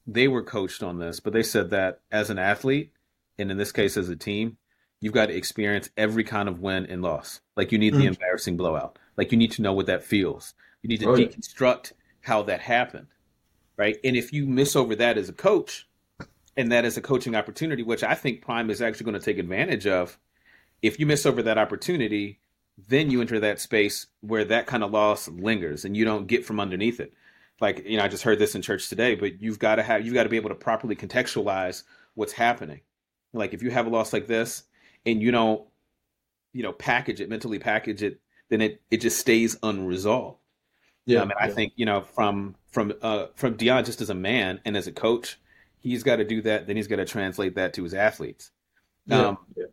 they 0.06 0.28
were 0.28 0.42
coached 0.42 0.82
on 0.82 0.98
this, 0.98 1.20
but 1.20 1.32
they 1.32 1.42
said 1.42 1.70
that 1.70 2.00
as 2.10 2.30
an 2.30 2.38
athlete, 2.38 2.92
and 3.38 3.50
in 3.50 3.56
this 3.56 3.72
case 3.72 3.96
as 3.96 4.08
a 4.08 4.16
team, 4.16 4.58
you've 5.00 5.14
got 5.14 5.26
to 5.26 5.36
experience 5.36 5.90
every 5.96 6.24
kind 6.24 6.48
of 6.48 6.60
win 6.60 6.86
and 6.86 7.02
loss. 7.02 7.40
Like 7.56 7.72
you 7.72 7.78
need 7.78 7.92
mm-hmm. 7.92 8.02
the 8.02 8.08
embarrassing 8.08 8.56
blowout. 8.56 8.98
Like 9.16 9.32
you 9.32 9.38
need 9.38 9.52
to 9.52 9.62
know 9.62 9.72
what 9.72 9.86
that 9.86 10.04
feels. 10.04 10.54
You 10.82 10.88
need 10.88 11.00
to 11.00 11.10
oh, 11.10 11.16
deconstruct 11.16 11.92
how 12.20 12.42
that 12.42 12.60
happened. 12.60 13.08
Right. 13.76 13.96
And 14.04 14.16
if 14.16 14.32
you 14.32 14.46
miss 14.46 14.76
over 14.76 14.94
that 14.96 15.18
as 15.18 15.28
a 15.28 15.32
coach, 15.32 15.88
and 16.56 16.70
that 16.70 16.84
is 16.84 16.96
a 16.96 17.02
coaching 17.02 17.34
opportunity, 17.34 17.82
which 17.82 18.04
I 18.04 18.14
think 18.14 18.42
Prime 18.42 18.70
is 18.70 18.80
actually 18.80 19.04
going 19.04 19.18
to 19.18 19.24
take 19.24 19.38
advantage 19.38 19.86
of. 19.86 20.18
If 20.82 21.00
you 21.00 21.06
miss 21.06 21.26
over 21.26 21.42
that 21.42 21.58
opportunity, 21.58 22.38
then 22.88 23.10
you 23.10 23.20
enter 23.20 23.40
that 23.40 23.60
space 23.60 24.06
where 24.20 24.44
that 24.44 24.66
kind 24.66 24.84
of 24.84 24.92
loss 24.92 25.28
lingers 25.28 25.84
and 25.84 25.96
you 25.96 26.04
don't 26.04 26.26
get 26.26 26.44
from 26.44 26.60
underneath 26.60 27.00
it 27.00 27.12
like 27.60 27.84
you 27.86 27.96
know 27.96 28.04
i 28.04 28.08
just 28.08 28.22
heard 28.22 28.38
this 28.38 28.54
in 28.54 28.62
church 28.62 28.88
today 28.88 29.14
but 29.14 29.40
you've 29.40 29.58
got 29.58 29.76
to 29.76 29.82
have 29.82 30.04
you've 30.04 30.14
got 30.14 30.24
to 30.24 30.28
be 30.28 30.36
able 30.36 30.48
to 30.48 30.54
properly 30.54 30.96
contextualize 30.96 31.82
what's 32.14 32.32
happening 32.32 32.80
like 33.32 33.54
if 33.54 33.62
you 33.62 33.70
have 33.70 33.86
a 33.86 33.90
loss 33.90 34.12
like 34.12 34.26
this 34.26 34.64
and 35.06 35.22
you 35.22 35.30
don't 35.30 35.62
you 36.52 36.62
know 36.62 36.72
package 36.72 37.20
it 37.20 37.28
mentally 37.28 37.58
package 37.58 38.02
it 38.02 38.20
then 38.48 38.60
it 38.60 38.80
it 38.90 38.98
just 38.98 39.18
stays 39.18 39.56
unresolved 39.62 40.38
yeah 41.06 41.20
um, 41.20 41.30
and 41.30 41.38
yeah. 41.40 41.46
i 41.46 41.50
think 41.50 41.72
you 41.76 41.86
know 41.86 42.00
from 42.00 42.54
from 42.70 42.92
uh 43.02 43.26
from 43.34 43.56
Deion 43.56 43.84
just 43.84 44.00
as 44.00 44.10
a 44.10 44.14
man 44.14 44.60
and 44.64 44.76
as 44.76 44.86
a 44.86 44.92
coach 44.92 45.38
he's 45.78 46.02
got 46.02 46.16
to 46.16 46.24
do 46.24 46.40
that 46.42 46.66
then 46.66 46.76
he's 46.76 46.88
got 46.88 46.96
to 46.96 47.04
translate 47.04 47.54
that 47.56 47.74
to 47.74 47.82
his 47.82 47.94
athletes 47.94 48.50
yeah. 49.06 49.28
um 49.28 49.38
yeah. 49.56 49.66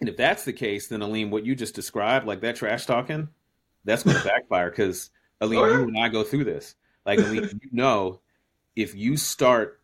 and 0.00 0.08
if 0.08 0.16
that's 0.16 0.44
the 0.44 0.52
case 0.52 0.88
then 0.88 1.00
Aleem 1.00 1.30
what 1.30 1.44
you 1.44 1.54
just 1.54 1.74
described 1.74 2.26
like 2.26 2.40
that 2.40 2.56
trash 2.56 2.86
talking 2.86 3.28
that's 3.84 4.02
going 4.02 4.16
to 4.16 4.24
backfire 4.24 4.70
because 4.70 5.10
Aleem 5.40 5.58
oh, 5.58 5.66
you 5.66 5.82
and 5.84 5.98
I 5.98 6.08
go 6.08 6.22
through 6.22 6.44
this 6.44 6.74
like 7.04 7.18
you 7.18 7.58
know, 7.72 8.20
if 8.76 8.94
you 8.94 9.16
start 9.16 9.80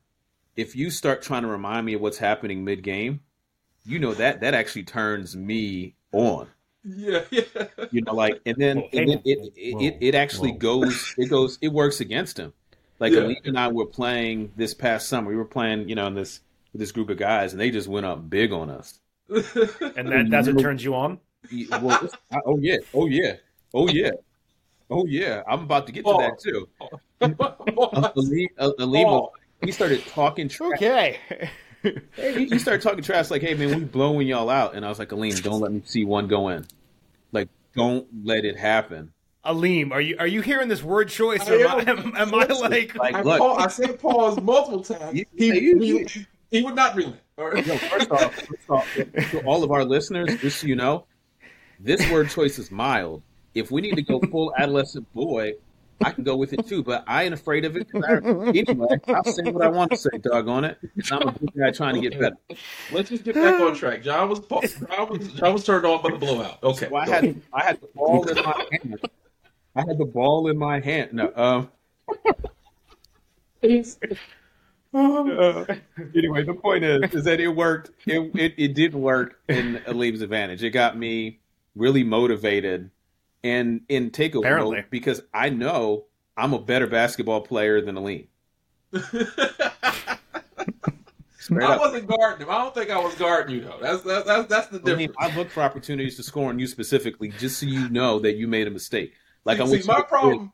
if 0.57 0.75
you 0.75 0.91
start 0.91 1.23
trying 1.23 1.43
to 1.43 1.49
remind 1.49 1.87
me 1.87 1.95
of 1.95 2.01
what's 2.01 2.19
happening 2.19 2.65
mid 2.65 2.83
game, 2.83 3.21
you 3.85 3.99
know 3.99 4.15
that 4.15 4.41
that 4.41 4.55
actually 4.55 4.85
turns 4.85 5.37
me 5.37 5.95
on. 6.13 6.49
Yeah, 6.85 7.23
yeah. 7.31 7.43
You 7.91 8.03
know, 8.03 8.15
like 8.15 8.41
and 8.47 8.57
then, 8.57 8.79
and 8.93 9.09
then 9.09 9.23
it, 9.25 9.53
it, 9.57 9.83
it, 9.83 9.99
it 10.01 10.15
actually 10.15 10.53
goes 10.53 11.15
it 11.19 11.29
goes 11.29 11.59
it 11.61 11.69
works 11.69 12.01
against 12.01 12.39
him. 12.39 12.53
Like 12.99 13.13
yeah. 13.13 13.33
and 13.45 13.59
I 13.59 13.69
were 13.69 13.87
playing 13.87 14.53
this 14.57 14.73
past 14.73 15.09
summer. 15.09 15.29
We 15.29 15.37
were 15.37 15.45
playing, 15.45 15.89
you 15.89 15.95
know, 15.95 16.07
in 16.07 16.15
this 16.15 16.41
this 16.75 16.93
group 16.93 17.11
of 17.11 17.19
guys, 17.19 17.53
and 17.53 17.61
they 17.61 17.71
just 17.71 17.89
went 17.89 18.07
up 18.07 18.29
big 18.29 18.53
on 18.53 18.71
us. 18.71 19.01
and 19.29 19.45
that 20.09 20.27
that's 20.31 20.49
what 20.49 20.61
turns 20.61 20.85
you 20.85 20.95
on. 20.95 21.21
Well, 21.71 22.09
oh 22.47 22.59
yeah, 22.59 22.79
oh 22.95 23.07
yeah, 23.07 23.35
oh 23.75 23.89
yeah. 23.89 24.13
Oh 24.91 25.05
yeah, 25.07 25.43
I'm 25.49 25.63
about 25.63 25.87
to 25.87 25.93
get 25.93 26.05
to 26.05 26.11
oh. 26.11 26.19
that 26.19 26.39
too. 26.39 26.69
Aleem, 27.21 28.49
oh. 28.59 29.25
Uh, 29.25 29.29
he 29.65 29.73
started 29.73 30.05
talking 30.07 30.49
trash. 30.49 30.73
Okay. 30.77 31.19
he, 31.83 32.47
he 32.47 32.59
started 32.59 32.83
talking 32.83 33.03
trash 33.03 33.31
like, 33.31 33.43
"Hey 33.43 33.55
man, 33.55 33.79
we 33.79 33.85
blowing 33.85 34.29
y'all 34.29 34.51
out," 34.51 34.75
and 34.75 34.85
I 34.85 34.89
was 34.89 34.99
like, 34.99 35.09
"Aleem, 35.09 35.43
don't 35.43 35.61
let 35.61 35.73
me 35.73 35.83
see 35.85 36.05
one 36.05 36.29
go 36.29 36.49
in. 36.49 36.67
Like, 37.33 37.49
don't 37.75 38.07
let 38.25 38.45
it 38.45 38.57
happen." 38.57 39.13
Aleem, 39.45 39.93
are 39.93 40.01
you 40.01 40.17
are 40.19 40.27
you 40.27 40.41
hearing 40.41 40.69
this 40.69 40.83
word 40.83 41.09
choice? 41.09 41.49
Or 41.49 41.55
am, 41.55 41.69
I, 41.69 41.91
am, 41.91 42.17
am 42.17 42.35
I 42.35 42.47
like? 42.47 42.95
like 42.97 43.15
I, 43.15 43.23
look, 43.23 43.61
I 43.61 43.69
said 43.69 43.99
pause 43.99 44.41
multiple 44.41 44.83
times. 44.83 45.13
He, 45.13 45.27
he, 45.37 45.61
he, 45.61 46.27
he 46.51 46.63
would 46.63 46.75
not 46.75 46.95
relent. 46.97 47.21
Right. 47.37 47.67
No, 47.67 47.77
first 47.77 48.11
off, 48.11 48.35
first 48.35 48.71
off, 48.71 48.95
to 48.95 49.43
all 49.45 49.63
of 49.63 49.71
our 49.71 49.85
listeners, 49.85 50.41
just 50.41 50.61
so 50.61 50.67
you 50.67 50.75
know, 50.75 51.07
this 51.79 52.09
word 52.11 52.31
choice 52.31 52.59
is 52.59 52.71
mild 52.71 53.23
if 53.57 53.71
we 53.71 53.81
need 53.81 53.97
to 53.97 54.03
go 54.03 54.21
full 54.31 54.53
adolescent 54.57 55.13
boy, 55.15 55.55
I 56.05 56.11
can 56.11 56.25
go 56.25 56.37
with 56.37 56.53
it 56.53 56.67
too, 56.67 56.83
but 56.83 57.05
I 57.07 57.25
ain't 57.25 57.33
afraid 57.33 57.65
of 57.65 57.75
it. 57.77 57.89
I, 57.95 58.17
anyway, 58.17 59.01
I'll 59.09 59.25
say 59.25 59.51
what 59.51 59.65
I 59.65 59.69
want 59.69 59.93
to 59.93 59.97
say, 59.97 60.11
dog 60.19 60.47
on 60.47 60.65
it. 60.65 60.79
I'm 61.11 61.29
a 61.29 61.33
good 61.33 61.53
guy 61.59 61.71
trying 61.71 61.95
to 61.95 62.01
get 62.03 62.21
better. 62.21 62.37
Let's 62.93 63.09
just 63.09 63.25
get 63.25 63.35
back 63.35 63.59
on 63.61 63.75
track. 63.75 64.03
John 64.03 64.29
was 64.29 64.41
John 64.41 65.09
was, 65.09 65.33
John 65.33 65.53
was 65.55 65.65
turned 65.65 65.87
on 65.87 66.03
by 66.03 66.11
the 66.11 66.19
blowout. 66.19 66.63
Okay, 66.63 66.89
so 66.89 66.97
I 66.97 67.09
had 67.09 67.41
I 67.53 67.65
had 67.65 67.81
the 67.81 67.89
ball 67.95 68.29
in 68.29 68.37
my 68.37 68.67
hand. 68.71 69.01
I 69.75 69.81
had 69.81 69.99
the 69.99 70.05
ball 70.05 70.49
in 70.49 70.59
my 70.59 70.81
hand. 70.81 71.15
No, 71.15 71.33
um. 71.35 71.71
Uh, 74.95 75.65
anyway, 76.15 76.43
the 76.43 76.55
point 76.55 76.85
is, 76.85 77.13
is 77.13 77.25
that 77.25 77.41
it 77.41 77.49
worked. 77.49 77.91
It, 78.07 78.31
it, 78.35 78.55
it 78.57 78.75
did 78.75 78.95
work 78.95 79.41
in 79.49 79.83
Aleem's 79.87 80.23
advantage. 80.23 80.63
It 80.63 80.71
got 80.71 80.97
me 80.97 81.41
really 81.75 82.03
motivated 82.03 82.91
and 83.45 83.83
in 83.89 84.11
takeover 84.11 84.41
Apparently. 84.41 84.77
mode 84.77 84.87
because 84.91 85.23
I 85.33 85.51
know 85.51 86.07
I'm 86.37 86.53
a 86.53 86.59
better 86.59 86.87
basketball 86.87 87.41
player 87.41 87.81
than 87.81 87.97
Aleem. 87.97 88.29
I 91.51 91.77
wasn't 91.77 92.07
guarding 92.07 92.47
him. 92.47 92.51
I 92.51 92.59
don't 92.59 92.75
think 92.75 92.91
I 92.91 92.99
was 92.99 93.15
guarding 93.15 93.57
you 93.57 93.63
though. 93.63 93.79
That's 93.81 94.03
that's 94.03 94.27
that's, 94.27 94.49
that's 94.49 94.69
the 94.69 94.79
difference. 94.79 95.17
I, 95.19 95.27
mean, 95.29 95.33
I 95.33 95.37
look 95.37 95.51
for 95.51 95.63
opportunities 95.63 96.17
to 96.17 96.23
score 96.23 96.49
on 96.49 96.59
you 96.59 96.67
specifically, 96.67 97.29
just 97.39 97.61
so 97.61 97.67
you 97.67 97.89
know 97.89 98.19
that 98.21 98.37
you 98.37 98.49
made 98.49 98.67
a 98.67 98.71
mistake. 98.71 99.15
Like 99.45 99.59
see, 99.59 99.83
see 99.83 99.87
my 99.87 100.03
problem. 100.03 100.53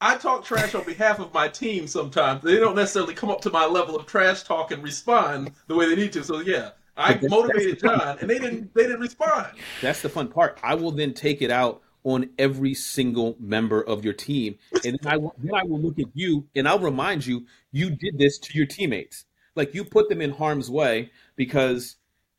I 0.00 0.16
talk 0.16 0.44
trash 0.44 0.74
on 0.74 0.84
behalf 0.84 1.20
of 1.20 1.32
my 1.32 1.48
team 1.48 1.86
sometimes. 1.86 2.42
They 2.42 2.58
don't 2.58 2.74
necessarily 2.74 3.14
come 3.14 3.30
up 3.30 3.40
to 3.42 3.50
my 3.50 3.66
level 3.66 3.94
of 3.94 4.06
trash 4.06 4.42
talk 4.42 4.72
and 4.72 4.82
respond 4.82 5.52
the 5.68 5.76
way 5.76 5.88
they 5.88 5.94
need 5.94 6.12
to. 6.14 6.24
So 6.24 6.40
yeah, 6.40 6.70
I 6.96 7.18
motivated 7.22 7.80
John, 7.80 8.18
and 8.20 8.28
they 8.28 8.38
didn't. 8.38 8.74
They 8.74 8.82
didn't 8.82 9.00
respond. 9.00 9.48
That's 9.80 10.02
the 10.02 10.08
fun 10.08 10.28
part. 10.28 10.58
I 10.62 10.74
will 10.74 10.90
then 10.90 11.14
take 11.14 11.42
it 11.42 11.50
out 11.50 11.82
on 12.04 12.30
every 12.38 12.74
single 12.74 13.36
member 13.38 13.80
of 13.80 14.04
your 14.04 14.14
team. 14.14 14.58
And 14.84 14.98
then 14.98 15.12
I, 15.12 15.16
will, 15.16 15.34
then 15.38 15.54
I 15.54 15.64
will 15.64 15.80
look 15.80 15.98
at 15.98 16.06
you 16.14 16.46
and 16.54 16.68
I'll 16.68 16.78
remind 16.78 17.26
you, 17.26 17.46
you 17.70 17.90
did 17.90 18.18
this 18.18 18.38
to 18.40 18.56
your 18.56 18.66
teammates. 18.66 19.24
Like 19.54 19.74
you 19.74 19.84
put 19.84 20.08
them 20.08 20.20
in 20.20 20.32
harm's 20.32 20.70
way 20.70 21.10
because 21.36 21.96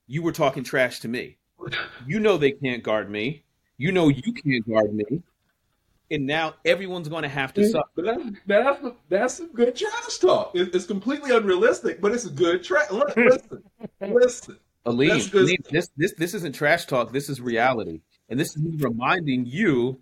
you 0.07 0.21
were 0.21 0.31
talking 0.31 0.63
trash 0.63 0.99
to 1.01 1.07
me. 1.07 1.37
You 2.05 2.19
know 2.19 2.37
they 2.37 2.51
can't 2.51 2.83
guard 2.83 3.09
me. 3.09 3.43
You 3.77 3.91
know 3.91 4.09
you 4.09 4.33
can't 4.33 4.67
guard 4.67 4.93
me. 4.93 5.23
And 6.11 6.27
now 6.27 6.55
everyone's 6.65 7.07
going 7.07 7.23
to 7.23 7.29
have 7.29 7.53
to 7.53 7.61
mm-hmm. 7.61 7.71
suffer. 7.71 7.89
But 7.95 8.05
that's, 8.05 8.23
that's, 8.45 8.95
that's 9.09 9.33
some 9.35 9.53
good 9.53 9.75
trash 9.75 10.17
talk. 10.19 10.51
It's 10.53 10.85
completely 10.85 11.35
unrealistic, 11.35 12.01
but 12.01 12.11
it's 12.11 12.25
a 12.25 12.29
good 12.29 12.63
trash. 12.63 12.91
Listen, 12.91 13.63
listen. 14.01 14.59
Aleem, 14.85 15.11
Aleem, 15.31 15.69
this, 15.69 15.89
this, 15.95 16.13
this 16.17 16.33
isn't 16.33 16.53
trash 16.53 16.85
talk. 16.85 17.13
This 17.13 17.29
is 17.29 17.39
reality. 17.39 18.01
And 18.29 18.39
this 18.39 18.55
is 18.55 18.61
me 18.61 18.75
reminding 18.77 19.45
you 19.45 19.99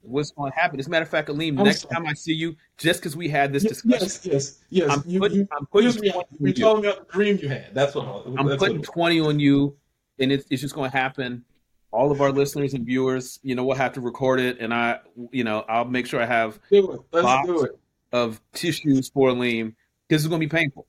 what's 0.00 0.32
going 0.32 0.50
to 0.50 0.58
happen. 0.58 0.80
As 0.80 0.86
a 0.86 0.90
matter 0.90 1.04
of 1.04 1.08
fact, 1.08 1.28
Aleem, 1.28 1.58
I'm 1.58 1.64
next 1.64 1.82
sorry. 1.82 1.94
time 1.94 2.06
I 2.06 2.14
see 2.14 2.32
you, 2.32 2.56
just 2.76 3.00
because 3.00 3.16
we 3.16 3.28
had 3.28 3.52
this 3.52 3.62
discussion, 3.62 4.00
yes, 4.00 4.26
yes, 4.26 4.58
yes, 4.70 4.90
I'm 4.90 5.02
you, 5.06 5.20
putting, 5.20 5.38
you, 5.38 5.48
I'm 5.56 5.66
putting 5.66 6.02
you, 6.02 6.24
you 6.40 6.52
told 6.52 6.82
me 6.82 6.88
about 6.88 7.06
the 7.06 7.12
dream 7.12 7.38
you 7.40 7.48
had. 7.48 7.74
That's 7.74 7.94
what 7.94 8.06
I'm 8.26 8.48
that's 8.48 8.58
putting 8.58 8.78
what 8.78 8.86
twenty 8.86 9.20
on 9.20 9.38
you, 9.38 9.76
and 10.18 10.32
it's, 10.32 10.44
it's 10.50 10.60
just 10.60 10.74
going 10.74 10.90
to 10.90 10.96
happen. 10.96 11.44
All 11.92 12.10
of 12.10 12.20
our 12.20 12.32
listeners 12.32 12.74
and 12.74 12.86
viewers, 12.86 13.38
you 13.42 13.54
know, 13.54 13.64
we'll 13.64 13.76
have 13.76 13.92
to 13.92 14.00
record 14.00 14.40
it, 14.40 14.58
and 14.58 14.72
I, 14.72 14.98
you 15.30 15.44
know, 15.44 15.64
I'll 15.68 15.84
make 15.84 16.06
sure 16.06 16.20
I 16.20 16.26
have 16.26 16.58
do 16.70 16.92
it. 16.92 17.00
Let's 17.12 17.46
do 17.46 17.64
it. 17.64 17.78
of 18.12 18.40
tissues 18.54 19.10
for 19.10 19.28
Aleem 19.28 19.74
because 20.08 20.24
it's 20.24 20.28
going 20.28 20.40
to 20.40 20.46
be 20.46 20.50
painful. 20.50 20.86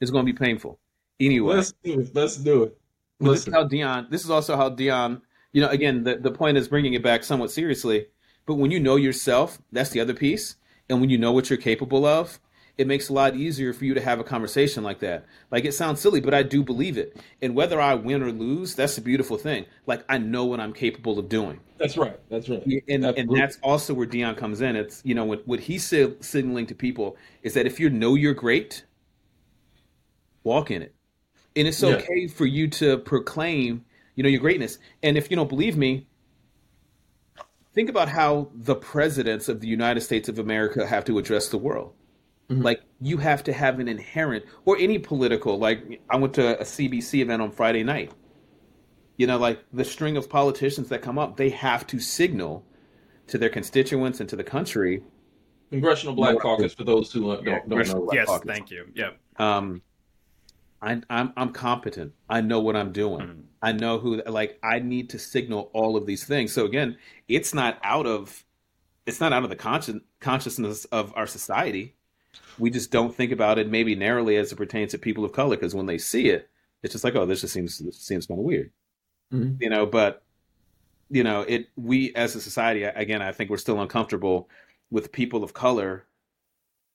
It's 0.00 0.10
going 0.10 0.26
to 0.26 0.32
be 0.32 0.38
painful. 0.38 0.78
Anyway, 1.18 1.54
let's 1.54 1.72
do 1.82 2.00
it. 2.00 2.14
Let's 2.14 2.36
do 2.36 2.64
it. 2.64 2.78
This 3.18 3.46
is 3.46 3.52
how 3.52 3.66
Deion. 3.66 4.10
This 4.10 4.24
is 4.24 4.30
also 4.30 4.56
how 4.56 4.70
Deion 4.70 5.20
you 5.52 5.60
know, 5.60 5.68
again, 5.68 6.04
the 6.04 6.16
the 6.16 6.30
point 6.30 6.56
is 6.56 6.68
bringing 6.68 6.94
it 6.94 7.02
back 7.02 7.24
somewhat 7.24 7.50
seriously. 7.50 8.06
But 8.46 8.54
when 8.54 8.70
you 8.70 8.80
know 8.80 8.96
yourself, 8.96 9.58
that's 9.70 9.90
the 9.90 10.00
other 10.00 10.14
piece. 10.14 10.56
And 10.88 11.00
when 11.00 11.10
you 11.10 11.18
know 11.18 11.32
what 11.32 11.48
you're 11.48 11.56
capable 11.58 12.04
of, 12.04 12.40
it 12.78 12.86
makes 12.86 13.04
it 13.04 13.10
a 13.10 13.14
lot 13.14 13.36
easier 13.36 13.72
for 13.72 13.84
you 13.84 13.94
to 13.94 14.00
have 14.00 14.18
a 14.18 14.24
conversation 14.24 14.82
like 14.82 15.00
that. 15.00 15.26
Like 15.50 15.64
it 15.64 15.72
sounds 15.72 16.00
silly, 16.00 16.20
but 16.20 16.34
I 16.34 16.42
do 16.42 16.62
believe 16.62 16.96
it. 16.96 17.16
And 17.40 17.54
whether 17.54 17.80
I 17.80 17.94
win 17.94 18.22
or 18.22 18.32
lose, 18.32 18.74
that's 18.74 18.96
a 18.98 19.02
beautiful 19.02 19.36
thing. 19.36 19.66
Like 19.86 20.04
I 20.08 20.18
know 20.18 20.44
what 20.46 20.58
I'm 20.58 20.72
capable 20.72 21.18
of 21.18 21.28
doing. 21.28 21.60
That's 21.78 21.96
right. 21.96 22.18
That's 22.30 22.48
right. 22.48 22.62
And 22.88 23.04
and 23.04 23.36
that's 23.36 23.58
also 23.62 23.94
where 23.94 24.06
Deion 24.06 24.36
comes 24.36 24.60
in. 24.60 24.76
It's 24.76 25.02
you 25.04 25.14
know 25.14 25.24
what 25.24 25.46
what 25.46 25.60
he's 25.60 25.84
signaling 25.84 26.66
to 26.66 26.74
people 26.74 27.16
is 27.42 27.54
that 27.54 27.66
if 27.66 27.78
you 27.78 27.90
know 27.90 28.14
you're 28.14 28.34
great, 28.34 28.84
walk 30.42 30.70
in 30.70 30.82
it, 30.82 30.94
and 31.54 31.68
it's 31.68 31.82
okay 31.82 32.22
yeah. 32.22 32.28
for 32.28 32.46
you 32.46 32.68
to 32.68 32.98
proclaim 32.98 33.84
you 34.14 34.22
know 34.22 34.28
your 34.28 34.40
greatness. 34.40 34.78
And 35.02 35.16
if 35.16 35.30
you 35.30 35.36
don't 35.36 35.48
believe 35.48 35.76
me, 35.76 36.06
think 37.74 37.88
about 37.88 38.08
how 38.08 38.50
the 38.54 38.74
presidents 38.74 39.48
of 39.48 39.60
the 39.60 39.68
United 39.68 40.00
States 40.00 40.28
of 40.28 40.38
America 40.38 40.86
have 40.86 41.04
to 41.06 41.18
address 41.18 41.48
the 41.48 41.58
world 41.58 41.94
Mm-hmm. 42.52 42.62
Like 42.62 42.82
you 43.00 43.16
have 43.18 43.42
to 43.44 43.52
have 43.52 43.78
an 43.78 43.88
inherent 43.88 44.44
or 44.64 44.76
any 44.78 44.98
political. 44.98 45.58
Like 45.58 46.00
I 46.10 46.16
went 46.16 46.34
to 46.34 46.58
a 46.60 46.64
CBC 46.64 47.20
event 47.20 47.40
on 47.40 47.50
Friday 47.50 47.82
night. 47.82 48.12
You 49.16 49.26
know, 49.26 49.38
like 49.38 49.60
the 49.72 49.84
string 49.84 50.16
of 50.16 50.28
politicians 50.28 50.88
that 50.88 51.02
come 51.02 51.18
up, 51.18 51.36
they 51.36 51.50
have 51.50 51.86
to 51.88 52.00
signal 52.00 52.64
to 53.28 53.38
their 53.38 53.48
constituents 53.48 54.20
and 54.20 54.28
to 54.28 54.36
the 54.36 54.44
country. 54.44 55.02
Congressional 55.70 56.14
Black 56.14 56.38
Caucus, 56.38 56.74
for 56.74 56.84
those 56.84 57.12
who 57.12 57.36
don't, 57.42 57.68
don't 57.68 57.88
know. 57.88 58.08
Yes, 58.12 58.26
Caucus. 58.26 58.46
thank 58.46 58.70
you. 58.70 58.86
Yeah. 58.94 59.10
Um, 59.36 59.80
I, 60.82 61.00
I'm 61.08 61.32
I'm 61.36 61.52
competent. 61.52 62.12
I 62.28 62.40
know 62.40 62.60
what 62.60 62.76
I'm 62.76 62.92
doing. 62.92 63.26
Mm-hmm. 63.26 63.40
I 63.62 63.72
know 63.72 63.98
who. 63.98 64.22
Like 64.26 64.58
I 64.62 64.80
need 64.80 65.10
to 65.10 65.18
signal 65.18 65.70
all 65.72 65.96
of 65.96 66.04
these 66.06 66.24
things. 66.24 66.52
So 66.52 66.64
again, 66.64 66.98
it's 67.28 67.54
not 67.54 67.78
out 67.82 68.06
of 68.06 68.44
it's 69.06 69.20
not 69.20 69.32
out 69.32 69.44
of 69.44 69.50
the 69.50 69.56
conscious 69.56 69.96
consciousness 70.20 70.84
of 70.86 71.12
our 71.16 71.26
society 71.26 71.94
we 72.58 72.70
just 72.70 72.90
don't 72.90 73.14
think 73.14 73.32
about 73.32 73.58
it 73.58 73.68
maybe 73.68 73.94
narrowly 73.94 74.36
as 74.36 74.52
it 74.52 74.56
pertains 74.56 74.92
to 74.92 74.98
people 74.98 75.24
of 75.24 75.32
color 75.32 75.56
because 75.56 75.74
when 75.74 75.86
they 75.86 75.98
see 75.98 76.28
it, 76.28 76.48
it's 76.82 76.92
just 76.92 77.04
like, 77.04 77.14
oh, 77.14 77.26
this 77.26 77.40
just 77.40 77.52
seems 77.52 77.78
this 77.78 77.98
seems 77.98 78.26
kind 78.26 78.40
of 78.40 78.44
weird, 78.44 78.70
mm-hmm. 79.32 79.60
you 79.60 79.70
know. 79.70 79.86
But 79.86 80.22
you 81.10 81.22
know, 81.22 81.42
it 81.42 81.68
we 81.76 82.14
as 82.14 82.34
a 82.34 82.40
society, 82.40 82.82
again, 82.82 83.22
I 83.22 83.32
think 83.32 83.50
we're 83.50 83.56
still 83.56 83.80
uncomfortable 83.80 84.48
with 84.90 85.12
people 85.12 85.44
of 85.44 85.54
color 85.54 86.06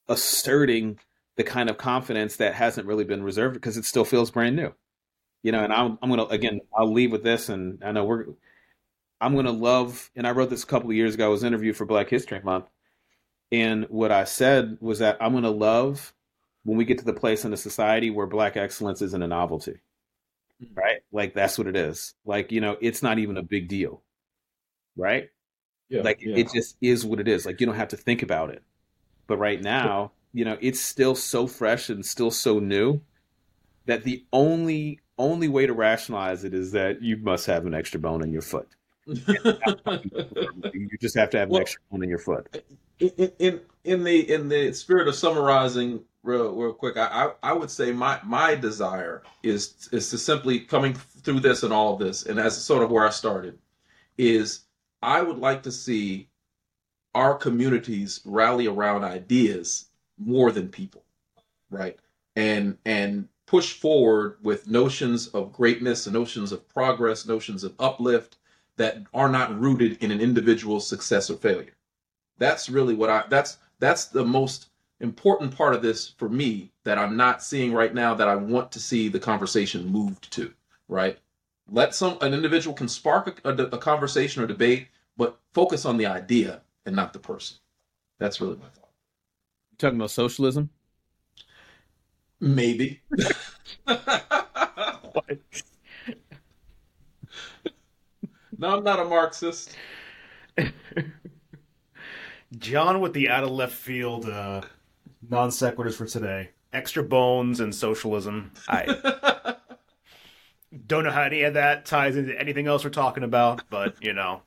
asserting 0.09 0.99
the 1.35 1.43
kind 1.43 1.69
of 1.69 1.77
confidence 1.77 2.37
that 2.37 2.55
hasn't 2.55 2.87
really 2.87 3.03
been 3.03 3.23
reserved 3.23 3.53
because 3.53 3.77
it 3.77 3.85
still 3.85 4.05
feels 4.05 4.31
brand 4.31 4.55
new, 4.55 4.73
you 5.43 5.51
know. 5.51 5.63
And 5.63 5.73
I'm 5.73 5.97
I'm 6.01 6.09
gonna 6.09 6.25
again, 6.25 6.61
I'll 6.75 6.91
leave 6.91 7.11
with 7.11 7.23
this, 7.23 7.49
and 7.49 7.83
I 7.83 7.91
know 7.91 8.05
we're. 8.05 8.25
I'm 9.19 9.35
gonna 9.35 9.51
love, 9.51 10.11
and 10.15 10.27
I 10.27 10.31
wrote 10.31 10.49
this 10.49 10.63
a 10.63 10.67
couple 10.67 10.89
of 10.89 10.95
years 10.95 11.15
ago. 11.15 11.25
I 11.25 11.29
was 11.29 11.43
interviewed 11.43 11.75
for 11.75 11.85
Black 11.85 12.09
History 12.09 12.39
Month 12.41 12.65
and 13.51 13.85
what 13.85 14.11
I 14.11 14.25
said 14.25 14.77
was 14.81 14.99
that 14.99 15.17
I'm 15.21 15.31
going 15.31 15.43
to 15.43 15.49
love 15.49 16.13
when 16.63 16.77
we 16.77 16.85
get 16.85 16.99
to 16.99 17.05
the 17.05 17.13
place 17.13 17.45
in 17.45 17.53
a 17.53 17.57
society 17.57 18.09
where 18.09 18.27
black 18.27 18.57
excellence 18.57 19.01
isn't 19.01 19.23
a 19.23 19.27
novelty. 19.27 19.79
Mm-hmm. 20.61 20.73
Right? 20.73 20.99
Like 21.11 21.33
that's 21.33 21.57
what 21.57 21.67
it 21.67 21.75
is. 21.75 22.13
Like, 22.25 22.51
you 22.51 22.61
know, 22.61 22.77
it's 22.81 23.01
not 23.01 23.19
even 23.19 23.37
a 23.37 23.43
big 23.43 23.67
deal. 23.69 24.01
Right? 24.95 25.29
Yeah, 25.89 26.01
like 26.01 26.21
yeah. 26.21 26.35
it 26.35 26.51
just 26.51 26.75
is 26.81 27.05
what 27.05 27.21
it 27.21 27.27
is. 27.29 27.45
Like 27.45 27.61
you 27.61 27.67
don't 27.67 27.75
have 27.75 27.89
to 27.89 27.97
think 27.97 28.21
about 28.21 28.49
it. 28.49 28.61
But 29.27 29.37
right 29.37 29.61
now, 29.61 30.11
you 30.33 30.43
know, 30.43 30.57
it's 30.59 30.81
still 30.81 31.15
so 31.15 31.47
fresh 31.47 31.89
and 31.89 32.05
still 32.05 32.31
so 32.31 32.59
new 32.59 33.01
that 33.85 34.03
the 34.03 34.25
only 34.33 34.99
only 35.17 35.47
way 35.47 35.65
to 35.65 35.73
rationalize 35.73 36.43
it 36.43 36.53
is 36.53 36.71
that 36.71 37.01
you 37.01 37.17
must 37.17 37.45
have 37.45 37.65
an 37.65 37.73
extra 37.73 37.99
bone 37.99 38.23
in 38.23 38.31
your 38.31 38.41
foot. 38.41 38.67
you 39.05 40.89
just 40.99 41.15
have 41.15 41.29
to 41.29 41.39
have 41.39 41.49
well, 41.49 41.57
an 41.57 41.61
extra 41.61 41.81
bone 41.91 42.03
in 42.03 42.09
your 42.09 42.19
foot 42.19 42.63
in, 42.99 43.31
in 43.39 43.61
in 43.83 44.03
the 44.03 44.33
in 44.33 44.49
the 44.49 44.73
spirit 44.73 45.07
of 45.07 45.15
summarizing 45.15 46.03
real 46.23 46.53
real 46.53 46.73
quick, 46.73 46.97
I, 46.97 47.31
I 47.43 47.53
would 47.53 47.71
say 47.71 47.91
my 47.91 48.19
my 48.23 48.55
desire 48.55 49.23
is 49.43 49.89
is 49.91 50.09
to 50.09 50.17
simply 50.17 50.59
coming 50.59 50.93
through 50.93 51.39
this 51.41 51.63
and 51.63 51.73
all 51.73 51.93
of 51.93 51.99
this, 51.99 52.25
and 52.25 52.37
that's 52.37 52.57
sort 52.57 52.83
of 52.83 52.91
where 52.91 53.05
I 53.05 53.11
started, 53.11 53.57
is 54.17 54.61
I 55.01 55.21
would 55.21 55.37
like 55.37 55.63
to 55.63 55.71
see 55.71 56.29
our 57.15 57.35
communities 57.35 58.21
rally 58.25 58.67
around 58.67 59.03
ideas 59.03 59.85
more 60.17 60.51
than 60.51 60.69
people, 60.69 61.03
right? 61.69 61.97
And 62.35 62.77
and 62.85 63.29
push 63.47 63.73
forward 63.73 64.37
with 64.43 64.67
notions 64.67 65.29
of 65.29 65.53
greatness, 65.53 66.05
and 66.05 66.13
notions 66.13 66.51
of 66.51 66.69
progress, 66.69 67.25
notions 67.25 67.63
of 67.63 67.73
uplift 67.79 68.37
that 68.75 69.03
are 69.13 69.29
not 69.29 69.59
rooted 69.59 70.03
in 70.03 70.11
an 70.11 70.21
individual's 70.21 70.87
success 70.87 71.31
or 71.31 71.37
failure. 71.37 71.73
That's 72.37 72.69
really 72.69 72.93
what 72.93 73.09
I 73.09 73.23
that's 73.29 73.57
that's 73.79 74.05
the 74.05 74.25
most 74.25 74.67
important 74.99 75.55
part 75.55 75.73
of 75.73 75.81
this 75.81 76.09
for 76.17 76.29
me 76.29 76.71
that 76.83 76.97
I'm 76.97 77.17
not 77.17 77.41
seeing 77.41 77.73
right 77.73 77.93
now 77.93 78.13
that 78.13 78.27
I 78.27 78.35
want 78.35 78.71
to 78.73 78.79
see 78.79 79.09
the 79.09 79.19
conversation 79.19 79.87
moved 79.87 80.31
to, 80.33 80.53
right? 80.87 81.17
Let 81.69 81.95
some 81.95 82.17
an 82.21 82.33
individual 82.33 82.75
can 82.75 82.87
spark 82.87 83.41
a, 83.43 83.49
a, 83.49 83.53
a 83.53 83.77
conversation 83.77 84.43
or 84.43 84.47
debate, 84.47 84.87
but 85.15 85.39
focus 85.53 85.85
on 85.85 85.97
the 85.97 86.05
idea 86.05 86.61
and 86.85 86.95
not 86.95 87.13
the 87.13 87.19
person. 87.19 87.57
That's 88.19 88.41
really 88.41 88.57
my 88.57 88.69
thought. 88.69 88.89
You 89.71 89.77
talking 89.77 89.97
about 89.97 90.11
socialism? 90.11 90.69
Maybe. 92.39 93.01
no, 93.87 93.97
I'm 98.77 98.83
not 98.83 98.99
a 98.99 99.05
Marxist. 99.05 99.75
John 102.57 103.01
with 103.01 103.13
the 103.13 103.29
out 103.29 103.43
of 103.43 103.51
left 103.51 103.73
field 103.73 104.29
uh, 104.29 104.61
non 105.27 105.49
sequiturs 105.49 105.95
for 105.95 106.05
today. 106.05 106.51
Extra 106.73 107.03
bones 107.03 107.59
and 107.59 107.73
socialism. 107.73 108.51
I 108.67 109.55
don't 110.85 111.03
know 111.03 111.11
how 111.11 111.23
any 111.23 111.43
of 111.43 111.55
that 111.55 111.85
ties 111.85 112.15
into 112.15 112.39
anything 112.39 112.67
else 112.67 112.83
we're 112.83 112.89
talking 112.89 113.23
about, 113.23 113.63
but 113.69 113.95
you 114.01 114.13
know. 114.13 114.41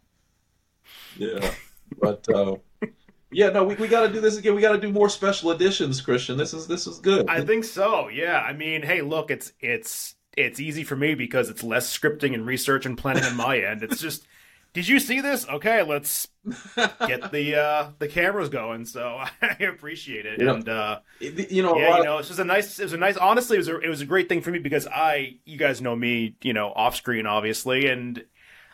Yeah, 1.16 1.52
but 2.00 2.28
uh, 2.28 2.56
yeah, 3.32 3.50
no, 3.50 3.64
we, 3.64 3.74
we 3.76 3.88
got 3.88 4.06
to 4.06 4.12
do 4.12 4.20
this 4.20 4.36
again. 4.36 4.54
We 4.54 4.60
got 4.60 4.72
to 4.72 4.80
do 4.80 4.92
more 4.92 5.08
special 5.08 5.50
editions, 5.50 6.00
Christian. 6.00 6.36
This 6.36 6.52
is 6.54 6.66
this 6.66 6.86
is 6.86 6.98
good. 6.98 7.28
I 7.28 7.44
think 7.44 7.64
so. 7.64 8.08
Yeah, 8.08 8.40
I 8.40 8.52
mean, 8.52 8.82
hey, 8.82 9.02
look, 9.02 9.30
it's 9.30 9.52
it's 9.60 10.16
it's 10.36 10.60
easy 10.60 10.84
for 10.84 10.96
me 10.96 11.14
because 11.14 11.50
it's 11.50 11.62
less 11.62 11.96
scripting 11.96 12.34
and 12.34 12.46
research 12.46 12.86
and 12.86 12.96
planning 12.96 13.24
on 13.24 13.36
my 13.36 13.58
end. 13.58 13.82
It's 13.82 14.00
just 14.00 14.26
did 14.72 14.86
you 14.86 15.00
see 15.00 15.20
this? 15.20 15.48
Okay, 15.48 15.82
let's 15.82 16.28
get 17.06 17.32
the 17.32 17.54
uh, 17.60 17.90
the 17.98 18.08
cameras 18.08 18.48
going. 18.48 18.84
So 18.84 19.20
I 19.42 19.56
appreciate 19.64 20.26
it, 20.26 20.40
and 20.40 20.68
uh, 20.68 21.00
you 21.18 21.62
know, 21.62 21.76
yeah, 21.76 21.98
you 21.98 22.04
know, 22.04 22.18
it's 22.18 22.28
just 22.28 22.40
a 22.40 22.44
nice, 22.44 22.78
it 22.78 22.84
was 22.84 22.92
a 22.92 22.96
nice. 22.98 23.16
Honestly, 23.16 23.56
it 23.56 23.60
was 23.60 23.68
a, 23.68 23.78
it 23.78 23.88
was 23.88 24.00
a 24.00 24.06
great 24.06 24.28
thing 24.28 24.40
for 24.40 24.50
me 24.50 24.58
because 24.58 24.86
I, 24.86 25.38
you 25.44 25.56
guys 25.56 25.80
know 25.80 25.96
me, 25.96 26.36
you 26.42 26.52
know, 26.52 26.72
off 26.74 26.94
screen, 26.96 27.26
obviously, 27.26 27.86
and 27.86 28.24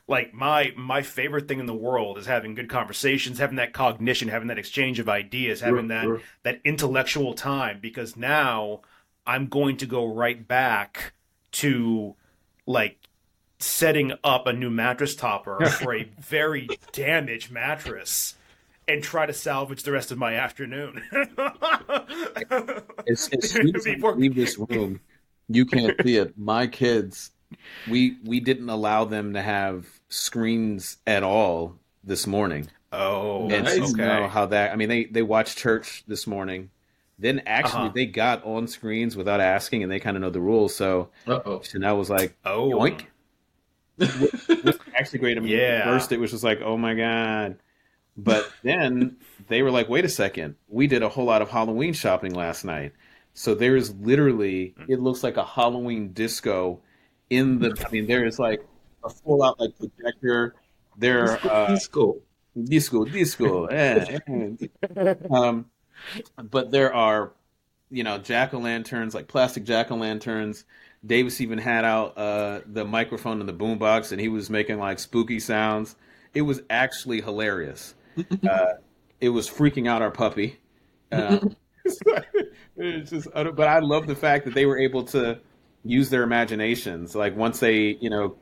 like 0.08 0.32
my 0.32 0.72
my 0.76 1.02
favorite 1.02 1.48
thing 1.48 1.58
in 1.58 1.66
the 1.66 1.74
world 1.74 2.18
is 2.18 2.26
having 2.26 2.54
good 2.54 2.68
conversations, 2.68 3.38
having 3.38 3.56
that 3.56 3.72
cognition, 3.72 4.28
having 4.28 4.48
that 4.48 4.58
exchange 4.58 4.98
of 4.98 5.08
ideas, 5.08 5.60
having 5.60 5.88
that 5.88 6.20
that 6.44 6.60
intellectual 6.64 7.34
time. 7.34 7.78
Because 7.80 8.16
now 8.16 8.82
I'm 9.26 9.46
going 9.46 9.78
to 9.78 9.86
go 9.86 10.06
right 10.06 10.46
back 10.46 11.12
to 11.52 12.14
like 12.66 12.98
setting 13.58 14.12
up 14.22 14.46
a 14.46 14.52
new 14.52 14.70
mattress 14.70 15.16
topper 15.16 15.64
for 15.66 15.94
a 15.94 16.08
very 16.20 16.68
damaged 16.92 17.50
mattress 17.50 18.34
and 18.86 19.02
try 19.02 19.26
to 19.26 19.32
salvage 19.32 19.82
the 19.82 19.90
rest 19.90 20.12
of 20.12 20.18
my 20.18 20.34
afternoon. 20.34 21.02
as, 23.08 23.28
as 23.32 23.50
soon 23.50 23.74
as 23.74 23.84
Before... 23.84 24.12
I 24.12 24.16
leave 24.16 24.36
this 24.36 24.58
room, 24.58 25.00
you 25.48 25.66
can't 25.66 26.00
see 26.02 26.16
it. 26.16 26.38
My 26.38 26.66
kids, 26.66 27.32
we 27.88 28.18
we 28.24 28.40
didn't 28.40 28.68
allow 28.68 29.04
them 29.04 29.34
to 29.34 29.42
have 29.42 29.86
screens 30.08 30.98
at 31.06 31.22
all 31.22 31.76
this 32.04 32.26
morning. 32.26 32.68
Oh, 32.92 33.50
and 33.50 33.64
nice. 33.64 33.92
okay. 33.92 34.06
know 34.06 34.28
how 34.28 34.46
that. 34.46 34.72
I 34.72 34.76
mean, 34.76 34.88
they 34.88 35.04
they 35.04 35.22
watched 35.22 35.58
church 35.58 36.04
this 36.06 36.26
morning. 36.26 36.70
Then 37.18 37.42
actually, 37.46 37.86
uh-huh. 37.86 37.92
they 37.94 38.06
got 38.06 38.44
on 38.44 38.68
screens 38.68 39.16
without 39.16 39.40
asking, 39.40 39.82
and 39.82 39.90
they 39.90 40.00
kind 40.00 40.16
of 40.16 40.20
know 40.20 40.30
the 40.30 40.40
rules. 40.40 40.74
So, 40.74 41.08
Uh-oh. 41.26 41.62
and 41.72 41.86
I 41.86 41.92
was 41.92 42.10
like, 42.10 42.36
"Oh, 42.44 42.68
yoink." 42.68 43.06
actually 44.94 45.18
great. 45.18 45.36
I 45.36 45.40
mean, 45.40 45.56
yeah. 45.56 45.84
First, 45.84 46.12
it 46.12 46.20
was 46.20 46.30
just 46.30 46.44
like, 46.44 46.60
oh 46.62 46.76
my 46.76 46.94
god. 46.94 47.56
But 48.16 48.50
then 48.62 49.18
they 49.48 49.62
were 49.62 49.70
like, 49.70 49.88
wait 49.88 50.04
a 50.04 50.08
second, 50.08 50.56
we 50.68 50.86
did 50.86 51.02
a 51.02 51.08
whole 51.08 51.26
lot 51.26 51.42
of 51.42 51.50
Halloween 51.50 51.92
shopping 51.92 52.34
last 52.34 52.64
night. 52.64 52.92
So 53.34 53.54
there's 53.54 53.94
literally, 53.96 54.74
it 54.88 55.00
looks 55.00 55.22
like 55.22 55.36
a 55.36 55.44
Halloween 55.44 56.12
disco 56.12 56.80
in 57.28 57.58
the. 57.58 57.84
I 57.86 57.90
mean, 57.90 58.06
there 58.06 58.24
is 58.24 58.38
like 58.38 58.66
a 59.06 59.10
full 59.10 59.42
out 59.42 59.58
like 59.60 59.76
projector. 59.78 60.54
There, 60.98 61.38
uh, 61.46 61.68
disco, 61.74 62.16
disco, 62.58 63.04
disco. 63.04 63.66
eh. 63.66 64.18
um, 65.30 65.66
but 66.42 66.70
there 66.70 66.94
are, 66.94 67.32
you 67.90 68.02
know, 68.02 68.16
jack 68.16 68.54
o' 68.54 68.58
lanterns, 68.58 69.14
like 69.14 69.28
plastic 69.28 69.64
jack 69.64 69.90
o' 69.90 69.96
lanterns 69.96 70.64
Davis 71.06 71.40
even 71.40 71.58
had 71.58 71.84
out 71.84 72.16
uh, 72.16 72.60
the 72.66 72.84
microphone 72.84 73.40
in 73.40 73.46
the 73.46 73.52
boombox, 73.52 74.12
and 74.12 74.20
he 74.20 74.28
was 74.28 74.50
making 74.50 74.78
like 74.78 74.98
spooky 74.98 75.40
sounds. 75.40 75.96
It 76.34 76.42
was 76.42 76.60
actually 76.68 77.20
hilarious. 77.20 77.94
uh, 78.48 78.74
it 79.20 79.28
was 79.30 79.48
freaking 79.48 79.88
out 79.88 80.02
our 80.02 80.10
puppy. 80.10 80.58
Uh, 81.12 81.38
it's 82.76 83.10
just, 83.10 83.28
but 83.32 83.68
I 83.68 83.78
love 83.78 84.08
the 84.08 84.16
fact 84.16 84.44
that 84.46 84.54
they 84.54 84.66
were 84.66 84.76
able 84.76 85.04
to 85.04 85.38
use 85.84 86.10
their 86.10 86.24
imaginations. 86.24 87.14
Like 87.14 87.36
once 87.36 87.60
they, 87.60 87.96
you 88.00 88.10
know, 88.10 88.36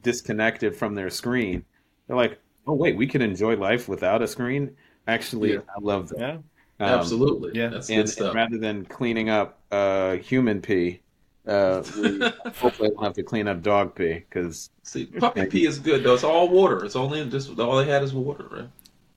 disconnected 0.00 0.74
from 0.76 0.94
their 0.94 1.10
screen, 1.10 1.64
they're 2.06 2.16
like, 2.16 2.40
"Oh 2.66 2.74
wait, 2.74 2.96
we 2.96 3.06
can 3.06 3.22
enjoy 3.22 3.56
life 3.56 3.88
without 3.88 4.22
a 4.22 4.28
screen." 4.28 4.76
Actually, 5.06 5.54
Yeah. 5.54 5.60
I 5.68 5.80
love 5.80 6.08
that. 6.10 6.18
Yeah. 6.20 6.38
Um, 6.80 6.88
Absolutely. 7.00 7.52
yeah. 7.54 7.68
That's 7.68 7.88
and, 7.90 8.06
good 8.06 8.18
and 8.18 8.34
rather 8.34 8.58
than 8.58 8.84
cleaning 8.86 9.28
up 9.30 9.60
uh, 9.70 10.16
human 10.16 10.60
pee, 10.60 11.02
uh, 11.46 11.82
we 11.94 12.18
hopefully 12.60 12.90
don't 12.90 13.04
have 13.04 13.14
to 13.14 13.22
clean 13.22 13.48
up 13.48 13.62
dog 13.62 13.94
pee 13.94 14.14
because 14.28 14.70
See, 14.84 15.06
puppy 15.06 15.46
pee 15.46 15.66
is 15.66 15.78
good 15.80 16.04
though. 16.04 16.14
It's 16.14 16.24
all 16.24 16.48
water. 16.48 16.84
It's 16.84 16.96
only 16.96 17.28
just 17.28 17.58
all 17.58 17.76
they 17.76 17.86
had 17.90 18.02
is 18.02 18.14
water, 18.14 18.46
right? 18.50 18.70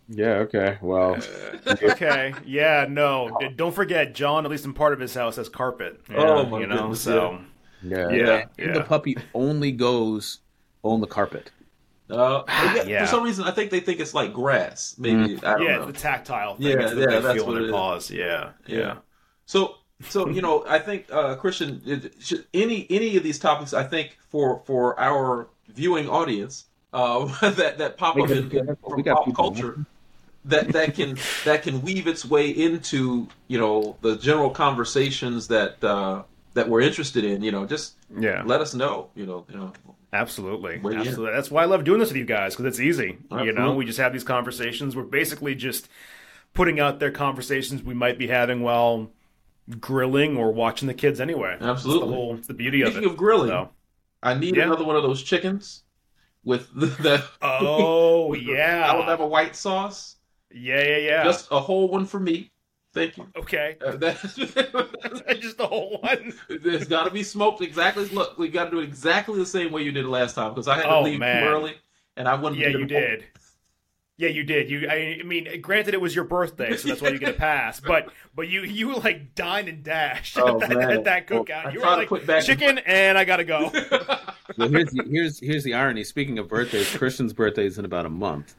yeah, 0.07 0.35
okay, 0.45 0.77
well, 0.81 1.17
Okay. 1.83 2.33
Yeah. 2.45 2.85
No. 2.89 3.37
Don't 3.55 3.73
forget, 3.75 4.13
John. 4.15 4.45
At 4.45 4.51
least 4.51 4.65
in 4.65 4.73
part 4.73 4.93
of 4.93 4.99
his 4.99 5.13
house 5.13 5.35
has 5.35 5.49
carpet. 5.49 6.01
Yeah, 6.09 6.17
Oh, 6.17 6.45
my 6.45 6.61
you 6.61 6.67
know. 6.67 6.97
goodness, 6.99 7.01
so 7.01 7.39
yeah, 7.81 8.09
Yeah, 8.09 8.45
And 8.59 8.73
yeah. 8.73 8.73
the 8.73 8.81
puppy 8.81 9.27
only 9.33 9.71
goes 9.71 10.41
on 10.83 11.01
the 11.01 11.07
carpet. 11.07 11.51
Uh, 12.09 12.43
yeah, 12.47 12.83
Yeah. 12.83 13.01
For 13.05 13.11
some 13.11 13.23
reason, 13.23 13.43
I 13.43 13.51
think 13.51 13.69
they 13.69 13.81
think 13.81 13.99
it's 13.99 14.13
like 14.13 14.31
grass. 14.33 14.95
Maybe 14.97 15.37
I 15.43 15.57
don't 15.57 15.61
yeah, 15.63 15.75
know. 15.77 15.85
the 15.87 15.93
tactile 15.93 16.55
thing. 16.55 16.67
Yeah, 16.67 16.73
it's 16.85 16.93
what 16.93 16.99
yeah, 17.01 17.05
they 17.07 17.19
that's 17.19 17.35
feel 17.35 17.45
what 17.47 17.51
in 17.57 17.57
it 17.57 17.61
their 17.63 17.69
is. 17.69 17.71
paws. 17.73 18.11
Yeah. 18.11 18.49
Yeah. 18.65 18.95
So, 19.45 19.75
so 20.09 20.29
you 20.29 20.41
know, 20.41 20.63
I 20.67 20.79
think 20.79 21.07
uh, 21.11 21.35
Christian, 21.35 21.81
it, 21.85 22.13
should, 22.19 22.45
any 22.53 22.87
any 22.89 23.17
of 23.17 23.23
these 23.23 23.39
topics, 23.39 23.73
I 23.73 23.83
think 23.83 24.17
for 24.29 24.61
for 24.65 24.97
our 24.99 25.49
viewing 25.67 26.07
audience, 26.07 26.65
uh, 26.93 27.25
that 27.51 27.77
that 27.79 27.97
pop 27.97 28.15
up 28.15 28.29
in, 28.29 28.47
got- 28.47 28.59
in 28.61 28.67
we 28.67 28.75
from 28.89 29.03
pop 29.03 29.25
people. 29.25 29.33
culture, 29.33 29.85
that 30.45 30.69
that 30.69 30.95
can 30.95 31.17
that 31.43 31.63
can 31.63 31.81
weave 31.81 32.07
its 32.07 32.23
way 32.23 32.49
into 32.51 33.27
you 33.49 33.59
know 33.59 33.97
the 34.01 34.15
general 34.15 34.49
conversations 34.51 35.49
that 35.49 35.83
uh, 35.83 36.23
that 36.53 36.69
we're 36.69 36.79
interested 36.81 37.25
in. 37.25 37.41
You 37.43 37.51
know, 37.51 37.65
just 37.65 37.95
Yeah. 38.17 38.43
let 38.45 38.61
us 38.61 38.73
know. 38.73 39.09
You 39.13 39.25
know, 39.25 39.45
you 39.49 39.57
know. 39.57 39.73
Absolutely, 40.21 40.79
Well, 40.79 40.93
yeah. 40.93 40.99
absolutely. 41.01 41.33
That's 41.35 41.51
why 41.51 41.63
I 41.63 41.65
love 41.65 41.83
doing 41.83 41.99
this 41.99 42.09
with 42.09 42.17
you 42.17 42.25
guys 42.25 42.55
because 42.55 42.65
it's 42.65 42.79
easy. 42.79 43.17
You 43.31 43.51
know, 43.51 43.73
we 43.75 43.85
just 43.85 43.99
have 43.99 44.13
these 44.13 44.23
conversations. 44.23 44.95
We're 44.95 45.03
basically 45.03 45.53
just 45.55 45.87
putting 46.53 46.79
out 46.79 46.99
their 46.99 47.11
conversations 47.11 47.83
we 47.83 47.93
might 47.93 48.17
be 48.17 48.27
having 48.27 48.61
while 48.61 49.11
grilling 49.79 50.37
or 50.37 50.51
watching 50.51 50.87
the 50.87 50.93
kids 50.93 51.19
anyway. 51.19 51.57
Absolutely. 51.59 52.03
it's 52.03 52.09
the 52.09 52.15
whole 52.15 52.35
it's 52.35 52.47
the 52.47 52.53
beauty 52.53 52.81
of 52.81 52.89
Speaking 52.93 53.09
it. 53.09 53.11
of 53.11 53.17
grilling, 53.17 53.49
So- 53.49 53.69
I 54.23 54.33
need 54.33 54.55
Yeah. 54.55 54.63
another 54.63 54.83
one 54.85 54.95
of 54.95 55.03
those 55.03 55.21
chickens 55.21 55.83
with 56.43 56.67
the, 56.75 56.85
the 56.87 57.23
Oh 57.41 58.27
with 58.31 58.39
the 58.45 58.53
yeah, 58.53 58.85
Alabama 58.87 59.27
white 59.27 59.55
sauce. 59.55 60.15
yeah, 60.51 60.81
yeah, 60.81 60.97
yeah. 60.97 61.23
Just 61.23 61.47
a 61.51 61.59
whole 61.59 61.89
one 61.89 62.05
for 62.05 62.19
me. 62.19 62.51
Thank 62.97 63.17
you. 63.17 63.27
okay, 63.37 63.77
Uh, 63.85 63.95
that, 63.97 64.17
just 65.41 65.57
the 65.57 65.67
whole 65.67 65.99
one. 66.01 66.33
it's 66.49 66.85
got 66.87 67.03
to 67.05 67.11
be 67.11 67.23
smoked 67.23 67.61
exactly. 67.61 68.05
Look, 68.09 68.37
we 68.37 68.47
got 68.49 68.65
to 68.65 68.71
do 68.71 68.79
it 68.79 68.83
exactly 68.83 69.37
the 69.39 69.45
same 69.45 69.71
way 69.71 69.83
you 69.83 69.91
did 69.91 70.05
it 70.05 70.09
last 70.09 70.35
time 70.35 70.53
because 70.53 70.67
I 70.67 70.75
had 70.75 70.83
to 70.83 70.89
Oh, 70.95 71.01
leave 71.03 71.19
man. 71.19 71.43
too 71.43 71.49
early, 71.49 71.75
and 72.15 72.27
I 72.27 72.35
wanted. 72.35 72.59
Yeah, 72.59 72.67
you 72.69 72.77
them 72.79 72.87
did. 72.87 73.25
Yeah, 74.19 74.29
you 74.29 74.43
did. 74.43 74.67
You, 74.71 74.87
I, 74.89 75.19
I 75.19 75.23
mean, 75.23 75.61
granted, 75.61 75.93
it 75.93 76.01
was 76.01 76.15
your 76.15 76.23
birthday, 76.25 76.75
so 76.75 76.87
that's 76.87 77.01
why 77.03 77.09
you 77.09 77.19
get 77.19 77.29
a 77.29 77.33
pass. 77.37 77.79
But, 77.79 78.09
but 78.35 78.47
you, 78.47 78.63
you 78.63 78.95
like 78.95 79.35
dined 79.35 79.69
and 79.69 79.83
dashed 79.83 80.39
Oh, 80.39 80.59
at, 80.59 80.69
that, 80.69 80.91
at 80.91 81.03
that 81.03 81.27
cookout. 81.27 81.67
I 81.67 81.71
you 81.71 81.79
tried 81.81 82.09
were 82.09 82.17
like 82.17 82.25
back- 82.25 82.43
chicken, 82.43 82.79
and 82.79 83.15
I 83.17 83.25
gotta 83.25 83.43
go. 83.43 83.71
Well, 84.57 84.69
here's 84.69 84.89
the, 84.91 85.03
here's 85.11 85.39
here's 85.39 85.63
the 85.65 85.73
irony. 85.75 86.03
Speaking 86.05 86.39
of 86.39 86.47
birthdays, 86.47 86.89
Christian's 86.95 87.33
birthday 87.33 87.65
is 87.67 87.77
in 87.77 87.85
about 87.85 88.05
a 88.07 88.09
month, 88.09 88.55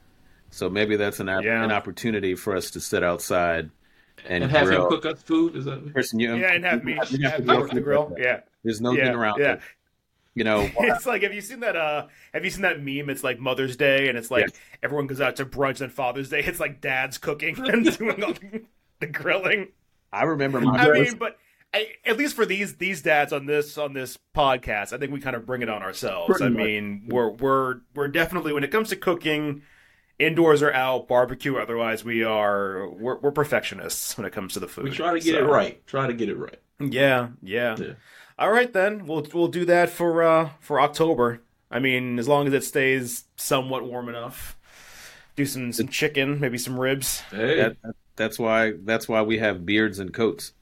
so 0.50 0.68
maybe 0.70 0.94
that's 0.96 1.18
an 1.18 1.26
Yeah. 1.26 1.64
an 1.64 1.72
opportunity 1.72 2.34
for 2.36 2.54
us 2.54 2.70
to 2.72 2.80
sit 2.80 3.02
outside 3.02 3.70
and, 4.26 4.44
and 4.44 4.52
have 4.52 4.66
grill. 4.66 4.84
him 4.84 4.88
cook 4.90 5.06
us 5.06 5.22
food. 5.22 5.56
Is 5.56 5.64
that? 5.66 5.92
person? 5.94 6.18
you, 6.20 6.34
yeah, 6.36 6.52
and 6.52 6.64
have 6.64 6.84
me, 6.84 6.92
you 6.92 6.98
have 6.98 7.08
to 7.08 7.28
have 7.28 7.46
go 7.46 7.54
me 7.62 7.62
for 7.62 7.68
the 7.68 7.74
your 7.76 7.84
grill. 7.84 8.14
Yeah, 8.18 8.40
There's 8.64 8.80
no 8.80 8.92
yeah, 8.92 9.04
getting 9.04 9.14
around 9.14 9.40
yeah. 9.40 9.52
it. 9.54 9.60
You 10.34 10.44
know, 10.44 10.70
It's 10.78 11.06
like 11.06 11.22
have 11.22 11.34
you 11.34 11.40
seen 11.40 11.60
that? 11.60 11.76
Uh, 11.76 12.06
have 12.32 12.44
you 12.44 12.50
seen 12.50 12.62
that 12.62 12.78
meme? 12.80 13.10
It's 13.10 13.24
like 13.24 13.38
Mother's 13.40 13.76
Day, 13.76 14.08
and 14.08 14.16
it's 14.16 14.30
like 14.30 14.42
Yes. 14.46 14.52
everyone 14.82 15.06
goes 15.08 15.20
out 15.20 15.36
to 15.36 15.44
brunch 15.46 15.82
on 15.82 15.90
Father's 15.90 16.28
Day. 16.30 16.42
It's 16.46 16.60
like 16.60 16.80
Dad's 16.80 17.18
cooking 17.18 17.56
and 17.68 17.96
doing 17.98 18.22
all 18.22 18.32
the, 18.34 18.62
the 19.00 19.06
grilling. 19.06 19.68
I 20.12 20.24
remember 20.24 20.60
my 20.60 20.78
I 20.80 20.84
first- 20.86 21.10
mean, 21.12 21.18
but 21.18 21.38
I, 21.74 21.88
at 22.06 22.16
least 22.16 22.34
for 22.34 22.46
these 22.46 22.76
these 22.76 23.02
dads 23.02 23.32
on 23.32 23.44
this 23.46 23.76
on 23.76 23.92
this 23.92 24.18
podcast, 24.34 24.92
I 24.92 24.98
think 24.98 25.12
we 25.12 25.20
kind 25.20 25.36
of 25.36 25.44
bring 25.44 25.60
it 25.62 25.68
on 25.68 25.82
ourselves. 25.82 26.26
Pretty 26.28 26.44
I 26.46 26.48
much. 26.48 26.56
mean, 26.64 27.02
we're 27.08 27.30
we're 27.30 27.80
we're 27.94 28.08
definitely 28.08 28.52
when 28.54 28.64
it 28.64 28.70
comes 28.70 28.88
to 28.90 28.96
cooking, 28.96 29.62
indoors 30.18 30.62
or 30.62 30.72
out, 30.72 31.08
barbecue. 31.08 31.56
Otherwise, 31.56 32.04
we 32.04 32.24
are 32.24 32.88
we're, 32.90 33.16
we're 33.18 33.30
perfectionists 33.32 34.16
when 34.16 34.26
it 34.26 34.32
comes 34.32 34.54
to 34.54 34.60
the 34.60 34.68
food. 34.68 34.84
We 34.84 34.90
try 34.90 35.12
to 35.12 35.20
get 35.20 35.34
So, 35.34 35.38
it 35.44 35.48
right. 35.48 35.86
Try 35.86 36.06
to 36.06 36.14
get 36.14 36.28
it 36.28 36.36
right. 36.36 36.58
Yeah, 36.80 37.28
yeah, 37.42 37.76
Yeah. 37.78 37.92
All 38.38 38.50
right, 38.52 38.72
then 38.72 39.06
we'll 39.06 39.26
we'll 39.34 39.48
do 39.48 39.64
that 39.64 39.90
for 39.90 40.22
uh 40.22 40.50
for 40.60 40.80
October. 40.80 41.42
I 41.70 41.80
mean, 41.80 42.18
as 42.18 42.28
long 42.28 42.46
as 42.46 42.52
it 42.54 42.64
stays 42.64 43.24
somewhat 43.36 43.84
warm 43.84 44.08
enough. 44.08 44.56
Do 45.36 45.44
some 45.46 45.72
some 45.72 45.88
chicken, 45.88 46.40
maybe 46.40 46.58
some 46.58 46.78
ribs. 46.78 47.20
Hey, 47.30 47.56
that, 47.56 47.76
that- 47.82 47.94
that's 48.16 48.36
why 48.38 48.72
that's 48.82 49.08
why 49.08 49.22
we 49.22 49.38
have 49.38 49.64
beards 49.64 50.00
and 50.00 50.12
coats. 50.12 50.52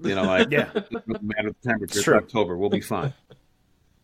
You 0.00 0.14
know, 0.14 0.22
like 0.22 0.48
Yeah. 0.52 0.70
it 0.74 0.88
doesn't 0.90 1.22
matter 1.22 1.50
the 1.50 1.68
temperature. 1.68 1.98
It's 1.98 2.04
It's. 2.04 2.16
October. 2.16 2.56
We'll 2.56 2.70
be 2.70 2.80
fine. 2.80 3.12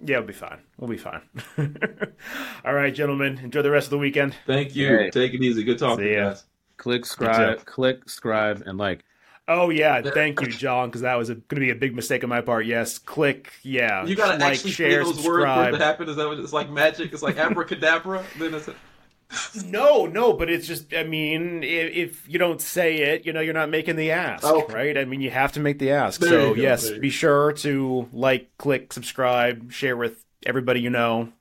Yeah, 0.05 0.19
we'll 0.19 0.27
be 0.29 0.33
fine. 0.33 0.59
We'll 0.79 0.91
be 0.91 0.97
fine. 0.97 1.23
All 2.65 2.75
right, 2.75 2.95
gentlemen. 2.95 3.39
Enjoy 3.39 3.63
the 3.63 3.71
rest 3.71 3.87
of 3.87 3.91
the 3.91 3.99
weekend. 3.99 4.35
thank 4.47 4.77
you. 4.77 4.89
Hey. 4.97 5.11
Take 5.11 5.35
it 5.35 5.43
easy. 5.43 5.65
Good 5.65 5.79
talking, 5.79 6.05
See 6.05 6.15
ya. 6.15 6.31
guys. 6.31 6.45
Click, 6.77 7.03
too. 7.03 7.07
subscribe, 7.09 7.65
click, 7.65 8.03
subscribe, 8.05 8.63
and 8.67 8.79
like. 8.79 9.05
Oh 9.51 9.71
yeah, 9.71 10.03
thank 10.03 10.41
you, 10.43 10.47
John, 10.49 10.89
because 10.91 11.01
that 11.01 11.15
was 11.17 11.31
going 11.31 11.43
to 11.49 11.57
be 11.57 11.71
a 11.71 11.75
big 11.75 11.97
mistake 11.97 12.23
on 12.23 12.29
my 12.29 12.43
part. 12.43 12.67
Yes, 12.67 12.99
click. 12.99 13.51
Yeah, 13.63 14.05
You 14.05 14.15
gotta 14.15 14.33
like, 14.39 14.53
actually 14.53 14.73
share, 14.73 14.91
say 14.91 14.97
those 14.99 15.07
words 15.07 15.23
for 15.25 15.39
it 15.39 15.43
subscribe. 15.45 15.73
to 15.73 15.79
happen. 15.85 16.09
Is 16.11 16.17
that 16.17 16.29
what 16.29 16.39
it's 16.39 16.53
like 16.53 16.69
magic? 16.71 17.15
It's 17.15 17.23
like 17.23 17.37
abracadabra. 17.39 18.23
then 18.39 18.53
it's 18.53 18.69
No, 19.65 20.07
no, 20.07 20.33
but 20.33 20.49
it's 20.49 20.67
just. 20.67 20.95
I 20.95 21.05
mean, 21.05 21.63
if, 21.63 21.93
if 21.95 22.29
you 22.29 22.39
don't 22.39 22.61
say 22.61 22.97
it, 22.99 23.27
you 23.27 23.33
know, 23.33 23.41
you're 23.41 23.53
not 23.55 23.69
making 23.69 23.97
the 23.97 24.11
ask, 24.11 24.43
oh, 24.45 24.63
Okay. 24.63 24.75
right? 24.75 24.99
I 24.99 25.05
mean, 25.05 25.21
you 25.21 25.31
have 25.31 25.53
to 25.53 25.61
make 25.61 25.79
the 25.79 25.91
ask. 25.91 26.21
There 26.21 26.31
so 26.31 26.55
go, 26.55 26.61
yes, 26.61 26.91
be 26.91 27.11
sure 27.11 27.53
to 27.55 28.09
like, 28.13 28.57
click, 28.57 28.93
subscribe, 28.93 29.71
share 29.71 29.97
with 29.97 30.25
everybody 30.47 30.81
you 30.81 30.91
know. 30.91 31.33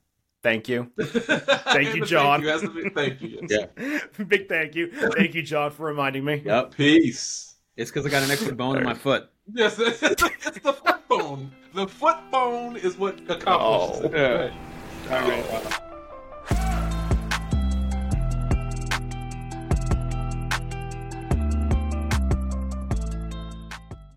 Thank 0.44 0.70
you. 0.70 0.92
thank 1.02 1.96
you, 1.96 2.06
John. 2.06 2.42
Thank 2.44 2.44
you. 2.44 2.50
Has 2.50 2.62
to 2.62 2.90
Thank 2.92 3.22
you. 3.22 3.48
Yeah. 3.50 4.00
Big 4.28 4.48
thank 4.48 4.76
you. 4.76 4.92
Thank 4.92 5.34
you, 5.34 5.42
John, 5.42 5.72
for 5.72 5.86
reminding 5.86 6.24
me. 6.24 6.42
Yep. 6.46 6.76
Peace. 6.76 7.56
It's 7.76 7.92
because 7.92 8.06
I 8.06 8.10
got 8.10 8.24
an 8.24 8.32
extra 8.32 8.54
bone 8.56 8.78
in 8.78 8.84
my 8.84 8.94
foot. 8.94 9.30
Yes, 9.54 9.78
it's 9.80 10.00
the 10.02 10.74
foot 10.74 11.08
bone. 11.08 11.52
The 11.74 11.88
foot 11.88 12.18
bone 12.32 12.76
is 12.78 12.98
what 12.98 13.20
accomplishes 13.30 14.02
Oh. 14.04 14.06
it. 14.06 14.54
Yeah. 15.10 15.22
All 15.22 15.30
right. 15.30 15.80